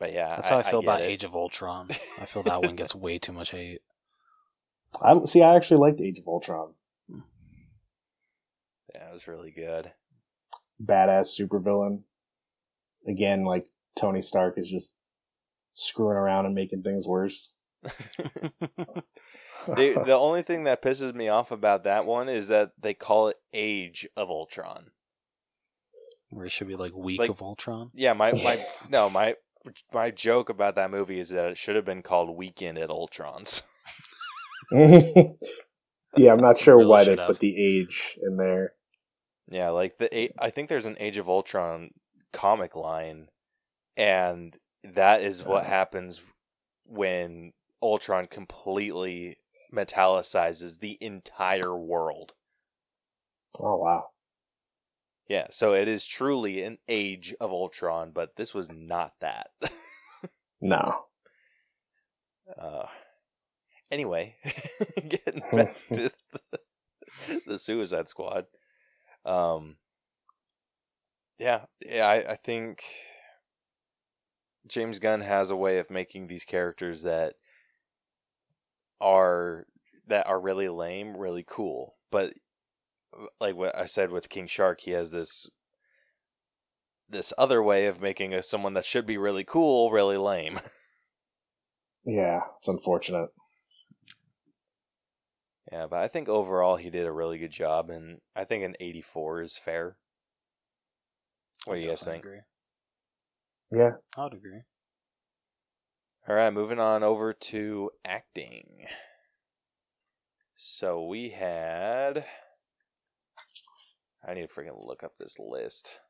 but 0.00 0.12
yeah, 0.12 0.30
that's 0.30 0.48
how 0.48 0.58
I 0.58 0.64
feel 0.64 0.80
get 0.80 0.86
about 0.88 1.00
it. 1.02 1.10
Age 1.10 1.22
of 1.22 1.36
Ultron 1.36 1.90
I 2.20 2.26
feel 2.26 2.42
that 2.42 2.60
one 2.60 2.74
gets 2.74 2.94
way 2.96 3.18
too 3.18 3.32
much 3.32 3.52
hate 3.52 3.82
I 5.02 5.18
see. 5.26 5.42
I 5.42 5.54
actually 5.54 5.78
liked 5.78 6.00
Age 6.00 6.18
of 6.18 6.26
Ultron. 6.28 6.74
Yeah, 9.26 9.32
it 9.32 9.36
was 9.36 9.38
really 9.38 9.50
good. 9.50 9.92
badass 10.84 11.38
supervillain. 11.40 12.02
Again, 13.06 13.44
like 13.44 13.66
Tony 13.98 14.22
Stark 14.22 14.58
is 14.58 14.68
just 14.68 14.98
screwing 15.72 16.16
around 16.16 16.46
and 16.46 16.54
making 16.54 16.82
things 16.82 17.06
worse. 17.06 17.56
They, 19.76 19.92
the 19.92 20.16
only 20.16 20.40
thing 20.42 20.64
that 20.64 20.80
pisses 20.80 21.14
me 21.14 21.28
off 21.28 21.50
about 21.50 21.84
that 21.84 22.06
one 22.06 22.28
is 22.30 22.48
that 22.48 22.70
they 22.80 22.94
call 22.94 23.28
it 23.28 23.36
Age 23.52 24.08
of 24.16 24.30
Ultron. 24.30 24.86
Where 26.30 26.46
it 26.46 26.52
should 26.52 26.68
be 26.68 26.76
like 26.76 26.94
Week 26.94 27.18
Like- 27.18 27.28
of 27.28 27.42
Ultron. 27.42 27.90
Yeah, 27.92 28.14
my 28.14 28.32
my 28.32 28.64
no 28.88 29.10
my 29.10 29.34
my 29.92 30.10
joke 30.10 30.48
about 30.48 30.76
that 30.76 30.90
movie 30.90 31.18
is 31.18 31.30
that 31.30 31.50
it 31.50 31.58
should 31.58 31.76
have 31.76 31.84
been 31.84 32.02
called 32.02 32.34
Weekend 32.34 32.78
at 32.78 32.88
Ultron's. 32.88 33.62
yeah, 34.72 36.32
I'm 36.32 36.38
not 36.38 36.56
sure 36.58 36.78
Really 36.78 36.88
why 36.88 37.04
they 37.04 37.16
have. 37.16 37.26
put 37.26 37.40
the 37.40 37.54
age 37.80 38.18
in 38.22 38.36
there. 38.38 38.72
Yeah, 39.50 39.70
like 39.70 39.96
the 39.98 40.30
I 40.42 40.50
think 40.50 40.68
there's 40.68 40.86
an 40.86 40.96
Age 41.00 41.16
of 41.18 41.28
Ultron 41.28 41.90
comic 42.32 42.76
line, 42.76 43.28
and 43.96 44.56
that 44.84 45.22
is 45.22 45.42
what 45.44 45.64
Uh. 45.64 45.68
happens 45.68 46.20
when 46.86 47.52
Ultron 47.82 48.26
completely 48.26 49.38
metallicizes 49.72 50.80
the 50.80 50.96
entire 51.00 51.76
world. 51.76 52.34
Oh 53.58 53.76
wow. 53.76 54.10
Yeah, 55.28 55.48
so 55.50 55.74
it 55.74 55.88
is 55.88 56.06
truly 56.06 56.62
an 56.62 56.78
Age 56.88 57.34
of 57.38 57.50
Ultron, 57.50 58.12
but 58.12 58.36
this 58.36 58.54
was 58.54 58.70
not 58.70 59.12
that. 59.20 59.50
No. 60.60 61.04
uh, 62.60 62.86
anyway, 63.92 64.34
getting 65.08 65.40
back 65.52 65.76
to 65.92 66.10
the, 66.32 67.40
the 67.46 67.58
Suicide 67.60 68.08
Squad. 68.08 68.46
Um, 69.28 69.76
yeah, 71.38 71.66
yeah, 71.84 72.06
I, 72.06 72.32
I 72.32 72.36
think 72.36 72.82
James 74.66 74.98
Gunn 74.98 75.20
has 75.20 75.50
a 75.50 75.56
way 75.56 75.78
of 75.78 75.90
making 75.90 76.26
these 76.26 76.44
characters 76.44 77.02
that 77.02 77.34
are 79.00 79.66
that 80.06 80.26
are 80.26 80.40
really 80.40 80.68
lame, 80.68 81.16
really 81.16 81.44
cool. 81.46 81.96
But 82.10 82.32
like 83.40 83.54
what 83.54 83.76
I 83.76 83.84
said 83.84 84.10
with 84.10 84.30
King 84.30 84.46
Shark, 84.46 84.80
he 84.80 84.92
has 84.92 85.10
this 85.10 85.46
this 87.08 87.32
other 87.36 87.62
way 87.62 87.86
of 87.86 88.00
making 88.00 88.32
a 88.32 88.42
someone 88.42 88.74
that 88.74 88.84
should 88.84 89.06
be 89.06 89.18
really 89.18 89.44
cool 89.44 89.90
really 89.90 90.16
lame. 90.16 90.60
Yeah, 92.04 92.40
it's 92.56 92.68
unfortunate. 92.68 93.28
Yeah, 95.70 95.86
but 95.86 95.98
I 96.00 96.08
think 96.08 96.28
overall 96.28 96.76
he 96.76 96.88
did 96.90 97.06
a 97.06 97.12
really 97.12 97.38
good 97.38 97.50
job, 97.50 97.90
and 97.90 98.20
I 98.34 98.44
think 98.44 98.64
an 98.64 98.74
84 98.80 99.42
is 99.42 99.58
fair. 99.58 99.96
What 101.66 101.74
do 101.74 101.80
you 101.80 101.88
guys 101.88 101.98
Definitely 102.00 102.22
think? 102.22 102.24
Agree. 102.24 102.40
Yeah. 103.80 103.90
I 104.16 104.24
would 104.24 104.32
agree. 104.34 104.60
All 106.26 106.34
right, 106.34 106.50
moving 106.52 106.78
on 106.78 107.02
over 107.02 107.32
to 107.32 107.90
acting. 108.04 108.86
So 110.56 111.04
we 111.04 111.30
had. 111.30 112.24
I 114.26 114.34
need 114.34 114.48
to 114.48 114.54
freaking 114.54 114.84
look 114.86 115.02
up 115.02 115.12
this 115.18 115.38
list. 115.38 116.00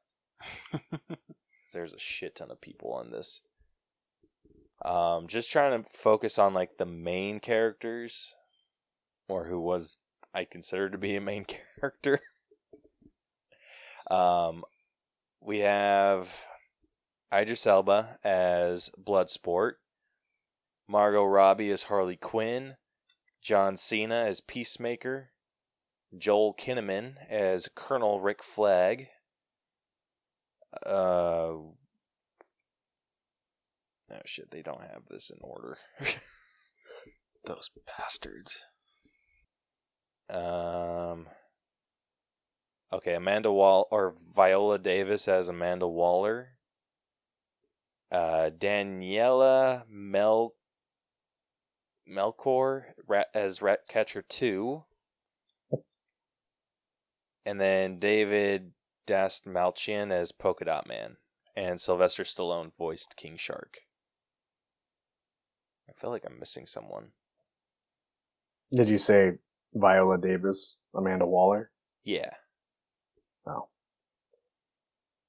'Cause 0.71 1.73
There's 1.73 1.93
a 1.93 1.99
shit 1.99 2.37
ton 2.37 2.51
of 2.51 2.61
people 2.61 2.93
on 2.93 3.11
this. 3.11 3.43
Um, 4.85 5.27
just 5.27 5.51
trying 5.51 5.83
to 5.83 5.89
focus 5.93 6.39
on 6.39 6.55
like 6.55 6.79
the 6.79 6.87
main 6.87 7.41
characters, 7.41 8.35
or 9.29 9.45
who 9.47 9.61
was 9.61 9.97
I 10.35 10.45
considered 10.45 10.93
to 10.93 10.99
be 10.99 11.17
a 11.17 11.21
main 11.21 11.45
character. 11.81 12.21
um, 14.11 14.65
we 15.41 15.61
have 15.61 16.45
Idris 17.33 17.67
Elba 17.67 18.19
as 18.25 18.91
Bloodsport, 18.99 19.75
Margot 20.89 21.25
Robbie 21.25 21.71
as 21.71 21.85
Harley 21.85 22.17
Quinn, 22.17 22.77
John 23.43 23.77
Cena 23.77 24.25
as 24.27 24.41
Peacemaker, 24.41 25.31
Joel 26.17 26.55
Kinnaman 26.55 27.15
as 27.29 27.69
Colonel 27.75 28.21
Rick 28.21 28.43
Flag. 28.43 29.09
Uh, 30.87 30.91
oh 30.91 31.75
shit, 34.25 34.51
they 34.51 34.63
don't 34.63 34.83
have 34.83 35.03
this 35.11 35.31
in 35.31 35.39
order. 35.41 35.79
Those 37.45 37.71
bastards. 37.87 38.65
Um. 40.31 41.27
Okay, 42.91 43.15
Amanda 43.15 43.53
Wall 43.53 43.87
or 43.91 44.15
Viola 44.35 44.79
Davis 44.79 45.29
as 45.29 45.49
Amanda 45.49 45.87
Waller. 45.87 46.51
Uh, 48.11 48.49
Daniela 48.49 49.83
Mel 49.91 50.55
Melchior 52.07 52.95
Rat, 53.07 53.27
as 53.35 53.61
Ratcatcher 53.61 54.23
Two, 54.23 54.85
and 57.45 57.61
then 57.61 57.99
David 57.99 58.73
Dastmalchian 59.07 60.11
as 60.11 60.33
Polka 60.33 60.65
Dot 60.65 60.87
Man, 60.89 61.17
and 61.55 61.79
Sylvester 61.79 62.25
Stallone 62.25 62.73
voiced 62.79 63.17
King 63.17 63.37
Shark. 63.37 63.81
I 65.89 65.93
feel 65.93 66.09
like 66.09 66.25
I'm 66.27 66.39
missing 66.41 66.67
someone. 66.67 67.13
Did 68.73 68.89
you 68.89 68.99
say 68.99 69.33
Viola 69.75 70.19
Davis, 70.19 70.79
Amanda 70.95 71.27
Waller? 71.27 71.71
Yeah. 72.05 72.31
Oh. 73.47 73.69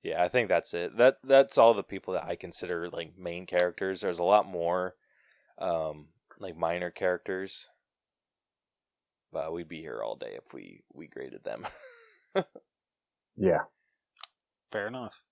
Yeah, 0.04 0.24
I 0.24 0.30
think 0.30 0.48
that's 0.50 0.74
it. 0.74 0.98
That 0.98 1.18
that's 1.24 1.58
all 1.58 1.74
the 1.74 1.84
people 1.84 2.14
that 2.14 2.26
I 2.26 2.36
consider 2.36 2.90
like 2.90 3.18
main 3.18 3.46
characters. 3.46 4.02
There's 4.02 4.20
a 4.20 4.24
lot 4.24 4.46
more 4.48 4.96
um 5.58 6.08
like 6.40 6.56
minor 6.58 6.90
characters. 6.90 7.70
But 9.32 9.54
we'd 9.54 9.68
be 9.68 9.82
here 9.82 10.02
all 10.04 10.16
day 10.16 10.36
if 10.38 10.54
we 10.54 10.84
we 10.94 11.08
graded 11.08 11.44
them. 11.44 11.68
Yeah. 13.38 13.64
Fair 14.72 14.88
enough. 14.88 15.24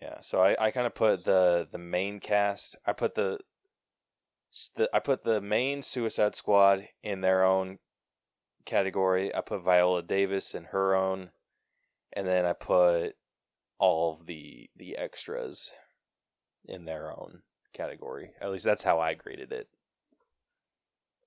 yeah, 0.00 0.20
so 0.20 0.40
I 0.42 0.56
I 0.60 0.70
kind 0.70 0.86
of 0.86 0.94
put 0.94 1.24
the 1.24 1.66
the 1.70 1.78
main 1.78 2.20
cast. 2.20 2.76
I 2.86 2.92
put 2.92 3.14
the 3.14 3.38
the 4.76 4.88
I 4.94 4.98
put 4.98 5.24
the 5.24 5.40
main 5.40 5.82
Suicide 5.82 6.34
Squad 6.34 6.88
in 7.02 7.20
their 7.20 7.44
own 7.44 7.78
category. 8.64 9.34
I 9.34 9.40
put 9.40 9.62
Viola 9.62 10.02
Davis 10.02 10.54
in 10.54 10.64
her 10.64 10.94
own, 10.94 11.30
and 12.12 12.26
then 12.26 12.44
I 12.44 12.52
put 12.52 13.12
all 13.78 14.12
of 14.14 14.26
the 14.26 14.70
the 14.76 14.96
extras 14.96 15.72
in 16.64 16.84
their 16.84 17.10
own 17.10 17.42
category. 17.72 18.32
At 18.40 18.50
least 18.50 18.64
that's 18.64 18.82
how 18.82 19.00
I 19.00 19.14
graded 19.14 19.52
it. 19.52 19.68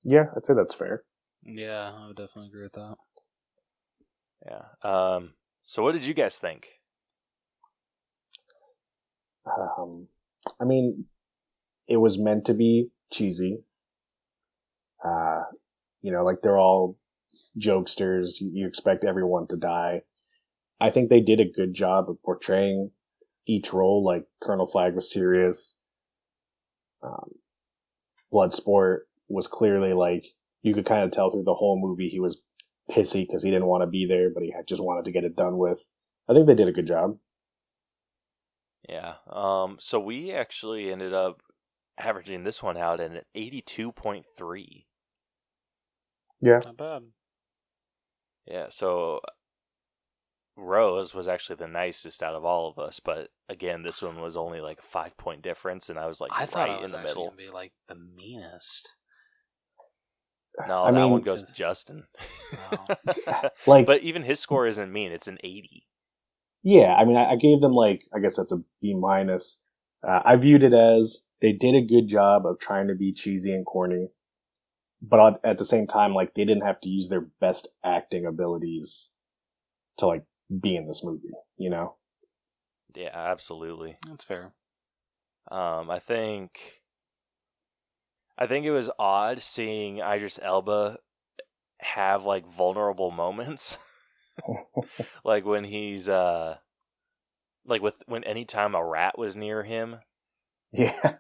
Yeah, 0.04 0.26
I'd 0.36 0.46
say 0.46 0.54
that's 0.54 0.76
fair. 0.76 1.04
Yeah, 1.44 1.92
I 1.98 2.08
would 2.08 2.16
definitely 2.16 2.48
agree 2.48 2.64
with 2.64 2.74
that. 2.74 2.96
Yeah. 4.46 4.66
Um. 4.84 5.34
So 5.66 5.82
what 5.82 5.94
did 5.94 6.06
you 6.06 6.14
guys 6.14 6.38
think? 6.38 6.68
Um, 9.78 10.08
I 10.60 10.64
mean, 10.64 11.06
it 11.88 11.98
was 11.98 12.18
meant 12.18 12.46
to 12.46 12.54
be 12.54 12.90
cheesy. 13.16 13.60
Uh, 15.04 15.44
you 16.02 16.12
know, 16.12 16.24
like 16.24 16.42
they're 16.42 16.58
all 16.58 16.98
jokesters. 17.60 18.36
You, 18.40 18.68
expect 18.68 19.04
everyone 19.04 19.48
to 19.48 19.58
die. 19.58 20.02
I 20.80 20.90
think 20.90 21.10
they 21.10 21.22
did 21.22 21.40
a 21.40 21.50
good 21.50 21.74
job 21.74 22.10
of 22.10 22.22
portraying 22.24 22.92
each 23.48 23.74
role. 23.74 24.04
Like 24.04 24.26
Colonel 24.42 24.66
Flag 24.66 24.96
was 24.96 25.12
serious. 25.12 25.78
Um, 27.04 27.32
Bloodsport 28.34 29.00
was 29.28 29.48
clearly 29.48 29.94
like 29.94 30.26
you 30.62 30.74
could 30.74 30.86
kind 30.86 31.04
of 31.04 31.12
tell 31.12 31.32
through 31.32 31.44
the 31.44 31.54
whole 31.54 31.80
movie 31.80 32.10
he 32.10 32.20
was 32.20 32.42
pissy 32.92 33.26
because 33.26 33.44
he 33.44 33.52
didn't 33.52 33.68
want 33.68 33.84
to 33.84 33.88
be 33.88 34.06
there, 34.06 34.30
but 34.34 34.44
he 34.44 34.54
just 34.68 34.84
wanted 34.84 35.06
to 35.06 35.12
get 35.12 35.24
it 35.24 35.36
done 35.36 35.58
with. 35.58 35.86
I 36.28 36.34
think 36.34 36.48
they 36.48 36.56
did 36.56 36.68
a 36.68 36.74
good 36.74 36.88
job. 36.88 37.18
Yeah. 38.90 39.16
Um. 39.30 39.78
So 39.80 40.00
we 40.00 40.32
actually 40.32 40.92
ended 40.92 41.14
up 41.14 41.42
averaging 41.98 42.44
this 42.44 42.62
one 42.62 42.78
out 42.78 43.00
at 43.00 43.12
an 43.12 43.22
eighty-two 43.34 43.92
point 43.92 44.26
three. 44.38 44.88
Yeah. 46.42 46.60
Not 46.64 46.78
bad. 46.78 47.02
Yeah. 48.46 48.68
So 48.70 49.22
Rose 50.58 51.14
was 51.14 51.28
actually 51.28 51.58
the 51.58 51.68
nicest 51.68 52.22
out 52.24 52.36
of 52.36 52.46
all 52.46 52.70
of 52.70 52.78
us, 52.80 53.00
but 53.00 53.30
again, 53.50 53.84
this 53.84 54.02
one 54.02 54.22
was 54.22 54.38
only 54.38 54.62
like 54.62 54.80
a 54.80 54.84
five 54.84 55.18
point 55.18 55.42
difference, 55.42 55.90
and 55.90 56.00
I 56.00 56.08
was 56.08 56.22
like 56.22 56.32
I 56.34 56.46
thought 56.46 56.70
right 56.70 56.78
I 56.80 56.82
was 56.82 56.94
in 56.94 57.02
the 57.02 57.04
middle. 57.08 57.26
gonna 57.26 57.38
be 57.38 57.50
like 57.50 57.74
the 57.88 57.96
meanest. 57.96 58.94
No, 60.68 60.84
I 60.84 60.92
that 60.92 60.98
mean- 61.02 61.12
one 61.12 61.22
goes 61.22 61.44
to 61.44 61.54
Justin. 61.54 62.06
Wow. 62.72 63.50
Like, 63.68 63.86
but 63.86 64.02
even 64.04 64.24
his 64.24 64.40
score 64.40 64.66
isn't 64.66 64.92
mean; 64.92 65.12
it's 65.12 65.28
an 65.28 65.38
eighty. 65.44 65.88
Yeah, 66.64 66.94
I 66.96 67.04
mean, 67.06 67.18
I, 67.18 67.32
I 67.32 67.36
gave 67.36 67.60
them 67.62 67.74
like, 67.74 68.04
I 68.16 68.20
guess 68.20 68.38
that's 68.38 68.52
a 68.54 68.58
B 68.82 68.96
minus. 68.96 69.62
Uh, 70.08 70.22
I 70.24 70.36
viewed 70.38 70.64
it 70.64 70.74
as 70.74 71.20
they 71.46 71.54
did 71.54 71.76
a 71.76 71.82
good 71.82 72.08
job 72.08 72.44
of 72.48 72.58
trying 72.58 72.88
to 72.88 72.96
be 72.96 73.14
cheesy 73.14 73.54
and 73.54 73.68
corny, 73.68 74.08
but 75.00 75.20
at, 75.20 75.40
at 75.52 75.58
the 75.60 75.64
same 75.64 75.86
time, 75.86 76.16
like 76.16 76.34
they 76.34 76.44
didn't 76.44 76.66
have 76.66 76.82
to 76.82 76.90
use 76.90 77.08
their 77.08 77.28
best 77.40 77.68
acting 77.84 78.26
abilities 78.26 79.14
to 80.00 80.08
like 80.08 80.24
be 80.60 80.76
in 80.76 80.88
this 80.88 81.04
movie. 81.04 81.36
You 81.56 81.70
know? 81.70 81.98
Yeah, 82.96 83.12
absolutely. 83.14 83.96
That's 84.08 84.26
fair. 84.26 84.54
Um, 85.52 85.92
I 85.92 86.00
think, 86.00 86.82
I 88.40 88.48
think 88.48 88.66
it 88.66 88.72
was 88.72 88.90
odd 88.98 89.44
seeing 89.44 90.00
Idris 90.00 90.40
Elba 90.42 90.98
have 91.80 92.26
like 92.26 92.52
vulnerable 92.52 93.12
moments, 93.12 93.78
like 95.24 95.46
when 95.46 95.64
he's 95.64 96.10
uh, 96.10 96.58
like 97.68 97.84
with 97.84 98.02
when 98.08 98.24
anytime 98.24 98.74
a 98.74 98.84
rat 98.84 99.20
was 99.20 99.36
near 99.36 99.62
him, 99.62 99.98
yeah. 100.72 101.18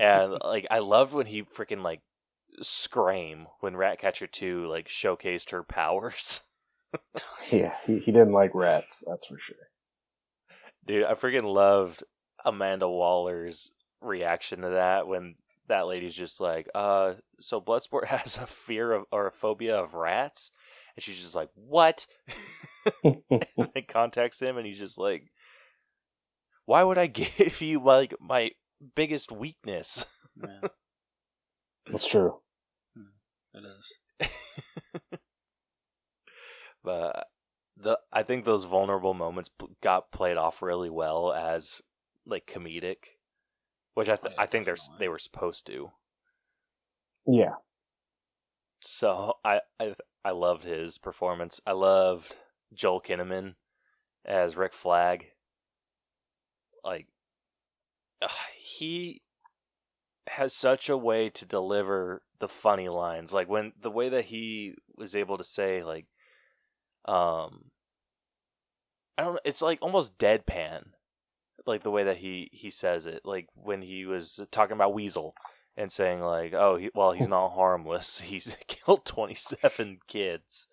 And 0.00 0.38
like 0.44 0.66
I 0.70 0.78
loved 0.80 1.12
when 1.12 1.26
he 1.26 1.42
freaking 1.42 1.82
like 1.82 2.00
scream 2.62 3.46
when 3.60 3.76
Ratcatcher 3.76 4.26
two 4.26 4.66
like 4.66 4.88
showcased 4.88 5.50
her 5.50 5.62
powers. 5.62 6.40
Yeah. 7.50 7.74
He, 7.86 7.98
he 7.98 8.12
didn't 8.12 8.32
like 8.32 8.54
rats. 8.54 9.04
That's 9.06 9.26
for 9.26 9.38
sure. 9.38 9.56
Dude, 10.86 11.04
I 11.04 11.14
freaking 11.14 11.52
loved 11.52 12.04
Amanda 12.44 12.88
Waller's 12.88 13.70
reaction 14.00 14.60
to 14.62 14.70
that 14.70 15.06
when 15.06 15.34
that 15.68 15.86
lady's 15.86 16.14
just 16.14 16.40
like, 16.40 16.68
uh, 16.74 17.14
so 17.40 17.60
Bloodsport 17.60 18.04
has 18.06 18.36
a 18.36 18.46
fear 18.46 18.92
of 18.92 19.04
or 19.10 19.26
a 19.26 19.32
phobia 19.32 19.76
of 19.76 19.94
rats? 19.94 20.50
And 20.94 21.02
she's 21.02 21.20
just 21.20 21.34
like, 21.34 21.50
What? 21.54 22.06
and 23.04 23.22
then 23.28 23.84
contacts 23.88 24.40
him 24.40 24.56
and 24.56 24.66
he's 24.66 24.78
just 24.78 24.98
like 24.98 25.30
Why 26.64 26.82
would 26.82 26.98
I 26.98 27.06
give 27.06 27.60
you 27.60 27.82
like 27.82 28.14
my 28.20 28.52
biggest 28.94 29.32
weakness? 29.32 30.04
Yeah, 30.36 30.68
That's 31.90 32.06
true. 32.06 32.40
Hmm, 32.96 33.58
it 33.58 33.64
is. 33.64 34.30
but 36.84 37.26
the 37.76 37.98
I 38.12 38.22
think 38.22 38.44
those 38.44 38.64
vulnerable 38.64 39.14
moments 39.14 39.50
got 39.82 40.10
played 40.12 40.36
off 40.36 40.62
really 40.62 40.90
well 40.90 41.32
as 41.32 41.80
like 42.26 42.46
comedic, 42.46 42.96
which 43.94 44.08
I 44.08 44.16
th- 44.16 44.34
yeah, 44.36 44.42
I 44.42 44.46
think 44.46 44.64
they're 44.64 44.76
they 44.98 45.08
were 45.08 45.18
supposed 45.18 45.66
to. 45.66 45.90
Yeah. 47.26 47.54
So 48.80 49.34
I 49.44 49.60
I 49.80 49.94
I 50.24 50.30
loved 50.30 50.64
his 50.64 50.98
performance. 50.98 51.60
I 51.66 51.72
loved 51.72 52.36
Joel 52.74 53.00
Kinnaman 53.00 53.54
as 54.24 54.56
Rick 54.56 54.72
Flag. 54.72 55.26
Like 56.84 57.06
he 58.58 59.22
has 60.28 60.52
such 60.52 60.88
a 60.88 60.96
way 60.96 61.30
to 61.30 61.46
deliver 61.46 62.22
the 62.40 62.48
funny 62.48 62.88
lines. 62.88 63.32
Like 63.32 63.48
when 63.48 63.72
the 63.80 63.90
way 63.90 64.08
that 64.08 64.26
he 64.26 64.74
was 64.96 65.14
able 65.14 65.38
to 65.38 65.44
say 65.44 65.82
like 65.82 66.06
um 67.06 67.70
I 69.16 69.22
don't 69.22 69.40
it's 69.44 69.62
like 69.62 69.78
almost 69.80 70.18
deadpan. 70.18 70.86
Like 71.66 71.82
the 71.82 71.90
way 71.90 72.04
that 72.04 72.18
he 72.18 72.50
he 72.52 72.70
says 72.70 73.06
it. 73.06 73.22
Like 73.24 73.48
when 73.54 73.82
he 73.82 74.04
was 74.06 74.40
talking 74.50 74.74
about 74.74 74.94
Weasel 74.94 75.34
and 75.76 75.90
saying 75.92 76.20
like, 76.20 76.52
"Oh, 76.54 76.76
he, 76.76 76.90
well, 76.94 77.12
he's 77.12 77.28
not 77.28 77.50
harmless. 77.50 78.20
He's 78.26 78.56
killed 78.66 79.04
27 79.04 80.00
kids." 80.06 80.66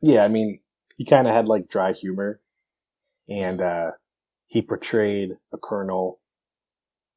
Yeah. 0.00 0.24
I 0.24 0.28
mean, 0.28 0.60
he 0.96 1.04
kind 1.04 1.26
of 1.26 1.34
had 1.34 1.46
like 1.46 1.68
dry 1.68 1.92
humor 1.92 2.40
and, 3.28 3.60
uh, 3.60 3.92
he 4.46 4.62
portrayed 4.62 5.32
a 5.52 5.58
colonel. 5.58 6.20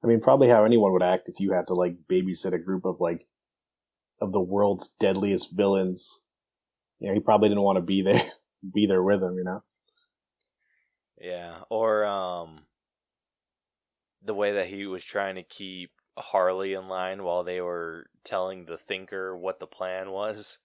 I 0.03 0.07
mean, 0.07 0.21
probably 0.21 0.47
how 0.47 0.63
anyone 0.63 0.93
would 0.93 1.03
act 1.03 1.29
if 1.29 1.39
you 1.39 1.53
had 1.53 1.67
to 1.67 1.73
like 1.73 1.95
babysit 2.09 2.53
a 2.53 2.59
group 2.59 2.85
of 2.85 2.99
like, 2.99 3.23
of 4.21 4.31
the 4.31 4.41
world's 4.41 4.89
deadliest 4.99 5.55
villains. 5.55 6.23
You 6.99 7.09
know, 7.09 7.13
he 7.13 7.19
probably 7.19 7.49
didn't 7.49 7.63
want 7.63 7.77
to 7.77 7.83
be 7.83 8.01
there, 8.01 8.23
be 8.73 8.85
there 8.85 9.03
with 9.03 9.21
him, 9.23 9.35
you 9.37 9.43
know? 9.43 9.63
Yeah, 11.19 11.61
or 11.69 12.05
um 12.05 12.61
the 14.23 14.33
way 14.33 14.53
that 14.53 14.67
he 14.67 14.85
was 14.85 15.03
trying 15.05 15.35
to 15.35 15.43
keep 15.43 15.91
Harley 16.17 16.73
in 16.73 16.87
line 16.87 17.23
while 17.23 17.43
they 17.43 17.61
were 17.61 18.07
telling 18.23 18.65
the 18.65 18.77
thinker 18.77 19.35
what 19.37 19.59
the 19.59 19.67
plan 19.67 20.11
was. 20.11 20.59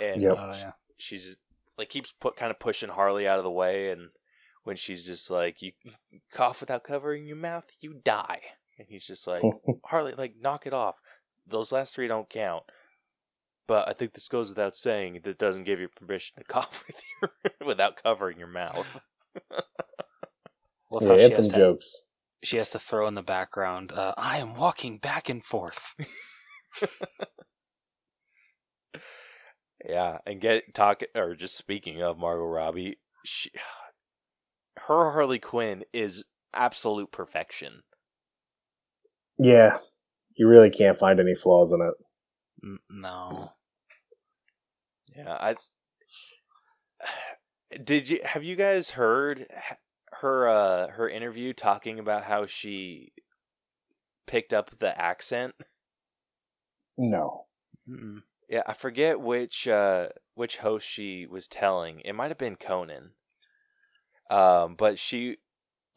And 0.00 0.20
Yep. 0.20 0.36
Oh 0.38 0.56
yeah. 0.56 0.72
she's 0.96 1.36
like 1.78 1.88
keeps 1.88 2.12
put 2.12 2.36
kind 2.36 2.50
of 2.50 2.58
pushing 2.58 2.88
Harley 2.88 3.28
out 3.28 3.38
of 3.38 3.44
the 3.44 3.50
way 3.50 3.90
and 3.90 4.10
when 4.64 4.76
she's 4.76 5.06
just 5.06 5.30
like 5.30 5.62
you 5.62 5.72
cough 6.32 6.60
without 6.60 6.84
covering 6.84 7.26
your 7.26 7.36
mouth, 7.36 7.66
you 7.80 7.94
die. 8.04 8.40
And 8.78 8.88
he's 8.88 9.06
just 9.06 9.26
like 9.26 9.42
Harley, 9.84 10.14
like 10.16 10.34
knock 10.40 10.66
it 10.66 10.72
off. 10.72 10.96
Those 11.46 11.72
last 11.72 11.94
three 11.94 12.08
don't 12.08 12.28
count. 12.28 12.64
But 13.66 13.88
I 13.88 13.92
think 13.92 14.12
this 14.12 14.28
goes 14.28 14.50
without 14.50 14.74
saying. 14.74 15.20
That 15.24 15.38
doesn't 15.38 15.64
give 15.64 15.80
you 15.80 15.88
permission 15.88 16.36
to 16.38 16.44
cough 16.48 16.84
with 16.86 17.00
your 17.20 17.30
without 17.66 18.02
covering 18.02 18.38
your 18.38 18.48
mouth. 18.48 19.00
Love 20.90 21.02
yeah, 21.02 21.08
how 21.08 21.14
he 21.14 21.20
she 21.20 21.24
has, 21.24 21.36
some 21.36 21.50
to, 21.50 21.56
jokes. 21.56 22.06
she 22.42 22.56
has 22.58 22.70
to 22.70 22.78
throw 22.78 23.06
in 23.06 23.14
the 23.14 23.22
background. 23.22 23.92
Uh, 23.92 24.12
I 24.16 24.38
am 24.38 24.54
walking 24.54 24.98
back 24.98 25.28
and 25.28 25.42
forth. 25.44 25.94
Yeah, 29.86 30.18
and 30.26 30.40
get 30.40 30.74
talking 30.74 31.08
or 31.14 31.34
just 31.34 31.56
speaking 31.56 32.02
of 32.02 32.18
Margot 32.18 32.46
Robbie, 32.46 32.96
she, 33.24 33.50
her 34.80 35.12
Harley 35.12 35.38
Quinn 35.38 35.84
is 35.92 36.24
absolute 36.52 37.10
perfection. 37.10 37.82
Yeah. 39.38 39.78
You 40.36 40.48
really 40.48 40.70
can't 40.70 40.98
find 40.98 41.20
any 41.20 41.34
flaws 41.34 41.72
in 41.72 41.80
it. 41.80 41.94
No. 42.90 43.52
Yeah, 45.16 45.32
I 45.32 45.54
did 47.84 48.08
you 48.08 48.20
have 48.24 48.44
you 48.44 48.56
guys 48.56 48.90
heard 48.90 49.46
her 50.20 50.48
uh 50.48 50.88
her 50.88 51.08
interview 51.08 51.52
talking 51.52 51.98
about 51.98 52.24
how 52.24 52.46
she 52.46 53.12
picked 54.26 54.52
up 54.52 54.78
the 54.78 54.98
accent? 55.00 55.54
No. 56.96 57.46
Mm-mm. 57.88 58.22
Yeah, 58.48 58.62
I 58.66 58.72
forget 58.74 59.20
which 59.20 59.68
uh 59.68 60.08
which 60.34 60.58
host 60.58 60.86
she 60.86 61.26
was 61.26 61.46
telling. 61.48 62.00
It 62.00 62.14
might 62.14 62.30
have 62.30 62.38
been 62.38 62.56
Conan. 62.56 63.12
Um, 64.30 64.74
but 64.74 64.98
she 64.98 65.38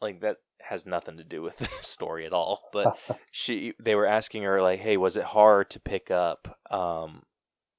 like 0.00 0.20
that 0.20 0.38
has 0.60 0.84
nothing 0.84 1.16
to 1.16 1.24
do 1.24 1.42
with 1.42 1.56
the 1.58 1.68
story 1.80 2.26
at 2.26 2.32
all. 2.32 2.68
But 2.72 2.98
she 3.32 3.74
they 3.80 3.94
were 3.94 4.06
asking 4.06 4.42
her 4.42 4.60
like, 4.60 4.80
"Hey, 4.80 4.96
was 4.96 5.16
it 5.16 5.24
hard 5.24 5.70
to 5.70 5.80
pick 5.80 6.10
up 6.10 6.58
um 6.70 7.22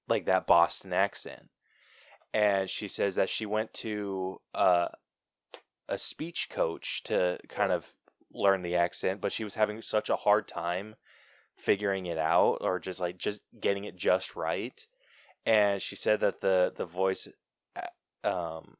like 0.07 0.25
that 0.25 0.47
Boston 0.47 0.93
accent?" 0.93 1.49
And 2.33 2.69
she 2.69 2.87
says 2.87 3.15
that 3.15 3.29
she 3.29 3.45
went 3.45 3.73
to 3.75 4.41
uh 4.53 4.89
a 5.87 5.97
speech 5.97 6.49
coach 6.49 7.03
to 7.03 7.39
kind 7.49 7.71
of 7.71 7.93
learn 8.31 8.61
the 8.61 8.75
accent, 8.75 9.21
but 9.21 9.31
she 9.31 9.43
was 9.43 9.55
having 9.55 9.81
such 9.81 10.09
a 10.09 10.17
hard 10.17 10.47
time 10.47 10.95
figuring 11.57 12.05
it 12.05 12.17
out 12.17 12.59
or 12.61 12.79
just 12.79 12.99
like 12.99 13.17
just 13.17 13.41
getting 13.59 13.83
it 13.83 13.95
just 13.95 14.35
right. 14.35 14.87
And 15.45 15.81
she 15.81 15.95
said 15.95 16.19
that 16.21 16.41
the 16.41 16.71
the 16.75 16.85
voice 16.85 17.27
um 18.23 18.75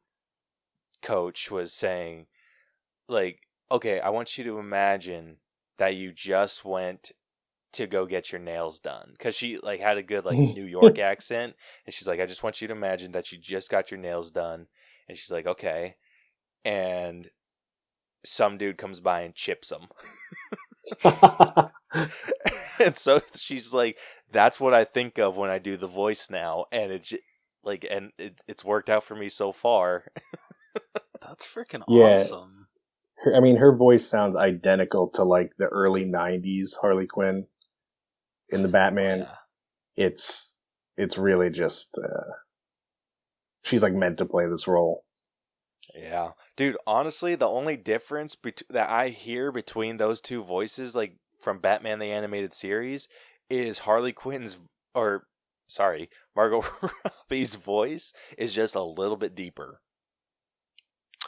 coach 1.02 1.50
was 1.50 1.72
saying 1.72 2.26
like 3.08 3.40
okay, 3.72 4.00
I 4.00 4.08
want 4.08 4.36
you 4.36 4.44
to 4.44 4.58
imagine 4.58 5.36
that 5.78 5.94
you 5.94 6.12
just 6.12 6.64
went 6.64 7.12
to 7.72 7.86
go 7.86 8.04
get 8.04 8.32
your 8.32 8.40
nails 8.40 8.80
done. 8.80 9.14
Cuz 9.18 9.34
she 9.34 9.58
like 9.58 9.80
had 9.80 9.96
a 9.96 10.02
good 10.02 10.24
like 10.24 10.38
New 10.56 10.64
York 10.64 10.98
accent 10.98 11.54
and 11.86 11.94
she's 11.94 12.08
like 12.08 12.20
I 12.20 12.26
just 12.26 12.42
want 12.42 12.60
you 12.60 12.68
to 12.68 12.74
imagine 12.74 13.12
that 13.12 13.32
you 13.32 13.38
just 13.38 13.70
got 13.70 13.90
your 13.90 14.00
nails 14.00 14.30
done 14.30 14.66
and 15.08 15.16
she's 15.16 15.30
like 15.30 15.46
okay 15.46 15.96
and 16.64 17.30
some 18.24 18.58
dude 18.58 18.76
comes 18.76 19.00
by 19.00 19.22
and 19.22 19.34
chips 19.34 19.70
them. 19.70 19.88
And 22.80 22.96
so 22.96 23.20
she's 23.36 23.74
like 23.74 23.98
that's 24.32 24.58
what 24.58 24.72
i 24.72 24.84
think 24.84 25.18
of 25.18 25.36
when 25.36 25.50
i 25.50 25.58
do 25.58 25.76
the 25.76 25.86
voice 25.86 26.30
now 26.30 26.64
and 26.72 26.90
it 26.90 27.12
like 27.62 27.86
and 27.88 28.12
it, 28.18 28.40
it's 28.48 28.64
worked 28.64 28.88
out 28.88 29.04
for 29.04 29.14
me 29.14 29.28
so 29.28 29.52
far 29.52 30.06
That's 31.20 31.46
freaking 31.46 31.82
Yeah. 31.88 32.20
awesome. 32.20 32.66
her, 33.18 33.34
I 33.36 33.40
mean, 33.40 33.56
her 33.56 33.74
voice 33.76 34.06
sounds 34.06 34.36
identical 34.36 35.08
to 35.10 35.24
like 35.24 35.52
the 35.58 35.66
early 35.66 36.04
'90s 36.04 36.74
Harley 36.80 37.06
Quinn 37.06 37.46
in 38.50 38.62
the 38.62 38.68
Batman. 38.68 39.20
Yeah. 39.20 40.06
It's 40.06 40.58
it's 40.96 41.16
really 41.18 41.50
just 41.50 41.98
uh, 42.02 42.32
she's 43.62 43.82
like 43.82 43.92
meant 43.94 44.18
to 44.18 44.26
play 44.26 44.46
this 44.48 44.66
role. 44.66 45.04
yeah 45.94 46.30
dude 46.56 46.76
honestly 46.86 47.34
the 47.34 47.48
only 47.48 47.76
difference 47.76 48.36
bet- 48.36 48.62
that 48.70 48.88
i 48.88 49.08
hear 49.08 49.50
between 49.50 49.96
those 49.96 50.20
two 50.20 50.42
voices 50.42 50.94
like 50.94 51.16
from 51.40 51.58
batman 51.58 51.98
the 51.98 52.12
animated 52.12 52.54
series 52.54 53.08
is 53.48 53.80
harley 53.80 54.12
quinn's 54.12 54.58
or 54.94 55.24
sorry 55.68 56.08
margot 56.36 56.62
robbie's 57.04 57.54
voice 57.56 58.12
is 58.38 58.54
just 58.54 58.74
a 58.76 58.82
little 58.82 59.16
bit 59.16 59.34
deeper 59.34 59.80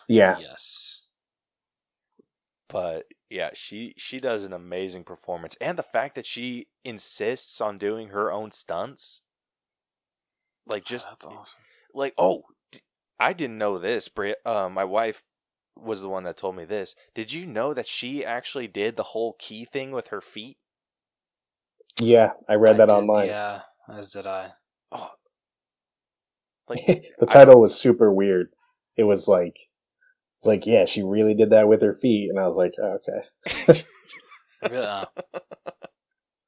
Yeah, 0.08 0.38
Yes. 0.38 1.06
but 2.68 3.04
yeah 3.30 3.50
she 3.54 3.94
she 3.96 4.18
does 4.18 4.44
an 4.44 4.52
amazing 4.52 5.04
performance 5.04 5.56
and 5.60 5.78
the 5.78 5.82
fact 5.82 6.14
that 6.14 6.26
she 6.26 6.66
insists 6.84 7.60
on 7.60 7.78
doing 7.78 8.08
her 8.08 8.30
own 8.32 8.50
stunts 8.50 9.22
like 10.66 10.84
just 10.84 11.08
that's 11.08 11.24
awesome. 11.26 11.60
like 11.94 12.14
oh 12.18 12.42
d- 12.70 12.80
I 13.20 13.32
didn't 13.34 13.58
know 13.58 13.78
this. 13.78 14.08
Bri- 14.08 14.34
uh, 14.44 14.68
my 14.68 14.84
wife 14.84 15.22
was 15.76 16.00
the 16.00 16.08
one 16.08 16.24
that 16.24 16.36
told 16.36 16.56
me 16.56 16.64
this. 16.64 16.94
Did 17.14 17.32
you 17.32 17.46
know 17.46 17.72
that 17.72 17.86
she 17.86 18.24
actually 18.24 18.66
did 18.66 18.96
the 18.96 19.02
whole 19.04 19.36
key 19.38 19.64
thing 19.64 19.92
with 19.92 20.08
her 20.08 20.20
feet? 20.20 20.56
Yeah, 22.00 22.32
I 22.48 22.54
read 22.54 22.78
that 22.78 22.88
did- 22.88 22.94
online. 22.94 23.28
Yeah, 23.28 23.62
as 23.88 24.10
did 24.10 24.26
I. 24.26 24.52
Oh, 24.90 25.10
like 26.68 26.80
the 27.18 27.26
title 27.26 27.60
was 27.60 27.78
super 27.78 28.12
weird. 28.12 28.48
It 28.96 29.04
was 29.04 29.28
like, 29.28 29.56
it's 30.42 30.46
like, 30.48 30.66
yeah, 30.66 30.86
she 30.86 31.04
really 31.04 31.34
did 31.34 31.50
that 31.50 31.68
with 31.68 31.82
her 31.82 31.94
feet, 31.94 32.28
and 32.28 32.36
I 32.36 32.46
was 32.46 32.56
like, 32.56 32.72
oh, 32.82 32.98
okay. 32.98 33.82
Really, 34.70 34.86
uh, 34.86 35.06
I 35.34 35.40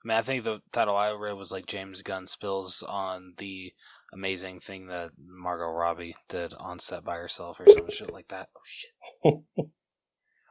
mean, 0.04 0.16
I 0.16 0.22
think 0.22 0.44
the 0.44 0.62
title 0.72 0.96
I 0.96 1.12
read 1.12 1.36
was 1.36 1.50
like 1.50 1.66
James 1.66 2.02
Gunn 2.02 2.28
spills 2.28 2.84
on 2.86 3.34
the 3.38 3.72
amazing 4.12 4.60
thing 4.60 4.86
that 4.86 5.10
Margot 5.18 5.66
Robbie 5.66 6.14
did 6.28 6.54
on 6.54 6.78
set 6.78 7.04
by 7.04 7.16
herself 7.16 7.58
or 7.58 7.66
some 7.68 7.90
shit 7.90 8.12
like 8.12 8.28
that. 8.28 8.48
Oh 8.56 8.60
shit! 8.64 9.34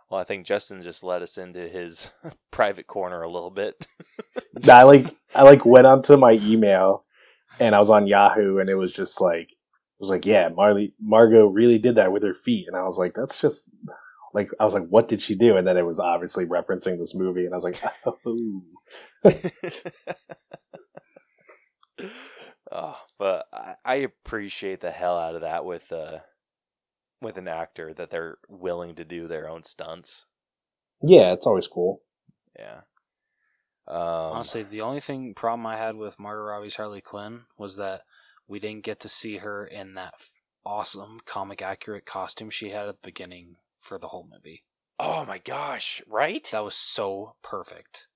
well, 0.10 0.20
I 0.20 0.26
think 0.26 0.46
Justin 0.46 0.82
just 0.82 1.06
let 1.06 1.22
us 1.22 1.38
into 1.38 1.70
his 1.70 2.10
private 2.52 2.88
corner 2.88 3.22
a 3.22 3.32
little 3.32 3.52
bit. 3.52 3.88
I 4.70 4.84
like, 4.84 5.16
I 5.34 5.44
like 5.44 5.66
went 5.66 5.88
onto 5.88 6.18
my 6.18 6.34
email, 6.34 7.06
and 7.60 7.76
I 7.76 7.80
was 7.80 7.90
on 7.90 8.08
Yahoo, 8.08 8.60
and 8.60 8.70
it 8.70 8.76
was 8.76 8.94
just 8.94 9.22
like, 9.22 9.50
it 9.52 9.58
was 10.04 10.10
like, 10.12 10.26
yeah, 10.26 10.50
Marley, 10.50 10.94
Margot 11.02 11.48
really 11.48 11.80
did 11.80 11.96
that 11.96 12.12
with 12.12 12.24
her 12.24 12.34
feet, 12.34 12.68
and 12.68 12.76
I 12.78 12.84
was 12.84 12.98
like, 12.98 13.14
that's 13.16 13.42
just. 13.42 13.76
Like 14.36 14.50
I 14.60 14.64
was 14.66 14.74
like, 14.74 14.88
what 14.90 15.08
did 15.08 15.22
she 15.22 15.36
do? 15.36 15.58
And 15.58 15.68
then 15.68 15.78
it 15.78 15.86
was 15.86 16.00
obviously 16.00 16.46
referencing 16.48 16.98
this 16.98 17.14
movie, 17.16 17.46
and 17.46 17.54
I 17.54 17.58
was 17.58 17.64
like, 17.64 17.80
oh, 18.06 18.64
oh, 22.72 22.98
but 23.20 23.46
I, 23.54 23.76
I 23.86 23.96
appreciate 23.98 24.82
the 24.82 24.92
hell 24.92 25.18
out 25.20 25.36
of 25.36 25.42
that 25.42 25.66
with 25.66 25.92
uh 25.92 26.20
with 27.22 27.38
an 27.38 27.48
actor 27.48 27.94
that 27.94 28.10
they're 28.10 28.38
willing 28.50 28.96
to 28.96 29.06
do 29.06 29.28
their 29.28 29.48
own 29.50 29.64
stunts. 29.64 30.26
yeah, 31.02 31.34
it's 31.34 31.48
always 31.48 31.68
cool. 31.68 32.02
Yeah. 32.58 32.82
Um, 33.88 33.98
Honestly, 33.98 34.64
the 34.64 34.82
only 34.82 35.02
thing 35.02 35.34
problem 35.36 35.66
I 35.66 35.78
had 35.78 35.96
with 35.96 36.20
Margot 36.20 36.44
Robbie's 36.44 36.76
Harley 36.76 37.02
Quinn 37.02 37.42
was 37.58 37.76
that 37.78 38.02
we 38.48 38.60
didn't 38.60 38.84
get 38.84 39.00
to 39.02 39.10
see 39.10 39.38
her 39.38 39.66
in 39.66 39.94
that 39.96 40.14
awesome 40.66 41.20
comic 41.26 41.62
accurate 41.62 42.06
costume 42.06 42.50
she 42.50 42.70
had 42.70 42.88
at 42.88 43.02
the 43.02 43.08
beginning 43.08 43.56
for 43.80 43.98
the 43.98 44.08
whole 44.10 44.28
movie. 44.32 44.64
oh 45.00 45.26
my 45.26 45.38
gosh! 45.40 46.02
Right? 46.08 46.48
That 46.52 46.64
was 46.64 46.76
so 46.76 47.36
perfect. 47.44 48.08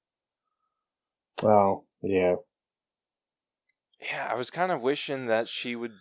Oh, 1.43 1.83
yeah. 2.01 2.35
Yeah, 4.01 4.27
I 4.31 4.35
was 4.35 4.49
kind 4.49 4.71
of 4.71 4.81
wishing 4.81 5.25
that 5.27 5.47
she 5.47 5.75
would 5.75 5.93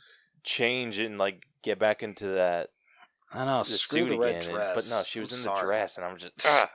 change 0.44 0.98
and 0.98 1.18
like 1.18 1.44
get 1.62 1.78
back 1.78 2.02
into 2.02 2.28
that 2.28 2.68
I 3.32 3.44
know. 3.44 3.58
the 3.60 3.64
screw 3.70 4.00
suit 4.06 4.08
the 4.10 4.18
red 4.18 4.36
again. 4.36 4.42
and- 4.50 4.54
dress. 4.54 4.74
but 4.90 4.96
no, 4.96 5.02
she 5.04 5.18
was 5.20 5.32
I'm 5.32 5.36
in 5.36 5.42
sorry. 5.42 5.60
the 5.60 5.66
dress, 5.66 5.96
and 5.96 6.06
I'm 6.06 6.16
just 6.16 6.32
ah. 6.46 6.70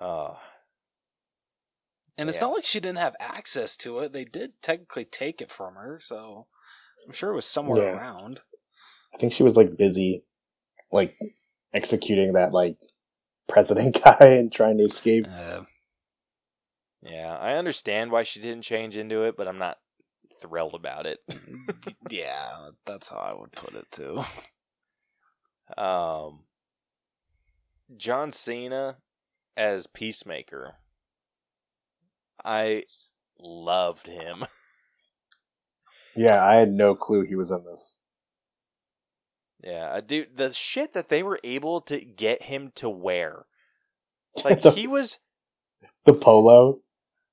oh, 0.00 0.38
And 2.18 2.28
it's 2.28 2.38
Yeah. 2.38 2.46
not 2.46 2.54
like 2.54 2.64
she 2.64 2.80
didn't 2.80 2.98
have 2.98 3.16
access 3.20 3.76
to 3.78 3.98
it. 4.00 4.12
They 4.12 4.24
did 4.24 4.60
technically 4.62 5.04
take 5.04 5.40
it 5.40 5.50
from 5.50 5.74
her, 5.74 6.00
so 6.00 6.46
I'm 7.06 7.12
sure 7.12 7.30
it 7.32 7.36
was 7.36 7.46
somewhere 7.46 7.82
Yeah. 7.82 7.96
around. 7.96 8.40
I 9.14 9.18
think 9.18 9.32
she 9.32 9.42
was 9.42 9.56
like 9.56 9.76
busy, 9.76 10.24
like 10.90 11.16
executing 11.72 12.32
that 12.34 12.52
like 12.52 12.78
president 13.48 14.00
guy 14.04 14.16
and 14.20 14.52
trying 14.52 14.78
to 14.78 14.84
escape. 14.84 15.26
Uh, 15.28 15.64
yeah. 17.02 17.36
I 17.36 17.54
understand 17.54 18.10
why 18.10 18.22
she 18.22 18.40
didn't 18.40 18.62
change 18.62 18.96
into 18.96 19.22
it, 19.24 19.36
but 19.36 19.46
I'm 19.48 19.58
not 19.58 19.78
thrilled 20.40 20.74
about 20.74 21.06
it. 21.06 21.20
yeah, 22.10 22.70
that's 22.86 23.08
how 23.08 23.16
I 23.18 23.34
would 23.38 23.52
put 23.52 23.74
it 23.74 23.86
too. 23.90 24.22
Um, 25.76 26.44
John 27.96 28.32
Cena 28.32 28.98
as 29.56 29.86
Peacemaker. 29.86 30.76
I 32.46 32.84
loved 33.40 34.06
him. 34.06 34.46
Yeah, 36.18 36.42
I 36.42 36.54
had 36.54 36.70
no 36.70 36.94
clue 36.94 37.26
he 37.26 37.36
was 37.36 37.50
in 37.50 37.62
this. 37.66 37.98
Yeah, 39.62 40.00
dude, 40.00 40.36
the 40.36 40.50
shit 40.52 40.94
that 40.94 41.10
they 41.10 41.22
were 41.22 41.38
able 41.44 41.82
to 41.82 42.00
get 42.00 42.44
him 42.44 42.72
to 42.76 42.88
wear. 42.88 43.44
Like 44.44 44.62
the, 44.62 44.70
he 44.70 44.86
was 44.86 45.18
the 46.04 46.14
polo. 46.14 46.80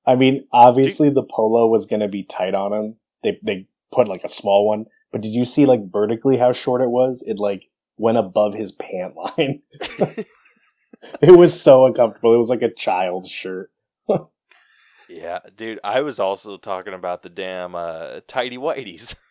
I 0.06 0.16
mean, 0.16 0.48
obviously 0.54 1.10
the 1.10 1.24
polo 1.24 1.68
was 1.68 1.86
gonna 1.86 2.08
be 2.08 2.24
tight 2.24 2.56
on 2.56 2.74
him. 2.74 2.96
They 3.24 3.40
they 3.44 3.68
put 3.94 4.08
like 4.08 4.24
a 4.24 4.30
small 4.30 4.68
one, 4.68 4.86
but 5.12 5.22
did 5.22 5.34
you 5.34 5.46
see 5.46 5.66
like 5.66 5.82
vertically 5.92 6.38
how 6.38 6.52
short 6.54 6.82
it 6.82 6.90
was? 6.90 7.24
It 7.28 7.40
like 7.40 7.70
went 7.98 8.18
above 8.18 8.54
his 8.54 8.72
pant 8.72 9.16
line. 9.16 9.62
it 11.22 11.38
was 11.38 11.60
so 11.60 11.86
uncomfortable. 11.86 12.34
It 12.34 12.38
was 12.38 12.50
like 12.50 12.62
a 12.62 12.74
child's 12.74 13.30
shirt. 13.30 13.70
Yeah, 15.10 15.40
dude, 15.56 15.80
I 15.84 16.02
was 16.02 16.20
also 16.20 16.58
talking 16.58 16.94
about 16.94 17.22
the 17.24 17.30
damn 17.30 17.76
uh 17.76 18.22
tidy 18.28 18.58
whities. 18.58 19.16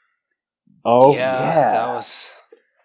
Oh 0.85 1.15
yeah, 1.15 1.39
yeah, 1.39 1.73
that 1.73 1.95
was. 1.95 2.33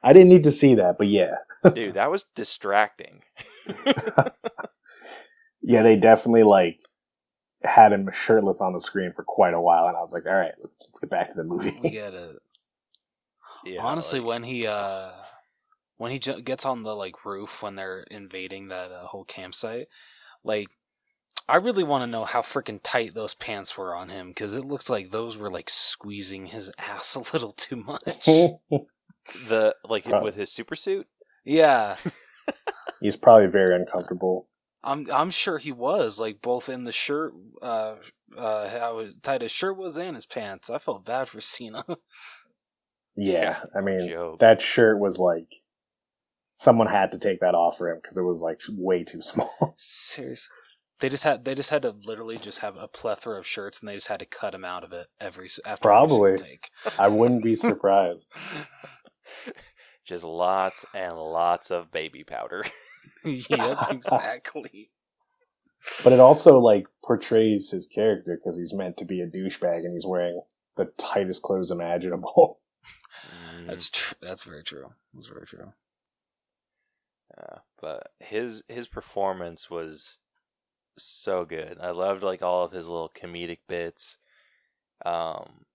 I 0.04 0.14
didn't 0.14 0.30
need 0.30 0.44
to 0.44 0.52
see 0.52 0.76
that, 0.76 0.98
but 1.00 1.08
yeah, 1.08 1.36
dude, 1.74 1.96
that 1.96 2.12
was 2.12 2.24
distracting. 2.36 3.24
yeah, 5.62 5.82
they 5.82 5.96
definitely 5.96 6.44
like 6.44 6.80
had 7.64 7.94
him 7.94 8.10
shirtless 8.12 8.62
on 8.62 8.74
the 8.74 8.80
screen 8.80 9.14
for 9.14 9.24
quite 9.24 9.54
a 9.56 9.62
while, 9.62 9.88
and 9.88 9.96
I 9.96 10.00
was 10.00 10.14
like, 10.14 10.26
all 10.28 10.36
right, 10.36 10.54
let's 10.62 10.78
let's 10.82 11.00
get 11.00 11.10
back 11.10 11.30
to 11.30 11.36
the 11.36 11.44
movie. 11.44 11.72
We 11.82 11.92
gotta. 11.96 12.36
Yeah, 13.66 13.82
Honestly, 13.82 14.20
like- 14.20 14.28
when 14.28 14.44
he 14.44 14.68
uh, 14.68 15.10
when 15.98 16.12
he 16.12 16.20
ju- 16.20 16.42
gets 16.42 16.66
on 16.66 16.84
the 16.84 16.96
like 16.96 17.26
roof 17.26 17.64
when 17.64 17.76
they're 17.76 18.02
invading 18.12 18.68
that 18.68 18.92
uh, 18.92 19.08
whole 19.08 19.24
campsite, 19.26 19.88
like. 20.44 20.68
I 21.50 21.56
really 21.58 21.84
want 21.84 22.04
to 22.04 22.08
know 22.12 22.26
how 22.26 22.42
freaking 22.42 22.80
tight 22.84 23.14
those 23.14 23.34
pants 23.34 23.78
were 23.78 23.96
on 23.96 24.10
him 24.10 24.30
because 24.30 24.54
it 24.54 24.66
looked 24.66 24.90
like 24.90 25.12
those 25.12 25.38
were 25.38 25.50
like 25.50 25.70
squeezing 25.70 26.48
his 26.48 26.72
ass 26.78 27.16
a 27.16 27.20
little 27.34 27.54
too 27.54 27.78
much. 27.78 28.26
the 29.48 29.76
like 29.84 30.06
Probably. 30.06 30.26
with 30.26 30.36
his 30.36 30.52
super 30.52 30.76
suit. 30.76 31.08
yeah, 31.46 31.98
He's 33.02 33.16
probably 33.18 33.48
very 33.48 33.76
uncomfortable. 33.76 34.48
I'm 34.84 35.08
I'm 35.12 35.30
sure 35.30 35.58
he 35.58 35.72
was 35.72 36.20
like 36.20 36.42
both 36.42 36.70
in 36.70 36.84
the 36.86 36.92
shirt, 36.92 37.34
uh, 37.62 37.96
uh, 38.38 38.70
how 38.70 39.06
tight 39.22 39.42
his 39.42 39.52
shirt 39.52 39.78
was 39.78 39.98
and 39.98 40.16
his 40.16 40.26
pants. 40.26 40.70
I 40.70 40.78
felt 40.78 41.06
bad 41.06 41.28
for 41.28 41.42
Cena. 41.42 41.84
Yeah, 43.16 43.58
I 43.76 43.82
mean 43.82 44.08
joke. 44.08 44.40
that 44.40 44.62
shirt 44.62 45.00
was 45.00 45.20
like 45.20 45.52
someone 46.56 46.88
had 46.88 47.12
to 47.12 47.20
take 47.20 47.40
that 47.42 47.56
off 47.56 47.78
for 47.78 47.90
him 47.92 48.00
because 48.02 48.18
it 48.18 48.24
was 48.24 48.42
like 48.42 48.62
way 48.70 49.04
too 49.04 49.22
small. 49.22 49.76
Seriously, 49.78 50.50
they 51.00 51.10
just 51.10 51.24
had 51.24 51.46
they 51.46 51.56
just 51.56 51.70
had 51.70 51.84
to 51.84 51.96
literally 52.04 52.38
just 52.38 52.60
have 52.60 52.76
a 52.78 52.88
plethora 52.88 53.38
of 53.38 53.46
shirts 53.48 53.80
and 53.80 53.90
they 53.90 53.94
just 53.96 54.08
had 54.08 54.20
to 54.20 54.26
cut 54.26 54.54
him 54.56 54.66
out 54.66 54.84
of 54.84 54.94
it 54.94 55.08
every 55.20 55.46
s- 55.46 55.60
after 55.66 55.92
every 55.92 56.08
Probably. 56.08 56.38
take. 56.38 56.70
I 56.98 57.08
wouldn't 57.08 57.44
be 57.44 57.56
surprised. 57.56 58.34
Just 60.06 60.24
lots 60.24 60.86
and 60.94 61.14
lots 61.14 61.70
of 61.70 61.92
baby 61.92 62.24
powder. 62.24 62.64
yep, 63.26 63.78
exactly. 63.92 64.90
But 66.02 66.14
it 66.14 66.22
also 66.22 66.60
like 66.60 66.88
portrays 67.04 67.70
his 67.72 67.88
character 67.88 68.38
because 68.38 68.58
he's 68.58 68.74
meant 68.74 68.96
to 68.98 69.06
be 69.06 69.20
a 69.20 69.28
douchebag 69.28 69.80
and 69.80 69.92
he's 69.92 70.06
wearing 70.06 70.42
the 70.78 70.86
tightest 70.98 71.42
clothes 71.42 71.72
imaginable. 71.72 72.60
Mm. 73.60 73.68
That's 73.68 73.90
tr- 73.90 74.16
that's 74.22 74.44
very 74.44 74.64
true. 74.64 74.94
That's 75.14 75.28
very 75.28 75.46
true. 75.46 75.74
Yeah, 77.38 77.58
but 77.82 78.12
his 78.20 78.64
his 78.70 78.88
performance 78.88 79.70
was 79.70 80.18
so 80.98 81.46
good. 81.46 81.78
I 81.82 81.92
loved 81.92 82.24
like 82.24 82.42
all 82.42 82.64
of 82.64 82.72
his 82.72 82.88
little 82.88 83.10
comedic 83.10 83.60
bits. 83.68 84.18
Um 85.06 85.66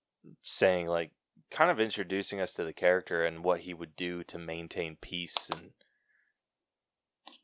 saying 0.41 0.87
like 0.87 1.11
kind 1.51 1.69
of 1.69 1.79
introducing 1.79 2.39
us 2.39 2.53
to 2.53 2.63
the 2.63 2.73
character 2.73 3.23
and 3.23 3.43
what 3.43 3.61
he 3.61 3.73
would 3.73 3.95
do 3.95 4.23
to 4.23 4.39
maintain 4.39 4.97
peace 4.99 5.49
and 5.53 5.71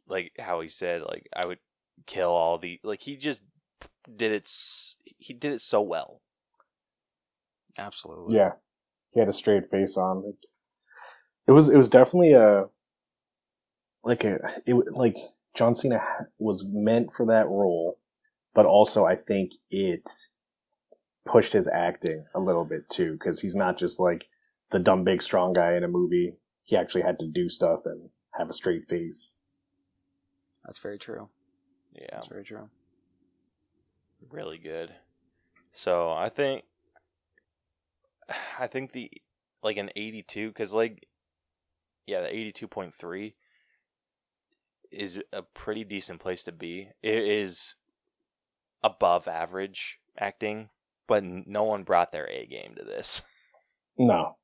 like 0.08 0.32
how 0.40 0.62
he 0.62 0.68
said 0.68 1.02
like 1.04 1.28
I 1.36 1.46
would 1.46 1.60
kill 2.06 2.32
all 2.32 2.58
the 2.58 2.80
like 2.84 3.02
he 3.02 3.16
just 3.16 3.44
did 4.16 4.32
it 4.32 4.50
he 5.18 5.34
did 5.34 5.54
it 5.54 5.62
so 5.62 5.82
well. 5.82 6.22
Absolutely. 7.78 8.36
Yeah, 8.36 8.54
he 9.10 9.20
had 9.20 9.30
a 9.30 9.34
straight 9.34 9.70
face 9.70 9.98
on. 9.98 10.24
Like, 10.26 10.36
it 11.48 11.52
was 11.52 11.70
it 11.70 11.78
was 11.78 11.90
definitely 11.90 12.34
a 12.34 12.66
like 14.04 14.24
a 14.24 14.62
it 14.66 14.76
like 14.92 15.18
John 15.60 15.76
Cena 15.76 16.02
was 16.38 16.66
meant 16.66 17.12
for 17.12 17.26
that 17.26 17.50
role, 17.50 18.00
but 18.54 18.66
also 18.66 19.04
I 19.04 19.16
think 19.16 19.52
it 19.70 20.10
pushed 21.26 21.52
his 21.52 21.68
acting 21.68 22.24
a 22.34 22.40
little 22.40 22.64
bit 22.64 22.90
too 22.90 23.12
because 23.12 23.42
he's 23.42 23.58
not 23.58 23.78
just 23.78 24.00
like 24.00 24.30
the 24.70 24.80
dumb 24.80 25.04
big 25.04 25.22
strong 25.22 25.52
guy 25.52 25.74
in 25.76 25.84
a 25.84 25.90
movie. 25.90 26.40
He 26.64 26.78
actually 26.78 27.02
had 27.02 27.20
to 27.20 27.28
do 27.28 27.50
stuff 27.50 27.82
and 27.86 28.10
have 28.36 28.50
a 28.50 28.54
straight 28.54 28.86
face. 28.86 29.38
That's 30.64 30.80
very 30.80 30.98
true. 30.98 31.28
Yeah. 31.94 32.08
That's 32.10 32.30
very 32.30 32.46
true. 32.46 32.70
really 34.32 34.60
good. 34.60 34.96
So 35.74 36.10
I 36.10 36.30
think 36.30 36.64
I 38.58 38.68
think 38.68 38.94
the 38.94 39.12
like 39.62 39.76
an 39.76 39.90
82 39.94 40.54
cuz 40.54 40.72
like 40.72 41.06
yeah, 42.08 42.22
the 42.22 42.30
82.3 42.30 43.34
is 44.92 45.22
a 45.32 45.42
pretty 45.42 45.84
decent 45.84 46.20
place 46.20 46.44
to 46.44 46.52
be. 46.52 46.90
It 47.02 47.24
is 47.24 47.76
above 48.84 49.28
average 49.28 50.00
acting, 50.18 50.70
but 51.08 51.24
no 51.24 51.64
one 51.64 51.84
brought 51.84 52.12
their 52.12 52.30
A 52.30 52.46
game 52.46 52.76
to 52.76 52.84
this. 52.84 53.22
No. 54.02 54.38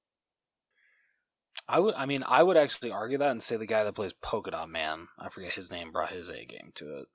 I 1.66 1.80
would. 1.80 1.96
I 1.96 2.06
mean, 2.06 2.26
I 2.28 2.44
would 2.44 2.58
actually 2.58 2.92
argue 2.92 3.18
that 3.18 3.32
and 3.32 3.42
say 3.42 3.56
the 3.56 3.66
guy 3.66 3.86
that 3.86 3.96
plays 3.96 4.12
Polka 4.12 4.52
Dot 4.52 4.70
Man, 4.70 5.08
I 5.18 5.30
forget 5.30 5.54
his 5.54 5.72
name, 5.72 5.94
brought 5.94 6.12
his 6.12 6.28
A 6.28 6.44
game 6.44 6.72
to 6.76 6.98
it. 6.98 7.06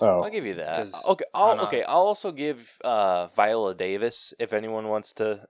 Oh, 0.00 0.20
I'll 0.20 0.30
give 0.30 0.44
you 0.44 0.54
that. 0.54 0.90
Okay, 1.08 1.24
I'll, 1.32 1.60
okay. 1.62 1.82
I'll 1.84 2.02
also 2.02 2.30
give 2.30 2.76
uh, 2.84 3.28
Viola 3.28 3.74
Davis 3.74 4.34
if 4.38 4.52
anyone 4.52 4.88
wants 4.88 5.14
to 5.14 5.46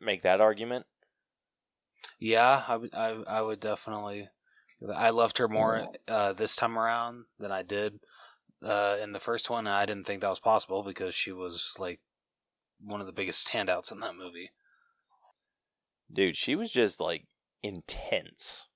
make 0.00 0.22
that 0.22 0.40
argument. 0.40 0.86
Yeah, 2.18 2.64
I 2.66 2.76
would. 2.76 2.94
I, 2.94 3.08
I 3.26 3.42
would 3.42 3.60
definitely. 3.60 4.28
I 4.94 5.10
loved 5.10 5.38
her 5.38 5.48
more 5.48 5.88
uh, 6.08 6.32
this 6.32 6.56
time 6.56 6.78
around 6.78 7.24
than 7.38 7.52
I 7.52 7.62
did 7.62 8.00
uh, 8.62 8.96
in 9.02 9.12
the 9.12 9.20
first 9.20 9.50
one. 9.50 9.66
I 9.66 9.84
didn't 9.86 10.04
think 10.06 10.22
that 10.22 10.30
was 10.30 10.40
possible 10.40 10.82
because 10.82 11.14
she 11.14 11.32
was 11.32 11.74
like 11.78 12.00
one 12.82 13.00
of 13.00 13.06
the 13.06 13.12
biggest 13.12 13.46
standouts 13.46 13.92
in 13.92 14.00
that 14.00 14.16
movie. 14.16 14.50
Dude, 16.12 16.36
she 16.36 16.56
was 16.56 16.70
just 16.70 17.00
like 17.00 17.26
intense. 17.62 18.66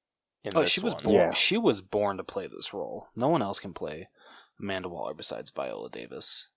In 0.44 0.52
Oh, 0.55 0.60
this 0.60 0.70
she 0.70 0.81
was 0.81 0.94
one. 0.94 1.05
born. 1.05 1.14
Yeah. 1.14 1.32
She 1.32 1.56
was 1.56 1.81
born 1.81 2.18
to 2.18 2.24
play 2.24 2.47
this 2.47 2.74
role. 2.74 3.09
No 3.16 3.28
one 3.28 3.40
else 3.40 3.59
can 3.59 3.72
play 3.72 4.09
Amanda 4.60 4.90
Waller 4.90 5.14
besides 5.14 5.51
Viola 5.51 5.89
Davis. 5.89 6.48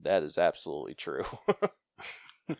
That 0.00 0.22
is 0.22 0.38
absolutely 0.38 0.94
true. 0.94 1.24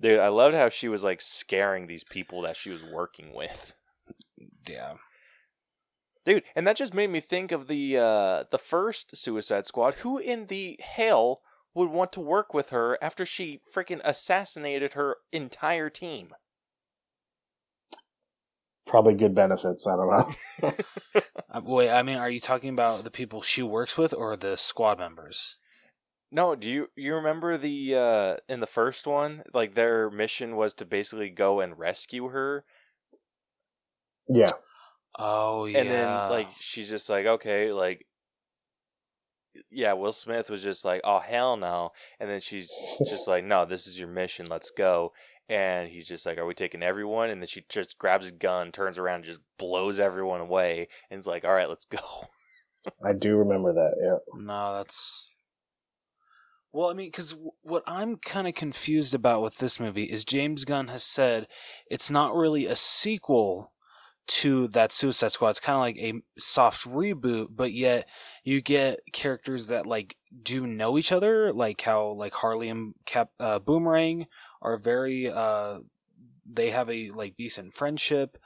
Dude, 0.00 0.20
I 0.20 0.28
loved 0.28 0.54
how 0.54 0.68
she 0.68 0.88
was 0.88 1.02
like 1.02 1.20
scaring 1.20 1.86
these 1.86 2.04
people 2.04 2.42
that 2.42 2.56
she 2.56 2.70
was 2.70 2.82
working 2.84 3.34
with. 3.34 3.72
Yeah. 4.68 4.94
Dude, 6.24 6.42
and 6.56 6.66
that 6.66 6.76
just 6.76 6.94
made 6.94 7.10
me 7.10 7.20
think 7.20 7.52
of 7.52 7.68
the 7.68 7.98
uh 7.98 8.44
the 8.50 8.58
first 8.58 9.16
Suicide 9.16 9.66
Squad. 9.66 9.96
Who 9.96 10.18
in 10.18 10.46
the 10.46 10.78
hell 10.82 11.40
would 11.74 11.90
want 11.90 12.12
to 12.12 12.20
work 12.20 12.52
with 12.52 12.70
her 12.70 12.98
after 13.00 13.24
she 13.24 13.60
freaking 13.74 14.00
assassinated 14.04 14.94
her 14.94 15.18
entire 15.32 15.90
team? 15.90 16.34
probably 18.86 19.14
good 19.14 19.34
benefits. 19.34 19.86
I 19.86 19.96
don't 19.96 20.10
know. 20.10 20.72
Uh, 21.48 21.60
wait, 21.64 21.90
I 21.90 22.02
mean, 22.02 22.16
are 22.16 22.28
you 22.28 22.40
talking 22.40 22.70
about 22.70 23.04
the 23.04 23.10
people 23.10 23.40
she 23.40 23.62
works 23.62 23.96
with 23.96 24.12
or 24.12 24.36
the 24.36 24.56
squad 24.56 24.98
members? 24.98 25.56
No, 26.30 26.54
do 26.54 26.68
you 26.68 26.88
you 26.96 27.14
remember 27.14 27.56
the 27.56 27.94
uh 27.94 28.36
in 28.48 28.60
the 28.60 28.66
first 28.66 29.06
one, 29.06 29.42
like 29.54 29.74
their 29.74 30.10
mission 30.10 30.56
was 30.56 30.74
to 30.74 30.84
basically 30.84 31.30
go 31.30 31.60
and 31.60 31.78
rescue 31.78 32.28
her 32.28 32.64
yeah. 34.28 34.52
Oh 35.18 35.64
yeah. 35.64 35.78
and 35.78 35.90
then 35.90 36.06
like 36.30 36.48
she's 36.60 36.90
just 36.90 37.08
like 37.08 37.26
okay 37.26 37.72
like 37.72 38.06
yeah 39.70 39.94
will 39.94 40.12
smith 40.12 40.50
was 40.50 40.62
just 40.62 40.84
like 40.84 41.00
oh 41.04 41.20
hell 41.20 41.56
no 41.56 41.92
and 42.20 42.28
then 42.28 42.40
she's 42.40 42.70
just 43.06 43.26
like 43.26 43.42
no 43.42 43.64
this 43.64 43.86
is 43.86 43.98
your 43.98 44.08
mission 44.08 44.44
let's 44.50 44.70
go 44.70 45.14
and 45.48 45.88
he's 45.88 46.06
just 46.06 46.26
like 46.26 46.36
are 46.36 46.44
we 46.44 46.52
taking 46.52 46.82
everyone 46.82 47.30
and 47.30 47.40
then 47.40 47.46
she 47.46 47.64
just 47.70 47.96
grabs 47.96 48.28
a 48.28 48.32
gun 48.32 48.70
turns 48.70 48.98
around 48.98 49.24
just 49.24 49.40
blows 49.58 49.98
everyone 49.98 50.42
away 50.42 50.86
and 51.10 51.18
is 51.18 51.26
like 51.26 51.46
all 51.46 51.54
right 51.54 51.70
let's 51.70 51.86
go 51.86 51.98
I 53.04 53.12
do 53.12 53.36
remember 53.36 53.72
that. 53.72 53.94
Yeah. 54.00 54.40
No, 54.40 54.76
that's. 54.76 55.30
Well, 56.72 56.90
I 56.90 56.94
mean, 56.94 57.08
because 57.08 57.34
what 57.62 57.82
I'm 57.86 58.16
kind 58.16 58.46
of 58.46 58.54
confused 58.54 59.14
about 59.14 59.42
with 59.42 59.58
this 59.58 59.80
movie 59.80 60.04
is 60.04 60.24
James 60.24 60.64
Gunn 60.64 60.88
has 60.88 61.02
said 61.02 61.48
it's 61.90 62.10
not 62.10 62.34
really 62.34 62.66
a 62.66 62.76
sequel 62.76 63.72
to 64.26 64.68
that 64.68 64.92
Suicide 64.92 65.32
Squad. 65.32 65.50
It's 65.50 65.60
kind 65.60 65.76
of 65.76 65.80
like 65.80 65.98
a 65.98 66.20
soft 66.38 66.86
reboot, 66.86 67.48
but 67.50 67.72
yet 67.72 68.08
you 68.44 68.60
get 68.60 69.00
characters 69.12 69.68
that 69.68 69.86
like 69.86 70.16
do 70.42 70.66
know 70.66 70.98
each 70.98 71.12
other, 71.12 71.52
like 71.52 71.80
how 71.80 72.08
like 72.08 72.34
Harley 72.34 72.68
and 72.68 72.94
Cap 73.04 73.30
uh, 73.38 73.58
Boomerang 73.58 74.26
are 74.62 74.76
very 74.76 75.30
uh 75.30 75.78
they 76.44 76.70
have 76.70 76.88
a 76.90 77.10
like 77.10 77.36
decent 77.36 77.74
friendship. 77.74 78.38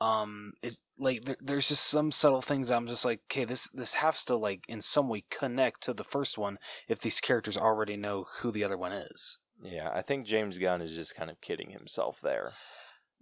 Um 0.00 0.52
it's 0.62 0.82
like 0.98 1.24
there, 1.24 1.36
there's 1.40 1.68
just 1.68 1.84
some 1.84 2.10
subtle 2.10 2.42
things 2.42 2.70
i'm 2.70 2.86
just 2.86 3.04
like 3.04 3.20
okay 3.26 3.44
this 3.44 3.68
this 3.72 3.94
has 3.94 4.24
to 4.24 4.36
like 4.36 4.64
in 4.68 4.80
some 4.80 5.08
way 5.08 5.24
connect 5.30 5.82
to 5.82 5.92
the 5.92 6.04
first 6.04 6.38
one 6.38 6.58
if 6.88 7.00
these 7.00 7.20
characters 7.20 7.56
already 7.56 7.96
know 7.96 8.26
who 8.40 8.50
the 8.50 8.64
other 8.64 8.78
one 8.78 8.92
is. 8.92 9.38
Yeah 9.62 9.90
i 9.94 10.02
think 10.02 10.26
james 10.26 10.58
gunn 10.58 10.80
is 10.82 10.94
just 10.94 11.14
kind 11.14 11.30
of 11.30 11.40
kidding 11.40 11.70
himself 11.70 12.20
there. 12.22 12.52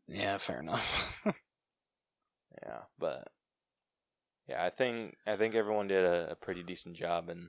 Yeah 0.06 0.38
fair 0.38 0.60
enough 0.60 1.20
yeah 2.62 2.80
but 2.98 3.28
yeah 4.48 4.64
i 4.64 4.70
think 4.70 5.16
i 5.26 5.36
think 5.36 5.54
everyone 5.54 5.88
did 5.88 6.04
a, 6.04 6.30
a 6.32 6.34
pretty 6.34 6.62
decent 6.62 6.96
job 6.96 7.28
and 7.28 7.48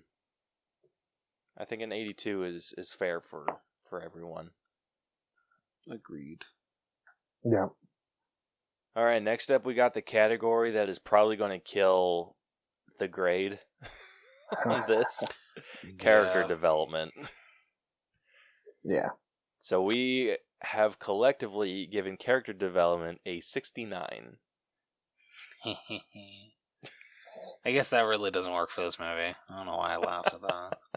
i 1.57 1.65
think 1.65 1.81
an 1.81 1.91
82 1.91 2.43
is 2.43 2.73
is 2.77 2.93
fair 2.93 3.21
for 3.21 3.45
for 3.89 4.01
everyone 4.01 4.49
agreed 5.91 6.43
Yeah. 7.43 7.67
All 8.95 9.03
right, 9.03 9.21
next 9.21 9.51
up 9.51 9.65
we 9.65 9.73
got 9.73 9.93
the 9.93 10.01
category 10.01 10.71
that 10.71 10.87
is 10.89 10.99
probably 10.99 11.35
going 11.35 11.51
to 11.51 11.59
kill 11.63 12.37
the 12.97 13.07
grade 13.09 13.59
on 14.65 14.85
this 14.87 15.21
character 15.99 16.41
Yeah. 16.41 16.47
development. 16.47 17.11
Yeah. 18.85 19.09
So 19.59 19.81
we 19.81 20.37
have 20.61 20.97
collectively 20.97 21.85
given 21.87 22.15
character 22.17 22.53
development 22.53 23.19
a 23.25 23.41
69. 23.41 24.37
i 27.65 27.71
guess 27.71 27.89
that 27.89 28.01
really 28.05 28.31
doesn't 28.31 28.53
work 28.53 28.69
for 28.71 28.81
this 28.81 28.99
movie 28.99 29.35
i 29.49 29.55
don't 29.55 29.65
know 29.65 29.77
why 29.77 29.93
i 29.93 29.97
laughed 29.97 30.33
at 30.33 30.41
that 30.41 30.77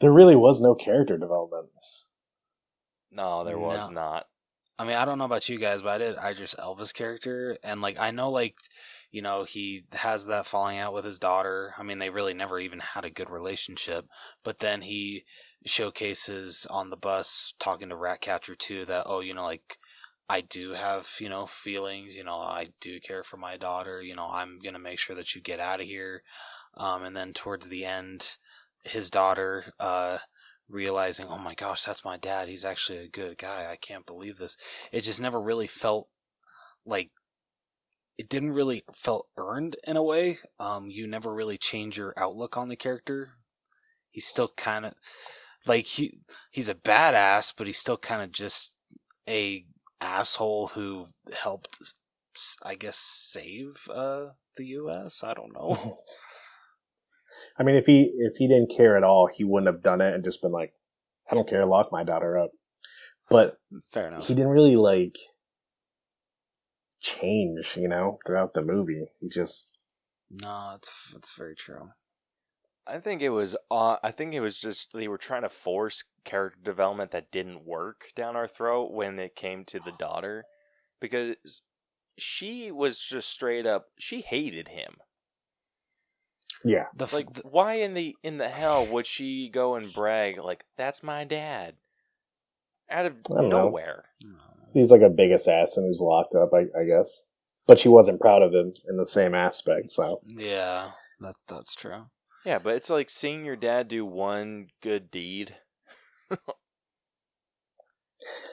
There 0.00 0.12
really 0.12 0.36
was 0.36 0.60
no 0.60 0.74
character 0.74 1.16
development. 1.18 1.68
No, 3.10 3.44
there 3.44 3.58
was 3.58 3.86
No. 3.86 3.90
not. 3.90 4.28
I 4.78 4.84
mean, 4.84 4.96
I 4.96 5.04
don't 5.04 5.18
know 5.18 5.24
about 5.26 5.48
you 5.48 5.58
guys, 5.58 5.82
but 5.82 5.90
I 5.90 5.98
did 5.98 6.16
Idris 6.18 6.54
Elba's 6.58 6.92
character, 6.92 7.58
and 7.62 7.80
like 7.82 7.98
I 7.98 8.10
know, 8.10 8.30
like 8.30 8.56
you 9.10 9.20
know, 9.22 9.44
he 9.44 9.84
has 9.92 10.26
that 10.26 10.46
falling 10.46 10.78
out 10.78 10.94
with 10.94 11.04
his 11.04 11.18
daughter. 11.18 11.74
I 11.78 11.82
mean, 11.82 11.98
they 11.98 12.10
really 12.10 12.32
never 12.34 12.58
even 12.60 12.78
had 12.80 13.04
a 13.04 13.10
good 13.10 13.28
relationship, 13.30 14.06
but 14.44 14.58
then 14.60 14.82
he 14.82 15.24
showcases 15.66 16.66
on 16.70 16.88
the 16.90 16.96
bus 16.96 17.52
talking 17.58 17.88
to 17.90 17.96
Ratcatcher 17.96 18.54
too 18.56 18.84
that 18.86 19.04
oh, 19.06 19.20
you 19.20 19.34
know, 19.34 19.44
like 19.44 19.78
I 20.30 20.42
do 20.42 20.74
have 20.74 21.10
you 21.18 21.28
know 21.28 21.46
feelings. 21.46 22.16
You 22.16 22.22
know, 22.22 22.38
I 22.38 22.68
do 22.80 23.00
care 23.00 23.24
for 23.24 23.36
my 23.36 23.56
daughter. 23.56 24.00
You 24.00 24.14
know, 24.14 24.28
I'm 24.30 24.60
gonna 24.62 24.78
make 24.78 25.00
sure 25.00 25.16
that 25.16 25.34
you 25.34 25.40
get 25.40 25.58
out 25.58 25.80
of 25.80 25.86
here. 25.86 26.22
Um, 26.76 27.02
and 27.02 27.16
then 27.16 27.32
towards 27.32 27.68
the 27.68 27.84
end, 27.84 28.36
his 28.84 29.10
daughter 29.10 29.72
uh 29.80 30.18
realizing, 30.68 31.26
oh 31.28 31.38
my 31.38 31.54
gosh, 31.54 31.82
that's 31.82 32.04
my 32.04 32.16
dad. 32.16 32.48
He's 32.48 32.64
actually 32.64 32.98
a 32.98 33.08
good 33.08 33.38
guy. 33.38 33.66
I 33.68 33.74
can't 33.74 34.06
believe 34.06 34.38
this. 34.38 34.56
It 34.92 35.00
just 35.00 35.20
never 35.20 35.40
really 35.40 35.66
felt 35.66 36.06
like 36.86 37.10
it 38.16 38.28
didn't 38.28 38.52
really 38.52 38.84
felt 38.94 39.26
earned 39.36 39.74
in 39.84 39.96
a 39.96 40.02
way. 40.02 40.38
Um, 40.60 40.90
you 40.90 41.08
never 41.08 41.34
really 41.34 41.58
change 41.58 41.98
your 41.98 42.14
outlook 42.16 42.56
on 42.56 42.68
the 42.68 42.76
character. 42.76 43.30
He's 44.12 44.26
still 44.26 44.52
kind 44.56 44.86
of 44.86 44.94
like 45.66 45.86
he 45.86 46.20
he's 46.52 46.68
a 46.68 46.74
badass, 46.76 47.52
but 47.56 47.66
he's 47.66 47.78
still 47.78 47.96
kind 47.96 48.22
of 48.22 48.30
just 48.30 48.76
a 49.28 49.64
asshole 50.00 50.68
who 50.68 51.06
helped, 51.32 51.80
I 52.62 52.74
guess, 52.74 52.96
save 52.98 53.88
uh 53.92 54.30
the 54.56 54.64
U.S. 54.66 55.22
I 55.22 55.34
don't 55.34 55.52
know. 55.52 55.98
I 57.58 57.62
mean, 57.62 57.74
if 57.76 57.86
he 57.86 58.12
if 58.16 58.36
he 58.36 58.48
didn't 58.48 58.74
care 58.76 58.96
at 58.96 59.04
all, 59.04 59.26
he 59.26 59.44
wouldn't 59.44 59.72
have 59.72 59.82
done 59.82 60.00
it 60.00 60.14
and 60.14 60.24
just 60.24 60.42
been 60.42 60.52
like, 60.52 60.72
"I 61.30 61.34
don't 61.34 61.48
care, 61.48 61.64
lock 61.64 61.90
my 61.92 62.04
daughter 62.04 62.38
up." 62.38 62.50
But 63.28 63.58
Fair 63.92 64.08
enough. 64.08 64.26
he 64.26 64.34
didn't 64.34 64.50
really 64.50 64.76
like 64.76 65.16
change, 67.00 67.76
you 67.76 67.88
know, 67.88 68.18
throughout 68.26 68.54
the 68.54 68.62
movie. 68.62 69.06
He 69.20 69.28
just 69.28 69.78
No, 70.30 70.72
it's 70.76 70.92
it's 71.14 71.34
very 71.34 71.54
true. 71.54 71.90
I 72.90 72.98
think 73.00 73.22
it 73.22 73.30
was 73.30 73.56
uh, 73.70 73.96
I 74.02 74.10
think 74.10 74.34
it 74.34 74.40
was 74.40 74.58
just 74.58 74.92
they 74.92 75.08
were 75.08 75.18
trying 75.18 75.42
to 75.42 75.48
force 75.48 76.04
character 76.24 76.60
development 76.62 77.10
that 77.12 77.30
didn't 77.30 77.64
work 77.64 78.12
down 78.16 78.36
our 78.36 78.48
throat 78.48 78.92
when 78.92 79.18
it 79.18 79.34
came 79.36 79.64
to 79.66 79.80
the 79.80 79.92
daughter 79.92 80.44
because 81.00 81.36
she 82.18 82.70
was 82.70 82.98
just 83.00 83.30
straight 83.30 83.66
up 83.66 83.86
she 83.98 84.20
hated 84.20 84.68
him. 84.68 84.96
yeah. 86.64 86.86
The 86.94 87.04
f- 87.04 87.12
Like 87.12 87.32
the- 87.32 87.42
why 87.42 87.74
in 87.74 87.94
the 87.94 88.16
in 88.22 88.36
the 88.38 88.48
hell 88.48 88.84
would 88.86 89.06
she 89.06 89.48
go 89.48 89.74
and 89.76 89.92
brag 89.92 90.38
like 90.38 90.64
that's 90.76 91.02
my 91.02 91.24
dad? 91.24 91.76
Out 92.90 93.06
of 93.06 93.14
I 93.30 93.34
don't 93.42 93.48
know. 93.50 93.64
nowhere. 93.66 94.04
He's 94.74 94.90
like 94.92 95.00
a 95.02 95.08
big 95.10 95.30
assassin 95.32 95.84
who's 95.86 96.00
locked 96.00 96.34
up, 96.34 96.50
I, 96.52 96.66
I 96.78 96.84
guess. 96.84 97.22
But 97.66 97.78
she 97.78 97.88
wasn't 97.88 98.20
proud 98.20 98.42
of 98.42 98.52
him 98.52 98.72
in 98.88 98.96
the 98.96 99.06
same 99.06 99.34
aspect, 99.34 99.90
so 99.92 100.20
Yeah, 100.24 100.90
that 101.20 101.36
that's 101.48 101.74
true. 101.74 102.06
Yeah, 102.44 102.58
but 102.58 102.74
it's 102.76 102.90
like 102.90 103.10
seeing 103.10 103.44
your 103.44 103.56
dad 103.56 103.88
do 103.88 104.04
one 104.04 104.68
good 104.82 105.10
deed 105.10 105.56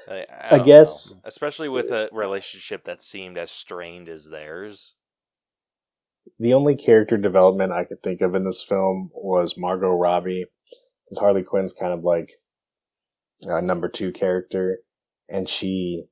I, 0.07 0.26
I 0.51 0.57
know. 0.57 0.64
guess- 0.64 1.15
especially 1.23 1.69
with 1.69 1.91
a 1.91 2.09
relationship 2.11 2.85
that 2.85 3.03
seemed 3.03 3.38
as 3.38 3.51
strained 3.51 4.09
as 4.09 4.30
theirs. 4.30 4.95
The 6.39 6.53
only 6.53 6.76
character 6.76 7.18
development 7.18 7.72
I 7.72 7.84
could 7.85 8.03
think 8.03 8.22
of 8.22 8.35
in 8.35 8.43
this 8.45 8.64
film 8.64 9.11
was 9.14 9.57
Margot 9.57 9.95
Robbie, 9.95 10.45
because 11.05 11.19
Harley 11.19 11.43
Quinn's 11.43 11.73
kind 11.73 11.93
of 11.93 12.03
like 12.03 12.31
a 13.43 13.61
number 13.61 13.88
two 13.88 14.11
character, 14.11 14.80
and 15.30 15.47
she 15.47 16.05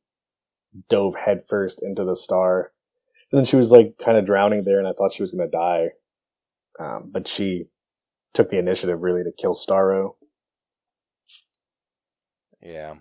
dove 0.89 1.15
headfirst 1.15 1.81
into 1.84 2.03
the 2.03 2.15
star. 2.15 2.72
And 3.31 3.39
then 3.39 3.45
she 3.45 3.57
was 3.57 3.72
like 3.72 3.97
kind 3.97 4.18
of 4.18 4.26
drowning 4.26 4.64
there, 4.64 4.80
and 4.80 4.88
I 4.88 4.93
thought 4.93 5.14
she 5.14 5.23
was 5.23 5.31
going 5.31 5.49
to 5.49 5.57
die. 5.57 5.89
Um, 6.80 7.10
but 7.11 7.27
she 7.27 7.68
took 8.34 8.49
the 8.49 8.60
initiative 8.60 9.02
really 9.02 9.23
to 9.23 9.31
kill 9.38 9.56
Starro. 9.56 10.15
Yeah. 12.61 12.95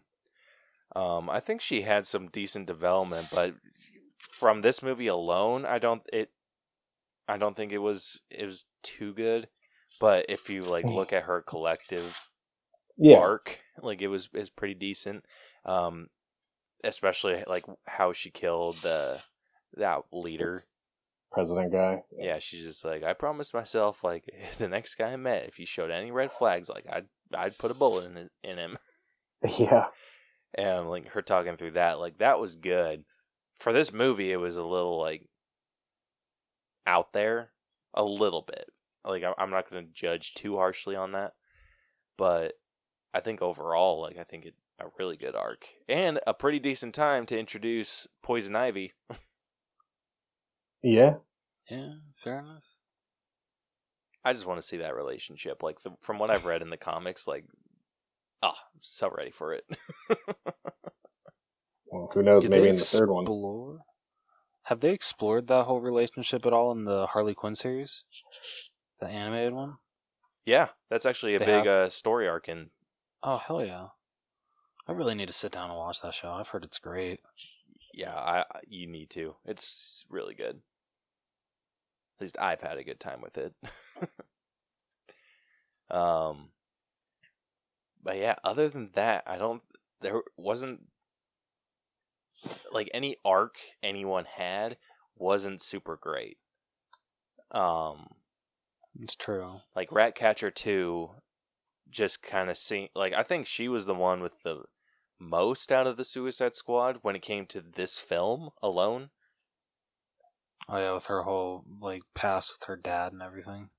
Um, 0.95 1.29
I 1.29 1.41
think 1.41 1.61
she 1.61 1.83
had 1.83 2.07
some 2.07 2.29
decent 2.29 2.67
development, 2.67 3.29
but 3.33 3.55
from 4.21 4.63
this 4.63 4.83
movie 4.83 5.09
alone, 5.09 5.67
I 5.67 5.79
don't 5.79 6.03
it 6.13 6.31
I 7.29 7.37
don't 7.39 7.57
think 7.57 7.73
it 7.73 7.79
was 7.79 8.21
it 8.31 8.47
was 8.47 8.67
too 8.83 9.13
good. 9.15 9.49
But 10.01 10.27
if 10.29 10.51
you 10.51 10.63
like 10.63 10.85
look 10.87 11.13
at 11.13 11.25
her 11.25 11.43
collective 11.43 12.31
Yeah, 12.97 13.19
arc, 13.19 13.61
like 13.83 14.03
it 14.03 14.09
was 14.09 14.29
is 14.35 14.51
pretty 14.51 14.75
decent. 14.75 15.25
Um 15.65 16.09
especially 16.85 17.45
like 17.47 17.65
how 17.87 18.13
she 18.13 18.31
killed 18.31 18.77
the 18.83 19.23
that 19.77 20.03
leader. 20.13 20.65
President 21.35 21.73
guy. 21.73 22.03
Yeah, 22.17 22.39
she's 22.39 22.63
just 22.63 22.85
like 22.85 23.03
I 23.03 23.13
promised 23.13 23.53
myself 23.53 24.03
like 24.03 24.25
the 24.59 24.69
next 24.69 24.95
guy 24.95 25.13
I 25.13 25.17
met 25.17 25.47
if 25.47 25.57
he 25.57 25.65
showed 25.65 25.91
any 25.91 26.11
red 26.11 26.33
flags 26.33 26.69
like 26.69 26.87
I'd 26.91 27.07
I'd 27.35 27.59
put 27.59 27.71
a 27.71 27.75
bullet 27.75 28.07
in 28.07 28.31
in 28.43 28.59
him. 28.59 28.79
Yeah, 29.59 29.89
and 30.55 30.89
like 30.89 31.09
her 31.09 31.21
talking 31.21 31.57
through 31.57 31.73
that 31.73 31.99
like 31.99 32.19
that 32.19 32.41
was 32.41 32.57
good. 32.57 33.05
For 33.59 33.73
this 33.73 33.93
movie 33.93 34.33
it 34.33 34.37
was 34.37 34.57
a 34.57 34.65
little 34.65 34.99
like 34.99 35.29
out 36.87 37.13
there 37.13 37.51
a 37.93 38.05
little 38.05 38.43
bit. 38.43 38.71
Like 39.05 39.23
i'm 39.37 39.51
not 39.51 39.69
going 39.69 39.85
to 39.85 39.93
judge 39.93 40.33
too 40.33 40.57
harshly 40.57 40.97
on 40.97 41.13
that 41.13 41.35
but 42.17 42.55
i 43.13 43.21
think 43.21 43.43
overall 43.43 44.01
like 44.01 44.17
i 44.19 44.25
think 44.25 44.45
it 44.47 44.55
a 44.81 44.87
really 44.99 45.17
good 45.17 45.37
arc 45.37 45.67
and 45.89 46.19
a 46.27 46.35
pretty 46.35 46.59
decent 46.59 46.95
time 46.95 47.27
to 47.27 47.39
introduce 47.39 48.09
poison 48.23 48.57
ivy 48.57 48.93
yeah. 50.85 51.15
Yeah, 51.71 51.95
fair 52.15 52.39
enough. 52.41 52.65
i 54.25 54.33
just 54.33 54.47
want 54.47 54.61
to 54.61 54.67
see 54.67 54.77
that 54.79 54.95
relationship 54.95 55.63
like 55.63 55.81
the, 55.83 55.91
from 56.03 56.19
what 56.19 56.31
i've 56.31 56.45
read 56.45 56.61
in 56.63 56.69
the 56.71 56.77
comics 56.77 57.27
like 57.27 57.45
oh 58.43 58.49
i'm 58.49 58.81
so 58.83 59.11
ready 59.11 59.31
for 59.31 59.55
it 59.55 59.65
Well, 61.87 62.11
who 62.13 62.23
knows? 62.25 62.43
Did 62.43 62.51
Maybe 62.51 62.69
in 62.71 62.77
the 62.77 62.83
third 62.85 63.09
one. 63.09 63.79
Have 64.65 64.81
they 64.81 64.91
explored 64.93 65.47
that 65.47 65.65
whole 65.67 65.81
relationship 65.81 66.45
at 66.45 66.53
all 66.53 66.73
in 66.73 66.85
the 66.87 67.07
Harley 67.07 67.35
Quinn 67.35 67.55
series? 67.55 68.03
The 69.01 69.07
animated 69.07 69.53
one? 69.53 69.75
yeah 70.47 70.69
that's 70.91 71.07
actually 71.07 71.37
a 71.37 71.39
They 71.39 71.45
big 71.47 71.67
uh, 71.67 71.89
story 71.89 72.27
arc 72.29 72.49
in 72.49 72.71
Oh, 73.23 73.37
hell 73.39 73.65
yeah. 73.65 73.87
I 74.89 74.93
really 74.93 75.15
need 75.15 75.29
to 75.29 75.33
sit 75.33 75.53
down 75.53 75.71
and 75.71 75.79
watch 75.79 76.03
that 76.03 76.13
show. 76.15 76.33
I've 76.33 76.49
heard 76.49 76.65
it's 76.65 76.79
great. 76.79 77.21
yeah, 77.95 78.15
I 78.15 78.41
I- 78.41 78.61
you 78.67 78.87
need 78.87 79.09
to. 79.11 79.37
It's 79.47 80.05
really 80.11 80.35
good. 80.35 80.61
At 82.17 82.23
least 82.23 82.37
I've 82.41 82.61
had 82.61 82.79
a 82.79 82.85
good 82.85 83.01
time 83.01 83.21
with 83.21 83.37
it. 83.39 83.55
um, 85.91 86.51
but 88.03 88.17
yeah, 88.19 88.37
other 88.45 88.69
than 88.69 88.91
that, 88.95 89.25
I 89.27 89.37
don't. 89.37 89.63
There 90.01 90.23
wasn't 90.37 90.83
like 92.73 92.91
any 92.93 93.17
arc 93.25 93.57
anyone 93.83 94.27
had 94.27 94.77
wasn't 95.17 95.63
super 95.63 95.97
great. 95.97 96.39
Um, 97.51 98.09
It's 99.01 99.15
true. 99.15 99.61
like 99.75 99.93
Ratcatcher 99.93 100.51
two, 100.51 101.11
just 101.91 102.23
kind 102.23 102.51
of 102.51 102.57
seemed 102.57 102.91
like 102.95 103.13
I 103.13 103.23
think 103.23 103.47
she 103.47 103.69
was 103.69 103.87
the 103.87 103.95
one 103.95 104.21
with 104.21 104.43
the 104.43 104.65
most 105.19 105.71
out 105.73 105.87
of 105.87 105.97
the 105.97 106.05
Suicide 106.05 106.55
Squad 106.55 106.99
when 107.03 107.17
it 107.17 107.23
came 107.23 107.47
to 107.47 107.61
this 107.61 107.97
film 107.99 108.51
alone. 108.63 109.11
Oh, 110.69 110.77
yeah, 110.79 110.93
with 110.93 111.07
her 111.07 111.23
whole, 111.23 111.65
like, 111.81 112.03
past 112.15 112.53
with 112.59 112.67
her 112.69 112.77
dad 112.77 113.13
and 113.13 113.23
everything. 113.23 113.71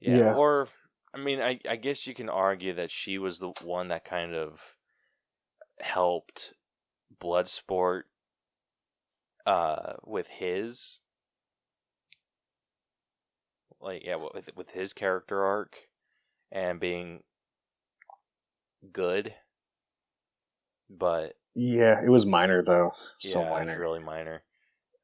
Yeah. 0.00 0.18
Yeah. 0.18 0.34
Or 0.34 0.68
I 1.14 1.18
mean, 1.18 1.40
I 1.40 1.60
I 1.68 1.76
guess 1.76 2.06
you 2.06 2.14
can 2.14 2.28
argue 2.28 2.72
that 2.74 2.90
she 2.90 3.18
was 3.18 3.38
the 3.38 3.50
one 3.62 3.88
that 3.88 4.04
kind 4.04 4.34
of 4.34 4.76
helped 5.80 6.54
Bloodsport 7.20 8.04
uh 9.46 9.94
with 10.04 10.28
his 10.28 11.00
like 13.80 14.04
yeah, 14.04 14.16
with 14.16 14.50
with 14.56 14.70
his 14.70 14.92
character 14.92 15.44
arc 15.44 15.88
and 16.52 16.80
being 16.80 17.22
good. 18.92 19.34
But 20.88 21.34
Yeah, 21.54 22.02
it 22.04 22.08
was 22.08 22.26
minor 22.26 22.62
though. 22.62 22.92
So 23.18 23.40
yeah, 23.40 23.50
minor. 23.50 23.72
it's 23.72 23.78
really 23.78 24.00
minor. 24.00 24.44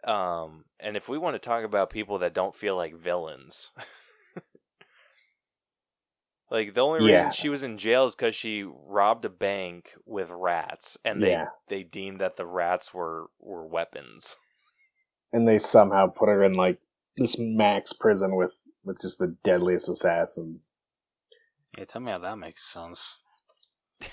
Um, 0.09 0.65
and 0.81 0.97
if 0.97 1.09
we 1.09 1.19
want 1.19 1.35
to 1.35 1.39
talk 1.39 1.65
about 1.65 1.91
people 1.91 2.19
that 2.21 2.35
don't 2.35 2.55
feel 2.55 2.77
like 2.77 2.95
villains, 2.95 3.73
like 6.51 6.75
the 6.75 6.81
only 6.81 7.01
reason 7.01 7.27
Yeah. 7.27 7.31
she 7.31 7.49
was 7.51 7.63
in 7.63 7.77
jail 7.77 8.07
is 8.07 8.15
because 8.15 8.35
she 8.35 8.63
robbed 8.65 9.27
a 9.27 9.29
bank 9.29 9.93
with 10.07 10.31
rats, 10.31 10.97
and 11.05 11.23
they 11.23 11.31
Yeah. 11.31 11.49
they 11.69 11.83
deemed 11.83 12.21
that 12.21 12.37
the 12.37 12.47
rats 12.47 12.95
were 12.95 13.27
were 13.39 13.67
weapons. 13.67 14.37
and 15.33 15.47
they 15.47 15.59
somehow 15.59 16.07
put 16.07 16.31
her 16.31 16.43
in 16.43 16.55
like 16.55 16.81
this 17.19 17.39
max 17.39 17.93
prison 17.93 18.35
with 18.35 18.55
with 18.85 18.99
just 19.03 19.19
the 19.19 19.37
deadliest 19.43 19.91
assassins. 19.91 20.77
Yeah, 21.77 21.85
tell 21.85 22.01
me 22.01 22.13
how 22.13 22.19
that 22.19 22.39
makes 22.39 22.65
sense. 22.65 23.17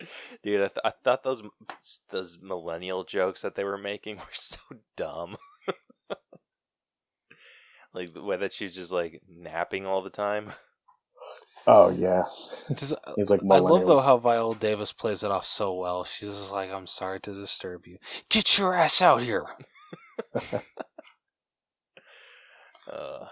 Dude, 0.42 0.62
I, 0.62 0.68
th- 0.68 0.78
I 0.84 0.92
thought 1.02 1.22
those 1.22 1.42
those 2.10 2.38
millennial 2.40 3.04
jokes 3.04 3.42
that 3.42 3.54
they 3.54 3.64
were 3.64 3.78
making 3.78 4.16
were 4.18 4.22
so 4.32 4.58
dumb. 4.96 5.36
like 7.94 8.12
the 8.12 8.22
way 8.22 8.36
that 8.36 8.52
she's 8.52 8.74
just 8.74 8.92
like 8.92 9.22
napping 9.28 9.86
all 9.86 10.02
the 10.02 10.10
time. 10.10 10.52
Oh 11.66 11.90
yeah, 11.90 12.24
Just, 12.74 12.94
he's 13.16 13.30
like 13.30 13.40
I 13.50 13.58
love 13.58 13.86
though 13.86 14.00
how 14.00 14.16
Viola 14.16 14.56
Davis 14.56 14.92
plays 14.92 15.22
it 15.22 15.30
off 15.30 15.44
so 15.44 15.74
well. 15.74 16.04
She's 16.04 16.30
just 16.30 16.52
like, 16.52 16.72
"I'm 16.72 16.86
sorry 16.86 17.20
to 17.20 17.34
disturb 17.34 17.86
you. 17.86 17.98
Get 18.30 18.58
your 18.58 18.74
ass 18.74 19.02
out 19.02 19.22
here." 19.22 19.46
Uh, 22.90 23.26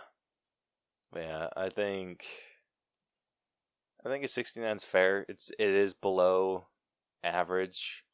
yeah, 1.14 1.48
I 1.56 1.68
think 1.68 2.24
I 4.04 4.08
think 4.08 4.24
a 4.24 4.28
69 4.28 4.76
is 4.76 4.84
fair. 4.84 5.24
It's 5.28 5.50
it 5.58 5.68
is 5.68 5.94
below 5.94 6.66
average 7.22 8.04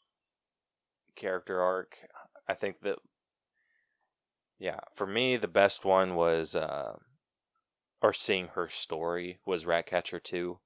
character 1.17 1.61
arc. 1.61 1.97
I 2.49 2.55
think 2.55 2.81
that 2.83 2.99
yeah, 4.59 4.81
for 4.95 5.07
me 5.07 5.37
the 5.37 5.49
best 5.49 5.85
one 5.85 6.15
was 6.15 6.55
uh 6.55 6.97
or 8.03 8.13
seeing 8.13 8.49
her 8.49 8.69
story 8.69 9.41
was 9.47 9.67
Ratcatcher 9.67 10.21
2. 10.21 10.59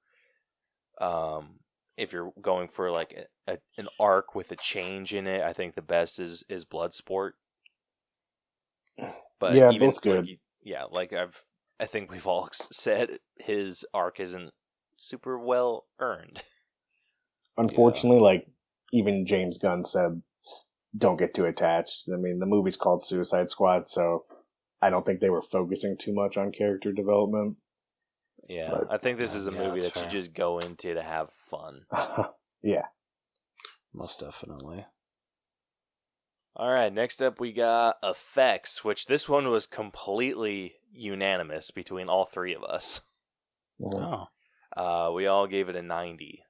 Um 1.01 1.59
if 1.97 2.13
you're 2.13 2.33
going 2.41 2.69
for 2.69 2.91
like 2.91 3.13
a, 3.47 3.53
a, 3.53 3.59
an 3.77 3.89
arc 3.99 4.33
with 4.35 4.51
a 4.51 4.55
change 4.55 5.13
in 5.13 5.27
it, 5.27 5.41
I 5.41 5.53
think 5.53 5.75
the 5.75 5.81
best 5.81 6.19
is 6.19 6.43
is 6.49 6.65
Bloodsport. 6.65 7.31
But 9.39 9.55
Yeah, 9.55 9.69
even, 9.69 9.87
both 9.87 10.01
good. 10.01 10.27
you- 10.27 10.37
yeah, 10.61 10.83
like 10.85 11.13
I've 11.13 11.45
I 11.79 11.85
think 11.85 12.11
we've 12.11 12.27
all 12.27 12.49
said 12.71 13.19
his 13.37 13.85
arc 13.93 14.19
isn't 14.19 14.51
super 14.99 15.37
well 15.39 15.85
earned. 15.99 16.41
Unfortunately, 17.57 18.19
like 18.19 18.47
even 18.93 19.25
James 19.25 19.57
Gunn 19.57 19.83
said, 19.83 20.21
don't 20.97 21.17
get 21.17 21.33
too 21.33 21.45
attached. 21.45 22.09
I 22.13 22.17
mean, 22.17 22.39
the 22.39 22.45
movie's 22.45 22.77
called 22.77 23.03
Suicide 23.03 23.49
Squad, 23.49 23.87
so 23.87 24.25
I 24.81 24.89
don't 24.89 25.05
think 25.05 25.19
they 25.19 25.29
were 25.29 25.41
focusing 25.41 25.97
too 25.97 26.13
much 26.13 26.37
on 26.37 26.51
character 26.51 26.91
development. 26.91 27.57
Yeah, 28.47 28.69
But- 28.71 28.91
I 28.91 28.97
think 28.97 29.17
this 29.19 29.33
Yeah, 29.33 29.37
is 29.39 29.47
a 29.47 29.51
yeah, 29.51 29.57
movie 29.67 29.81
that's 29.81 29.93
that 29.99 30.05
you 30.05 30.19
just 30.19 30.33
go 30.33 30.59
into 30.59 30.93
to 30.93 31.03
have 31.03 31.29
fun. 31.31 31.85
yeah, 32.63 32.85
Most 33.93 34.19
definitely. 34.19 34.85
All 36.55 36.71
right, 36.71 36.91
next 36.91 37.21
up 37.21 37.39
we 37.39 37.53
got 37.53 37.97
effects, 38.03 38.83
which 38.83 39.05
this 39.05 39.29
one 39.29 39.49
was 39.49 39.65
completely 39.67 40.75
unanimous 40.91 41.71
between 41.71 42.09
all 42.09 42.25
three 42.25 42.53
of 42.53 42.63
us. 42.63 43.01
Oh, 43.83 44.27
Uh, 44.79 45.11
we 45.13 45.27
all 45.27 45.45
gave 45.47 45.69
it 45.69 45.75
a 45.75 45.83
90. 45.83 46.43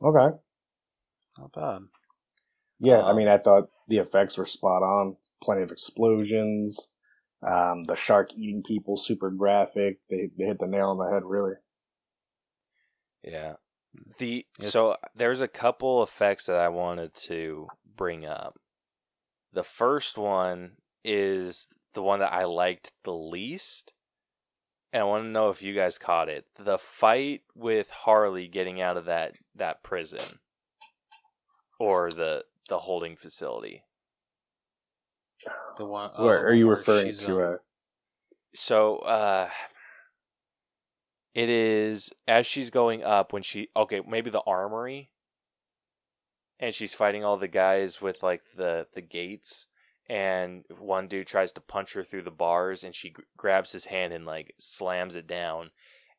Okay. 0.00 0.36
not 1.38 1.52
bad. 1.52 1.82
Yeah, 2.80 3.02
I 3.02 3.12
Um, 3.12 3.14
mean, 3.14 3.28
I 3.28 3.38
thought 3.38 3.70
the 3.88 3.98
effects 3.98 4.38
were 4.38 4.44
spot 4.46 4.82
on. 4.82 5.16
Plenty 5.42 5.62
of 5.62 5.72
explosions. 5.72 6.90
Um, 7.46 7.84
the 7.84 7.96
shark 7.96 8.32
eating 8.34 8.62
people, 8.62 8.96
super 8.96 9.30
graphic. 9.30 10.00
They 10.10 10.30
they 10.38 10.46
hit 10.46 10.58
the 10.60 10.66
nail 10.68 10.90
on 10.90 10.98
the 10.98 11.10
head, 11.12 11.24
really. 11.24 11.54
Yeah. 13.22 13.54
The 14.18 14.46
Yes. 14.58 14.72
so 14.72 14.96
there's 15.14 15.40
a 15.40 15.48
couple 15.48 16.02
effects 16.02 16.46
that 16.46 16.58
I 16.58 16.68
wanted 16.68 17.14
to 17.28 17.72
bring 17.96 18.26
up. 18.26 18.58
The 19.52 19.64
first 19.64 20.18
one 20.18 20.78
is 21.04 21.68
the 21.94 22.02
one 22.02 22.20
that 22.20 22.32
I 22.34 22.44
liked 22.44 22.92
the 23.04 23.14
least. 23.14 23.93
And 24.94 25.00
I 25.00 25.06
want 25.06 25.24
to 25.24 25.28
know 25.28 25.50
if 25.50 25.60
you 25.60 25.74
guys 25.74 25.98
caught 25.98 26.28
it. 26.28 26.46
The 26.56 26.78
fight 26.78 27.42
with 27.56 27.90
Harley 27.90 28.46
getting 28.46 28.80
out 28.80 28.96
of 28.96 29.06
that 29.06 29.32
that 29.56 29.82
prison 29.82 30.38
or 31.80 32.12
the 32.12 32.44
the 32.68 32.78
holding 32.78 33.16
facility. 33.16 33.82
The 35.76 35.84
one. 35.84 36.10
Where 36.16 36.38
oh, 36.38 36.42
are 36.42 36.54
you 36.54 36.70
referring 36.70 37.12
to? 37.12 37.32
um, 37.32 37.54
Uh, 37.54 37.56
So 38.54 38.98
uh 38.98 39.48
it 41.34 41.48
is 41.48 42.10
as 42.28 42.46
she's 42.46 42.70
going 42.70 43.02
up 43.02 43.32
when 43.32 43.42
she 43.42 43.70
okay, 43.76 44.00
maybe 44.08 44.30
the 44.30 44.42
armory 44.46 45.10
and 46.60 46.72
she's 46.72 46.94
fighting 46.94 47.24
all 47.24 47.36
the 47.36 47.48
guys 47.48 48.00
with 48.00 48.22
like 48.22 48.42
the 48.56 48.86
the 48.94 49.02
gates 49.02 49.66
and 50.08 50.64
one 50.78 51.08
dude 51.08 51.26
tries 51.26 51.52
to 51.52 51.60
punch 51.60 51.94
her 51.94 52.02
through 52.02 52.22
the 52.22 52.30
bars 52.30 52.84
and 52.84 52.94
she 52.94 53.10
g- 53.10 53.16
grabs 53.36 53.72
his 53.72 53.86
hand 53.86 54.12
and 54.12 54.26
like 54.26 54.54
slams 54.58 55.16
it 55.16 55.26
down 55.26 55.70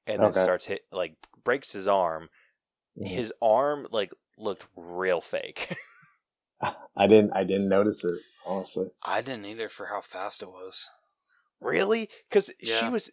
and 0.07 0.21
then 0.21 0.33
starts 0.43 0.65
hit 0.65 0.81
like 0.91 1.15
breaks 1.43 1.73
his 1.73 1.87
arm. 1.87 2.29
Mhm. 2.97 3.07
His 3.07 3.33
arm 3.41 3.87
like 3.91 4.11
looked 4.37 4.65
real 4.75 5.21
fake. 5.21 5.75
I 6.95 7.07
didn't. 7.07 7.31
I 7.35 7.43
didn't 7.43 7.67
notice 7.67 8.03
it 8.03 8.19
honestly. 8.45 8.87
I 9.03 9.21
didn't 9.21 9.45
either 9.45 9.69
for 9.69 9.87
how 9.87 10.01
fast 10.01 10.41
it 10.41 10.49
was. 10.49 10.87
Really? 11.59 12.09
Because 12.29 12.51
she 12.61 12.89
was. 12.89 13.11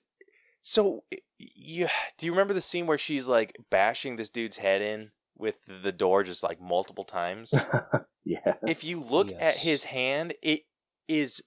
So 0.63 1.05
you 1.39 1.89
do 2.19 2.27
you 2.27 2.33
remember 2.33 2.55
the 2.55 2.61
scene 2.61 2.87
where 2.87 2.99
she's 2.99 3.27
like 3.29 3.57
bashing 3.71 4.17
this 4.17 4.31
dude's 4.31 4.59
head 4.59 4.81
in 4.81 5.11
with 5.43 5.57
the 5.83 5.93
door 5.93 6.23
just 6.23 6.43
like 6.43 6.61
multiple 6.61 7.05
times? 7.05 7.53
yeah. 8.25 8.55
if 8.67 8.85
you 8.85 9.01
look 9.01 9.31
at 9.39 9.57
his 9.57 9.85
hand, 9.85 10.35
it 10.41 10.63
is. 11.09 11.43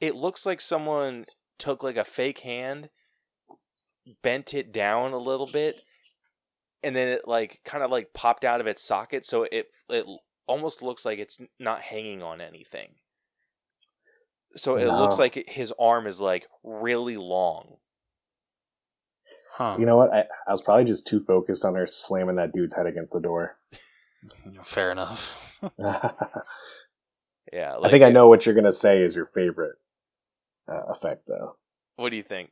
It 0.00 0.14
looks 0.14 0.44
like 0.44 0.60
someone 0.60 1.24
took 1.58 1.82
like 1.82 1.96
a 1.96 2.04
fake 2.04 2.40
hand, 2.40 2.90
bent 4.22 4.54
it 4.54 4.70
down 4.72 5.12
a 5.12 5.18
little 5.18 5.48
bit, 5.50 5.76
and 6.82 6.94
then 6.94 7.08
it 7.08 7.26
like 7.26 7.60
kind 7.64 7.82
of 7.82 7.90
like 7.90 8.12
popped 8.12 8.44
out 8.44 8.60
of 8.60 8.66
its 8.66 8.84
socket, 8.84 9.24
so 9.24 9.44
it 9.50 9.68
it 9.88 10.04
almost 10.46 10.82
looks 10.82 11.04
like 11.04 11.18
it's 11.18 11.40
not 11.58 11.80
hanging 11.80 12.22
on 12.22 12.40
anything. 12.40 12.90
So 14.56 14.76
it 14.76 14.86
looks 14.86 15.18
like 15.18 15.48
his 15.48 15.72
arm 15.80 16.06
is 16.06 16.20
like 16.20 16.46
really 16.62 17.16
long. 17.16 17.78
Huh. 19.56 19.76
You 19.78 19.86
know 19.86 19.96
what? 19.96 20.12
I, 20.12 20.24
I 20.46 20.50
was 20.50 20.62
probably 20.62 20.84
just 20.84 21.06
too 21.06 21.20
focused 21.20 21.64
on 21.64 21.76
her 21.76 21.86
slamming 21.86 22.36
that 22.36 22.52
dude's 22.52 22.74
head 22.74 22.86
against 22.86 23.12
the 23.12 23.20
door. 23.20 23.56
Fair 24.64 24.90
enough. 24.90 25.60
Yeah. 27.52 27.76
I 27.82 27.88
think 27.88 28.02
I 28.02 28.10
know 28.10 28.28
what 28.28 28.44
you're 28.44 28.54
gonna 28.54 28.72
say 28.72 29.02
is 29.02 29.14
your 29.14 29.26
favorite 29.26 29.76
uh, 30.68 30.82
effect, 30.88 31.22
though. 31.28 31.56
What 31.96 32.10
do 32.10 32.16
you 32.16 32.22
think? 32.22 32.50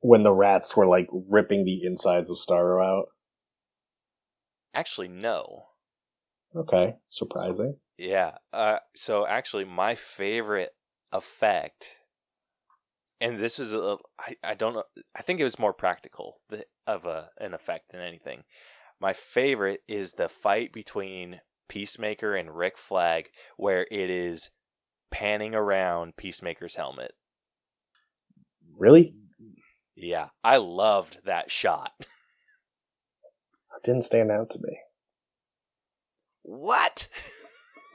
When 0.00 0.24
the 0.24 0.32
rats 0.32 0.76
were 0.76 0.86
like 0.86 1.08
ripping 1.12 1.64
the 1.64 1.84
insides 1.84 2.30
of 2.30 2.36
Starro 2.36 2.84
out. 2.84 3.06
Actually, 4.74 5.08
no. 5.08 5.66
Okay, 6.54 6.96
surprising. 7.08 7.76
Yeah. 7.96 8.38
Uh, 8.52 8.78
so 8.94 9.26
actually, 9.26 9.64
my 9.64 9.94
favorite 9.94 10.74
effect, 11.12 11.92
and 13.20 13.38
this 13.38 13.58
is 13.58 13.72
a, 13.72 13.96
I, 14.18 14.36
I 14.42 14.54
don't 14.54 14.74
know. 14.74 14.84
I 15.14 15.22
think 15.22 15.40
it 15.40 15.44
was 15.44 15.58
more 15.58 15.72
practical 15.72 16.40
of 16.86 17.04
a 17.04 17.30
an 17.38 17.54
effect 17.54 17.92
than 17.92 18.00
anything. 18.00 18.44
My 19.00 19.12
favorite 19.12 19.82
is 19.88 20.12
the 20.12 20.28
fight 20.28 20.72
between 20.72 21.40
Peacemaker 21.68 22.34
and 22.34 22.56
Rick 22.56 22.78
Flag, 22.78 23.28
where 23.56 23.86
it 23.90 24.10
is 24.10 24.50
panning 25.10 25.54
around 25.54 26.16
Peacemaker's 26.16 26.76
helmet. 26.76 27.12
Really? 28.76 29.12
Yeah, 29.94 30.28
I 30.44 30.58
loved 30.58 31.18
that 31.24 31.50
shot. 31.50 31.92
It 33.76 33.84
didn't 33.84 34.04
stand 34.04 34.30
out 34.30 34.48
to 34.52 34.58
me. 34.58 34.78
What? 36.42 37.08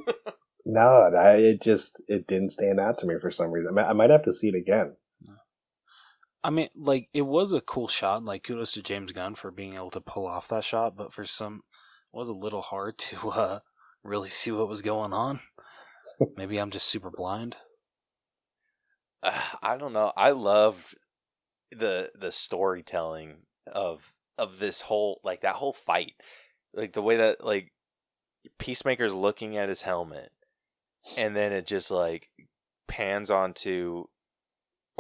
No, 0.65 1.09
I, 1.17 1.37
it 1.37 1.61
just 1.61 2.01
it 2.07 2.27
didn't 2.27 2.51
stand 2.51 2.79
out 2.79 2.99
to 2.99 3.07
me 3.07 3.15
for 3.19 3.31
some 3.31 3.51
reason. 3.51 3.77
I 3.77 3.93
might 3.93 4.09
have 4.09 4.21
to 4.23 4.33
see 4.33 4.49
it 4.49 4.55
again. 4.55 4.95
I 6.43 6.49
mean, 6.49 6.69
like 6.75 7.09
it 7.13 7.23
was 7.23 7.53
a 7.53 7.61
cool 7.61 7.87
shot. 7.87 8.23
Like 8.23 8.43
kudos 8.43 8.71
to 8.73 8.81
James 8.81 9.11
Gunn 9.11 9.35
for 9.35 9.51
being 9.51 9.75
able 9.75 9.91
to 9.91 10.01
pull 10.01 10.25
off 10.25 10.47
that 10.49 10.63
shot, 10.63 10.95
but 10.95 11.13
for 11.13 11.25
some, 11.25 11.63
it 12.13 12.17
was 12.17 12.29
a 12.29 12.33
little 12.33 12.61
hard 12.61 12.97
to 12.97 13.29
uh, 13.31 13.59
really 14.03 14.29
see 14.29 14.51
what 14.51 14.69
was 14.69 14.81
going 14.81 15.13
on. 15.13 15.39
Maybe 16.37 16.57
I'm 16.57 16.71
just 16.71 16.87
super 16.87 17.11
blind. 17.11 17.55
uh, 19.23 19.39
I 19.61 19.77
don't 19.77 19.93
know. 19.93 20.11
I 20.17 20.31
loved 20.31 20.95
the 21.71 22.11
the 22.19 22.31
storytelling 22.31 23.43
of 23.71 24.13
of 24.37 24.59
this 24.59 24.81
whole 24.81 25.21
like 25.23 25.41
that 25.41 25.55
whole 25.55 25.73
fight, 25.73 26.13
like 26.73 26.93
the 26.93 27.01
way 27.01 27.17
that 27.17 27.43
like 27.45 27.71
Peacemaker's 28.57 29.13
looking 29.13 29.57
at 29.57 29.69
his 29.69 29.83
helmet, 29.83 30.31
and 31.17 31.35
then 31.35 31.51
it 31.53 31.67
just 31.67 31.91
like 31.91 32.29
pans 32.87 33.29
onto, 33.29 34.05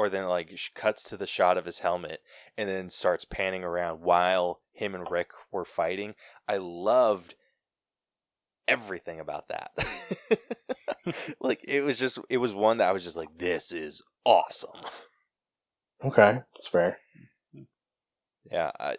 or 0.01 0.09
then 0.09 0.25
like 0.25 0.59
cuts 0.73 1.03
to 1.03 1.15
the 1.15 1.27
shot 1.27 1.59
of 1.59 1.65
his 1.65 1.79
helmet, 1.79 2.21
and 2.57 2.67
then 2.67 2.89
starts 2.89 3.23
panning 3.23 3.63
around 3.63 4.01
while 4.01 4.61
him 4.73 4.95
and 4.95 5.05
Rick 5.11 5.29
were 5.51 5.63
fighting. 5.63 6.15
I 6.47 6.57
loved 6.57 7.35
everything 8.67 9.19
about 9.19 9.49
that. 9.49 9.71
like 11.39 11.59
it 11.67 11.83
was 11.83 11.99
just 11.99 12.17
it 12.31 12.37
was 12.37 12.51
one 12.51 12.77
that 12.77 12.89
I 12.89 12.93
was 12.93 13.03
just 13.03 13.15
like 13.15 13.37
this 13.37 13.71
is 13.71 14.01
awesome. 14.25 14.71
Okay, 16.03 16.39
it's 16.55 16.67
fair. 16.67 16.97
Yeah, 18.51 18.71
I 18.79 18.95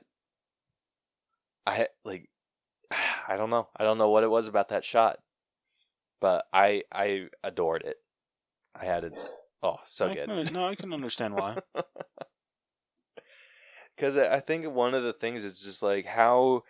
I 1.67 1.89
like 2.05 2.31
I 3.27 3.37
don't 3.37 3.51
know. 3.51 3.67
I 3.77 3.83
don't 3.83 3.99
know 3.99 4.11
what 4.11 4.23
it 4.23 4.31
was 4.31 4.47
about 4.47 4.69
that 4.69 4.85
shot. 4.85 5.19
But 6.21 6.45
I 6.53 6.85
I 6.93 7.27
adored 7.43 7.83
it. 7.83 7.97
I 8.81 8.85
had 8.85 9.03
it 9.03 9.15
oh, 9.63 9.79
so 9.85 10.07
I 10.07 10.15
good. 10.15 10.29
can- 10.29 10.53
no, 10.53 10.67
I 10.69 10.75
can 10.75 10.93
understand 10.93 11.35
why. 11.35 11.57
Cuz 13.99 14.17
I 14.17 14.41
think 14.41 14.67
one 14.67 14.95
of 14.95 15.03
the 15.03 15.13
things 15.13 15.45
is 15.45 15.63
just 15.63 15.83
like 15.83 16.07
how 16.07 16.65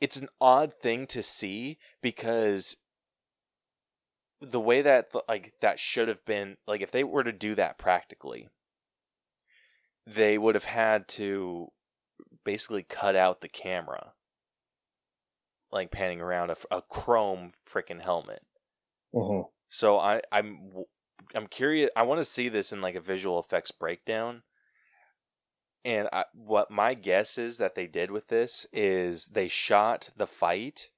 it's 0.00 0.16
an 0.16 0.28
odd 0.40 0.74
thing 0.74 1.06
to 1.06 1.22
see 1.22 1.78
because 2.02 2.76
the 4.40 4.60
way 4.60 4.82
that 4.82 5.10
like 5.28 5.54
that 5.60 5.80
should 5.80 6.08
have 6.08 6.24
been 6.24 6.56
like 6.66 6.80
if 6.82 6.90
they 6.90 7.04
were 7.04 7.24
to 7.24 7.32
do 7.32 7.54
that 7.54 7.78
practically 7.78 8.48
they 10.06 10.36
would 10.38 10.54
have 10.54 10.64
had 10.64 11.08
to 11.08 11.68
basically 12.44 12.82
cut 12.82 13.16
out 13.16 13.40
the 13.40 13.48
camera 13.48 14.12
like 15.72 15.90
panning 15.90 16.20
around 16.20 16.50
a, 16.50 16.56
a 16.70 16.82
chrome 16.82 17.52
freaking 17.68 18.04
helmet 18.04 18.42
hmm 19.12 19.40
so 19.76 19.98
i 19.98 20.22
i'm 20.32 20.70
i'm 21.34 21.46
curious 21.46 21.90
i 21.94 22.02
want 22.02 22.18
to 22.18 22.24
see 22.24 22.48
this 22.48 22.72
in 22.72 22.80
like 22.80 22.94
a 22.94 23.00
visual 23.00 23.38
effects 23.38 23.70
breakdown. 23.70 24.42
And 25.84 26.08
I, 26.12 26.24
what 26.34 26.68
my 26.68 26.94
guess 26.94 27.38
is 27.38 27.58
that 27.58 27.76
they 27.76 27.86
did 27.86 28.10
with 28.10 28.26
this 28.26 28.66
is 28.72 29.26
they 29.26 29.46
shot 29.46 30.10
the 30.16 30.26
fight 30.26 30.88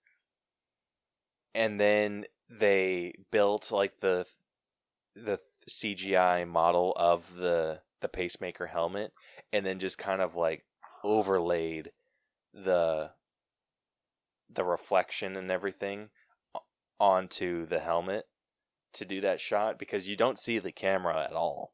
and 1.54 1.78
then 1.78 2.24
they 2.48 3.12
built 3.30 3.70
like 3.70 4.00
the 4.00 4.24
the 5.14 5.40
CGI 5.68 6.48
model 6.48 6.94
of 6.96 7.34
the 7.34 7.82
the 8.00 8.08
Peacemaker 8.08 8.68
helmet 8.68 9.12
and 9.52 9.66
then 9.66 9.78
just 9.78 9.98
kind 9.98 10.22
of 10.22 10.36
like 10.36 10.62
overlaid 11.04 11.90
the 12.54 13.10
the 14.48 14.64
reflection 14.64 15.36
and 15.36 15.50
everything 15.50 16.08
onto 16.98 17.66
the 17.66 17.80
helmet 17.80 18.24
to 18.94 19.04
do 19.04 19.20
that 19.20 19.40
shot 19.40 19.78
because 19.78 20.08
you 20.08 20.16
don't 20.16 20.38
see 20.38 20.58
the 20.58 20.72
camera 20.72 21.22
at 21.24 21.32
all. 21.32 21.72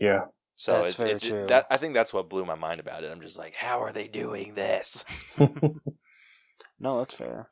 Yeah. 0.00 0.26
So 0.54 0.72
That's 0.72 0.88
it's, 0.90 0.96
very 0.96 1.10
it's 1.12 1.26
true. 1.26 1.46
that 1.48 1.66
I 1.70 1.76
think 1.76 1.92
that's 1.94 2.14
what 2.14 2.30
blew 2.30 2.44
my 2.44 2.54
mind 2.54 2.80
about 2.80 3.04
it. 3.04 3.12
I'm 3.12 3.20
just 3.20 3.38
like, 3.38 3.56
how 3.56 3.82
are 3.82 3.92
they 3.92 4.08
doing 4.08 4.54
this? 4.54 5.04
No, 6.78 6.98
that's 6.98 7.14
fair. 7.14 7.48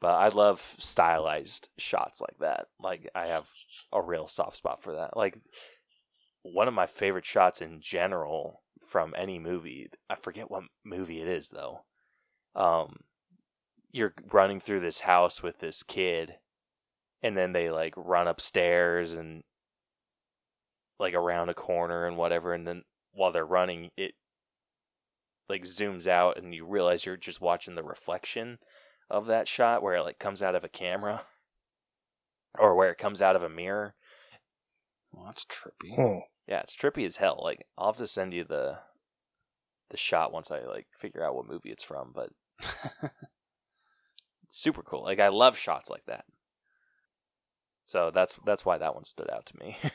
But 0.00 0.14
I 0.14 0.28
love 0.28 0.74
stylized 0.78 1.68
shots 1.76 2.20
like 2.20 2.38
that. 2.40 2.66
Like 2.80 3.10
I 3.14 3.26
have 3.26 3.48
a 3.92 4.02
real 4.02 4.28
soft 4.28 4.56
spot 4.56 4.82
for 4.82 4.94
that. 4.94 5.16
Like 5.16 5.38
one 6.42 6.68
of 6.68 6.74
my 6.74 6.86
favorite 6.86 7.26
shots 7.26 7.60
in 7.60 7.80
general 7.80 8.62
from 8.86 9.14
any 9.16 9.38
movie. 9.38 9.90
I 10.08 10.14
forget 10.16 10.50
what 10.50 10.64
movie 10.84 11.20
it 11.20 11.28
is 11.28 11.48
though. 11.48 11.80
Um 12.54 13.00
you're 13.90 14.14
running 14.32 14.60
through 14.60 14.80
this 14.80 15.00
house 15.00 15.42
with 15.42 15.58
this 15.60 15.82
kid 15.82 16.34
and 17.22 17.36
then 17.36 17.52
they 17.52 17.70
like 17.70 17.94
run 17.96 18.28
upstairs 18.28 19.14
and 19.14 19.42
like 20.98 21.14
around 21.14 21.48
a 21.48 21.54
corner 21.54 22.06
and 22.06 22.16
whatever 22.16 22.52
and 22.52 22.66
then 22.66 22.82
while 23.12 23.32
they're 23.32 23.46
running 23.46 23.90
it 23.96 24.12
like 25.48 25.64
zooms 25.64 26.06
out 26.06 26.36
and 26.36 26.54
you 26.54 26.66
realize 26.66 27.06
you're 27.06 27.16
just 27.16 27.40
watching 27.40 27.74
the 27.74 27.82
reflection 27.82 28.58
of 29.10 29.26
that 29.26 29.48
shot 29.48 29.82
where 29.82 29.96
it 29.96 30.02
like 30.02 30.18
comes 30.18 30.42
out 30.42 30.54
of 30.54 30.64
a 30.64 30.68
camera 30.68 31.22
or 32.58 32.74
where 32.74 32.90
it 32.90 32.98
comes 32.98 33.22
out 33.22 33.36
of 33.36 33.42
a 33.42 33.48
mirror. 33.48 33.94
Well, 35.12 35.26
that's 35.26 35.44
trippy. 35.44 35.94
Hmm. 35.94 36.18
Yeah, 36.46 36.60
it's 36.60 36.76
trippy 36.76 37.06
as 37.06 37.16
hell. 37.16 37.40
Like 37.42 37.66
I'll 37.76 37.86
have 37.86 37.96
to 37.96 38.06
send 38.06 38.34
you 38.34 38.44
the 38.44 38.78
the 39.90 39.96
shot 39.96 40.32
once 40.32 40.50
I 40.50 40.60
like 40.64 40.86
figure 40.98 41.24
out 41.24 41.34
what 41.34 41.48
movie 41.48 41.70
it's 41.70 41.82
from, 41.82 42.12
but 42.14 42.30
super 44.50 44.82
cool. 44.82 45.04
Like 45.04 45.20
I 45.20 45.28
love 45.28 45.56
shots 45.56 45.88
like 45.88 46.04
that. 46.06 46.24
So 47.88 48.10
that's 48.12 48.34
that's 48.44 48.66
why 48.66 48.76
that 48.76 48.94
one 48.94 49.04
stood 49.04 49.30
out 49.30 49.46
to 49.46 49.58
me. 49.58 49.78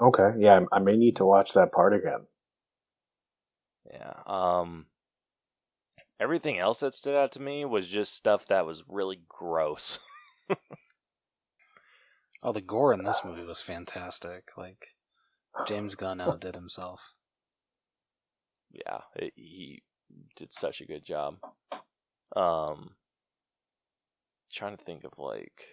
Okay, 0.00 0.30
yeah, 0.38 0.60
I 0.72 0.78
may 0.78 0.96
need 0.96 1.16
to 1.16 1.26
watch 1.26 1.52
that 1.52 1.72
part 1.72 1.92
again. 1.92 2.26
yeah. 3.92 4.14
Um 4.26 4.86
everything 6.18 6.58
else 6.58 6.80
that 6.80 6.94
stood 6.94 7.14
out 7.14 7.32
to 7.32 7.42
me 7.42 7.66
was 7.66 7.86
just 7.88 8.14
stuff 8.14 8.46
that 8.46 8.64
was 8.64 8.84
really 8.88 9.20
gross. 9.28 9.98
oh, 12.42 12.52
the 12.52 12.62
gore 12.62 12.94
in 12.94 13.04
this 13.04 13.22
movie 13.24 13.44
was 13.44 13.60
fantastic. 13.60 14.52
Like 14.56 14.94
James 15.66 15.94
Gunn 15.96 16.20
outdid 16.20 16.54
himself. 16.54 17.12
yeah, 18.70 19.00
it, 19.16 19.34
he 19.36 19.82
did 20.36 20.54
such 20.54 20.80
a 20.80 20.86
good 20.86 21.04
job. 21.04 21.34
Um, 22.34 22.94
trying 24.50 24.76
to 24.78 24.82
think 24.84 25.04
of 25.04 25.12
like 25.18 25.64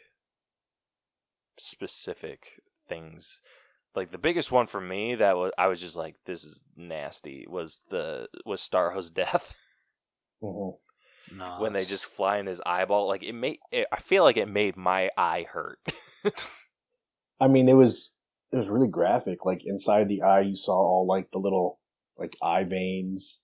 specific 1.59 2.61
things. 2.87 3.41
Like 3.95 4.11
the 4.11 4.17
biggest 4.17 4.51
one 4.51 4.67
for 4.67 4.79
me 4.79 5.15
that 5.15 5.37
was 5.37 5.51
I 5.57 5.67
was 5.67 5.81
just 5.81 5.95
like, 5.95 6.15
this 6.25 6.43
is 6.43 6.61
nasty. 6.75 7.45
Was 7.49 7.83
the 7.89 8.27
was 8.45 8.61
Starro's 8.61 9.09
death 9.23 9.55
hmm 10.41 10.69
No, 11.31 11.55
when 11.59 11.73
they 11.73 11.85
just 11.85 12.05
fly 12.05 12.37
in 12.37 12.45
his 12.45 12.61
eyeball? 12.65 13.07
Like 13.07 13.23
it 13.23 13.33
made. 13.33 13.59
It, 13.71 13.87
I 13.91 13.99
feel 13.99 14.23
like 14.23 14.37
it 14.37 14.47
made 14.47 14.77
my 14.77 15.09
eye 15.17 15.47
hurt. 15.51 15.79
I 17.39 17.47
mean, 17.47 17.69
it 17.69 17.73
was 17.73 18.15
it 18.51 18.57
was 18.57 18.69
really 18.69 18.87
graphic. 18.87 19.45
Like 19.45 19.65
inside 19.65 20.07
the 20.07 20.21
eye, 20.21 20.41
you 20.41 20.55
saw 20.55 20.75
all 20.75 21.05
like 21.07 21.31
the 21.31 21.39
little 21.39 21.79
like 22.17 22.35
eye 22.41 22.63
veins, 22.63 23.41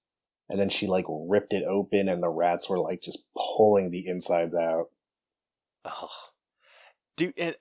and 0.49 0.59
then 0.59 0.69
she 0.69 0.87
like 0.87 1.05
ripped 1.09 1.53
it 1.53 1.63
open, 1.63 2.09
and 2.09 2.21
the 2.21 2.29
rats 2.29 2.69
were 2.69 2.79
like 2.79 3.01
just 3.01 3.23
pulling 3.35 3.91
the 3.91 4.07
insides 4.07 4.55
out. 4.55 4.89
Ugh. 5.85 6.09
Dude, 7.15 7.33
and 7.37 7.55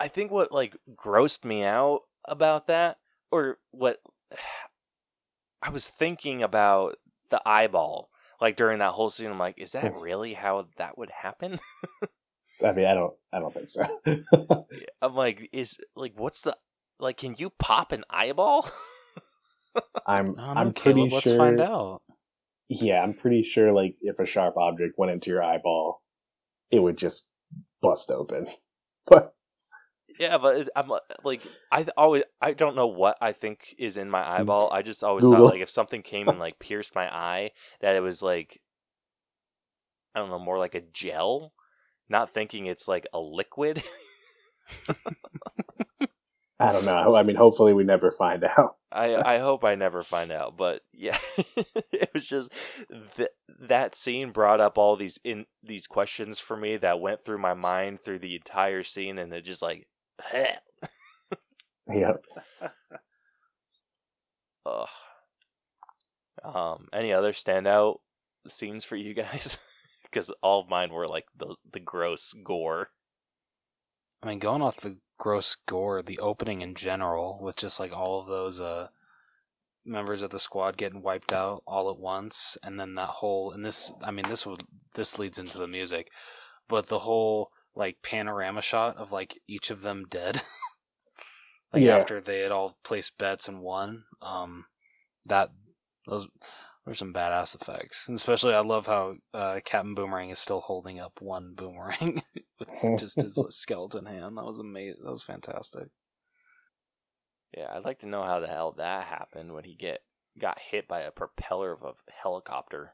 I 0.00 0.08
think 0.08 0.30
what 0.30 0.52
like 0.52 0.76
grossed 0.94 1.44
me 1.44 1.64
out 1.64 2.02
about 2.26 2.66
that, 2.66 2.98
or 3.30 3.58
what 3.70 3.98
I 5.62 5.70
was 5.70 5.88
thinking 5.88 6.42
about 6.42 6.96
the 7.30 7.40
eyeball, 7.44 8.10
like 8.40 8.56
during 8.56 8.78
that 8.78 8.92
whole 8.92 9.10
scene. 9.10 9.30
I'm 9.30 9.38
like, 9.38 9.58
is 9.58 9.72
that 9.72 9.92
hmm. 9.92 10.00
really 10.00 10.34
how 10.34 10.66
that 10.76 10.96
would 10.96 11.10
happen? 11.10 11.58
I 12.64 12.72
mean, 12.72 12.86
I 12.86 12.94
don't, 12.94 13.14
I 13.32 13.38
don't 13.38 13.54
think 13.54 13.68
so. 13.68 13.84
I'm 15.00 15.14
like, 15.14 15.48
is 15.52 15.78
like, 15.94 16.14
what's 16.16 16.42
the 16.42 16.56
like? 16.98 17.16
Can 17.16 17.36
you 17.38 17.50
pop 17.50 17.92
an 17.92 18.04
eyeball? 18.10 18.68
I'm, 20.06 20.06
I 20.06 20.22
don't 20.24 20.36
know, 20.36 20.42
I'm 20.42 20.72
Caleb, 20.72 20.96
pretty 20.96 21.14
let's 21.14 21.22
sure. 21.22 21.36
find 21.36 21.60
out. 21.60 22.02
Yeah, 22.68 23.02
I'm 23.02 23.14
pretty 23.14 23.42
sure. 23.42 23.72
Like, 23.72 23.96
if 24.00 24.18
a 24.18 24.26
sharp 24.26 24.56
object 24.56 24.94
went 24.98 25.12
into 25.12 25.30
your 25.30 25.42
eyeball, 25.42 26.02
it 26.70 26.82
would 26.82 26.98
just 26.98 27.30
bust 27.82 28.10
open. 28.10 28.48
But 29.10 29.32
yeah, 30.18 30.38
but 30.38 30.68
I'm 30.74 30.90
uh, 30.90 30.98
like, 31.24 31.40
I 31.70 31.86
always, 31.96 32.24
I 32.40 32.52
don't 32.52 32.76
know 32.76 32.86
what 32.86 33.16
I 33.20 33.32
think 33.32 33.74
is 33.78 33.96
in 33.96 34.10
my 34.10 34.38
eyeball. 34.38 34.70
I 34.72 34.82
just 34.82 35.04
always 35.04 35.24
Google. 35.24 35.46
thought 35.46 35.52
like 35.52 35.62
if 35.62 35.70
something 35.70 36.02
came 36.02 36.28
and 36.28 36.38
like 36.38 36.58
pierced 36.58 36.94
my 36.94 37.12
eye, 37.12 37.52
that 37.80 37.96
it 37.96 38.00
was 38.00 38.22
like, 38.22 38.60
I 40.14 40.20
don't 40.20 40.30
know, 40.30 40.38
more 40.38 40.58
like 40.58 40.74
a 40.74 40.80
gel. 40.80 41.52
Not 42.08 42.32
thinking 42.32 42.66
it's 42.66 42.88
like 42.88 43.06
a 43.12 43.20
liquid. 43.20 43.82
I 46.60 46.72
don't 46.72 46.84
know. 46.84 47.14
I 47.14 47.22
mean, 47.22 47.36
hopefully, 47.36 47.72
we 47.72 47.84
never 47.84 48.10
find 48.10 48.42
out. 48.44 48.76
I 48.90 49.36
I 49.36 49.38
hope 49.38 49.64
I 49.64 49.76
never 49.76 50.02
find 50.02 50.32
out, 50.32 50.56
but 50.56 50.82
yeah, 50.92 51.18
it 51.92 52.10
was 52.12 52.26
just 52.26 52.50
th- 53.16 53.28
that 53.60 53.94
scene 53.94 54.32
brought 54.32 54.60
up 54.60 54.76
all 54.76 54.96
these 54.96 55.20
in 55.22 55.46
these 55.62 55.86
questions 55.86 56.40
for 56.40 56.56
me 56.56 56.76
that 56.78 57.00
went 57.00 57.24
through 57.24 57.38
my 57.38 57.54
mind 57.54 58.00
through 58.00 58.18
the 58.18 58.34
entire 58.34 58.82
scene, 58.82 59.18
and 59.18 59.32
it 59.32 59.44
just 59.44 59.62
like, 59.62 59.86
Yeah. 61.92 62.14
ugh. 64.66 64.88
Um, 66.44 66.88
any 66.92 67.12
other 67.12 67.32
standout 67.32 67.96
scenes 68.46 68.84
for 68.84 68.96
you 68.96 69.14
guys? 69.14 69.58
Because 70.10 70.32
all 70.42 70.62
of 70.62 70.70
mine 70.70 70.90
were 70.90 71.06
like 71.06 71.26
the 71.36 71.54
the 71.70 71.80
gross 71.80 72.34
gore. 72.42 72.88
I 74.22 74.26
mean, 74.26 74.38
going 74.38 74.62
off 74.62 74.78
the 74.78 74.96
gross 75.18 75.54
gore, 75.66 76.02
the 76.02 76.18
opening 76.18 76.62
in 76.62 76.74
general, 76.74 77.40
with 77.42 77.56
just 77.56 77.78
like 77.78 77.92
all 77.92 78.18
of 78.18 78.26
those 78.26 78.58
uh 78.58 78.88
members 79.84 80.22
of 80.22 80.30
the 80.30 80.38
squad 80.38 80.78
getting 80.78 81.02
wiped 81.02 81.30
out 81.30 81.62
all 81.66 81.90
at 81.90 81.98
once, 81.98 82.56
and 82.62 82.80
then 82.80 82.94
that 82.94 83.20
whole 83.20 83.52
and 83.52 83.62
this, 83.62 83.92
I 84.02 84.10
mean, 84.10 84.30
this 84.30 84.46
would 84.46 84.62
this 84.94 85.18
leads 85.18 85.38
into 85.38 85.58
the 85.58 85.66
music, 85.66 86.08
but 86.70 86.86
the 86.86 87.00
whole 87.00 87.50
like 87.74 88.02
panorama 88.02 88.62
shot 88.62 88.96
of 88.96 89.12
like 89.12 89.40
each 89.48 89.70
of 89.70 89.82
them 89.82 90.04
dead, 90.08 90.42
like 91.72 91.82
Yeah. 91.82 91.96
after 91.96 92.20
they 92.20 92.40
had 92.40 92.52
all 92.52 92.78
placed 92.84 93.18
bets 93.18 93.48
and 93.48 93.60
won. 93.60 94.04
Um, 94.22 94.66
that 95.26 95.50
those 96.06 96.26
were 96.86 96.94
some 96.94 97.12
badass 97.12 97.54
effects, 97.54 98.06
and 98.08 98.16
especially 98.16 98.54
I 98.54 98.60
love 98.60 98.86
how 98.86 99.16
uh, 99.34 99.60
Captain 99.64 99.94
Boomerang 99.94 100.30
is 100.30 100.38
still 100.38 100.60
holding 100.60 100.98
up 100.98 101.20
one 101.20 101.54
boomerang 101.56 102.22
with 102.58 102.68
just 102.98 103.20
his 103.20 103.38
skeleton 103.50 104.06
hand. 104.06 104.36
That 104.38 104.44
was 104.44 104.58
amazing. 104.58 105.02
That 105.04 105.10
was 105.10 105.22
fantastic. 105.22 105.88
Yeah, 107.56 107.68
I'd 107.74 107.84
like 107.84 108.00
to 108.00 108.06
know 108.08 108.22
how 108.22 108.40
the 108.40 108.46
hell 108.46 108.72
that 108.78 109.06
happened 109.06 109.54
when 109.54 109.64
he 109.64 109.74
get 109.74 110.00
got 110.38 110.58
hit 110.70 110.86
by 110.88 111.00
a 111.00 111.10
propeller 111.10 111.72
of 111.72 111.82
a 111.82 111.92
helicopter. 112.22 112.92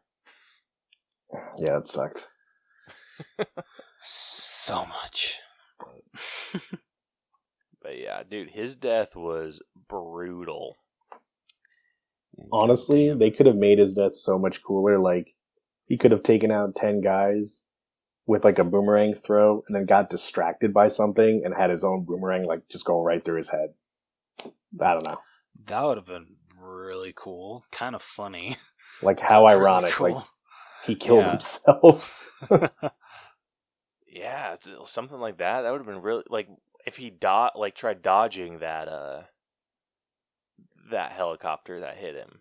Yeah, 1.59 1.79
it 1.79 1.89
sucked. 1.89 2.29
So 4.05 4.87
much. 4.87 5.39
But 5.79 6.61
But 7.83 7.99
yeah, 7.99 8.23
dude, 8.29 8.51
his 8.51 8.77
death 8.77 9.15
was 9.15 9.61
brutal. 9.89 10.77
Honestly, 12.53 13.13
they 13.15 13.31
could 13.31 13.47
have 13.47 13.57
made 13.57 13.79
his 13.79 13.95
death 13.95 14.15
so 14.15 14.39
much 14.39 14.63
cooler. 14.63 14.99
Like, 14.99 15.35
he 15.87 15.97
could 15.99 16.11
have 16.11 16.23
taken 16.23 16.51
out 16.51 16.75
10 16.75 17.01
guys 17.03 17.67
with 18.27 18.43
like 18.45 18.59
a 18.59 18.65
boomerang 18.65 19.13
throw 19.13 19.63
and 19.67 19.77
then 19.77 19.85
got 19.85 20.09
distracted 20.09 20.73
by 20.73 20.89
something 20.89 21.43
and 21.45 21.55
had 21.55 21.69
his 21.69 21.85
own 21.85 22.05
boomerang 22.05 22.47
like 22.47 22.67
just 22.71 22.87
go 22.87 23.03
right 23.03 23.23
through 23.23 23.37
his 23.37 23.51
head. 23.51 23.75
I 24.81 24.95
don't 24.95 25.05
know. 25.05 25.19
that 25.67 25.83
would 25.85 25.99
have 25.99 26.07
been 26.07 26.37
really 26.59 27.13
cool. 27.15 27.65
Kind 27.71 27.95
of 27.95 28.03
funny. 28.03 28.57
Like, 29.03 29.21
how 29.29 29.47
Really 29.47 29.59
ironic. 29.61 29.93
cool. 29.93 30.15
Like, 30.15 30.25
he 30.85 30.95
killed 30.97 31.27
Yeah. 31.27 31.31
himself. 31.33 32.19
Yeah, 34.15 34.57
uh, 34.81 34.85
something 34.85 35.19
like 35.19 35.39
that. 35.39 35.62
That 35.62 35.73
would 35.73 35.81
have 35.81 35.86
been 35.89 36.01
really 36.03 36.23
like 36.31 36.49
if 36.86 36.97
he 36.97 37.11
dot 37.11 37.59
like 37.59 37.74
tried 37.74 38.01
dodging 38.01 38.61
that 38.61 38.89
uh 38.89 39.23
that 40.91 41.12
helicopter 41.12 41.81
that 41.81 41.97
hit 41.97 42.15
him. 42.15 42.41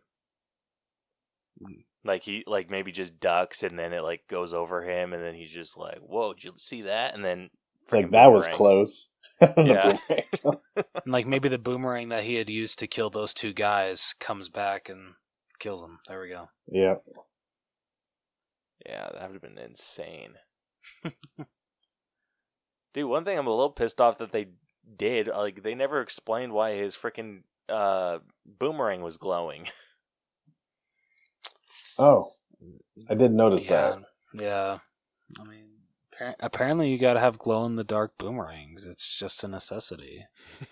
Like 2.05 2.23
he 2.23 2.43
like 2.45 2.69
maybe 2.69 2.91
just 2.91 3.19
ducks 3.19 3.63
and 3.63 3.79
then 3.79 3.91
it 3.93 4.03
like 4.03 4.21
goes 4.29 4.53
over 4.53 4.83
him 4.83 5.13
and 5.13 5.23
then 5.23 5.33
he's 5.35 5.51
just 5.51 5.77
like, 5.77 5.97
"Whoa, 5.99 6.33
did 6.33 6.43
you 6.43 6.53
see 6.57 6.83
that?" 6.83 7.15
And 7.15 7.25
then 7.25 7.49
It's 7.83 7.93
like, 7.93 8.07
freaking 8.07 8.11
that 8.11 8.31
was 8.31 8.47
close. 8.47 9.11
Yeah. 9.57 9.97
And 11.05 11.11
like 11.13 11.27
maybe 11.27 11.49
the 11.49 11.57
boomerang 11.57 12.09
that 12.09 12.23
he 12.23 12.35
had 12.35 12.49
used 12.49 12.79
to 12.79 12.87
kill 12.87 13.09
those 13.09 13.33
two 13.33 13.53
guys 13.53 14.13
comes 14.19 14.49
back 14.49 14.89
and 14.89 15.15
kills 15.59 15.83
him. 15.83 15.99
There 16.07 16.21
we 16.21 16.29
go. 16.29 16.49
yeah. 16.67 16.95
Yeah, 18.85 19.09
that 19.13 19.31
would 19.31 19.33
have 19.33 19.41
been 19.41 19.57
insane. 19.57 20.35
Dude, 22.93 23.09
one 23.09 23.25
thing 23.25 23.37
I'm 23.37 23.47
a 23.47 23.51
little 23.51 23.71
pissed 23.71 23.99
off 23.99 24.19
that 24.19 24.31
they 24.31 24.47
did, 24.97 25.27
like 25.27 25.63
they 25.63 25.75
never 25.75 26.01
explained 26.01 26.53
why 26.53 26.75
his 26.75 26.95
freaking 26.95 27.41
uh 27.69 28.19
boomerang 28.45 29.01
was 29.01 29.17
glowing. 29.17 29.67
Oh, 31.97 32.31
I 33.09 33.13
didn't 33.13 33.35
notice 33.35 33.69
yeah, 33.69 33.97
that. 34.33 34.41
yeah. 34.41 34.77
I 35.39 35.43
mean, 35.43 35.65
appar- 36.11 36.35
apparently 36.39 36.91
you 36.91 36.97
got 36.97 37.13
to 37.13 37.19
have 37.19 37.37
glow 37.37 37.65
in 37.65 37.75
the 37.75 37.83
dark 37.83 38.17
boomerangs. 38.17 38.87
It's 38.87 39.15
just 39.15 39.43
a 39.43 39.47
necessity. 39.47 40.25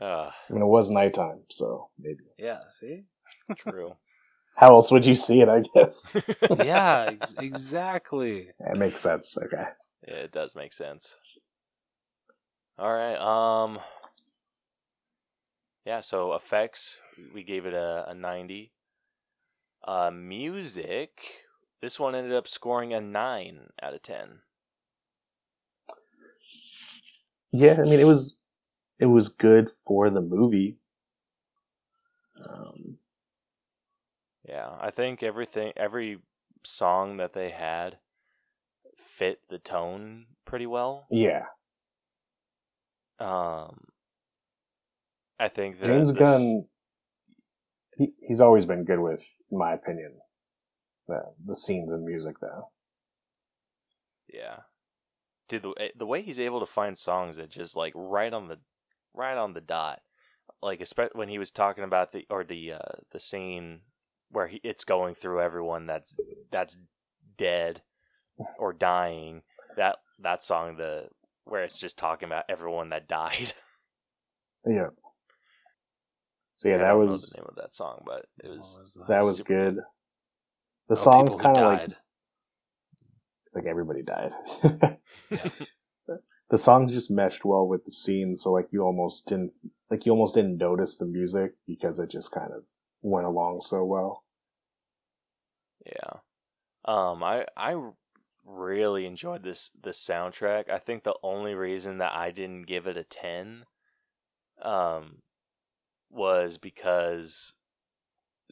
uh, 0.00 0.30
I 0.30 0.52
mean, 0.52 0.62
it 0.62 0.66
was 0.66 0.90
nighttime, 0.90 1.42
so 1.48 1.90
maybe. 1.96 2.24
Yeah. 2.36 2.58
See. 2.80 3.04
true. 3.56 3.94
How 4.56 4.68
else 4.68 4.90
would 4.92 5.04
you 5.04 5.16
see 5.16 5.40
it, 5.40 5.48
I 5.48 5.62
guess? 5.74 6.10
yeah. 6.58 7.10
Ex- 7.12 7.34
exactly. 7.38 8.50
It 8.60 8.78
makes 8.78 9.00
sense. 9.00 9.36
Okay. 9.36 9.64
Yeah, 10.06 10.14
it 10.14 10.32
does 10.32 10.54
make 10.54 10.72
sense. 10.72 11.16
All 12.78 12.92
right. 12.92 13.16
Um. 13.16 13.80
Yeah. 15.84 16.00
So 16.00 16.34
effects. 16.34 16.96
we 17.32 17.42
gave 17.42 17.66
it 17.66 17.74
a, 17.74 18.06
a 18.08 18.14
90. 18.14 18.72
Uh, 19.86 20.10
music, 20.10 21.20
this 21.82 22.00
one 22.00 22.14
ended 22.14 22.32
up 22.32 22.48
scoring 22.48 22.94
a 22.94 23.00
9 23.00 23.68
out 23.82 23.92
of 23.92 24.02
10. 24.02 24.40
Yeah, 27.52 27.76
I 27.78 27.82
mean 27.82 28.00
it 28.00 28.06
was 28.06 28.36
it 28.98 29.06
was 29.06 29.28
good 29.28 29.68
for 29.86 30.08
the 30.10 30.22
movie. 30.22 30.78
Um, 32.42 32.96
Yeah, 34.48 34.70
I 34.80 34.90
think 34.90 35.22
everything, 35.22 35.72
every 35.76 36.18
song 36.64 37.16
that 37.16 37.32
they 37.32 37.50
had 37.50 37.98
fit 38.96 39.48
the 39.48 39.58
tone 39.58 40.26
pretty 40.44 40.66
well. 40.66 41.06
yeah, 41.10 41.44
Um, 43.18 43.86
I 45.38 45.48
think 45.48 45.80
that 45.80 45.86
James 45.86 46.12
this- 46.12 46.18
Gunn. 46.18 46.66
He, 47.96 48.12
he's 48.26 48.40
always 48.40 48.64
been 48.66 48.84
good 48.84 48.98
with, 48.98 49.24
in 49.52 49.58
my 49.58 49.72
opinion, 49.72 50.14
the 51.06 51.22
the 51.46 51.54
scenes 51.54 51.92
and 51.92 52.04
music 52.04 52.34
though. 52.40 52.70
Yeah, 54.26 54.60
dude, 55.48 55.62
the 55.62 55.70
eh, 55.78 55.88
the 55.96 56.06
way 56.06 56.20
he's 56.22 56.40
able 56.40 56.58
to 56.58 56.66
find 56.66 56.98
songs 56.98 57.36
that 57.36 57.50
just 57.50 57.76
like 57.76 57.92
right 57.94 58.32
on 58.32 58.48
the 58.48 58.58
right 59.14 59.36
on 59.36 59.52
the 59.52 59.60
dot, 59.60 60.00
like 60.60 60.80
especially 60.80 61.16
when 61.18 61.28
he 61.28 61.38
was 61.38 61.52
talking 61.52 61.84
about 61.84 62.10
the 62.10 62.26
or 62.28 62.42
the 62.42 62.72
uh, 62.72 62.96
the 63.12 63.20
scene 63.20 63.82
where 64.34 64.48
he, 64.48 64.60
it's 64.64 64.84
going 64.84 65.14
through 65.14 65.40
everyone 65.42 65.86
that's 65.86 66.16
that's 66.50 66.76
dead 67.38 67.82
or 68.58 68.72
dying. 68.72 69.42
That 69.76 69.96
that 70.20 70.42
song 70.42 70.76
the 70.76 71.08
where 71.44 71.64
it's 71.64 71.78
just 71.78 71.98
talking 71.98 72.26
about 72.28 72.44
everyone 72.48 72.90
that 72.90 73.08
died. 73.08 73.52
Yeah. 74.66 74.88
So 76.54 76.68
yeah, 76.68 76.78
I 76.78 76.78
that 76.78 76.94
don't 76.94 77.06
know 77.06 77.12
was 77.12 77.32
the 77.32 77.40
name 77.42 77.48
of 77.48 77.56
that 77.56 77.74
song, 77.74 78.02
but 78.06 78.26
it 78.42 78.48
was 78.48 78.80
oh, 79.00 79.04
that 79.08 79.24
was 79.24 79.40
good. 79.42 79.76
The 80.88 80.96
Oh, 80.96 80.96
song's 80.96 81.36
kind 81.36 81.56
of 81.58 81.64
like 81.64 81.88
like 83.54 83.66
everybody 83.66 84.02
died. 84.02 84.32
the 86.50 86.58
songs 86.58 86.92
just 86.92 87.10
meshed 87.10 87.44
well 87.44 87.66
with 87.68 87.84
the 87.84 87.90
scene, 87.92 88.36
so 88.36 88.52
like 88.52 88.68
you 88.72 88.82
almost 88.82 89.26
didn't 89.26 89.52
like 89.90 90.06
you 90.06 90.12
almost 90.12 90.34
didn't 90.34 90.58
notice 90.58 90.96
the 90.96 91.06
music 91.06 91.52
because 91.66 91.98
it 91.98 92.10
just 92.10 92.32
kind 92.32 92.52
of 92.52 92.64
went 93.02 93.26
along 93.26 93.60
so 93.62 93.84
well. 93.84 94.23
Yeah. 95.86 96.18
Um 96.84 97.22
I 97.22 97.46
I 97.56 97.80
really 98.44 99.06
enjoyed 99.06 99.42
this 99.42 99.70
this 99.80 100.04
soundtrack. 100.04 100.68
I 100.68 100.78
think 100.78 101.02
the 101.02 101.16
only 101.22 101.54
reason 101.54 101.98
that 101.98 102.12
I 102.14 102.30
didn't 102.30 102.62
give 102.66 102.86
it 102.86 102.96
a 102.96 103.04
10 103.04 103.64
um 104.62 105.22
was 106.10 106.58
because 106.58 107.54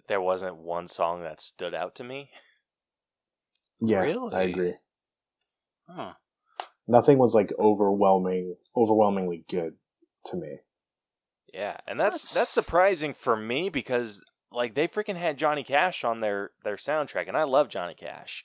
there 0.09 0.21
wasn't 0.21 0.57
one 0.57 0.89
song 0.89 1.23
that 1.23 1.41
stood 1.41 1.75
out 1.75 1.95
to 1.97 2.05
me. 2.05 2.31
Yeah, 3.81 4.03
I 4.33 4.43
agree. 4.43 4.75
Huh. 5.89 6.15
Nothing 6.89 7.19
was 7.19 7.35
like 7.35 7.53
overwhelming, 7.59 8.57
overwhelmingly 8.77 9.45
good 9.49 9.75
to 10.27 10.37
me. 10.37 10.59
Yeah, 11.53 11.77
and 11.87 12.01
that's 12.01 12.23
that's, 12.23 12.35
That's- 12.35 12.49
surprising 12.51 13.15
for 13.15 13.37
me 13.37 13.69
because 13.69 14.23
like 14.55 14.75
they 14.75 14.89
freaking 14.89 15.17
had 15.17 15.39
Johnny 15.39 15.63
Cash 15.65 16.05
on 16.05 16.21
their 16.21 16.51
their 16.65 16.77
soundtrack 16.77 17.29
and 17.29 17.37
I 17.37 17.45
love 17.45 17.69
Johnny 17.69 17.95
Cash. 17.95 18.45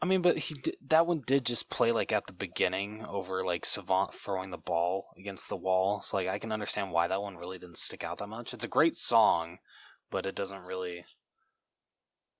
I 0.00 0.06
mean, 0.06 0.22
but 0.22 0.38
he 0.38 0.54
did, 0.54 0.76
that 0.86 1.06
one 1.08 1.22
did 1.26 1.44
just 1.44 1.70
play 1.70 1.90
like 1.90 2.12
at 2.12 2.26
the 2.28 2.32
beginning 2.32 3.04
over 3.04 3.44
like 3.44 3.64
Savant 3.66 4.14
throwing 4.14 4.50
the 4.50 4.56
ball 4.58 5.06
against 5.18 5.48
the 5.48 5.56
wall. 5.56 6.00
So 6.02 6.16
like 6.16 6.28
I 6.28 6.38
can 6.38 6.52
understand 6.52 6.92
why 6.92 7.08
that 7.08 7.20
one 7.22 7.36
really 7.36 7.58
didn't 7.58 7.78
stick 7.78 8.04
out 8.04 8.18
that 8.18 8.28
much. 8.28 8.54
It's 8.54 8.64
a 8.64 8.68
great 8.68 8.94
song, 8.96 9.58
but 10.10 10.24
it 10.24 10.36
doesn't 10.36 10.62
really 10.62 11.04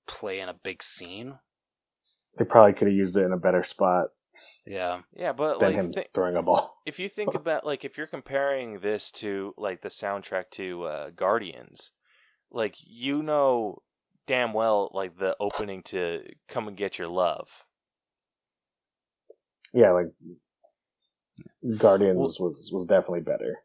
play 0.07 0.39
in 0.39 0.47
a 0.49 0.53
big 0.53 0.81
scene. 0.81 1.39
They 2.37 2.45
probably 2.45 2.73
could 2.73 2.87
have 2.87 2.95
used 2.95 3.17
it 3.17 3.23
in 3.25 3.33
a 3.33 3.37
better 3.37 3.63
spot 3.63 4.07
Yeah. 4.65 5.01
Yeah, 5.13 5.33
but 5.33 5.59
than 5.59 5.69
like 5.73 5.75
him 5.75 5.91
thi- 5.91 6.05
throwing 6.13 6.37
a 6.37 6.41
ball. 6.41 6.77
if 6.85 6.97
you 6.97 7.09
think 7.09 7.33
about 7.35 7.65
like 7.65 7.83
if 7.83 7.97
you're 7.97 8.07
comparing 8.07 8.79
this 8.79 9.11
to 9.13 9.53
like 9.57 9.81
the 9.81 9.89
soundtrack 9.89 10.45
to 10.51 10.83
uh, 10.83 11.09
Guardians, 11.09 11.91
like 12.51 12.75
you 12.79 13.21
know 13.23 13.81
damn 14.27 14.53
well 14.53 14.91
like 14.93 15.17
the 15.17 15.35
opening 15.39 15.81
to 15.83 16.17
Come 16.47 16.67
and 16.67 16.77
Get 16.77 16.97
Your 16.97 17.07
Love. 17.07 17.65
Yeah, 19.73 19.91
like 19.91 20.07
Guardians 21.77 22.39
was 22.39 22.71
was 22.73 22.85
definitely 22.85 23.21
better. 23.21 23.59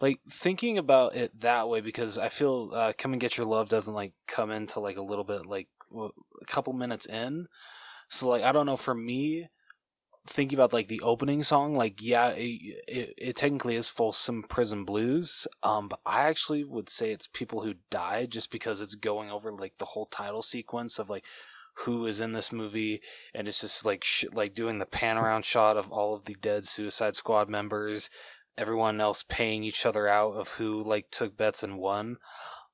Like 0.00 0.20
thinking 0.30 0.78
about 0.78 1.16
it 1.16 1.40
that 1.40 1.68
way 1.68 1.80
because 1.80 2.18
I 2.18 2.28
feel 2.28 2.70
uh, 2.72 2.92
"Come 2.96 3.12
and 3.12 3.20
Get 3.20 3.36
Your 3.36 3.46
Love" 3.46 3.68
doesn't 3.68 3.94
like 3.94 4.12
come 4.26 4.50
into 4.50 4.80
like 4.80 4.96
a 4.96 5.02
little 5.02 5.24
bit 5.24 5.46
like 5.46 5.68
a 5.96 6.08
couple 6.46 6.72
minutes 6.72 7.06
in. 7.06 7.48
So 8.08 8.28
like 8.28 8.42
I 8.42 8.52
don't 8.52 8.66
know 8.66 8.76
for 8.76 8.94
me 8.94 9.48
thinking 10.26 10.58
about 10.58 10.72
like 10.72 10.88
the 10.88 11.00
opening 11.00 11.42
song 11.42 11.74
like 11.74 12.02
yeah 12.02 12.28
it, 12.28 12.82
it, 12.86 13.14
it 13.16 13.36
technically 13.36 13.76
is 13.76 13.88
Folsom 13.88 14.42
Prison 14.42 14.84
Blues 14.84 15.46
um 15.62 15.88
but 15.88 16.00
I 16.04 16.22
actually 16.22 16.64
would 16.64 16.88
say 16.88 17.10
it's 17.10 17.26
people 17.26 17.62
who 17.62 17.74
died 17.90 18.30
just 18.30 18.50
because 18.50 18.80
it's 18.80 18.94
going 18.94 19.30
over 19.30 19.52
like 19.52 19.78
the 19.78 19.86
whole 19.86 20.06
title 20.06 20.42
sequence 20.42 20.98
of 20.98 21.08
like 21.08 21.24
who 21.84 22.06
is 22.06 22.20
in 22.20 22.32
this 22.32 22.52
movie 22.52 23.00
and 23.34 23.46
it's 23.48 23.60
just 23.60 23.86
like 23.86 24.04
sh- 24.04 24.24
like 24.32 24.54
doing 24.54 24.78
the 24.78 24.86
pan 24.86 25.16
around 25.16 25.44
shot 25.44 25.76
of 25.76 25.90
all 25.90 26.14
of 26.14 26.24
the 26.24 26.34
dead 26.34 26.66
Suicide 26.66 27.16
Squad 27.16 27.48
members 27.48 28.10
everyone 28.58 29.00
else 29.00 29.24
paying 29.26 29.62
each 29.62 29.86
other 29.86 30.08
out 30.08 30.32
of 30.32 30.48
who 30.48 30.82
like 30.82 31.10
took 31.10 31.36
bets 31.36 31.62
and 31.62 31.78
won. 31.78 32.18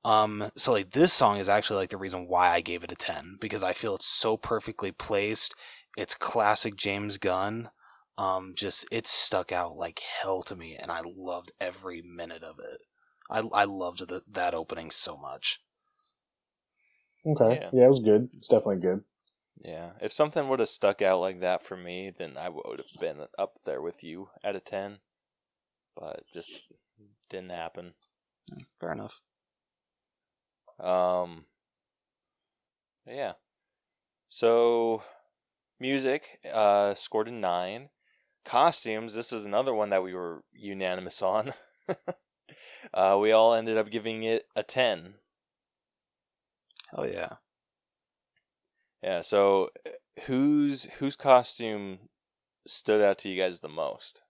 Um, 0.03 0.51
so 0.57 0.71
like 0.71 0.91
this 0.91 1.13
song 1.13 1.37
is 1.37 1.47
actually 1.47 1.77
like 1.77 1.89
the 1.89 1.97
reason 1.97 2.27
why 2.27 2.49
I 2.49 2.61
gave 2.61 2.83
it 2.83 2.91
a 2.91 2.95
ten 2.95 3.37
because 3.39 3.63
I 3.63 3.73
feel 3.73 3.95
it's 3.95 4.05
so 4.05 4.35
perfectly 4.35 4.91
placed. 4.91 5.55
It's 5.97 6.15
classic 6.15 6.75
James 6.75 7.17
Gunn. 7.17 7.69
Um, 8.17 8.53
just 8.55 8.85
it 8.91 9.07
stuck 9.07 9.51
out 9.51 9.75
like 9.77 9.99
hell 9.99 10.41
to 10.43 10.55
me, 10.55 10.75
and 10.77 10.91
I 10.91 11.01
loved 11.05 11.51
every 11.59 12.01
minute 12.01 12.43
of 12.43 12.59
it. 12.59 12.83
I 13.29 13.39
I 13.39 13.65
loved 13.65 14.07
the, 14.07 14.23
that 14.31 14.53
opening 14.53 14.91
so 14.91 15.17
much. 15.17 15.61
Okay, 17.27 17.59
Yeah. 17.61 17.69
yeah. 17.73 17.85
it 17.85 17.89
was 17.89 17.99
good. 17.99 18.29
It's 18.37 18.47
definitely 18.47 18.77
good. 18.81 19.03
Yeah, 19.63 19.93
if 20.01 20.11
something 20.13 20.47
would 20.47 20.59
have 20.59 20.69
stuck 20.69 21.01
out 21.01 21.19
like 21.19 21.39
that 21.41 21.63
for 21.63 21.75
me, 21.77 22.11
then 22.17 22.37
I 22.37 22.49
would 22.49 22.79
have 22.79 23.01
been 23.01 23.25
up 23.37 23.59
there 23.65 23.81
with 23.81 24.03
you 24.03 24.29
at 24.43 24.55
a 24.55 24.59
ten. 24.59 24.99
But 25.95 26.23
just 26.33 26.51
didn't 27.29 27.51
happen. 27.51 27.93
Fair 28.79 28.91
enough. 28.93 29.21
Um, 30.79 31.45
yeah. 33.07 33.33
So, 34.29 35.03
music 35.79 36.39
uh, 36.51 36.93
scored 36.93 37.27
a 37.27 37.31
nine. 37.31 37.89
Costumes. 38.45 39.15
This 39.15 39.33
is 39.33 39.45
another 39.45 39.73
one 39.73 39.89
that 39.89 40.03
we 40.03 40.13
were 40.13 40.43
unanimous 40.53 41.21
on. 41.21 41.53
uh, 42.93 43.17
we 43.19 43.31
all 43.31 43.53
ended 43.55 43.77
up 43.77 43.89
giving 43.89 44.23
it 44.23 44.45
a 44.55 44.61
ten. 44.61 45.15
Hell 46.91 47.07
yeah. 47.07 47.33
Yeah. 49.01 49.21
So, 49.23 49.69
uh, 49.85 49.91
whose 50.27 50.83
whose 50.99 51.15
costume 51.15 52.09
stood 52.67 53.01
out 53.01 53.17
to 53.19 53.29
you 53.29 53.41
guys 53.41 53.61
the 53.61 53.67
most? 53.67 54.21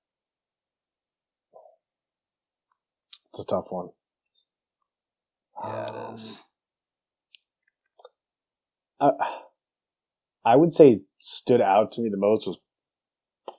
It's 3.30 3.39
a 3.41 3.45
tough 3.45 3.69
one. 3.69 3.89
Yeah, 5.61 6.09
it 6.09 6.13
is. 6.13 6.43
I, 8.99 9.11
I 10.45 10.55
would 10.55 10.73
say 10.73 10.99
stood 11.19 11.61
out 11.61 11.91
to 11.93 12.01
me 12.01 12.09
the 12.09 12.17
most 12.17 12.47
was 12.47 12.59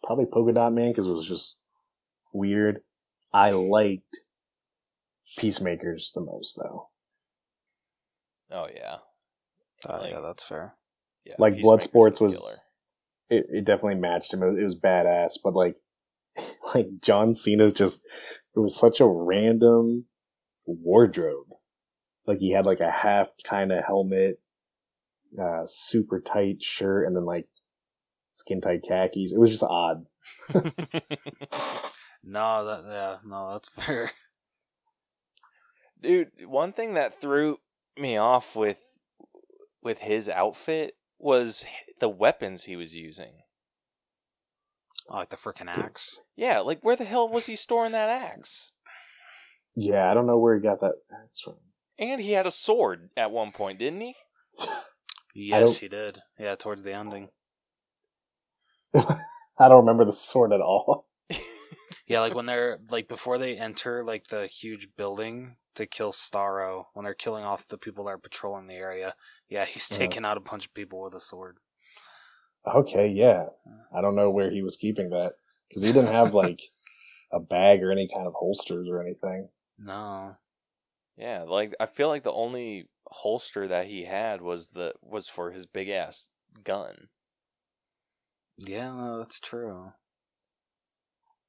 probably 0.04 0.26
Polka 0.26 0.52
Dot 0.52 0.72
Man 0.72 0.90
because 0.90 1.08
it 1.08 1.12
was 1.12 1.26
just 1.28 1.60
weird. 2.32 2.80
I 3.32 3.50
liked 3.50 4.20
Peacemaker's 5.38 6.12
the 6.14 6.20
most 6.20 6.56
though. 6.56 6.88
Oh 8.50 8.68
yeah, 8.74 8.98
Uh, 9.88 9.98
like- 10.00 10.12
yeah, 10.12 10.20
that's 10.20 10.44
fair. 10.44 10.74
yeah. 11.24 11.34
Like 11.38 11.54
Bloodsport's 11.56 12.18
killer. 12.20 12.28
was, 12.30 12.60
it, 13.28 13.46
it 13.50 13.64
definitely 13.64 13.96
matched 14.00 14.32
him. 14.32 14.42
It, 14.42 14.50
was- 14.50 14.58
it 14.58 14.64
was 14.64 14.78
badass, 14.80 15.38
but 15.42 15.54
like, 15.54 15.74
like 16.74 16.86
John 17.02 17.34
Cena's 17.34 17.72
just, 17.72 18.04
it 18.54 18.60
was 18.60 18.76
such 18.76 19.00
a 19.00 19.06
random 19.06 20.04
wardrobe. 20.66 21.48
Like 22.26 22.38
he 22.38 22.52
had 22.52 22.66
like 22.66 22.80
a 22.80 22.90
half 22.90 23.28
kind 23.44 23.72
of 23.72 23.84
helmet, 23.84 24.40
uh, 25.38 25.62
super 25.66 26.20
tight 26.20 26.62
shirt, 26.62 27.06
and 27.06 27.16
then 27.16 27.24
like 27.24 27.48
skin 28.30 28.60
tight 28.60 28.82
khakis. 28.82 29.32
It 29.32 29.38
was 29.38 29.50
just 29.50 29.64
odd. 29.64 30.06
No, 32.26 32.64
that 32.64 32.84
yeah, 32.88 33.16
no, 33.24 33.52
that's 33.52 33.68
fair. 33.86 34.10
Dude, 36.02 36.30
one 36.46 36.72
thing 36.72 36.94
that 36.94 37.20
threw 37.20 37.58
me 37.96 38.16
off 38.16 38.56
with 38.56 38.82
with 39.82 40.00
his 40.00 40.28
outfit 40.28 40.96
was 41.18 41.64
the 42.00 42.08
weapons 42.08 42.64
he 42.64 42.76
was 42.76 42.94
using. 42.94 43.42
I 45.08 45.18
like 45.18 45.30
the 45.30 45.36
freaking 45.36 45.68
axe. 45.68 46.20
Yeah, 46.34 46.58
like 46.60 46.80
where 46.82 46.96
the 46.96 47.04
hell 47.04 47.28
was 47.28 47.46
he 47.46 47.54
storing 47.54 47.92
that 47.92 48.10
axe? 48.10 48.72
Yeah, 49.76 50.10
I 50.10 50.14
don't 50.14 50.26
know 50.26 50.38
where 50.38 50.56
he 50.56 50.60
got 50.60 50.80
that 50.80 50.96
axe 51.22 51.40
from. 51.40 51.54
And 51.98 52.20
he 52.20 52.32
had 52.32 52.46
a 52.46 52.50
sword 52.50 53.10
at 53.16 53.30
one 53.30 53.52
point, 53.52 53.78
didn't 53.78 54.00
he? 54.00 54.16
Yes, 55.38 55.78
he 55.78 55.88
did. 55.88 56.22
Yeah, 56.38 56.54
towards 56.54 56.82
the 56.82 56.94
ending. 56.94 57.28
I 58.94 59.68
don't 59.68 59.80
remember 59.84 60.04
the 60.04 60.12
sword 60.12 60.52
at 60.52 60.60
all. 60.60 61.06
Yeah, 62.08 62.20
like 62.20 62.36
when 62.36 62.46
they're 62.46 62.78
like 62.88 63.08
before 63.08 63.36
they 63.36 63.58
enter 63.58 64.04
like 64.04 64.28
the 64.28 64.46
huge 64.46 64.88
building 64.96 65.56
to 65.74 65.86
kill 65.86 66.12
Starro, 66.12 66.84
when 66.94 67.02
they're 67.04 67.14
killing 67.14 67.42
off 67.42 67.66
the 67.66 67.76
people 67.78 68.04
that 68.04 68.10
are 68.12 68.18
patrolling 68.18 68.68
the 68.68 68.74
area. 68.74 69.14
Yeah, 69.48 69.64
he's 69.64 69.90
Yeah. 69.90 69.98
taking 69.98 70.24
out 70.24 70.36
a 70.36 70.40
bunch 70.40 70.66
of 70.66 70.74
people 70.74 71.02
with 71.02 71.14
a 71.14 71.20
sword. 71.20 71.58
Okay, 72.64 73.08
yeah. 73.08 73.46
I 73.92 74.00
don't 74.00 74.14
know 74.14 74.30
where 74.30 74.50
he 74.50 74.62
was 74.62 74.76
keeping 74.76 75.10
that 75.10 75.32
because 75.68 75.82
he 75.82 75.92
didn't 75.92 76.12
have 76.12 76.32
like 76.32 76.60
a 77.32 77.40
bag 77.40 77.82
or 77.82 77.90
any 77.90 78.06
kind 78.06 78.26
of 78.28 78.34
holsters 78.34 78.86
or 78.88 79.00
anything. 79.02 79.48
No. 79.78 80.36
Yeah, 81.16 81.42
like 81.42 81.74
I 81.80 81.86
feel 81.86 82.06
like 82.08 82.22
the 82.22 82.32
only 82.32 82.88
holster 83.08 83.68
that 83.68 83.86
he 83.86 84.04
had 84.04 84.42
was 84.42 84.68
the 84.68 84.94
was 85.02 85.28
for 85.28 85.52
his 85.52 85.66
big 85.66 85.88
ass 85.88 86.28
gun. 86.64 87.08
Yeah, 88.58 88.92
no, 88.92 89.18
that's 89.18 89.40
true. 89.40 89.92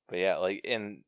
But 0.07 0.19
yeah, 0.19 0.37
like 0.37 0.61
in 0.63 1.03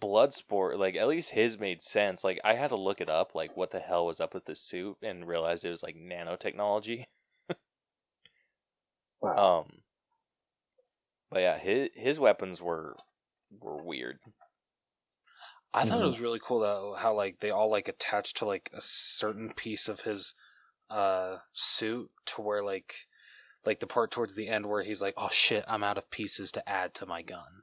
Bloodsport, 0.00 0.78
like 0.78 0.96
at 0.96 1.08
least 1.08 1.30
his 1.30 1.58
made 1.58 1.82
sense. 1.82 2.22
Like 2.24 2.40
I 2.44 2.54
had 2.54 2.70
to 2.70 2.76
look 2.76 3.00
it 3.00 3.08
up, 3.10 3.34
like 3.34 3.56
what 3.56 3.70
the 3.72 3.80
hell 3.80 4.06
was 4.06 4.20
up 4.20 4.32
with 4.34 4.44
this 4.46 4.60
suit, 4.60 4.96
and 5.02 5.26
realized 5.26 5.64
it 5.64 5.70
was 5.70 5.82
like 5.82 5.96
nanotechnology. 5.96 7.04
Wow. 9.20 9.60
Um, 9.60 9.82
but 11.30 11.40
yeah, 11.40 11.58
his 11.58 11.90
his 11.94 12.18
weapons 12.20 12.60
were 12.60 12.96
were 13.60 13.82
weird. 13.82 14.18
I 15.74 15.84
thought 15.84 16.00
it 16.00 16.04
Mhm. 16.04 16.08
was 16.08 16.20
really 16.20 16.40
cool 16.42 16.60
though 16.60 16.94
how 16.98 17.14
like 17.14 17.40
they 17.40 17.50
all 17.50 17.70
like 17.70 17.88
attached 17.88 18.36
to 18.38 18.44
like 18.46 18.70
a 18.72 18.80
certain 18.80 19.52
piece 19.54 19.88
of 19.88 20.00
his 20.00 20.34
uh 20.88 21.38
suit 21.52 22.10
to 22.26 22.40
where 22.42 22.64
like 22.64 22.94
like 23.64 23.80
the 23.80 23.86
part 23.86 24.10
towards 24.10 24.34
the 24.36 24.48
end 24.48 24.66
where 24.66 24.82
he's 24.84 25.02
like, 25.02 25.14
"Oh 25.16 25.28
shit, 25.28 25.64
I'm 25.66 25.82
out 25.82 25.98
of 25.98 26.10
pieces 26.10 26.52
to 26.52 26.68
add 26.68 26.94
to 26.94 27.06
my 27.06 27.22
gun." 27.22 27.62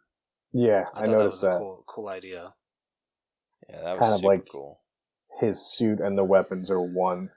yeah, 0.52 0.86
I, 0.94 1.04
I, 1.04 1.06
thought 1.06 1.12
noticed 1.12 1.42
that. 1.42 1.48
that. 1.48 1.54
Was 1.54 1.62
a 1.62 1.64
cool, 1.64 1.84
cool 1.88 2.08
idea. 2.10 2.54
Yeah, 3.70 3.82
that 3.84 3.92
was 3.94 4.00
Kind 4.02 4.14
of 4.14 4.20
super 4.20 4.28
like- 4.28 4.48
cool. 4.52 4.82
His 5.40 5.66
suit 5.66 6.00
and 6.00 6.16
the 6.18 6.24
weapons 6.24 6.70
are 6.70 6.82
one. 6.82 7.32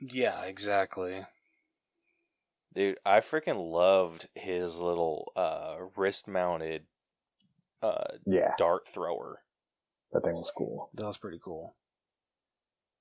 Yeah, 0.00 0.42
exactly. 0.44 1.26
Dude, 2.74 2.98
I 3.04 3.18
freaking 3.20 3.70
loved 3.70 4.28
his 4.34 4.76
little 4.76 5.32
uh 5.36 5.76
wrist 5.96 6.28
mounted 6.28 6.86
uh 7.82 8.04
Yeah, 8.24 8.54
dart 8.56 8.86
thrower. 8.88 9.42
That 10.12 10.24
thing 10.24 10.34
was 10.34 10.52
cool. 10.56 10.90
That 10.94 11.06
was 11.06 11.18
pretty 11.18 11.38
cool. 11.42 11.74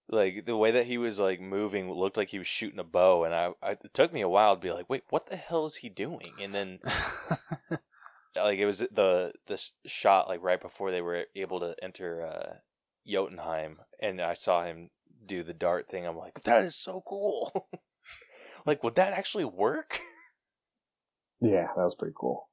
Like 0.09 0.45
the 0.45 0.55
way 0.55 0.71
that 0.71 0.85
he 0.85 0.97
was 0.97 1.19
like 1.19 1.41
moving 1.41 1.91
looked 1.91 2.15
like 2.15 2.29
he 2.29 2.37
was 2.37 2.47
shooting 2.47 2.79
a 2.79 2.83
bow 2.83 3.25
and 3.25 3.33
I, 3.33 3.51
I 3.61 3.71
it 3.71 3.93
took 3.93 4.13
me 4.13 4.21
a 4.21 4.29
while 4.29 4.55
to 4.55 4.61
be 4.61 4.71
like, 4.71 4.89
"Wait, 4.89 5.03
what 5.09 5.29
the 5.29 5.35
hell 5.35 5.65
is 5.65 5.77
he 5.77 5.89
doing?" 5.89 6.33
And 6.41 6.53
then 6.53 6.79
like 8.35 8.59
it 8.59 8.65
was 8.65 8.79
the 8.79 9.33
the 9.47 9.61
shot 9.85 10.29
like 10.29 10.41
right 10.41 10.61
before 10.61 10.91
they 10.91 11.01
were 11.01 11.25
able 11.35 11.59
to 11.59 11.75
enter 11.81 12.25
uh 12.25 12.55
Jotunheim 13.05 13.77
and 14.01 14.21
I 14.21 14.33
saw 14.33 14.63
him 14.63 14.89
do 15.25 15.43
the 15.43 15.53
dart 15.53 15.89
thing. 15.89 16.05
I'm 16.05 16.17
like, 16.17 16.43
"That 16.43 16.63
is 16.63 16.75
so 16.75 17.03
cool." 17.05 17.67
like, 18.65 18.83
would 18.83 18.95
that 18.95 19.13
actually 19.13 19.45
work? 19.45 19.99
Yeah, 21.41 21.67
that 21.75 21.83
was 21.83 21.95
pretty 21.95 22.15
cool. 22.17 22.49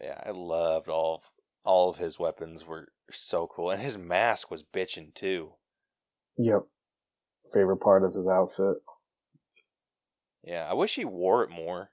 Yeah, 0.00 0.20
I 0.24 0.30
loved 0.30 0.88
all 0.88 1.16
of, 1.16 1.22
all 1.68 1.90
of 1.90 1.98
his 1.98 2.18
weapons 2.18 2.66
were 2.66 2.88
so 3.12 3.46
cool, 3.46 3.70
and 3.70 3.82
his 3.82 3.98
mask 3.98 4.50
was 4.50 4.62
bitching 4.62 5.14
too. 5.14 5.50
Yep. 6.38 6.62
Favorite 7.52 7.76
part 7.76 8.04
of 8.04 8.14
his 8.14 8.26
outfit. 8.26 8.78
Yeah, 10.42 10.66
I 10.68 10.72
wish 10.72 10.94
he 10.94 11.04
wore 11.04 11.44
it 11.44 11.50
more. 11.50 11.90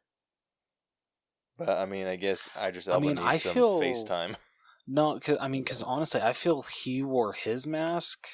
But 1.57 1.69
I 1.69 1.85
mean, 1.85 2.07
I 2.07 2.15
guess 2.15 2.49
Idris 2.57 2.87
I 2.87 2.93
Elba 2.93 3.05
mean, 3.05 3.15
needs 3.15 3.27
I 3.27 3.35
some 3.37 3.53
feel- 3.53 3.81
FaceTime. 3.81 4.35
no, 4.87 5.19
cause, 5.19 5.37
I 5.41 5.49
mean, 5.49 5.63
because 5.63 5.83
honestly, 5.83 6.21
I 6.21 6.31
feel 6.31 6.61
he 6.61 7.03
wore 7.03 7.33
his 7.33 7.67
mask 7.67 8.27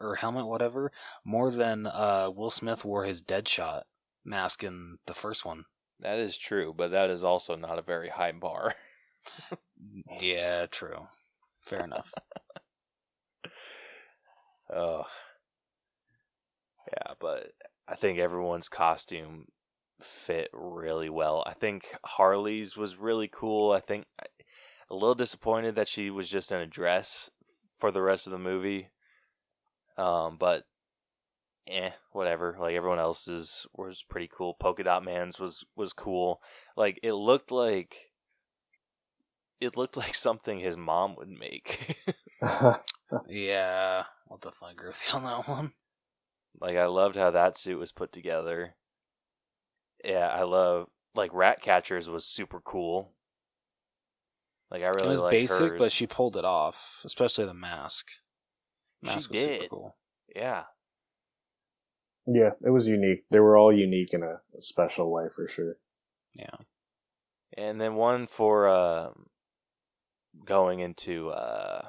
or 0.00 0.14
helmet, 0.16 0.46
whatever, 0.46 0.92
more 1.24 1.50
than 1.50 1.86
uh, 1.86 2.30
Will 2.34 2.50
Smith 2.50 2.84
wore 2.86 3.04
his 3.04 3.22
Deadshot 3.22 3.82
mask 4.24 4.64
in 4.64 4.96
the 5.06 5.14
first 5.14 5.44
one. 5.44 5.64
That 6.00 6.18
is 6.18 6.36
true, 6.38 6.74
but 6.76 6.90
that 6.90 7.10
is 7.10 7.22
also 7.22 7.54
not 7.54 7.78
a 7.78 7.82
very 7.82 8.08
high 8.08 8.32
bar. 8.32 8.74
Yeah, 10.20 10.66
true. 10.66 11.08
Fair 11.60 11.84
enough. 11.84 12.12
Oh, 14.70 15.06
yeah, 16.92 17.14
but 17.20 17.52
I 17.88 17.94
think 17.96 18.18
everyone's 18.18 18.68
costume 18.68 19.46
fit 20.00 20.48
really 20.52 21.08
well. 21.08 21.42
I 21.46 21.54
think 21.54 21.94
Harley's 22.04 22.76
was 22.76 22.96
really 22.96 23.28
cool. 23.32 23.72
I 23.72 23.80
think 23.80 24.06
a 24.90 24.94
little 24.94 25.14
disappointed 25.14 25.74
that 25.76 25.88
she 25.88 26.10
was 26.10 26.28
just 26.28 26.52
in 26.52 26.58
a 26.60 26.66
dress 26.66 27.30
for 27.78 27.90
the 27.90 28.02
rest 28.02 28.26
of 28.26 28.32
the 28.32 28.38
movie. 28.38 28.90
Um, 29.96 30.36
but 30.38 30.64
eh, 31.68 31.90
whatever. 32.12 32.56
Like 32.58 32.74
everyone 32.74 32.98
else's 32.98 33.66
was 33.74 34.02
pretty 34.08 34.28
cool. 34.32 34.54
Polka 34.54 34.84
Dot 34.84 35.04
Man's 35.04 35.38
was 35.38 35.64
was 35.76 35.92
cool. 35.92 36.40
Like 36.76 36.98
it 37.02 37.12
looked 37.12 37.50
like 37.50 38.05
it 39.60 39.76
looked 39.76 39.96
like 39.96 40.14
something 40.14 40.58
his 40.60 40.76
mom 40.76 41.16
would 41.16 41.30
make. 41.30 41.96
yeah, 43.28 44.04
I'll 44.30 44.38
definitely 44.38 44.72
agree 44.72 44.88
with 44.88 45.02
you 45.08 45.18
on 45.18 45.24
that 45.24 45.48
one. 45.48 45.72
Like 46.60 46.76
I 46.76 46.86
loved 46.86 47.16
how 47.16 47.30
that 47.30 47.56
suit 47.56 47.78
was 47.78 47.92
put 47.92 48.12
together. 48.12 48.76
Yeah, 50.04 50.28
I 50.28 50.44
love 50.44 50.88
like 51.14 51.32
Ratcatcher's 51.34 52.08
was 52.08 52.24
super 52.26 52.60
cool. 52.60 53.12
Like 54.70 54.82
I 54.82 54.88
really 54.88 55.06
it 55.06 55.10
was 55.10 55.20
liked 55.20 55.30
basic, 55.30 55.72
hers. 55.72 55.78
but 55.78 55.92
she 55.92 56.06
pulled 56.06 56.36
it 56.36 56.44
off, 56.44 57.02
especially 57.04 57.44
the 57.46 57.54
mask. 57.54 58.06
She 59.04 59.06
Mask 59.12 59.30
was 59.30 59.40
super 59.40 59.64
cool. 59.68 59.96
yeah, 60.34 60.64
yeah, 62.26 62.50
it 62.64 62.70
was 62.70 62.88
unique. 62.88 63.24
They 63.30 63.40
were 63.40 63.56
all 63.56 63.72
unique 63.72 64.12
in 64.12 64.22
a, 64.22 64.40
a 64.56 64.62
special 64.62 65.10
way 65.10 65.28
for 65.28 65.46
sure. 65.48 65.76
Yeah. 66.34 66.56
and 67.56 67.80
then 67.80 67.94
one 67.94 68.26
for 68.26 68.68
uh, 68.68 69.10
going 70.44 70.80
into 70.80 71.30
uh, 71.30 71.88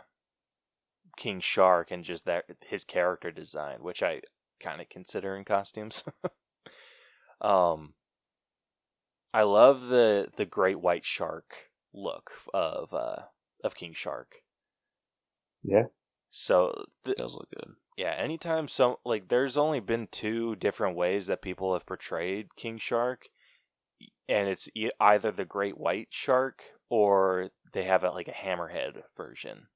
King 1.17 1.39
Shark 1.39 1.91
and 1.91 2.03
just 2.03 2.25
that 2.25 2.45
his 2.67 2.83
character 2.83 3.31
design, 3.31 3.77
which 3.81 4.01
I 4.03 4.21
kind 4.59 4.81
of 4.81 4.89
consider 4.89 5.35
in 5.35 5.45
costumes. 5.45 6.03
um, 7.41 7.93
I 9.33 9.43
love 9.43 9.81
the 9.87 10.29
the 10.37 10.45
great 10.45 10.79
white 10.79 11.05
shark 11.05 11.53
look 11.93 12.31
of 12.53 12.93
uh 12.93 13.23
of 13.63 13.75
King 13.75 13.93
Shark. 13.93 14.37
Yeah. 15.63 15.83
So 16.29 16.85
th- 17.05 17.15
It 17.19 17.21
does 17.21 17.33
look 17.35 17.49
good. 17.49 17.73
yeah, 17.97 18.13
anytime 18.17 18.67
some 18.67 18.95
like 19.05 19.27
there's 19.27 19.57
only 19.57 19.79
been 19.79 20.07
two 20.11 20.55
different 20.55 20.95
ways 20.95 21.27
that 21.27 21.41
people 21.41 21.73
have 21.73 21.85
portrayed 21.85 22.55
King 22.55 22.77
Shark, 22.77 23.27
and 24.27 24.47
it's 24.47 24.69
e- 24.75 24.89
either 24.99 25.31
the 25.31 25.45
Great 25.45 25.77
White 25.77 26.07
Shark 26.11 26.61
or 26.89 27.49
they 27.77 27.85
have 27.85 28.03
it 28.03 28.13
like 28.13 28.27
a 28.27 28.31
Hammerhead 28.31 29.03
version. 29.15 29.67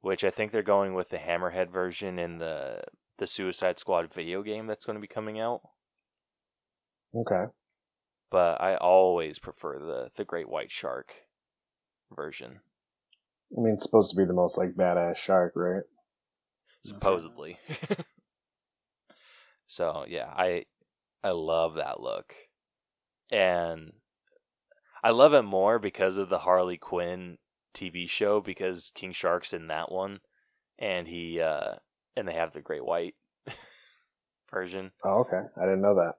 Which 0.00 0.22
I 0.24 0.30
think 0.30 0.52
they're 0.52 0.62
going 0.62 0.94
with 0.94 1.08
the 1.08 1.18
Hammerhead 1.18 1.70
version 1.70 2.18
in 2.18 2.38
the 2.38 2.82
the 3.18 3.26
Suicide 3.26 3.78
Squad 3.78 4.12
video 4.12 4.42
game 4.42 4.66
that's 4.66 4.84
going 4.84 4.96
to 4.96 5.00
be 5.00 5.06
coming 5.06 5.38
out. 5.38 5.60
Okay. 7.14 7.44
But 8.30 8.60
I 8.60 8.76
always 8.76 9.38
prefer 9.38 9.78
the 9.78 10.10
the 10.16 10.24
Great 10.24 10.48
White 10.48 10.70
Shark 10.70 11.14
version, 12.14 12.60
I 13.56 13.60
mean, 13.60 13.74
it's 13.74 13.84
supposed 13.84 14.10
to 14.10 14.16
be 14.16 14.24
the 14.24 14.32
most 14.32 14.58
like 14.58 14.74
badass 14.74 15.16
shark, 15.16 15.52
right? 15.56 15.82
supposedly. 16.84 17.58
so 19.66 20.04
yeah, 20.08 20.26
I 20.26 20.66
I 21.22 21.30
love 21.30 21.76
that 21.76 22.00
look, 22.00 22.34
and 23.30 23.92
I 25.04 25.10
love 25.10 25.34
it 25.34 25.42
more 25.42 25.78
because 25.78 26.16
of 26.16 26.30
the 26.30 26.38
Harley 26.38 26.78
Quinn 26.78 27.36
TV 27.74 28.08
show 28.08 28.40
because 28.40 28.90
King 28.94 29.12
Shark's 29.12 29.52
in 29.52 29.66
that 29.66 29.92
one, 29.92 30.20
and 30.78 31.06
he 31.06 31.40
uh 31.42 31.74
and 32.16 32.26
they 32.26 32.32
have 32.32 32.54
the 32.54 32.62
Great 32.62 32.84
White 32.84 33.14
version. 34.50 34.92
Oh, 35.04 35.20
okay. 35.20 35.42
I 35.60 35.64
didn't 35.66 35.82
know 35.82 35.96
that. 35.96 36.14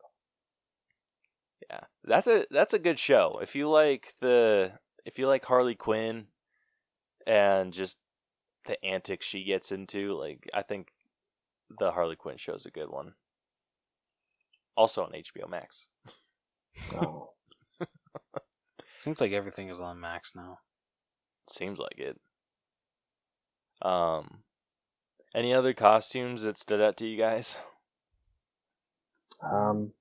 Yeah, 1.68 1.80
that's 2.04 2.28
a 2.28 2.46
that's 2.52 2.76
a 2.76 2.80
good 2.80 3.00
show. 3.00 3.40
If 3.42 3.56
you 3.56 3.68
like 3.68 4.14
the 4.22 4.74
if 5.04 5.18
you 5.18 5.28
like 5.28 5.46
Harley 5.46 5.76
Quinn 5.76 6.28
and 7.26 7.74
just 7.74 7.98
the 8.68 8.78
antics 8.86 9.26
she 9.26 9.44
gets 9.44 9.72
into, 9.72 10.14
like 10.14 10.48
I 10.54 10.62
think 10.62 10.90
the 11.80 11.94
Harley 11.94 12.16
Quinn 12.16 12.38
show 12.38 12.54
is 12.54 12.68
a 12.68 12.72
good 12.72 12.92
one. 12.92 13.14
Also 14.78 15.02
on 15.04 15.12
HBO 15.14 15.50
Max. 15.50 15.88
Oh. 16.94 17.32
Seems 19.06 19.22
like 19.22 19.34
everything 19.34 19.70
is 19.70 19.80
on 19.80 20.00
Max 20.00 20.34
now. 20.36 20.58
Seems 21.48 21.78
like 21.78 22.00
it. 22.00 22.20
Um, 23.84 24.40
any 25.36 25.54
other 25.54 25.76
costumes 25.76 26.42
that 26.42 26.58
stood 26.58 26.82
out 26.82 26.98
to 26.98 27.08
you 27.08 27.16
guys? 27.16 27.58
Um, 29.44 29.92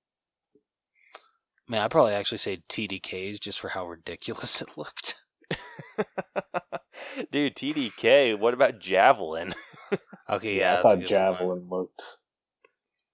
Man, 1.68 1.82
I'd 1.82 1.90
probably 1.90 2.14
actually 2.14 2.38
say 2.38 2.62
TDKs 2.66 3.40
just 3.40 3.60
for 3.60 3.68
how 3.68 3.86
ridiculous 3.86 4.62
it 4.62 4.70
looked. 4.74 5.16
Dude, 7.30 7.56
TDK. 7.56 8.38
What 8.38 8.54
about 8.54 8.78
Javelin? 8.78 9.52
Okay, 10.30 10.56
yeah, 10.56 10.62
yeah, 10.62 10.72
I 10.72 10.76
that's 10.76 10.78
a 10.78 10.82
thought 10.82 10.92
good 10.92 11.00
one. 11.00 11.08
Javelin 11.08 11.68
looked 11.68 12.02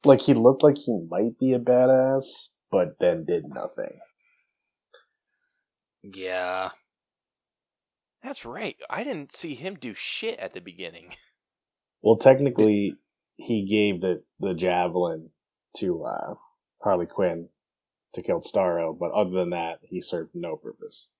like 0.05 0.21
he 0.21 0.33
looked 0.33 0.63
like 0.63 0.79
he 0.79 0.97
might 1.11 1.37
be 1.41 1.53
a 1.53 1.59
badass, 1.59 2.51
but 2.71 3.01
then 3.01 3.25
did 3.25 3.47
nothing. 3.49 3.99
Yeah, 6.03 6.71
That's 8.23 8.45
right. 8.45 8.77
I 8.89 9.05
didn't 9.05 9.33
see 9.33 9.55
him 9.55 9.75
do 9.77 9.95
shit 9.95 10.39
at 10.39 10.55
the 10.55 10.61
beginning. 10.61 11.15
Well, 12.03 12.17
technically, 12.17 12.97
he 13.37 13.67
gave 13.67 14.01
the 14.01 14.23
the 14.39 14.55
javelin 14.55 15.33
to 15.77 16.05
uh, 16.05 16.35
Harley 16.83 17.07
Quinn 17.07 17.51
to 18.15 18.23
kill 18.23 18.41
Starro, 18.41 18.99
but 18.99 19.13
other 19.13 19.31
than 19.31 19.51
that, 19.51 19.81
he 19.83 20.01
served 20.01 20.31
no 20.35 20.57
purpose. 20.57 21.11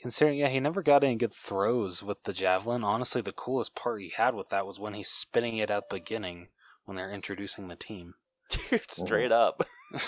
considering 0.00 0.38
yeah, 0.38 0.48
he 0.48 0.60
never 0.60 0.82
got 0.82 1.04
any 1.04 1.16
good 1.16 1.34
throws 1.34 2.02
with 2.02 2.22
the 2.24 2.32
javelin. 2.32 2.82
Honestly, 2.84 3.20
the 3.20 3.32
coolest 3.32 3.74
part 3.74 4.00
he 4.00 4.08
had 4.16 4.34
with 4.34 4.48
that 4.50 4.66
was 4.66 4.80
when 4.80 4.94
he's 4.94 5.08
spinning 5.10 5.58
it 5.58 5.70
at 5.70 5.90
the 5.90 5.96
beginning 5.96 6.48
when 6.84 6.96
they're 6.96 7.12
introducing 7.12 7.68
the 7.68 7.76
team. 7.76 8.14
Dude, 8.50 8.90
straight 8.90 9.32
up. 9.32 9.66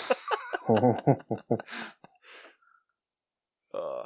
Uh, 3.73 4.03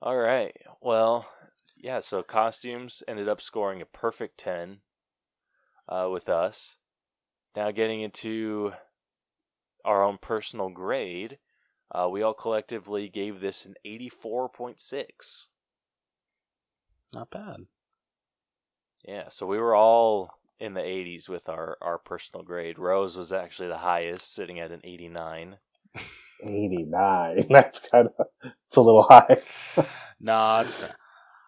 all 0.00 0.16
right. 0.16 0.56
Well, 0.80 1.28
yeah, 1.76 2.00
so 2.00 2.22
costumes 2.22 3.02
ended 3.08 3.28
up 3.28 3.40
scoring 3.40 3.80
a 3.80 3.86
perfect 3.86 4.38
10 4.38 4.78
uh, 5.88 6.08
with 6.10 6.28
us. 6.28 6.78
Now, 7.56 7.70
getting 7.70 8.00
into 8.00 8.72
our 9.84 10.02
own 10.02 10.18
personal 10.20 10.68
grade, 10.68 11.38
uh, 11.90 12.08
we 12.10 12.22
all 12.22 12.34
collectively 12.34 13.08
gave 13.08 13.40
this 13.40 13.64
an 13.64 13.74
84.6. 13.84 15.48
Not 17.14 17.30
bad. 17.30 17.66
Yeah, 19.04 19.28
so 19.30 19.46
we 19.46 19.58
were 19.58 19.74
all 19.74 20.38
in 20.60 20.74
the 20.74 20.80
80s 20.80 21.28
with 21.28 21.48
our, 21.48 21.78
our 21.80 21.98
personal 21.98 22.44
grade. 22.44 22.78
Rose 22.78 23.16
was 23.16 23.32
actually 23.32 23.68
the 23.68 23.78
highest, 23.78 24.32
sitting 24.32 24.60
at 24.60 24.72
an 24.72 24.80
89. 24.84 25.58
89. 26.42 27.46
That's 27.50 27.88
kind 27.88 28.08
of, 28.18 28.26
it's 28.66 28.76
a 28.76 28.80
little 28.80 29.02
high. 29.02 29.38
Nah, 30.20 30.60
it's 30.62 30.74
fair. 30.74 30.96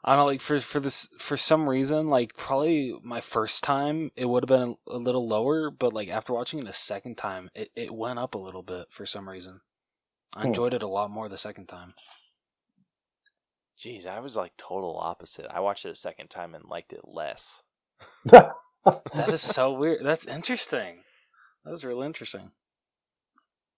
I 0.04 0.16
don't 0.16 0.20
know, 0.20 0.26
like 0.26 0.40
for 0.40 0.60
for 0.60 0.80
this 0.80 1.08
for 1.18 1.36
some 1.36 1.68
reason, 1.68 2.08
like 2.08 2.36
probably 2.36 2.94
my 3.02 3.20
first 3.20 3.62
time 3.64 4.10
it 4.16 4.26
would 4.26 4.44
have 4.44 4.48
been 4.60 4.76
a, 4.88 4.96
a 4.96 4.98
little 4.98 5.28
lower, 5.28 5.70
but 5.70 5.92
like 5.92 6.08
after 6.08 6.32
watching 6.32 6.60
it 6.60 6.68
a 6.68 6.72
second 6.74 7.16
time, 7.18 7.50
it, 7.54 7.70
it 7.76 7.94
went 7.94 8.18
up 8.18 8.34
a 8.34 8.38
little 8.38 8.62
bit 8.62 8.86
for 8.90 9.06
some 9.06 9.28
reason. 9.28 9.60
I 10.34 10.44
Hmm. 10.44 10.46
enjoyed 10.46 10.74
it 10.74 10.82
a 10.82 10.88
lot 10.88 11.10
more 11.10 11.28
the 11.28 11.38
second 11.38 11.68
time. 11.68 11.94
Jeez, 13.76 14.06
I 14.06 14.20
was 14.20 14.36
like 14.36 14.56
total 14.56 14.96
opposite. 14.96 15.46
I 15.50 15.58
watched 15.58 15.84
it 15.84 15.90
a 15.90 15.96
second 15.96 16.28
time 16.28 16.54
and 16.54 16.64
liked 16.66 16.92
it 16.92 17.00
less. 17.04 17.64
That 19.12 19.30
is 19.30 19.40
so 19.40 19.72
weird. 19.72 20.04
That's 20.04 20.26
interesting. 20.26 21.04
That's 21.64 21.84
really 21.84 22.06
interesting. 22.06 22.52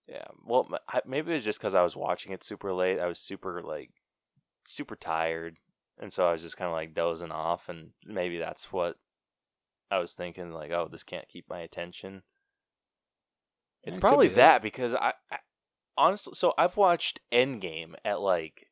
Yeah, 0.09 0.25
well, 0.45 0.69
maybe 1.07 1.31
it 1.31 1.35
was 1.35 1.45
just 1.45 1.61
because 1.61 1.75
I 1.75 1.83
was 1.83 1.97
watching 1.97 2.33
it 2.33 2.43
super 2.43 2.73
late. 2.73 2.99
I 2.99 3.07
was 3.07 3.19
super 3.19 3.63
like 3.63 3.91
super 4.67 4.97
tired, 4.97 5.59
and 5.99 6.13
so 6.13 6.27
I 6.27 6.33
was 6.33 6.43
just 6.43 6.57
kind 6.57 6.69
of 6.69 6.75
like 6.75 6.95
dozing 6.95 7.31
off, 7.31 7.69
and 7.69 7.91
maybe 8.05 8.39
that's 8.39 8.73
what 8.73 8.97
I 9.91 9.99
was 9.99 10.13
thinking. 10.13 10.53
Like, 10.53 10.73
oh, 10.73 10.89
this 10.91 11.05
can't 11.05 11.29
keep 11.29 11.49
my 11.49 11.61
attention. 11.61 12.23
It's 13.85 13.97
it 13.97 14.01
probably 14.01 14.29
be 14.29 14.35
that 14.35 14.63
because 14.63 14.95
I, 14.95 15.13
I 15.31 15.39
honestly, 15.97 16.35
so 16.35 16.53
I've 16.59 16.77
watched 16.77 17.21
Endgame 17.33 17.95
at 18.05 18.21
like 18.21 18.69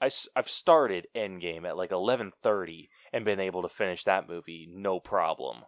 I, 0.00 0.06
I 0.06 0.10
have 0.36 0.48
started 0.48 1.08
Endgame 1.14 1.66
at 1.66 1.76
like 1.76 1.92
eleven 1.92 2.32
thirty 2.42 2.88
and 3.12 3.24
been 3.24 3.40
able 3.40 3.62
to 3.62 3.68
finish 3.68 4.04
that 4.04 4.28
movie 4.28 4.68
no 4.70 5.00
problem. 5.00 5.64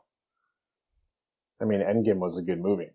I 1.61 1.65
mean, 1.65 1.81
Endgame 1.81 2.19
was 2.19 2.39
a 2.39 2.43
good 2.43 2.61
movie. 2.61 2.91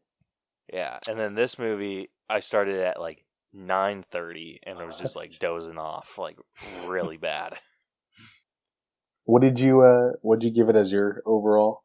Yeah, 0.72 1.00
and 1.08 1.20
then 1.20 1.36
this 1.36 1.60
movie 1.60 2.10
I 2.30 2.40
started 2.40 2.80
at 2.80 3.00
like 3.00 3.26
nine 3.54 4.04
thirty, 4.12 4.60
and 4.64 4.80
I 4.80 4.86
was 4.86 4.98
just 4.98 5.16
like 5.16 5.38
dozing 5.40 5.78
off, 5.78 6.18
like 6.18 6.38
really 6.88 7.18
bad. 7.18 7.56
What 9.26 9.42
did 9.42 9.60
you, 9.60 9.82
uh, 9.82 10.14
what 10.22 10.40
did 10.40 10.48
you 10.48 10.54
give 10.54 10.70
it 10.70 10.76
as 10.76 10.92
your 10.92 11.22
overall? 11.28 11.84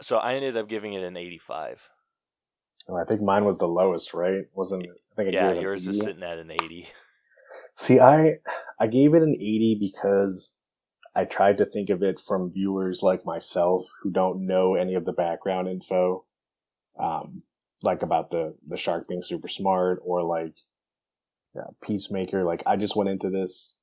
So 0.00 0.18
I 0.18 0.34
ended 0.34 0.56
up 0.56 0.68
giving 0.68 0.92
it 0.94 1.04
an 1.04 1.16
eighty-five. 1.16 1.88
Oh, 2.88 2.96
I 2.96 3.04
think 3.04 3.22
mine 3.22 3.44
was 3.44 3.58
the 3.58 3.68
lowest, 3.68 4.12
right? 4.14 4.44
Wasn't 4.54 4.84
it? 4.84 4.96
I 5.12 5.14
think 5.14 5.28
I 5.28 5.32
Yeah, 5.32 5.52
gave 5.52 5.56
it 5.56 5.62
yours 5.62 5.86
is 5.86 5.98
sitting 5.98 6.22
at 6.22 6.38
an 6.38 6.50
eighty. 6.50 6.88
See, 7.76 7.98
I 8.00 8.38
I 8.78 8.86
gave 8.88 9.14
it 9.14 9.22
an 9.22 9.34
80 9.34 9.76
because 9.80 10.54
I 11.14 11.24
tried 11.24 11.58
to 11.58 11.64
think 11.66 11.90
of 11.90 12.02
it 12.02 12.20
from 12.20 12.50
viewers 12.50 13.02
like 13.02 13.24
myself 13.24 13.82
who 14.02 14.10
don't 14.10 14.46
know 14.46 14.74
any 14.74 14.94
of 14.94 15.04
the 15.06 15.12
background 15.14 15.68
info, 15.68 16.22
um, 16.98 17.42
like 17.82 18.02
about 18.02 18.30
the 18.30 18.54
the 18.66 18.76
shark 18.76 19.06
being 19.08 19.22
super 19.22 19.48
smart 19.48 20.00
or 20.04 20.22
like 20.22 20.56
yeah, 21.54 21.62
Peacemaker. 21.82 22.44
Like 22.44 22.62
I 22.66 22.76
just 22.76 22.96
went 22.96 23.10
into 23.10 23.30
this 23.30 23.74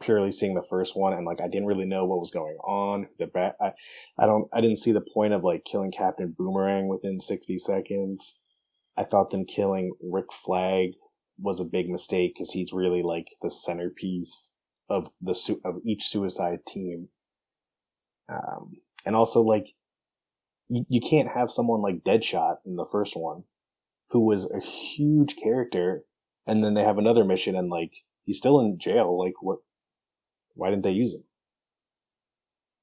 purely 0.00 0.32
seeing 0.32 0.54
the 0.54 0.66
first 0.68 0.96
one 0.96 1.12
and 1.12 1.24
like 1.24 1.40
I 1.40 1.48
didn't 1.48 1.68
really 1.68 1.86
know 1.86 2.04
what 2.04 2.18
was 2.18 2.30
going 2.30 2.56
on. 2.64 3.06
The 3.18 3.26
back, 3.26 3.54
I, 3.60 3.72
I 4.18 4.26
don't, 4.26 4.48
I 4.52 4.60
didn't 4.60 4.78
see 4.78 4.92
the 4.92 5.04
point 5.14 5.32
of 5.32 5.44
like 5.44 5.64
killing 5.64 5.92
Captain 5.92 6.34
Boomerang 6.36 6.88
within 6.88 7.20
60 7.20 7.56
seconds. 7.58 8.40
I 8.96 9.04
thought 9.04 9.30
them 9.30 9.46
killing 9.46 9.94
Rick 10.02 10.32
Flag 10.32 10.90
was 11.38 11.60
a 11.60 11.64
big 11.64 11.88
mistake 11.88 12.34
because 12.34 12.50
he's 12.50 12.72
really 12.72 13.02
like 13.02 13.28
the 13.40 13.50
centerpiece 13.50 14.52
of 14.88 15.08
the 15.20 15.34
su- 15.34 15.60
of 15.64 15.76
each 15.86 16.04
suicide 16.08 16.66
team. 16.66 17.08
Um, 18.28 18.72
and 19.06 19.16
also 19.16 19.40
like 19.40 19.66
you, 20.72 20.86
you 20.88 21.00
can't 21.00 21.28
have 21.28 21.50
someone 21.50 21.82
like 21.82 22.02
Deadshot 22.02 22.56
in 22.64 22.76
the 22.76 22.88
first 22.90 23.14
one, 23.14 23.44
who 24.10 24.20
was 24.20 24.50
a 24.50 24.60
huge 24.60 25.36
character, 25.36 26.04
and 26.46 26.64
then 26.64 26.74
they 26.74 26.82
have 26.82 26.98
another 26.98 27.24
mission 27.24 27.54
and 27.54 27.68
like 27.68 27.92
he's 28.24 28.38
still 28.38 28.58
in 28.60 28.78
jail. 28.78 29.18
Like 29.18 29.34
what? 29.42 29.58
Why 30.54 30.70
didn't 30.70 30.82
they 30.82 30.92
use 30.92 31.14
him? 31.14 31.24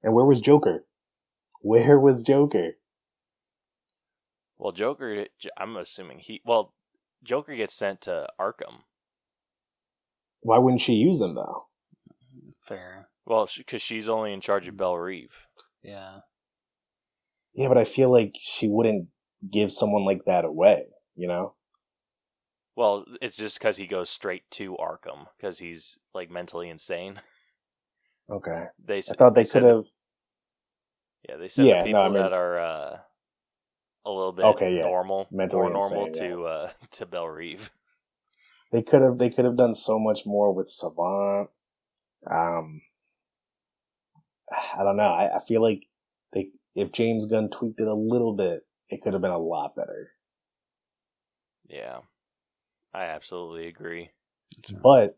And 0.03 0.13
where 0.13 0.25
was 0.25 0.39
Joker? 0.39 0.85
Where 1.61 1.99
was 1.99 2.23
Joker? 2.23 2.71
Well, 4.57 4.71
Joker, 4.71 5.25
I'm 5.57 5.75
assuming 5.75 6.19
he. 6.19 6.41
Well, 6.45 6.73
Joker 7.23 7.55
gets 7.55 7.73
sent 7.73 8.01
to 8.01 8.27
Arkham. 8.39 8.83
Why 10.41 10.57
wouldn't 10.57 10.81
she 10.81 10.93
use 10.93 11.21
him 11.21 11.35
though? 11.35 11.65
Fair. 12.61 13.09
Well, 13.25 13.49
because 13.57 13.81
she's 13.81 14.07
only 14.07 14.31
in 14.31 14.41
charge 14.41 14.67
of 14.67 14.77
Belle 14.77 14.97
Reve. 14.97 15.47
Yeah. 15.83 16.19
Yeah, 17.59 17.67
but 17.67 17.77
I 17.77 17.83
feel 17.83 18.09
like 18.09 18.35
she 18.39 18.69
wouldn't 18.69 19.09
give 19.51 19.69
someone 19.69 20.05
like 20.05 20.23
that 20.25 20.45
away. 20.45 20.85
You 21.15 21.27
know? 21.27 21.55
Well, 22.77 23.03
it's 23.21 23.35
just 23.35 23.59
because 23.59 23.75
he 23.75 23.85
goes 23.85 24.09
straight 24.09 24.49
to 24.51 24.77
Arkham 24.77 25.27
because 25.35 25.59
he's 25.59 25.99
like 26.13 26.31
mentally 26.31 26.69
insane. 26.69 27.21
Okay. 28.31 28.65
They 28.85 28.99
I 28.99 29.01
thought 29.17 29.33
they 29.33 29.43
said 29.43 29.63
could 29.63 29.69
have. 29.73 29.85
Yeah, 31.27 31.37
they 31.37 31.47
said 31.47 31.65
Yeah, 31.65 31.83
the 31.83 31.91
no, 31.91 31.97
people 31.97 32.01
I 32.01 32.09
mean- 32.09 32.13
that 32.21 32.31
are 32.31 32.59
uh, 32.59 32.97
a 34.05 34.11
little 34.11 34.31
bit 34.31 34.45
Okay, 34.45 34.75
yeah. 34.75 34.83
normal, 34.83 35.27
Mentally 35.31 35.63
more 35.63 35.71
normal 35.71 36.05
insane, 36.05 36.29
to 36.29 36.45
uh, 36.45 36.69
to 36.91 37.07
Belle 37.07 37.27
Reve. 37.27 37.71
They 38.71 38.83
could 38.83 39.01
have. 39.01 39.17
They 39.17 39.31
could 39.31 39.45
have 39.45 39.57
done 39.57 39.73
so 39.73 39.97
much 39.97 40.27
more 40.27 40.53
with 40.53 40.69
Savant. 40.69 41.49
Um, 42.29 42.81
I 44.77 44.83
don't 44.83 44.95
know. 44.97 45.11
I, 45.11 45.37
I 45.37 45.39
feel 45.39 45.63
like 45.63 45.87
they, 46.33 46.51
if 46.75 46.91
James 46.91 47.25
Gunn 47.25 47.49
tweaked 47.49 47.81
it 47.81 47.87
a 47.87 47.93
little 47.93 48.33
bit, 48.33 48.61
it 48.89 49.01
could 49.01 49.13
have 49.13 49.21
been 49.21 49.31
a 49.31 49.37
lot 49.37 49.75
better. 49.75 50.11
Yeah, 51.67 51.99
I 52.93 53.03
absolutely 53.03 53.67
agree. 53.67 54.09
But 54.81 55.17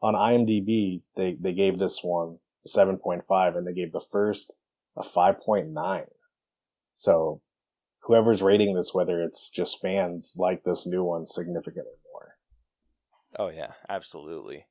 on 0.00 0.14
IMDb, 0.14 1.02
they 1.16 1.36
they 1.40 1.52
gave 1.52 1.78
this 1.78 2.02
one 2.02 2.38
a 2.64 2.68
seven 2.68 2.98
point 2.98 3.26
five, 3.26 3.56
and 3.56 3.66
they 3.66 3.74
gave 3.74 3.92
the 3.92 4.04
first 4.12 4.54
a 4.96 5.02
five 5.02 5.40
point 5.40 5.68
nine. 5.70 6.06
So, 6.94 7.42
whoever's 8.00 8.42
rating 8.42 8.74
this, 8.74 8.94
whether 8.94 9.22
it's 9.22 9.50
just 9.50 9.80
fans, 9.80 10.36
like 10.38 10.62
this 10.62 10.86
new 10.86 11.04
one 11.04 11.26
significantly 11.26 11.92
more. 12.12 12.36
Oh 13.38 13.48
yeah, 13.48 13.72
absolutely. 13.88 14.66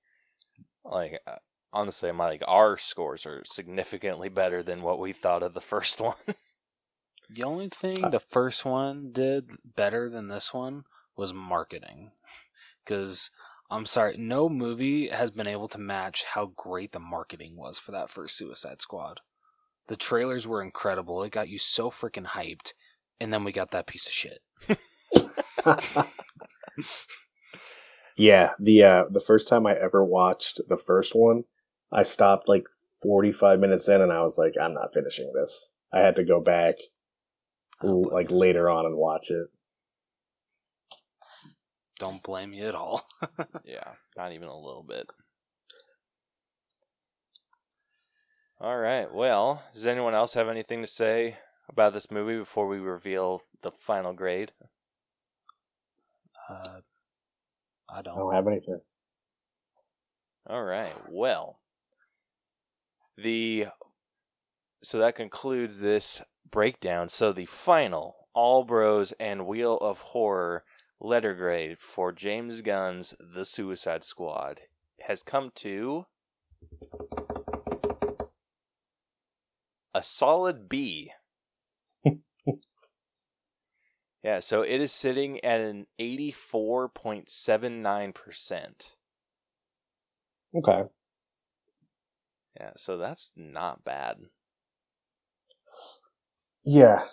Like 0.85 1.19
uh, 1.27 1.38
honestly, 1.77 2.11
my 2.11 2.25
like 2.25 2.43
our 2.47 2.77
scores 2.77 3.25
are 3.25 3.43
significantly 3.45 4.30
better 4.30 4.64
than 4.64 4.81
what 4.81 4.99
we 4.99 5.14
thought 5.14 5.43
of 5.43 5.53
the 5.53 5.61
first 5.61 6.01
one. 6.11 6.15
The 7.30 7.43
only 7.43 7.69
thing 7.69 8.03
Uh, 8.03 8.09
the 8.09 8.19
first 8.19 8.65
one 8.65 9.11
did 9.11 9.49
better 9.64 10.09
than 10.09 10.27
this 10.27 10.53
one 10.53 10.85
was 11.15 11.33
marketing. 11.33 12.11
Because 12.83 13.31
I'm 13.69 13.85
sorry, 13.85 14.15
no 14.17 14.49
movie 14.49 15.09
has 15.09 15.30
been 15.30 15.47
able 15.47 15.67
to 15.69 15.77
match 15.77 16.23
how 16.23 16.53
great 16.56 16.93
the 16.93 16.99
marketing 16.99 17.57
was 17.57 17.77
for 17.77 17.91
that 17.91 18.09
first 18.09 18.38
Suicide 18.38 18.81
Squad. 18.81 19.19
The 19.88 19.97
trailers 19.97 20.47
were 20.47 20.61
incredible. 20.61 21.22
It 21.23 21.31
got 21.31 21.49
you 21.49 21.57
so 21.57 21.91
freaking 21.91 22.27
hyped, 22.27 22.73
and 23.19 23.31
then 23.31 23.43
we 23.43 23.51
got 23.51 23.72
that 23.72 23.88
piece 23.88 24.07
of 24.07 24.14
shit. 24.14 24.39
yeah, 28.17 28.53
the 28.59 28.83
uh, 28.83 29.03
the 29.09 29.19
first 29.19 29.47
time 29.47 29.65
I 29.65 29.73
ever 29.73 30.03
watched 30.03 30.61
the 30.67 30.77
first 30.77 31.14
one, 31.15 31.43
I 31.91 32.03
stopped 32.03 32.48
like 32.49 32.66
45 33.01 33.59
minutes 33.59 33.88
in 33.88 34.01
and 34.01 34.11
I 34.11 34.22
was 34.22 34.38
like, 34.38 34.53
I'm 34.61 34.74
not 34.74 34.93
finishing 34.93 35.32
this. 35.33 35.74
I 35.93 35.99
had 35.99 36.16
to 36.17 36.24
go 36.24 36.40
back 36.41 36.75
Oh, 37.83 37.99
like 38.11 38.32
later 38.32 38.69
on 38.69 38.85
and 38.85 38.98
watch 38.98 39.30
it. 39.30 39.48
Don't 41.99 42.24
blame 42.24 42.53
you 42.53 42.66
at 42.66 42.75
all. 42.75 43.07
Yeah, 43.64 43.93
not 44.16 44.32
even 44.32 44.48
a 44.48 44.56
little 44.57 44.83
bit. 44.83 45.11
All 48.59 48.77
right. 48.77 49.14
Well, 49.14 49.64
does 49.74 49.85
anyone 49.85 50.16
else 50.16 50.33
have 50.33 50.49
anything 50.49 50.82
to 50.82 50.88
say 50.88 51.38
about 51.69 51.93
this 51.93 52.09
movie 52.09 52.38
before 52.38 52.67
we 52.67 52.80
reveal 52.80 53.41
the 53.61 53.72
final 53.72 54.14
grade? 54.14 54.53
Uh, 56.49 56.82
I 57.90 57.99
I 57.99 58.01
don't. 58.01 58.16
I 58.16 58.19
don't 58.19 58.33
have 58.33 58.48
anything. 58.48 58.82
All 60.49 60.64
right. 60.64 60.93
Well, 61.09 61.59
the 63.17 63.67
so 64.83 64.99
that 64.99 65.15
concludes 65.15 65.79
this 65.79 66.21
breakdown. 66.49 67.09
So 67.09 67.31
the 67.31 67.45
final 67.45 68.27
All 68.33 68.63
Bros 68.63 69.13
and 69.19 69.47
Wheel 69.47 69.77
of 69.77 70.01
Horror 70.01 70.63
letter 70.99 71.33
grade 71.33 71.79
for 71.79 72.11
James 72.11 72.61
Gunn's 72.61 73.15
The 73.19 73.45
Suicide 73.45 74.03
Squad 74.03 74.61
has 75.01 75.23
come 75.23 75.51
to 75.55 76.05
a 79.93 80.03
solid 80.03 80.69
B. 80.69 81.11
yeah, 84.23 84.39
so 84.39 84.61
it 84.61 84.79
is 84.81 84.91
sitting 84.91 85.43
at 85.43 85.59
an 85.59 85.87
84.79%. 85.99 88.91
Okay. 90.55 90.83
Yeah, 92.59 92.71
so 92.75 92.97
that's 92.97 93.31
not 93.35 93.83
bad. 93.83 94.17
Yeah. 96.63 97.03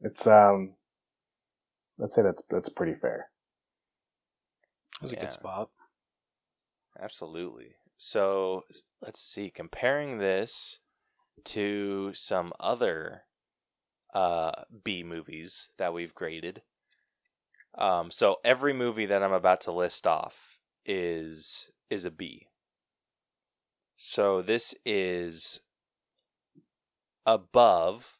It's 0.00 0.26
um 0.26 0.74
let's 1.98 2.14
say 2.14 2.22
that's 2.22 2.42
that's 2.50 2.68
pretty 2.68 2.94
fair. 2.94 3.28
It 4.96 5.02
was 5.02 5.12
a 5.12 5.16
good 5.16 5.32
spot. 5.32 5.70
Absolutely. 7.00 7.74
So 7.96 8.64
let's 9.00 9.20
see. 9.20 9.50
Comparing 9.50 10.18
this 10.18 10.80
to 11.44 12.12
some 12.14 12.52
other 12.58 13.22
uh, 14.12 14.52
B 14.84 15.02
movies 15.02 15.68
that 15.78 15.94
we've 15.94 16.14
graded. 16.14 16.62
Um, 17.78 18.10
so 18.10 18.36
every 18.44 18.72
movie 18.72 19.06
that 19.06 19.22
I'm 19.22 19.32
about 19.32 19.60
to 19.62 19.72
list 19.72 20.06
off 20.06 20.58
is 20.84 21.70
is 21.88 22.04
a 22.04 22.10
B. 22.10 22.49
So 24.02 24.40
this 24.40 24.74
is 24.86 25.60
above 27.26 28.16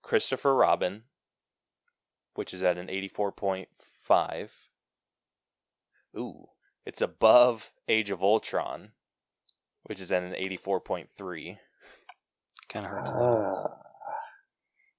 Christopher 0.00 0.54
Robin, 0.54 1.02
which 2.36 2.54
is 2.54 2.62
at 2.62 2.78
an 2.78 2.86
84.5. 2.86 4.52
Ooh, 6.16 6.46
it's 6.86 7.00
above 7.00 7.72
Age 7.88 8.10
of 8.10 8.22
Ultron, 8.22 8.90
which 9.82 10.00
is 10.00 10.12
at 10.12 10.22
an 10.22 10.34
84.3. 10.34 11.58
Kind 12.68 12.86
of 12.86 12.92
hurts. 12.92 13.10
Ah. 13.12 13.66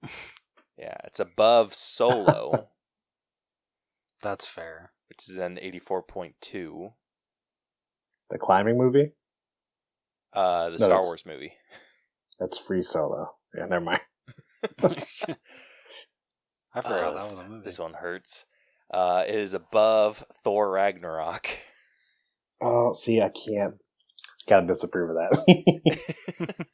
Yeah, 0.77 0.97
it's 1.05 1.19
above 1.19 1.73
Solo, 1.73 2.67
That's 4.21 4.45
fair. 4.45 4.91
which 5.09 5.27
is 5.27 5.37
at 5.37 5.49
an 5.49 5.57
84.2. 5.57 6.91
the 8.29 8.37
climbing 8.37 8.77
movie? 8.77 9.13
Uh, 10.33 10.69
the 10.69 10.77
No, 10.77 10.85
Star 10.85 11.01
Wars 11.01 11.25
movie. 11.25 11.53
That's 12.39 12.59
free 12.59 12.81
solo. 12.83 13.31
Yeah, 13.55 13.65
never 13.65 13.83
mind. 13.85 14.01
I 14.83 16.81
forgot 16.81 17.13
Oh, 17.13 17.15
that 17.15 17.31
was 17.35 17.45
a 17.45 17.49
movie. 17.49 17.63
This 17.63 17.79
one 17.79 17.93
hurts. 17.93 18.45
Uh, 18.91 19.23
it 19.27 19.35
is 19.35 19.53
above 19.53 20.23
Thor 20.43 20.69
Ragnarok. 20.71 21.49
Oh, 22.61 22.93
see, 22.93 23.21
I 23.21 23.29
can't. 23.29 23.75
Gotta 24.47 24.65
disapprove 24.67 25.11
of 25.11 25.15
that. 25.17 26.55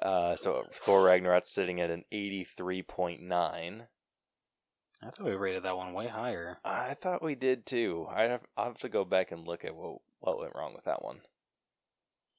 Uh, 0.00 0.36
so 0.36 0.62
Thor 0.72 1.02
Ragnarok's 1.02 1.50
sitting 1.50 1.80
at 1.80 1.90
an 1.90 2.04
83.9. 2.12 3.20
I 3.30 5.06
thought 5.10 5.24
we 5.24 5.32
rated 5.32 5.64
that 5.64 5.76
one 5.76 5.92
way 5.92 6.06
higher. 6.06 6.58
I 6.64 6.94
thought 6.94 7.22
we 7.22 7.34
did 7.34 7.66
too. 7.66 8.06
I 8.08 8.22
have 8.22 8.42
I'll 8.56 8.66
have 8.66 8.78
to 8.78 8.88
go 8.88 9.04
back 9.04 9.32
and 9.32 9.46
look 9.46 9.64
at 9.64 9.74
what 9.74 9.98
what 10.20 10.38
went 10.38 10.54
wrong 10.54 10.72
with 10.74 10.84
that 10.84 11.02
one. 11.04 11.20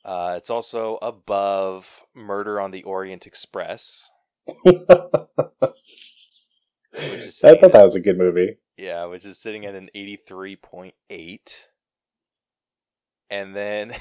Uh, 0.05 0.35
it's 0.37 0.49
also 0.49 0.97
above 1.01 2.03
Murder 2.15 2.59
on 2.59 2.71
the 2.71 2.83
Orient 2.83 3.27
Express. 3.27 4.09
I 4.65 4.75
thought 7.55 7.71
that 7.71 7.83
was 7.83 7.95
a 7.95 8.01
good 8.01 8.17
movie. 8.17 8.57
Yeah, 8.77 9.05
which 9.05 9.25
is 9.25 9.37
sitting 9.37 9.65
at 9.65 9.75
an 9.75 9.89
83.8. 9.95 10.93
And 13.29 13.55
then 13.55 13.93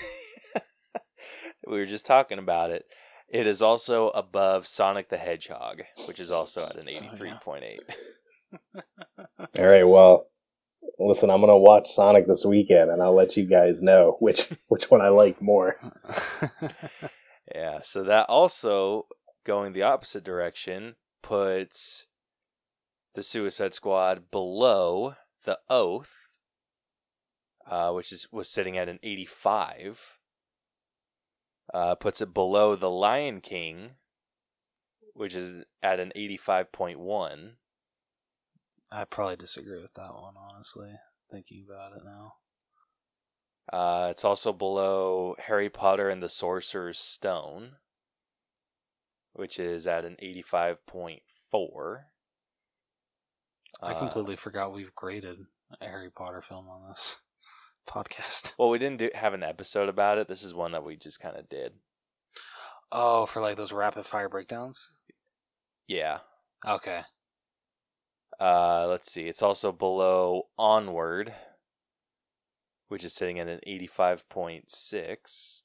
we 1.66 1.78
were 1.78 1.86
just 1.86 2.06
talking 2.06 2.38
about 2.38 2.70
it. 2.70 2.86
It 3.28 3.46
is 3.46 3.60
also 3.60 4.08
above 4.08 4.66
Sonic 4.66 5.10
the 5.10 5.18
Hedgehog, 5.18 5.82
which 6.06 6.18
is 6.18 6.30
also 6.30 6.64
at 6.64 6.76
an 6.76 6.86
83.8. 6.86 7.76
All 9.58 9.66
right, 9.66 9.84
well, 9.84 10.28
listen, 10.98 11.30
I'm 11.30 11.40
gonna 11.40 11.58
watch 11.58 11.88
Sonic 11.90 12.26
this 12.26 12.44
weekend, 12.44 12.90
and 12.90 13.02
I'll 13.02 13.14
let 13.14 13.36
you 13.36 13.44
guys 13.44 13.82
know 13.82 14.16
which 14.20 14.48
which 14.68 14.90
one 14.90 15.00
I 15.00 15.08
like 15.08 15.40
more. 15.42 15.76
Yeah, 17.54 17.80
so 17.82 18.02
that 18.04 18.28
also 18.28 19.06
going 19.44 19.72
the 19.72 19.82
opposite 19.82 20.22
direction 20.22 20.96
puts 21.22 22.06
the 23.14 23.22
Suicide 23.22 23.74
Squad 23.74 24.30
below 24.30 25.14
the 25.44 25.58
Oath, 25.70 26.28
uh, 27.66 27.90
which 27.92 28.12
is 28.12 28.26
was 28.30 28.50
sitting 28.50 28.76
at 28.76 28.88
an 28.88 28.98
85. 29.02 30.18
Uh, 31.72 31.94
puts 31.94 32.20
it 32.20 32.32
below 32.32 32.76
the 32.76 32.90
Lion 32.90 33.40
King, 33.40 33.92
which 35.14 35.34
is 35.34 35.64
at 35.82 36.00
an 36.00 36.12
85.1. 36.16 37.52
I 38.90 39.04
probably 39.04 39.36
disagree 39.36 39.80
with 39.80 39.94
that 39.94 40.14
one, 40.14 40.34
honestly. 40.36 40.90
Thinking 41.30 41.66
about 41.68 41.92
it 41.96 42.02
now. 42.04 42.34
Uh, 43.70 44.08
it's 44.10 44.24
also 44.24 44.52
below 44.52 45.36
Harry 45.46 45.68
Potter 45.68 46.08
and 46.08 46.22
the 46.22 46.28
Sorcerer's 46.30 46.98
Stone, 46.98 47.72
which 49.34 49.58
is 49.58 49.86
at 49.86 50.06
an 50.06 50.16
85.4. 50.22 52.04
I 53.82 53.92
Uh, 53.92 53.98
completely 53.98 54.36
forgot 54.36 54.72
we've 54.72 54.94
graded 54.94 55.40
a 55.80 55.84
Harry 55.86 56.10
Potter 56.10 56.40
film 56.40 56.66
on 56.68 56.88
this 56.88 57.18
podcast. 57.86 58.54
Well, 58.58 58.70
we 58.70 58.78
didn't 58.78 58.98
do, 59.00 59.10
have 59.14 59.34
an 59.34 59.42
episode 59.42 59.90
about 59.90 60.16
it. 60.16 60.28
This 60.28 60.42
is 60.42 60.54
one 60.54 60.72
that 60.72 60.84
we 60.84 60.96
just 60.96 61.20
kind 61.20 61.36
of 61.36 61.48
did. 61.50 61.74
Oh, 62.90 63.26
for 63.26 63.42
like 63.42 63.58
those 63.58 63.72
rapid 63.72 64.06
fire 64.06 64.30
breakdowns? 64.30 64.94
Yeah. 65.86 66.20
Okay. 66.66 67.02
Uh, 68.40 68.86
let's 68.88 69.10
see. 69.10 69.22
It's 69.22 69.42
also 69.42 69.72
below 69.72 70.44
Onward, 70.58 71.34
which 72.88 73.04
is 73.04 73.12
sitting 73.12 73.38
at 73.38 73.48
an 73.48 73.60
85.6. 73.66 75.62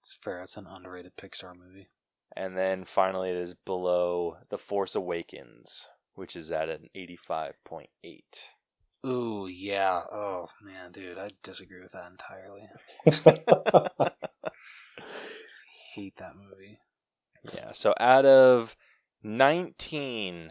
It's 0.00 0.18
fair. 0.20 0.42
It's 0.42 0.56
an 0.56 0.66
underrated 0.66 1.16
Pixar 1.16 1.54
movie. 1.56 1.88
And 2.36 2.56
then 2.56 2.84
finally, 2.84 3.30
it 3.30 3.36
is 3.36 3.54
below 3.54 4.38
The 4.48 4.58
Force 4.58 4.96
Awakens, 4.96 5.88
which 6.14 6.34
is 6.34 6.50
at 6.50 6.68
an 6.68 6.88
85.8. 6.94 7.86
Ooh, 9.06 9.46
yeah. 9.46 10.00
Oh, 10.10 10.48
man, 10.62 10.90
dude. 10.90 11.18
I 11.18 11.30
disagree 11.42 11.80
with 11.80 11.92
that 11.92 12.10
entirely. 12.10 12.68
Hate 15.94 16.16
that 16.16 16.34
movie. 16.36 16.80
Yeah. 17.54 17.72
So 17.72 17.94
out 18.00 18.26
of 18.26 18.76
19 19.22 20.50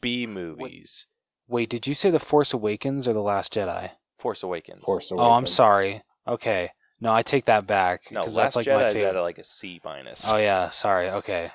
B 0.00 0.26
movies, 0.26 1.06
Wait, 1.48 1.68
did 1.68 1.86
you 1.86 1.94
say 1.94 2.10
The 2.10 2.18
Force 2.18 2.52
Awakens 2.54 3.06
or 3.06 3.12
The 3.12 3.20
Last 3.20 3.52
Jedi? 3.54 3.90
Force 4.18 4.42
Awakens. 4.42 4.82
Force 4.82 5.10
Awakens. 5.10 5.28
Oh, 5.28 5.32
I'm 5.32 5.46
sorry. 5.46 6.02
Okay. 6.26 6.70
No, 7.00 7.12
I 7.12 7.22
take 7.22 7.44
that 7.46 7.66
back. 7.66 8.02
No, 8.12 8.22
'cause 8.22 8.36
Last 8.36 8.54
that's 8.54 8.56
like 8.56 8.66
Jedi 8.66 8.82
my 8.82 8.88
is 8.90 9.02
at 9.02 9.14
like 9.16 9.38
a 9.38 9.44
C 9.44 9.80
minus. 9.84 10.30
Oh 10.30 10.36
yeah, 10.36 10.70
sorry. 10.70 11.10
Okay. 11.10 11.50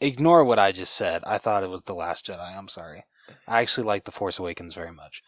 Ignore 0.00 0.44
what 0.44 0.58
I 0.58 0.72
just 0.72 0.94
said. 0.94 1.22
I 1.24 1.38
thought 1.38 1.62
it 1.62 1.70
was 1.70 1.82
The 1.82 1.94
Last 1.94 2.26
Jedi. 2.26 2.56
I'm 2.56 2.68
sorry. 2.68 3.04
I 3.46 3.60
actually 3.62 3.84
like 3.86 4.04
The 4.04 4.12
Force 4.12 4.38
Awakens 4.40 4.74
very 4.74 4.90
much. 4.92 5.22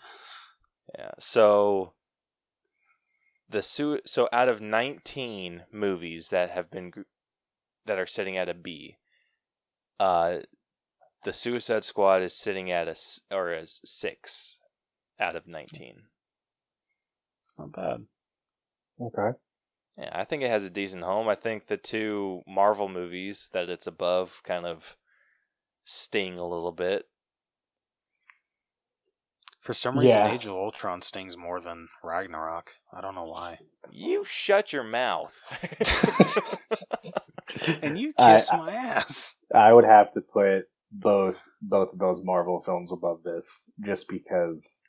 Yeah. 0.99 1.13
So 1.21 1.95
the 3.49 3.63
su- 3.63 4.01
so 4.05 4.29
out 4.33 4.49
of 4.49 4.61
19 4.61 5.65
movies 5.71 6.31
that 6.31 6.51
have 6.51 6.71
been 6.71 6.91
gr- 6.91 7.03
that 7.87 7.99
are 7.99 8.07
sitting 8.07 8.37
at 8.37 8.49
a 8.49 8.55
B, 8.55 8.97
uh 10.01 10.41
the 11.25 11.33
Suicide 11.33 11.85
Squad 11.85 12.23
is 12.23 12.35
sitting 12.35 12.71
at 12.71 12.89
a 12.89 12.97
or 13.35 13.51
as 13.51 13.81
6 13.85 14.59
out 15.21 15.37
of 15.37 15.47
19. 15.47 16.03
Not 17.59 17.73
bad. 17.73 18.05
Okay. 19.01 19.39
Yeah, 19.99 20.11
I 20.13 20.25
think 20.25 20.43
it 20.43 20.51
has 20.51 20.65
a 20.65 20.71
decent 20.71 21.03
home. 21.05 21.29
I 21.29 21.35
think 21.35 21.67
the 21.67 21.77
two 21.77 22.43
Marvel 22.47 22.89
movies 22.89 23.51
that 23.53 23.69
it's 23.69 23.87
above 23.87 24.41
kind 24.45 24.65
of 24.67 24.97
sting 25.85 26.39
a 26.39 26.47
little 26.47 26.73
bit. 26.73 27.07
For 29.61 29.75
some 29.75 29.97
reason, 29.97 30.11
Yeah. 30.11 30.33
Age 30.33 30.47
of 30.47 30.53
Ultron 30.53 31.03
stings 31.03 31.37
more 31.37 31.61
than 31.61 31.89
Ragnarok. 32.03 32.73
I 32.93 33.01
don't 33.01 33.15
know 33.15 33.27
why. 33.27 33.61
You 33.91 34.25
shut 34.25 34.73
your 34.73 34.83
mouth. 34.85 35.39
And 37.83 37.99
you 37.99 38.13
I- 38.19 38.33
kiss 38.33 38.51
my 38.53 38.73
ass. 38.73 39.35
I 39.55 39.73
would 39.73 39.85
have 39.85 40.13
to 40.15 40.21
put 40.23 40.67
both 40.93 41.49
both 41.63 41.93
of 41.93 41.99
those 41.99 42.25
Marvel 42.25 42.61
films 42.61 42.93
above 42.93 43.23
this, 43.23 43.71
just 43.85 44.09
because. 44.09 44.85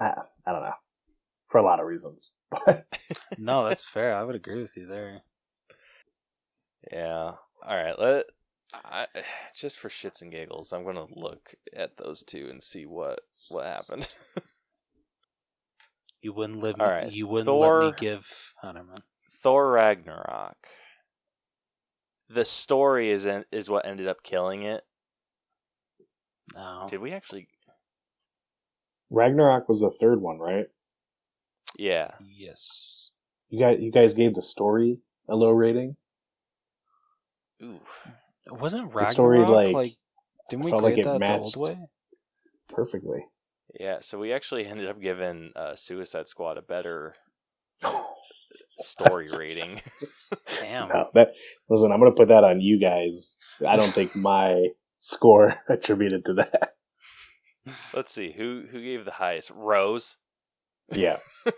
I, 0.00 0.14
I 0.46 0.52
don't 0.52 0.62
know, 0.62 0.74
for 1.48 1.58
a 1.58 1.64
lot 1.64 1.80
of 1.80 1.86
reasons. 1.86 2.36
But 2.64 2.86
No, 3.36 3.66
that's 3.68 3.84
fair. 3.84 4.14
I 4.14 4.22
would 4.22 4.36
agree 4.36 4.62
with 4.62 4.76
you 4.76 4.86
there. 4.86 5.22
Yeah. 6.92 7.32
All 7.66 7.76
right. 7.76 7.98
Let 7.98 8.26
I, 8.84 9.06
just 9.54 9.78
for 9.78 9.88
shits 9.88 10.22
and 10.22 10.30
giggles, 10.30 10.72
I'm 10.72 10.84
gonna 10.84 11.06
look 11.10 11.54
at 11.74 11.96
those 11.96 12.22
two 12.22 12.48
and 12.50 12.62
see 12.62 12.86
what 12.86 13.20
what 13.48 13.66
happened. 13.66 14.08
You 16.20 16.32
wouldn't 16.32 16.60
let 16.60 16.76
me. 16.76 16.84
All 16.84 16.90
right, 16.90 17.10
You 17.10 17.26
wouldn't 17.28 17.46
Thor- 17.46 17.80
let 17.80 17.86
me 17.86 17.94
give. 17.98 18.28
I 18.62 18.72
don't 18.72 18.88
know. 18.88 18.98
Thor 19.42 19.70
Ragnarok. 19.70 20.56
The 22.30 22.44
story 22.44 23.10
is 23.10 23.26
en- 23.26 23.44
is 23.50 23.70
what 23.70 23.86
ended 23.86 24.06
up 24.08 24.22
killing 24.22 24.62
it. 24.62 24.84
No. 26.54 26.86
Did 26.90 27.00
we 27.00 27.12
actually? 27.12 27.48
Ragnarok 29.10 29.68
was 29.68 29.80
the 29.80 29.90
third 29.90 30.20
one, 30.20 30.38
right? 30.38 30.66
Yeah. 31.78 32.10
Yes. 32.20 33.10
You 33.48 33.58
guys, 33.58 33.78
you 33.80 33.90
guys 33.90 34.12
gave 34.14 34.34
the 34.34 34.42
story 34.42 34.98
a 35.28 35.34
low 35.36 35.50
rating. 35.50 35.96
Ooh. 37.62 37.80
Wasn't 38.50 38.84
Ragnarok 38.86 39.06
The 39.06 39.12
story, 39.12 39.38
like, 39.40 39.74
like, 39.74 39.92
Didn't 40.50 40.64
we 40.66 40.70
felt 40.70 40.82
like 40.82 40.98
it 40.98 41.04
that 41.04 41.14
the 41.14 41.18
matched. 41.18 41.56
old 41.56 41.68
way? 41.68 41.78
Perfectly. 42.68 43.24
Yeah. 43.80 43.98
So 44.00 44.18
we 44.18 44.32
actually 44.32 44.66
ended 44.66 44.88
up 44.88 45.00
giving 45.00 45.52
uh, 45.56 45.74
Suicide 45.76 46.28
Squad 46.28 46.58
a 46.58 46.62
better 46.62 47.14
story 48.78 49.28
rating. 49.36 49.80
Damn. 50.60 50.88
No, 50.88 51.08
that 51.14 51.32
listen. 51.68 51.92
I'm 51.92 51.98
gonna 52.00 52.12
put 52.12 52.28
that 52.28 52.44
on 52.44 52.60
you 52.60 52.78
guys. 52.80 53.36
I 53.66 53.76
don't 53.76 53.92
think 53.92 54.14
my 54.16 54.68
score 55.00 55.54
attributed 55.68 56.24
to 56.26 56.34
that. 56.34 56.74
Let's 57.94 58.12
see 58.12 58.32
who 58.32 58.64
who 58.70 58.82
gave 58.82 59.04
the 59.04 59.12
highest. 59.12 59.50
Rose. 59.50 60.16
Yeah, 60.90 61.18
I'm 61.46 61.52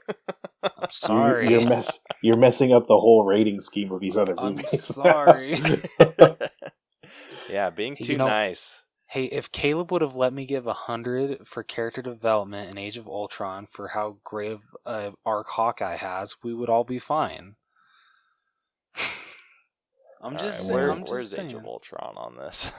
You- 0.64 0.86
sorry. 0.90 1.48
You're 1.50 1.68
mess. 1.68 2.00
You're 2.22 2.36
messing 2.36 2.72
up 2.72 2.82
the 2.84 2.98
whole 2.98 3.24
rating 3.24 3.60
scheme 3.60 3.92
of 3.92 4.00
these 4.00 4.16
other 4.16 4.34
I'm 4.36 4.54
movies. 4.56 4.84
sorry. 4.84 5.60
yeah, 7.48 7.70
being 7.70 7.96
You 7.98 8.04
too 8.04 8.16
know- 8.16 8.26
nice. 8.28 8.82
Hey, 9.10 9.24
if 9.24 9.50
Caleb 9.50 9.90
would 9.90 10.02
have 10.02 10.14
let 10.14 10.32
me 10.32 10.46
give 10.46 10.68
a 10.68 10.72
hundred 10.72 11.44
for 11.44 11.64
character 11.64 12.00
development 12.00 12.70
in 12.70 12.78
Age 12.78 12.96
of 12.96 13.08
Ultron 13.08 13.66
for 13.66 13.88
how 13.88 14.18
great 14.22 14.52
of 14.52 14.60
uh, 14.86 15.10
arc 15.26 15.48
Hawkeye 15.48 15.96
has, 15.96 16.36
we 16.44 16.54
would 16.54 16.70
all 16.70 16.84
be 16.84 17.00
fine. 17.00 17.56
I'm 20.22 20.34
just 20.34 20.44
right, 20.44 20.52
saying. 20.52 20.74
where- 20.74 20.90
I'm 20.92 21.00
just 21.00 21.12
where's 21.12 21.30
saying. 21.30 21.48
Age 21.48 21.54
of 21.54 21.64
Ultron 21.66 22.14
on 22.16 22.36
this? 22.36 22.70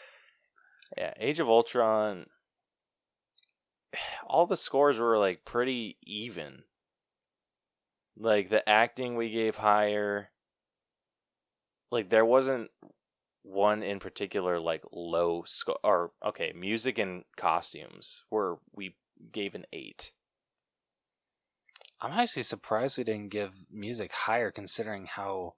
yeah, 0.96 1.12
Age 1.20 1.38
of 1.38 1.48
Ultron. 1.50 2.24
All 4.26 4.46
the 4.46 4.56
scores 4.56 4.98
were 4.98 5.18
like 5.18 5.44
pretty 5.44 5.98
even. 6.02 6.62
Like 8.16 8.48
the 8.48 8.66
acting 8.66 9.16
we 9.16 9.28
gave 9.28 9.56
higher. 9.56 10.30
Like 11.90 12.08
there 12.08 12.24
wasn't 12.24 12.70
one 13.50 13.82
in 13.82 13.98
particular 13.98 14.58
like 14.60 14.82
low 14.92 15.42
score 15.46 15.78
or 15.82 16.12
okay, 16.24 16.52
music 16.54 16.98
and 16.98 17.24
costumes 17.36 18.22
were 18.30 18.58
we 18.74 18.94
gave 19.32 19.54
an 19.54 19.66
8. 19.72 20.12
I'm 22.00 22.12
actually 22.12 22.44
surprised 22.44 22.96
we 22.96 23.04
didn't 23.04 23.28
give 23.30 23.66
music 23.70 24.12
higher, 24.12 24.50
considering 24.50 25.04
how 25.04 25.54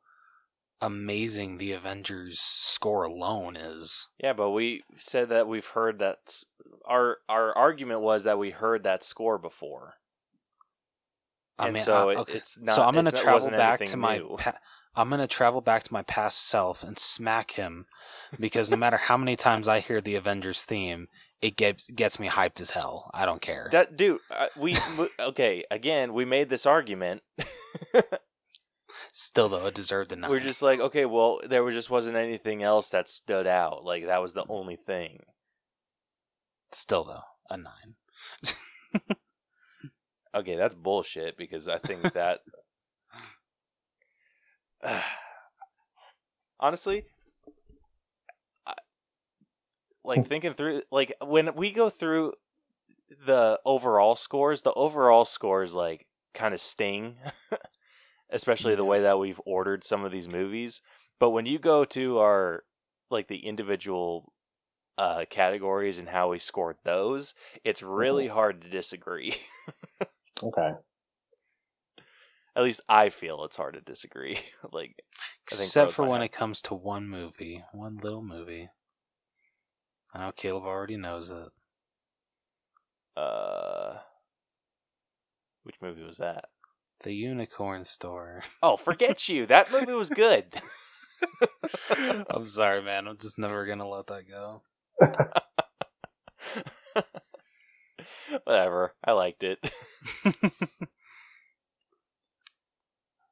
amazing 0.81 1.59
the 1.59 1.71
Avengers 1.73 2.41
score 2.41 3.05
alone 3.05 3.55
is. 3.55 4.09
Yeah, 4.19 4.33
but 4.33 4.51
we 4.51 4.83
said 4.97 5.29
that 5.29 5.47
we've 5.47 5.67
heard 5.67 6.01
that 6.01 6.43
our 6.85 7.19
our 7.29 7.57
argument 7.57 8.01
was 8.01 8.25
that 8.25 8.39
we 8.39 8.51
heard 8.51 8.83
that 8.83 9.05
score 9.05 9.39
before. 9.39 9.95
I 11.59 11.67
And 11.67 11.75
mean, 11.75 11.85
so 11.85 12.11
okay. 12.11 12.33
it's 12.33 12.59
not 12.59 12.75
so 12.75 12.83
i'm 12.83 12.95
gonna 12.95 13.09
it's- 13.09 13.21
it 13.21 13.25
travel 13.25 13.51
back 13.51 13.79
to 13.79 13.83
anything 13.85 14.01
my. 14.01 14.19
Pa- 14.39 14.59
I'm 14.95 15.11
gonna 15.11 15.27
travel 15.27 15.61
back 15.61 15.83
to 15.85 15.93
my 15.93 16.03
past 16.03 16.47
self 16.47 16.83
and 16.83 16.99
smack 16.99 17.53
him 17.53 17.87
because 18.39 18.71
no 18.71 18.77
matter 18.77 18.97
how 18.97 19.17
many 19.17 19.37
times 19.37 19.69
I 19.69 19.81
hear 19.81 20.01
the 20.01 20.17
Avengers 20.17 20.63
theme, 20.63 21.09
it 21.41 21.57
gets 21.57 21.91
gets 21.91 22.21
me 22.21 22.29
hyped 22.29 22.61
as 22.61 22.71
hell. 22.71 23.11
I 23.15 23.25
don't 23.25 23.41
care. 23.41 23.69
That 23.73 23.97
dude, 23.97 24.21
uh, 24.31 24.47
we 24.57 24.77
okay. 25.19 25.65
Again, 25.71 26.13
we 26.13 26.25
made 26.25 26.51
this 26.51 26.67
argument. 26.67 27.23
Still 29.13 29.49
though, 29.49 29.67
it 29.67 29.75
deserved 29.75 30.13
a 30.13 30.17
nine. 30.17 30.31
We're 30.31 30.41
just 30.41 30.63
like, 30.63 30.81
okay, 30.81 31.05
well, 31.07 31.41
there 31.47 31.65
was 31.65 31.75
just 31.75 31.91
wasn't 31.91 32.17
anything 32.17 32.63
else 32.63 32.91
that 32.91 33.09
stood 33.09 33.47
out. 33.47 33.85
Like 33.85 34.07
that 34.07 34.23
was 34.23 34.35
the 34.35 34.45
only 34.49 34.77
thing. 34.77 35.21
Still 36.71 37.05
though, 37.05 37.25
a 37.51 37.57
nine. 37.57 37.97
Okay, 40.35 40.57
that's 40.57 40.75
bullshit 40.75 41.37
because 41.37 41.69
I 41.69 41.79
think 41.79 42.15
that 42.15 42.41
honestly 46.61 47.05
I- 48.67 48.75
like 50.05 50.27
thinking 50.27 50.55
through 50.55 50.83
like 50.91 51.13
when 51.25 51.55
we 51.55 51.71
go 51.71 51.89
through 51.91 52.33
the 53.27 53.61
overall 53.65 54.17
scores, 54.17 54.63
the 54.63 54.73
overall 54.73 55.25
scores 55.25 55.75
like 55.75 56.07
kind 56.35 56.55
of 56.55 56.61
sting 56.61 57.17
especially 58.31 58.75
the 58.75 58.85
way 58.85 59.03
that 59.03 59.19
we've 59.19 59.41
ordered 59.45 59.85
some 59.85 60.05
of 60.05 60.11
these 60.13 60.33
movies. 60.33 60.81
But 61.21 61.31
when 61.31 61.45
you 61.47 61.59
go 61.59 61.85
to 61.85 62.19
our 62.19 62.65
like 63.11 63.29
the 63.29 63.47
individual 63.47 64.33
uh 64.99 65.25
categories 65.31 65.99
and 65.99 66.09
how 66.09 66.31
we 66.31 66.39
scored 66.39 66.77
those, 66.85 67.35
it's 67.65 67.83
really 67.83 68.29
hard 68.29 68.63
to 68.63 68.69
disagree. 68.69 69.37
Okay. 70.43 70.73
At 72.55 72.65
least 72.65 72.81
I 72.89 73.09
feel 73.09 73.45
it's 73.45 73.57
hard 73.57 73.75
to 73.75 73.81
disagree. 73.81 74.39
like 74.73 75.03
Except 75.51 75.93
for 75.93 76.05
when 76.05 76.23
it 76.23 76.33
comes 76.33 76.61
to 76.63 76.75
one 76.75 77.09
movie, 77.09 77.65
one 77.73 77.99
little 78.03 78.23
movie. 78.23 78.69
I 80.15 80.19
know 80.21 80.33
Caleb 80.33 80.65
already 80.65 80.97
knows 80.97 81.31
it. 81.31 81.49
uh 83.17 83.99
which 85.63 85.77
movie 85.81 86.03
was 86.03 86.19
that? 86.19 86.47
The 87.05 87.15
Unicorn 87.15 87.85
Store. 87.85 88.43
Oh, 88.63 88.77
forget 88.77 89.29
you. 89.29 89.47
That 89.47 89.73
movie 89.73 89.93
was 89.93 90.11
good. 90.11 90.55
I'm 92.31 92.47
sorry, 92.47 92.83
man. 92.83 93.07
I'm 93.09 93.17
just 93.19 93.39
never 93.39 93.65
gonna 93.67 93.89
let 93.89 94.07
that 94.09 94.29
go. 94.29 94.63
Whatever. 98.45 98.95
I 99.05 99.13
liked 99.13 99.43
it. 99.43 99.59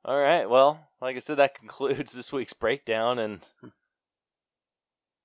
All 0.04 0.18
right. 0.18 0.48
Well, 0.48 0.88
like 1.00 1.16
I 1.16 1.18
said, 1.18 1.36
that 1.36 1.54
concludes 1.58 2.12
this 2.12 2.32
week's 2.32 2.52
breakdown, 2.52 3.18
and 3.18 3.40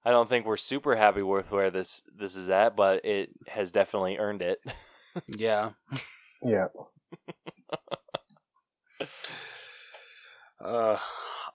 I 0.03 0.11
don't 0.11 0.29
think 0.29 0.45
we're 0.45 0.57
super 0.57 0.95
happy 0.95 1.21
with 1.21 1.51
where 1.51 1.71
this 1.71 2.01
this 2.13 2.35
is 2.35 2.49
at, 2.49 2.75
but 2.75 3.03
it 3.05 3.29
has 3.47 3.71
definitely 3.71 4.17
earned 4.17 4.41
it. 4.41 4.59
yeah. 5.37 5.71
Yeah. 6.43 6.67
Uh, 10.63 10.97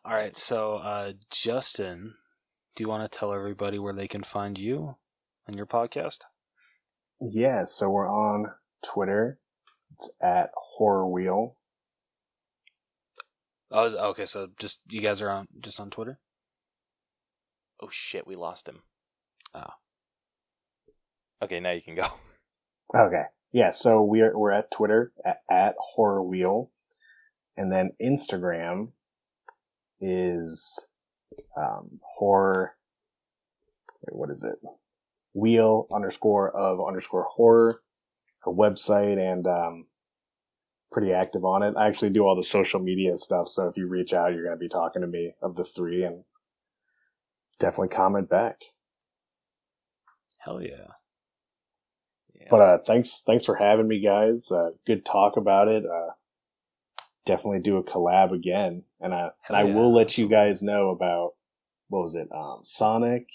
all 0.04 0.14
right. 0.14 0.36
So, 0.36 0.74
uh, 0.74 1.12
Justin, 1.30 2.14
do 2.76 2.82
you 2.82 2.88
want 2.88 3.10
to 3.10 3.18
tell 3.18 3.32
everybody 3.32 3.78
where 3.78 3.92
they 3.92 4.08
can 4.08 4.22
find 4.22 4.58
you 4.58 4.96
and 5.46 5.56
your 5.56 5.66
podcast? 5.66 6.20
Yeah. 7.20 7.64
So 7.64 7.90
we're 7.90 8.08
on 8.08 8.52
Twitter. 8.84 9.38
It's 9.92 10.10
at 10.22 10.50
Horror 10.54 11.08
Wheel. 11.08 11.56
Oh, 13.70 13.84
is- 13.86 13.94
okay. 13.94 14.26
So 14.26 14.48
just 14.58 14.80
you 14.88 15.00
guys 15.00 15.20
are 15.22 15.30
on 15.30 15.48
just 15.60 15.78
on 15.80 15.90
Twitter. 15.90 16.18
oh 17.82 17.88
shit, 17.90 18.26
we 18.26 18.34
lost 18.34 18.68
him. 18.68 18.82
Oh. 19.54 19.74
Okay, 21.42 21.60
now 21.60 21.70
you 21.72 21.82
can 21.82 21.94
go. 21.94 22.06
Okay. 22.92 23.22
Yeah, 23.52 23.70
so 23.70 24.02
we're 24.02 24.36
we're 24.36 24.50
at 24.50 24.72
Twitter 24.72 25.12
at, 25.24 25.42
at 25.48 25.76
Horror 25.78 26.24
Wheel, 26.24 26.72
and 27.56 27.70
then 27.70 27.92
Instagram 28.02 28.88
is 30.00 30.88
um, 31.56 32.00
horror. 32.16 32.72
Wait, 34.02 34.16
what 34.18 34.28
is 34.30 34.42
it? 34.42 34.56
Wheel 35.34 35.86
underscore 35.94 36.50
of 36.50 36.80
underscore 36.84 37.28
horror. 37.30 37.80
A 38.44 38.50
website 38.50 39.18
and 39.18 39.46
um, 39.46 39.86
pretty 40.92 41.12
active 41.12 41.44
on 41.44 41.62
it. 41.62 41.74
I 41.76 41.86
actually 41.86 42.10
do 42.10 42.26
all 42.26 42.36
the 42.36 42.42
social 42.42 42.80
media 42.80 43.16
stuff, 43.16 43.48
so 43.48 43.68
if 43.68 43.76
you 43.76 43.86
reach 43.86 44.12
out, 44.12 44.32
you're 44.32 44.44
going 44.44 44.56
to 44.56 44.62
be 44.62 44.68
talking 44.68 45.02
to 45.02 45.08
me 45.08 45.34
of 45.42 45.54
the 45.54 45.64
three, 45.64 46.04
and 46.04 46.24
definitely 47.58 47.94
comment 47.94 48.28
back. 48.28 48.62
Hell 50.38 50.62
yeah. 50.62 50.86
Yeah. 52.34 52.46
But 52.50 52.60
uh, 52.60 52.78
thanks, 52.86 53.22
thanks 53.26 53.44
for 53.44 53.54
having 53.54 53.86
me, 53.86 54.00
guys. 54.00 54.50
Uh, 54.50 54.70
good 54.86 55.04
talk 55.04 55.36
about 55.36 55.68
it. 55.68 55.84
Uh, 55.84 56.12
definitely 57.26 57.60
do 57.60 57.76
a 57.76 57.84
collab 57.84 58.32
again, 58.32 58.82
and 59.00 59.12
uh, 59.12 59.30
and 59.46 59.56
I 59.56 59.66
Hell 59.66 59.74
will 59.74 59.92
let 59.92 60.18
you 60.18 60.28
guys 60.28 60.62
know 60.62 60.90
about 60.90 61.34
what 61.88 62.02
was 62.02 62.14
it, 62.14 62.28
um, 62.34 62.60
Sonic, 62.62 63.28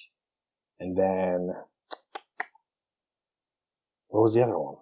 and 0.80 0.98
then 0.98 1.54
what 4.08 4.22
was 4.22 4.34
the 4.34 4.44
other 4.44 4.58
one? 4.58 4.76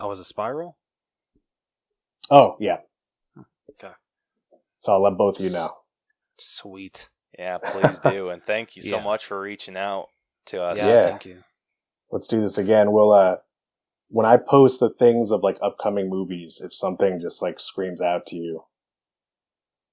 Oh, 0.00 0.08
was 0.08 0.18
it 0.18 0.24
Spiral? 0.24 0.76
Oh 2.30 2.56
yeah. 2.60 2.78
Okay. 3.72 3.94
So 4.78 4.92
I'll 4.92 5.02
let 5.02 5.16
both 5.16 5.38
of 5.38 5.44
you 5.44 5.50
know. 5.50 5.74
Sweet. 6.38 7.10
yeah, 7.38 7.58
please 7.58 7.98
do, 8.00 8.30
and 8.30 8.42
thank 8.44 8.76
you 8.76 8.82
so 8.82 8.96
Yeah. 8.98 9.04
much 9.04 9.26
for 9.26 9.40
reaching 9.40 9.76
out 9.76 10.08
to 10.46 10.62
us. 10.62 10.78
Yeah, 10.78 10.86
Yeah. 10.86 11.08
thank 11.08 11.26
you. 11.26 11.38
Let's 12.10 12.28
do 12.28 12.40
this 12.40 12.58
again. 12.58 12.92
We'll 12.92 13.12
uh, 13.12 13.36
when 14.08 14.26
I 14.26 14.36
post 14.36 14.80
the 14.80 14.90
things 14.90 15.32
of 15.32 15.42
like 15.42 15.58
upcoming 15.62 16.08
movies, 16.08 16.60
if 16.64 16.72
something 16.74 17.20
just 17.20 17.42
like 17.42 17.60
screams 17.60 18.02
out 18.02 18.26
to 18.26 18.36
you, 18.36 18.64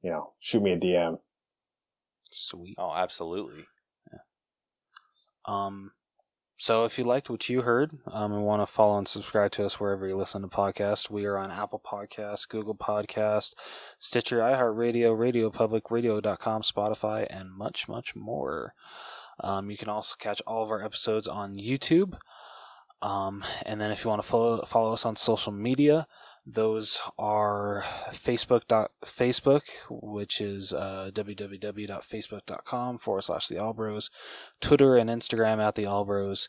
you 0.03 0.11
know, 0.11 0.33
shoot 0.39 0.61
me 0.63 0.73
a 0.73 0.77
DM. 0.79 1.19
Sweet. 2.31 2.75
Oh, 2.77 2.93
absolutely. 2.93 3.65
Um, 5.45 5.91
so 6.61 6.85
if 6.85 6.99
you 6.99 7.03
liked 7.03 7.27
what 7.27 7.49
you 7.49 7.63
heard 7.63 7.97
um, 8.11 8.33
and 8.33 8.43
want 8.43 8.61
to 8.61 8.67
follow 8.67 8.95
and 8.99 9.07
subscribe 9.07 9.51
to 9.53 9.65
us 9.65 9.79
wherever 9.79 10.07
you 10.07 10.15
listen 10.15 10.43
to 10.43 10.47
podcasts, 10.47 11.09
we 11.09 11.25
are 11.25 11.35
on 11.35 11.49
Apple 11.49 11.81
Podcasts, 11.83 12.47
Google 12.47 12.75
Podcast, 12.75 13.55
Stitcher, 13.97 14.41
iHeartRadio, 14.41 15.17
Radio 15.17 15.49
Public, 15.49 15.89
Radio.com, 15.89 16.61
Spotify, 16.61 17.25
and 17.31 17.51
much, 17.51 17.89
much 17.89 18.15
more. 18.15 18.75
Um, 19.39 19.71
you 19.71 19.77
can 19.77 19.89
also 19.89 20.15
catch 20.19 20.39
all 20.45 20.61
of 20.61 20.69
our 20.69 20.83
episodes 20.83 21.27
on 21.27 21.57
YouTube. 21.57 22.19
Um, 23.01 23.43
and 23.65 23.81
then 23.81 23.89
if 23.89 24.03
you 24.03 24.11
want 24.11 24.21
to 24.21 24.27
follow 24.27 24.63
follow 24.67 24.93
us 24.93 25.03
on 25.03 25.15
social 25.15 25.51
media, 25.51 26.05
those 26.45 26.99
are 27.19 27.83
Facebook 28.11 28.67
dot 28.67 28.91
Facebook, 29.05 29.61
which 29.89 30.41
is 30.41 30.73
uh, 30.73 31.11
www.facebook.com 31.13 32.97
forward 32.97 33.21
slash 33.21 33.47
the 33.47 33.55
Allbros, 33.55 34.09
Twitter 34.59 34.97
and 34.97 35.09
Instagram 35.09 35.59
at 35.59 35.75
the 35.75 35.83
Allbros, 35.83 36.47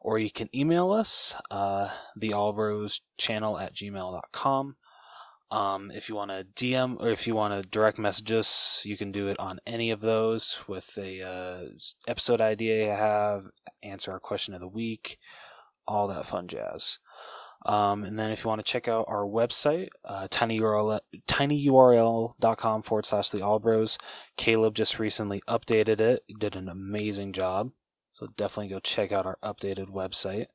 or 0.00 0.18
you 0.18 0.30
can 0.30 0.48
email 0.54 0.92
us, 0.92 1.34
uh, 1.50 1.88
the 2.16 2.30
Allbros 2.30 3.00
channel 3.18 3.58
at 3.58 3.74
gmail.com. 3.74 4.76
Um, 5.50 5.90
if 5.92 6.08
you 6.08 6.14
want 6.14 6.30
to 6.30 6.44
DM 6.44 6.96
or 6.98 7.10
if 7.10 7.26
you 7.26 7.34
want 7.34 7.54
to 7.54 7.68
direct 7.68 7.98
message 7.98 8.32
us, 8.32 8.82
you 8.84 8.96
can 8.96 9.12
do 9.12 9.28
it 9.28 9.38
on 9.38 9.60
any 9.66 9.90
of 9.90 10.00
those 10.00 10.60
with 10.66 10.98
a 10.98 11.22
uh, 11.22 11.68
episode 12.08 12.40
idea 12.40 12.86
you 12.86 12.90
have, 12.90 13.44
answer 13.82 14.10
our 14.10 14.18
question 14.18 14.54
of 14.54 14.60
the 14.60 14.68
week, 14.68 15.18
all 15.86 16.08
that 16.08 16.26
fun 16.26 16.48
jazz. 16.48 16.98
Um, 17.66 18.04
and 18.04 18.18
then 18.18 18.30
if 18.30 18.44
you 18.44 18.48
want 18.48 18.58
to 18.64 18.70
check 18.70 18.88
out 18.88 19.06
our 19.08 19.24
website, 19.24 19.88
uh, 20.04 20.28
tinyurl, 20.28 21.00
tinyurl.com 21.26 22.82
forward 22.82 23.06
slash 23.06 23.30
the 23.30 23.40
Allbros, 23.40 23.96
Caleb 24.36 24.74
just 24.74 24.98
recently 24.98 25.42
updated 25.48 26.00
it. 26.00 26.24
He 26.26 26.34
did 26.34 26.56
an 26.56 26.68
amazing 26.68 27.32
job. 27.32 27.70
So 28.12 28.28
definitely 28.36 28.68
go 28.68 28.80
check 28.80 29.12
out 29.12 29.26
our 29.26 29.38
updated 29.42 29.88
website. 29.88 30.46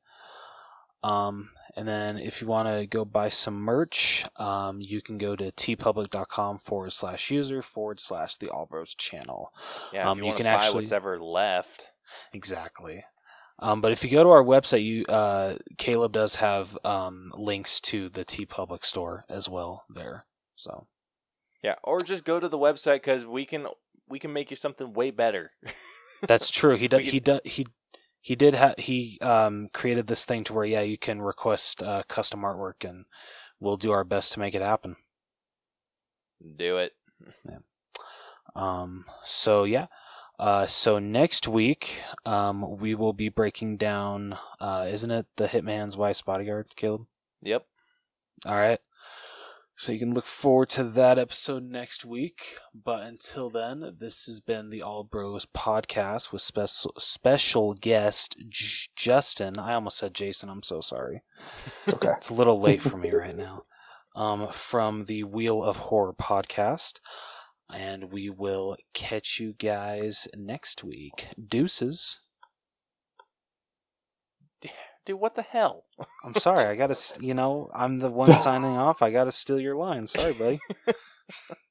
Um, 1.02 1.50
and 1.76 1.88
then 1.88 2.18
if 2.18 2.40
you 2.40 2.46
want 2.46 2.68
to 2.68 2.86
go 2.86 3.04
buy 3.04 3.28
some 3.28 3.54
merch, 3.54 4.26
um, 4.36 4.80
you 4.80 5.00
can 5.00 5.18
go 5.18 5.34
to 5.36 5.50
teepublic.com 5.50 6.58
forward 6.58 6.92
slash 6.92 7.30
user 7.30 7.62
forward 7.62 8.00
slash 8.00 8.36
the 8.36 8.46
Allbros 8.46 8.96
channel. 8.96 9.52
Yeah, 9.92 10.08
Um, 10.10 10.18
you, 10.18 10.26
you 10.26 10.34
can 10.34 10.44
buy 10.44 10.50
actually- 10.52 10.74
what's 10.76 10.92
ever 10.92 11.18
left, 11.18 11.86
Exactly. 12.32 13.04
Um, 13.60 13.82
but 13.82 13.92
if 13.92 14.02
you 14.02 14.10
go 14.10 14.24
to 14.24 14.30
our 14.30 14.42
website, 14.42 14.84
you 14.84 15.04
uh, 15.06 15.56
Caleb 15.76 16.12
does 16.12 16.36
have 16.36 16.78
um, 16.84 17.30
links 17.34 17.78
to 17.80 18.08
the 18.08 18.24
TeePublic 18.24 18.84
store 18.84 19.26
as 19.28 19.48
well 19.48 19.84
there. 19.88 20.24
So 20.54 20.86
yeah, 21.62 21.74
or 21.84 22.00
just 22.00 22.24
go 22.24 22.40
to 22.40 22.48
the 22.48 22.58
website 22.58 22.96
because 22.96 23.24
we 23.24 23.44
can 23.44 23.66
we 24.08 24.18
can 24.18 24.32
make 24.32 24.50
you 24.50 24.56
something 24.56 24.92
way 24.94 25.10
better. 25.10 25.52
that's 26.26 26.50
true. 26.50 26.76
He 26.76 26.88
did. 26.88 27.02
He 27.02 27.20
did. 27.20 27.40
He 27.44 27.66
he 28.20 28.34
did. 28.34 28.54
Ha- 28.54 28.74
he 28.78 29.18
um, 29.20 29.68
created 29.74 30.06
this 30.06 30.24
thing 30.24 30.42
to 30.44 30.54
where 30.54 30.64
yeah, 30.64 30.80
you 30.80 30.96
can 30.96 31.20
request 31.20 31.82
uh, 31.82 32.02
custom 32.08 32.40
artwork, 32.40 32.88
and 32.88 33.04
we'll 33.60 33.76
do 33.76 33.90
our 33.90 34.04
best 34.04 34.32
to 34.32 34.40
make 34.40 34.54
it 34.54 34.62
happen. 34.62 34.96
Do 36.56 36.78
it. 36.78 36.92
Um, 38.56 39.04
so 39.24 39.64
yeah. 39.64 39.86
Uh, 40.40 40.66
so 40.66 40.98
next 40.98 41.46
week, 41.46 42.00
um, 42.24 42.78
we 42.78 42.94
will 42.94 43.12
be 43.12 43.28
breaking 43.28 43.76
down. 43.76 44.38
Uh, 44.58 44.86
isn't 44.88 45.10
it 45.10 45.26
the 45.36 45.46
Hitman's 45.46 45.98
Wife's 45.98 46.22
Bodyguard, 46.22 46.68
Caleb? 46.76 47.02
Yep. 47.42 47.66
All 48.46 48.54
right. 48.54 48.78
So 49.76 49.92
you 49.92 49.98
can 49.98 50.14
look 50.14 50.24
forward 50.24 50.70
to 50.70 50.84
that 50.84 51.18
episode 51.18 51.64
next 51.64 52.06
week. 52.06 52.56
But 52.74 53.02
until 53.02 53.50
then, 53.50 53.96
this 53.98 54.24
has 54.24 54.40
been 54.40 54.70
the 54.70 54.82
All 54.82 55.04
Bros 55.04 55.44
podcast 55.44 56.32
with 56.32 56.40
special 56.40 56.94
special 56.98 57.74
guest 57.74 58.36
J- 58.48 58.88
Justin. 58.96 59.58
I 59.58 59.74
almost 59.74 59.98
said 59.98 60.14
Jason. 60.14 60.48
I'm 60.48 60.62
so 60.62 60.80
sorry. 60.80 61.20
It's 61.84 61.92
okay. 61.94 62.12
It's 62.16 62.30
a 62.30 62.34
little 62.34 62.58
late 62.58 62.80
for 62.80 62.96
me 62.96 63.10
right 63.14 63.36
now. 63.36 63.64
Um, 64.16 64.48
from 64.52 65.04
the 65.04 65.22
Wheel 65.24 65.62
of 65.62 65.76
Horror 65.76 66.14
podcast. 66.14 67.00
And 67.74 68.12
we 68.12 68.30
will 68.30 68.76
catch 68.94 69.38
you 69.38 69.52
guys 69.52 70.28
next 70.36 70.82
week. 70.84 71.28
Deuces. 71.48 72.20
Dude, 75.06 75.18
what 75.18 75.34
the 75.34 75.42
hell? 75.42 75.84
I'm 76.24 76.34
sorry. 76.34 76.64
I 76.64 76.76
gotta, 76.76 76.96
you 77.20 77.32
know, 77.32 77.70
I'm 77.74 77.98
the 78.00 78.10
one 78.10 78.26
signing 78.36 78.76
off. 78.76 79.02
I 79.02 79.10
gotta 79.10 79.32
steal 79.32 79.58
your 79.58 79.76
line. 79.76 80.06
Sorry, 80.06 80.32
buddy. 80.34 80.60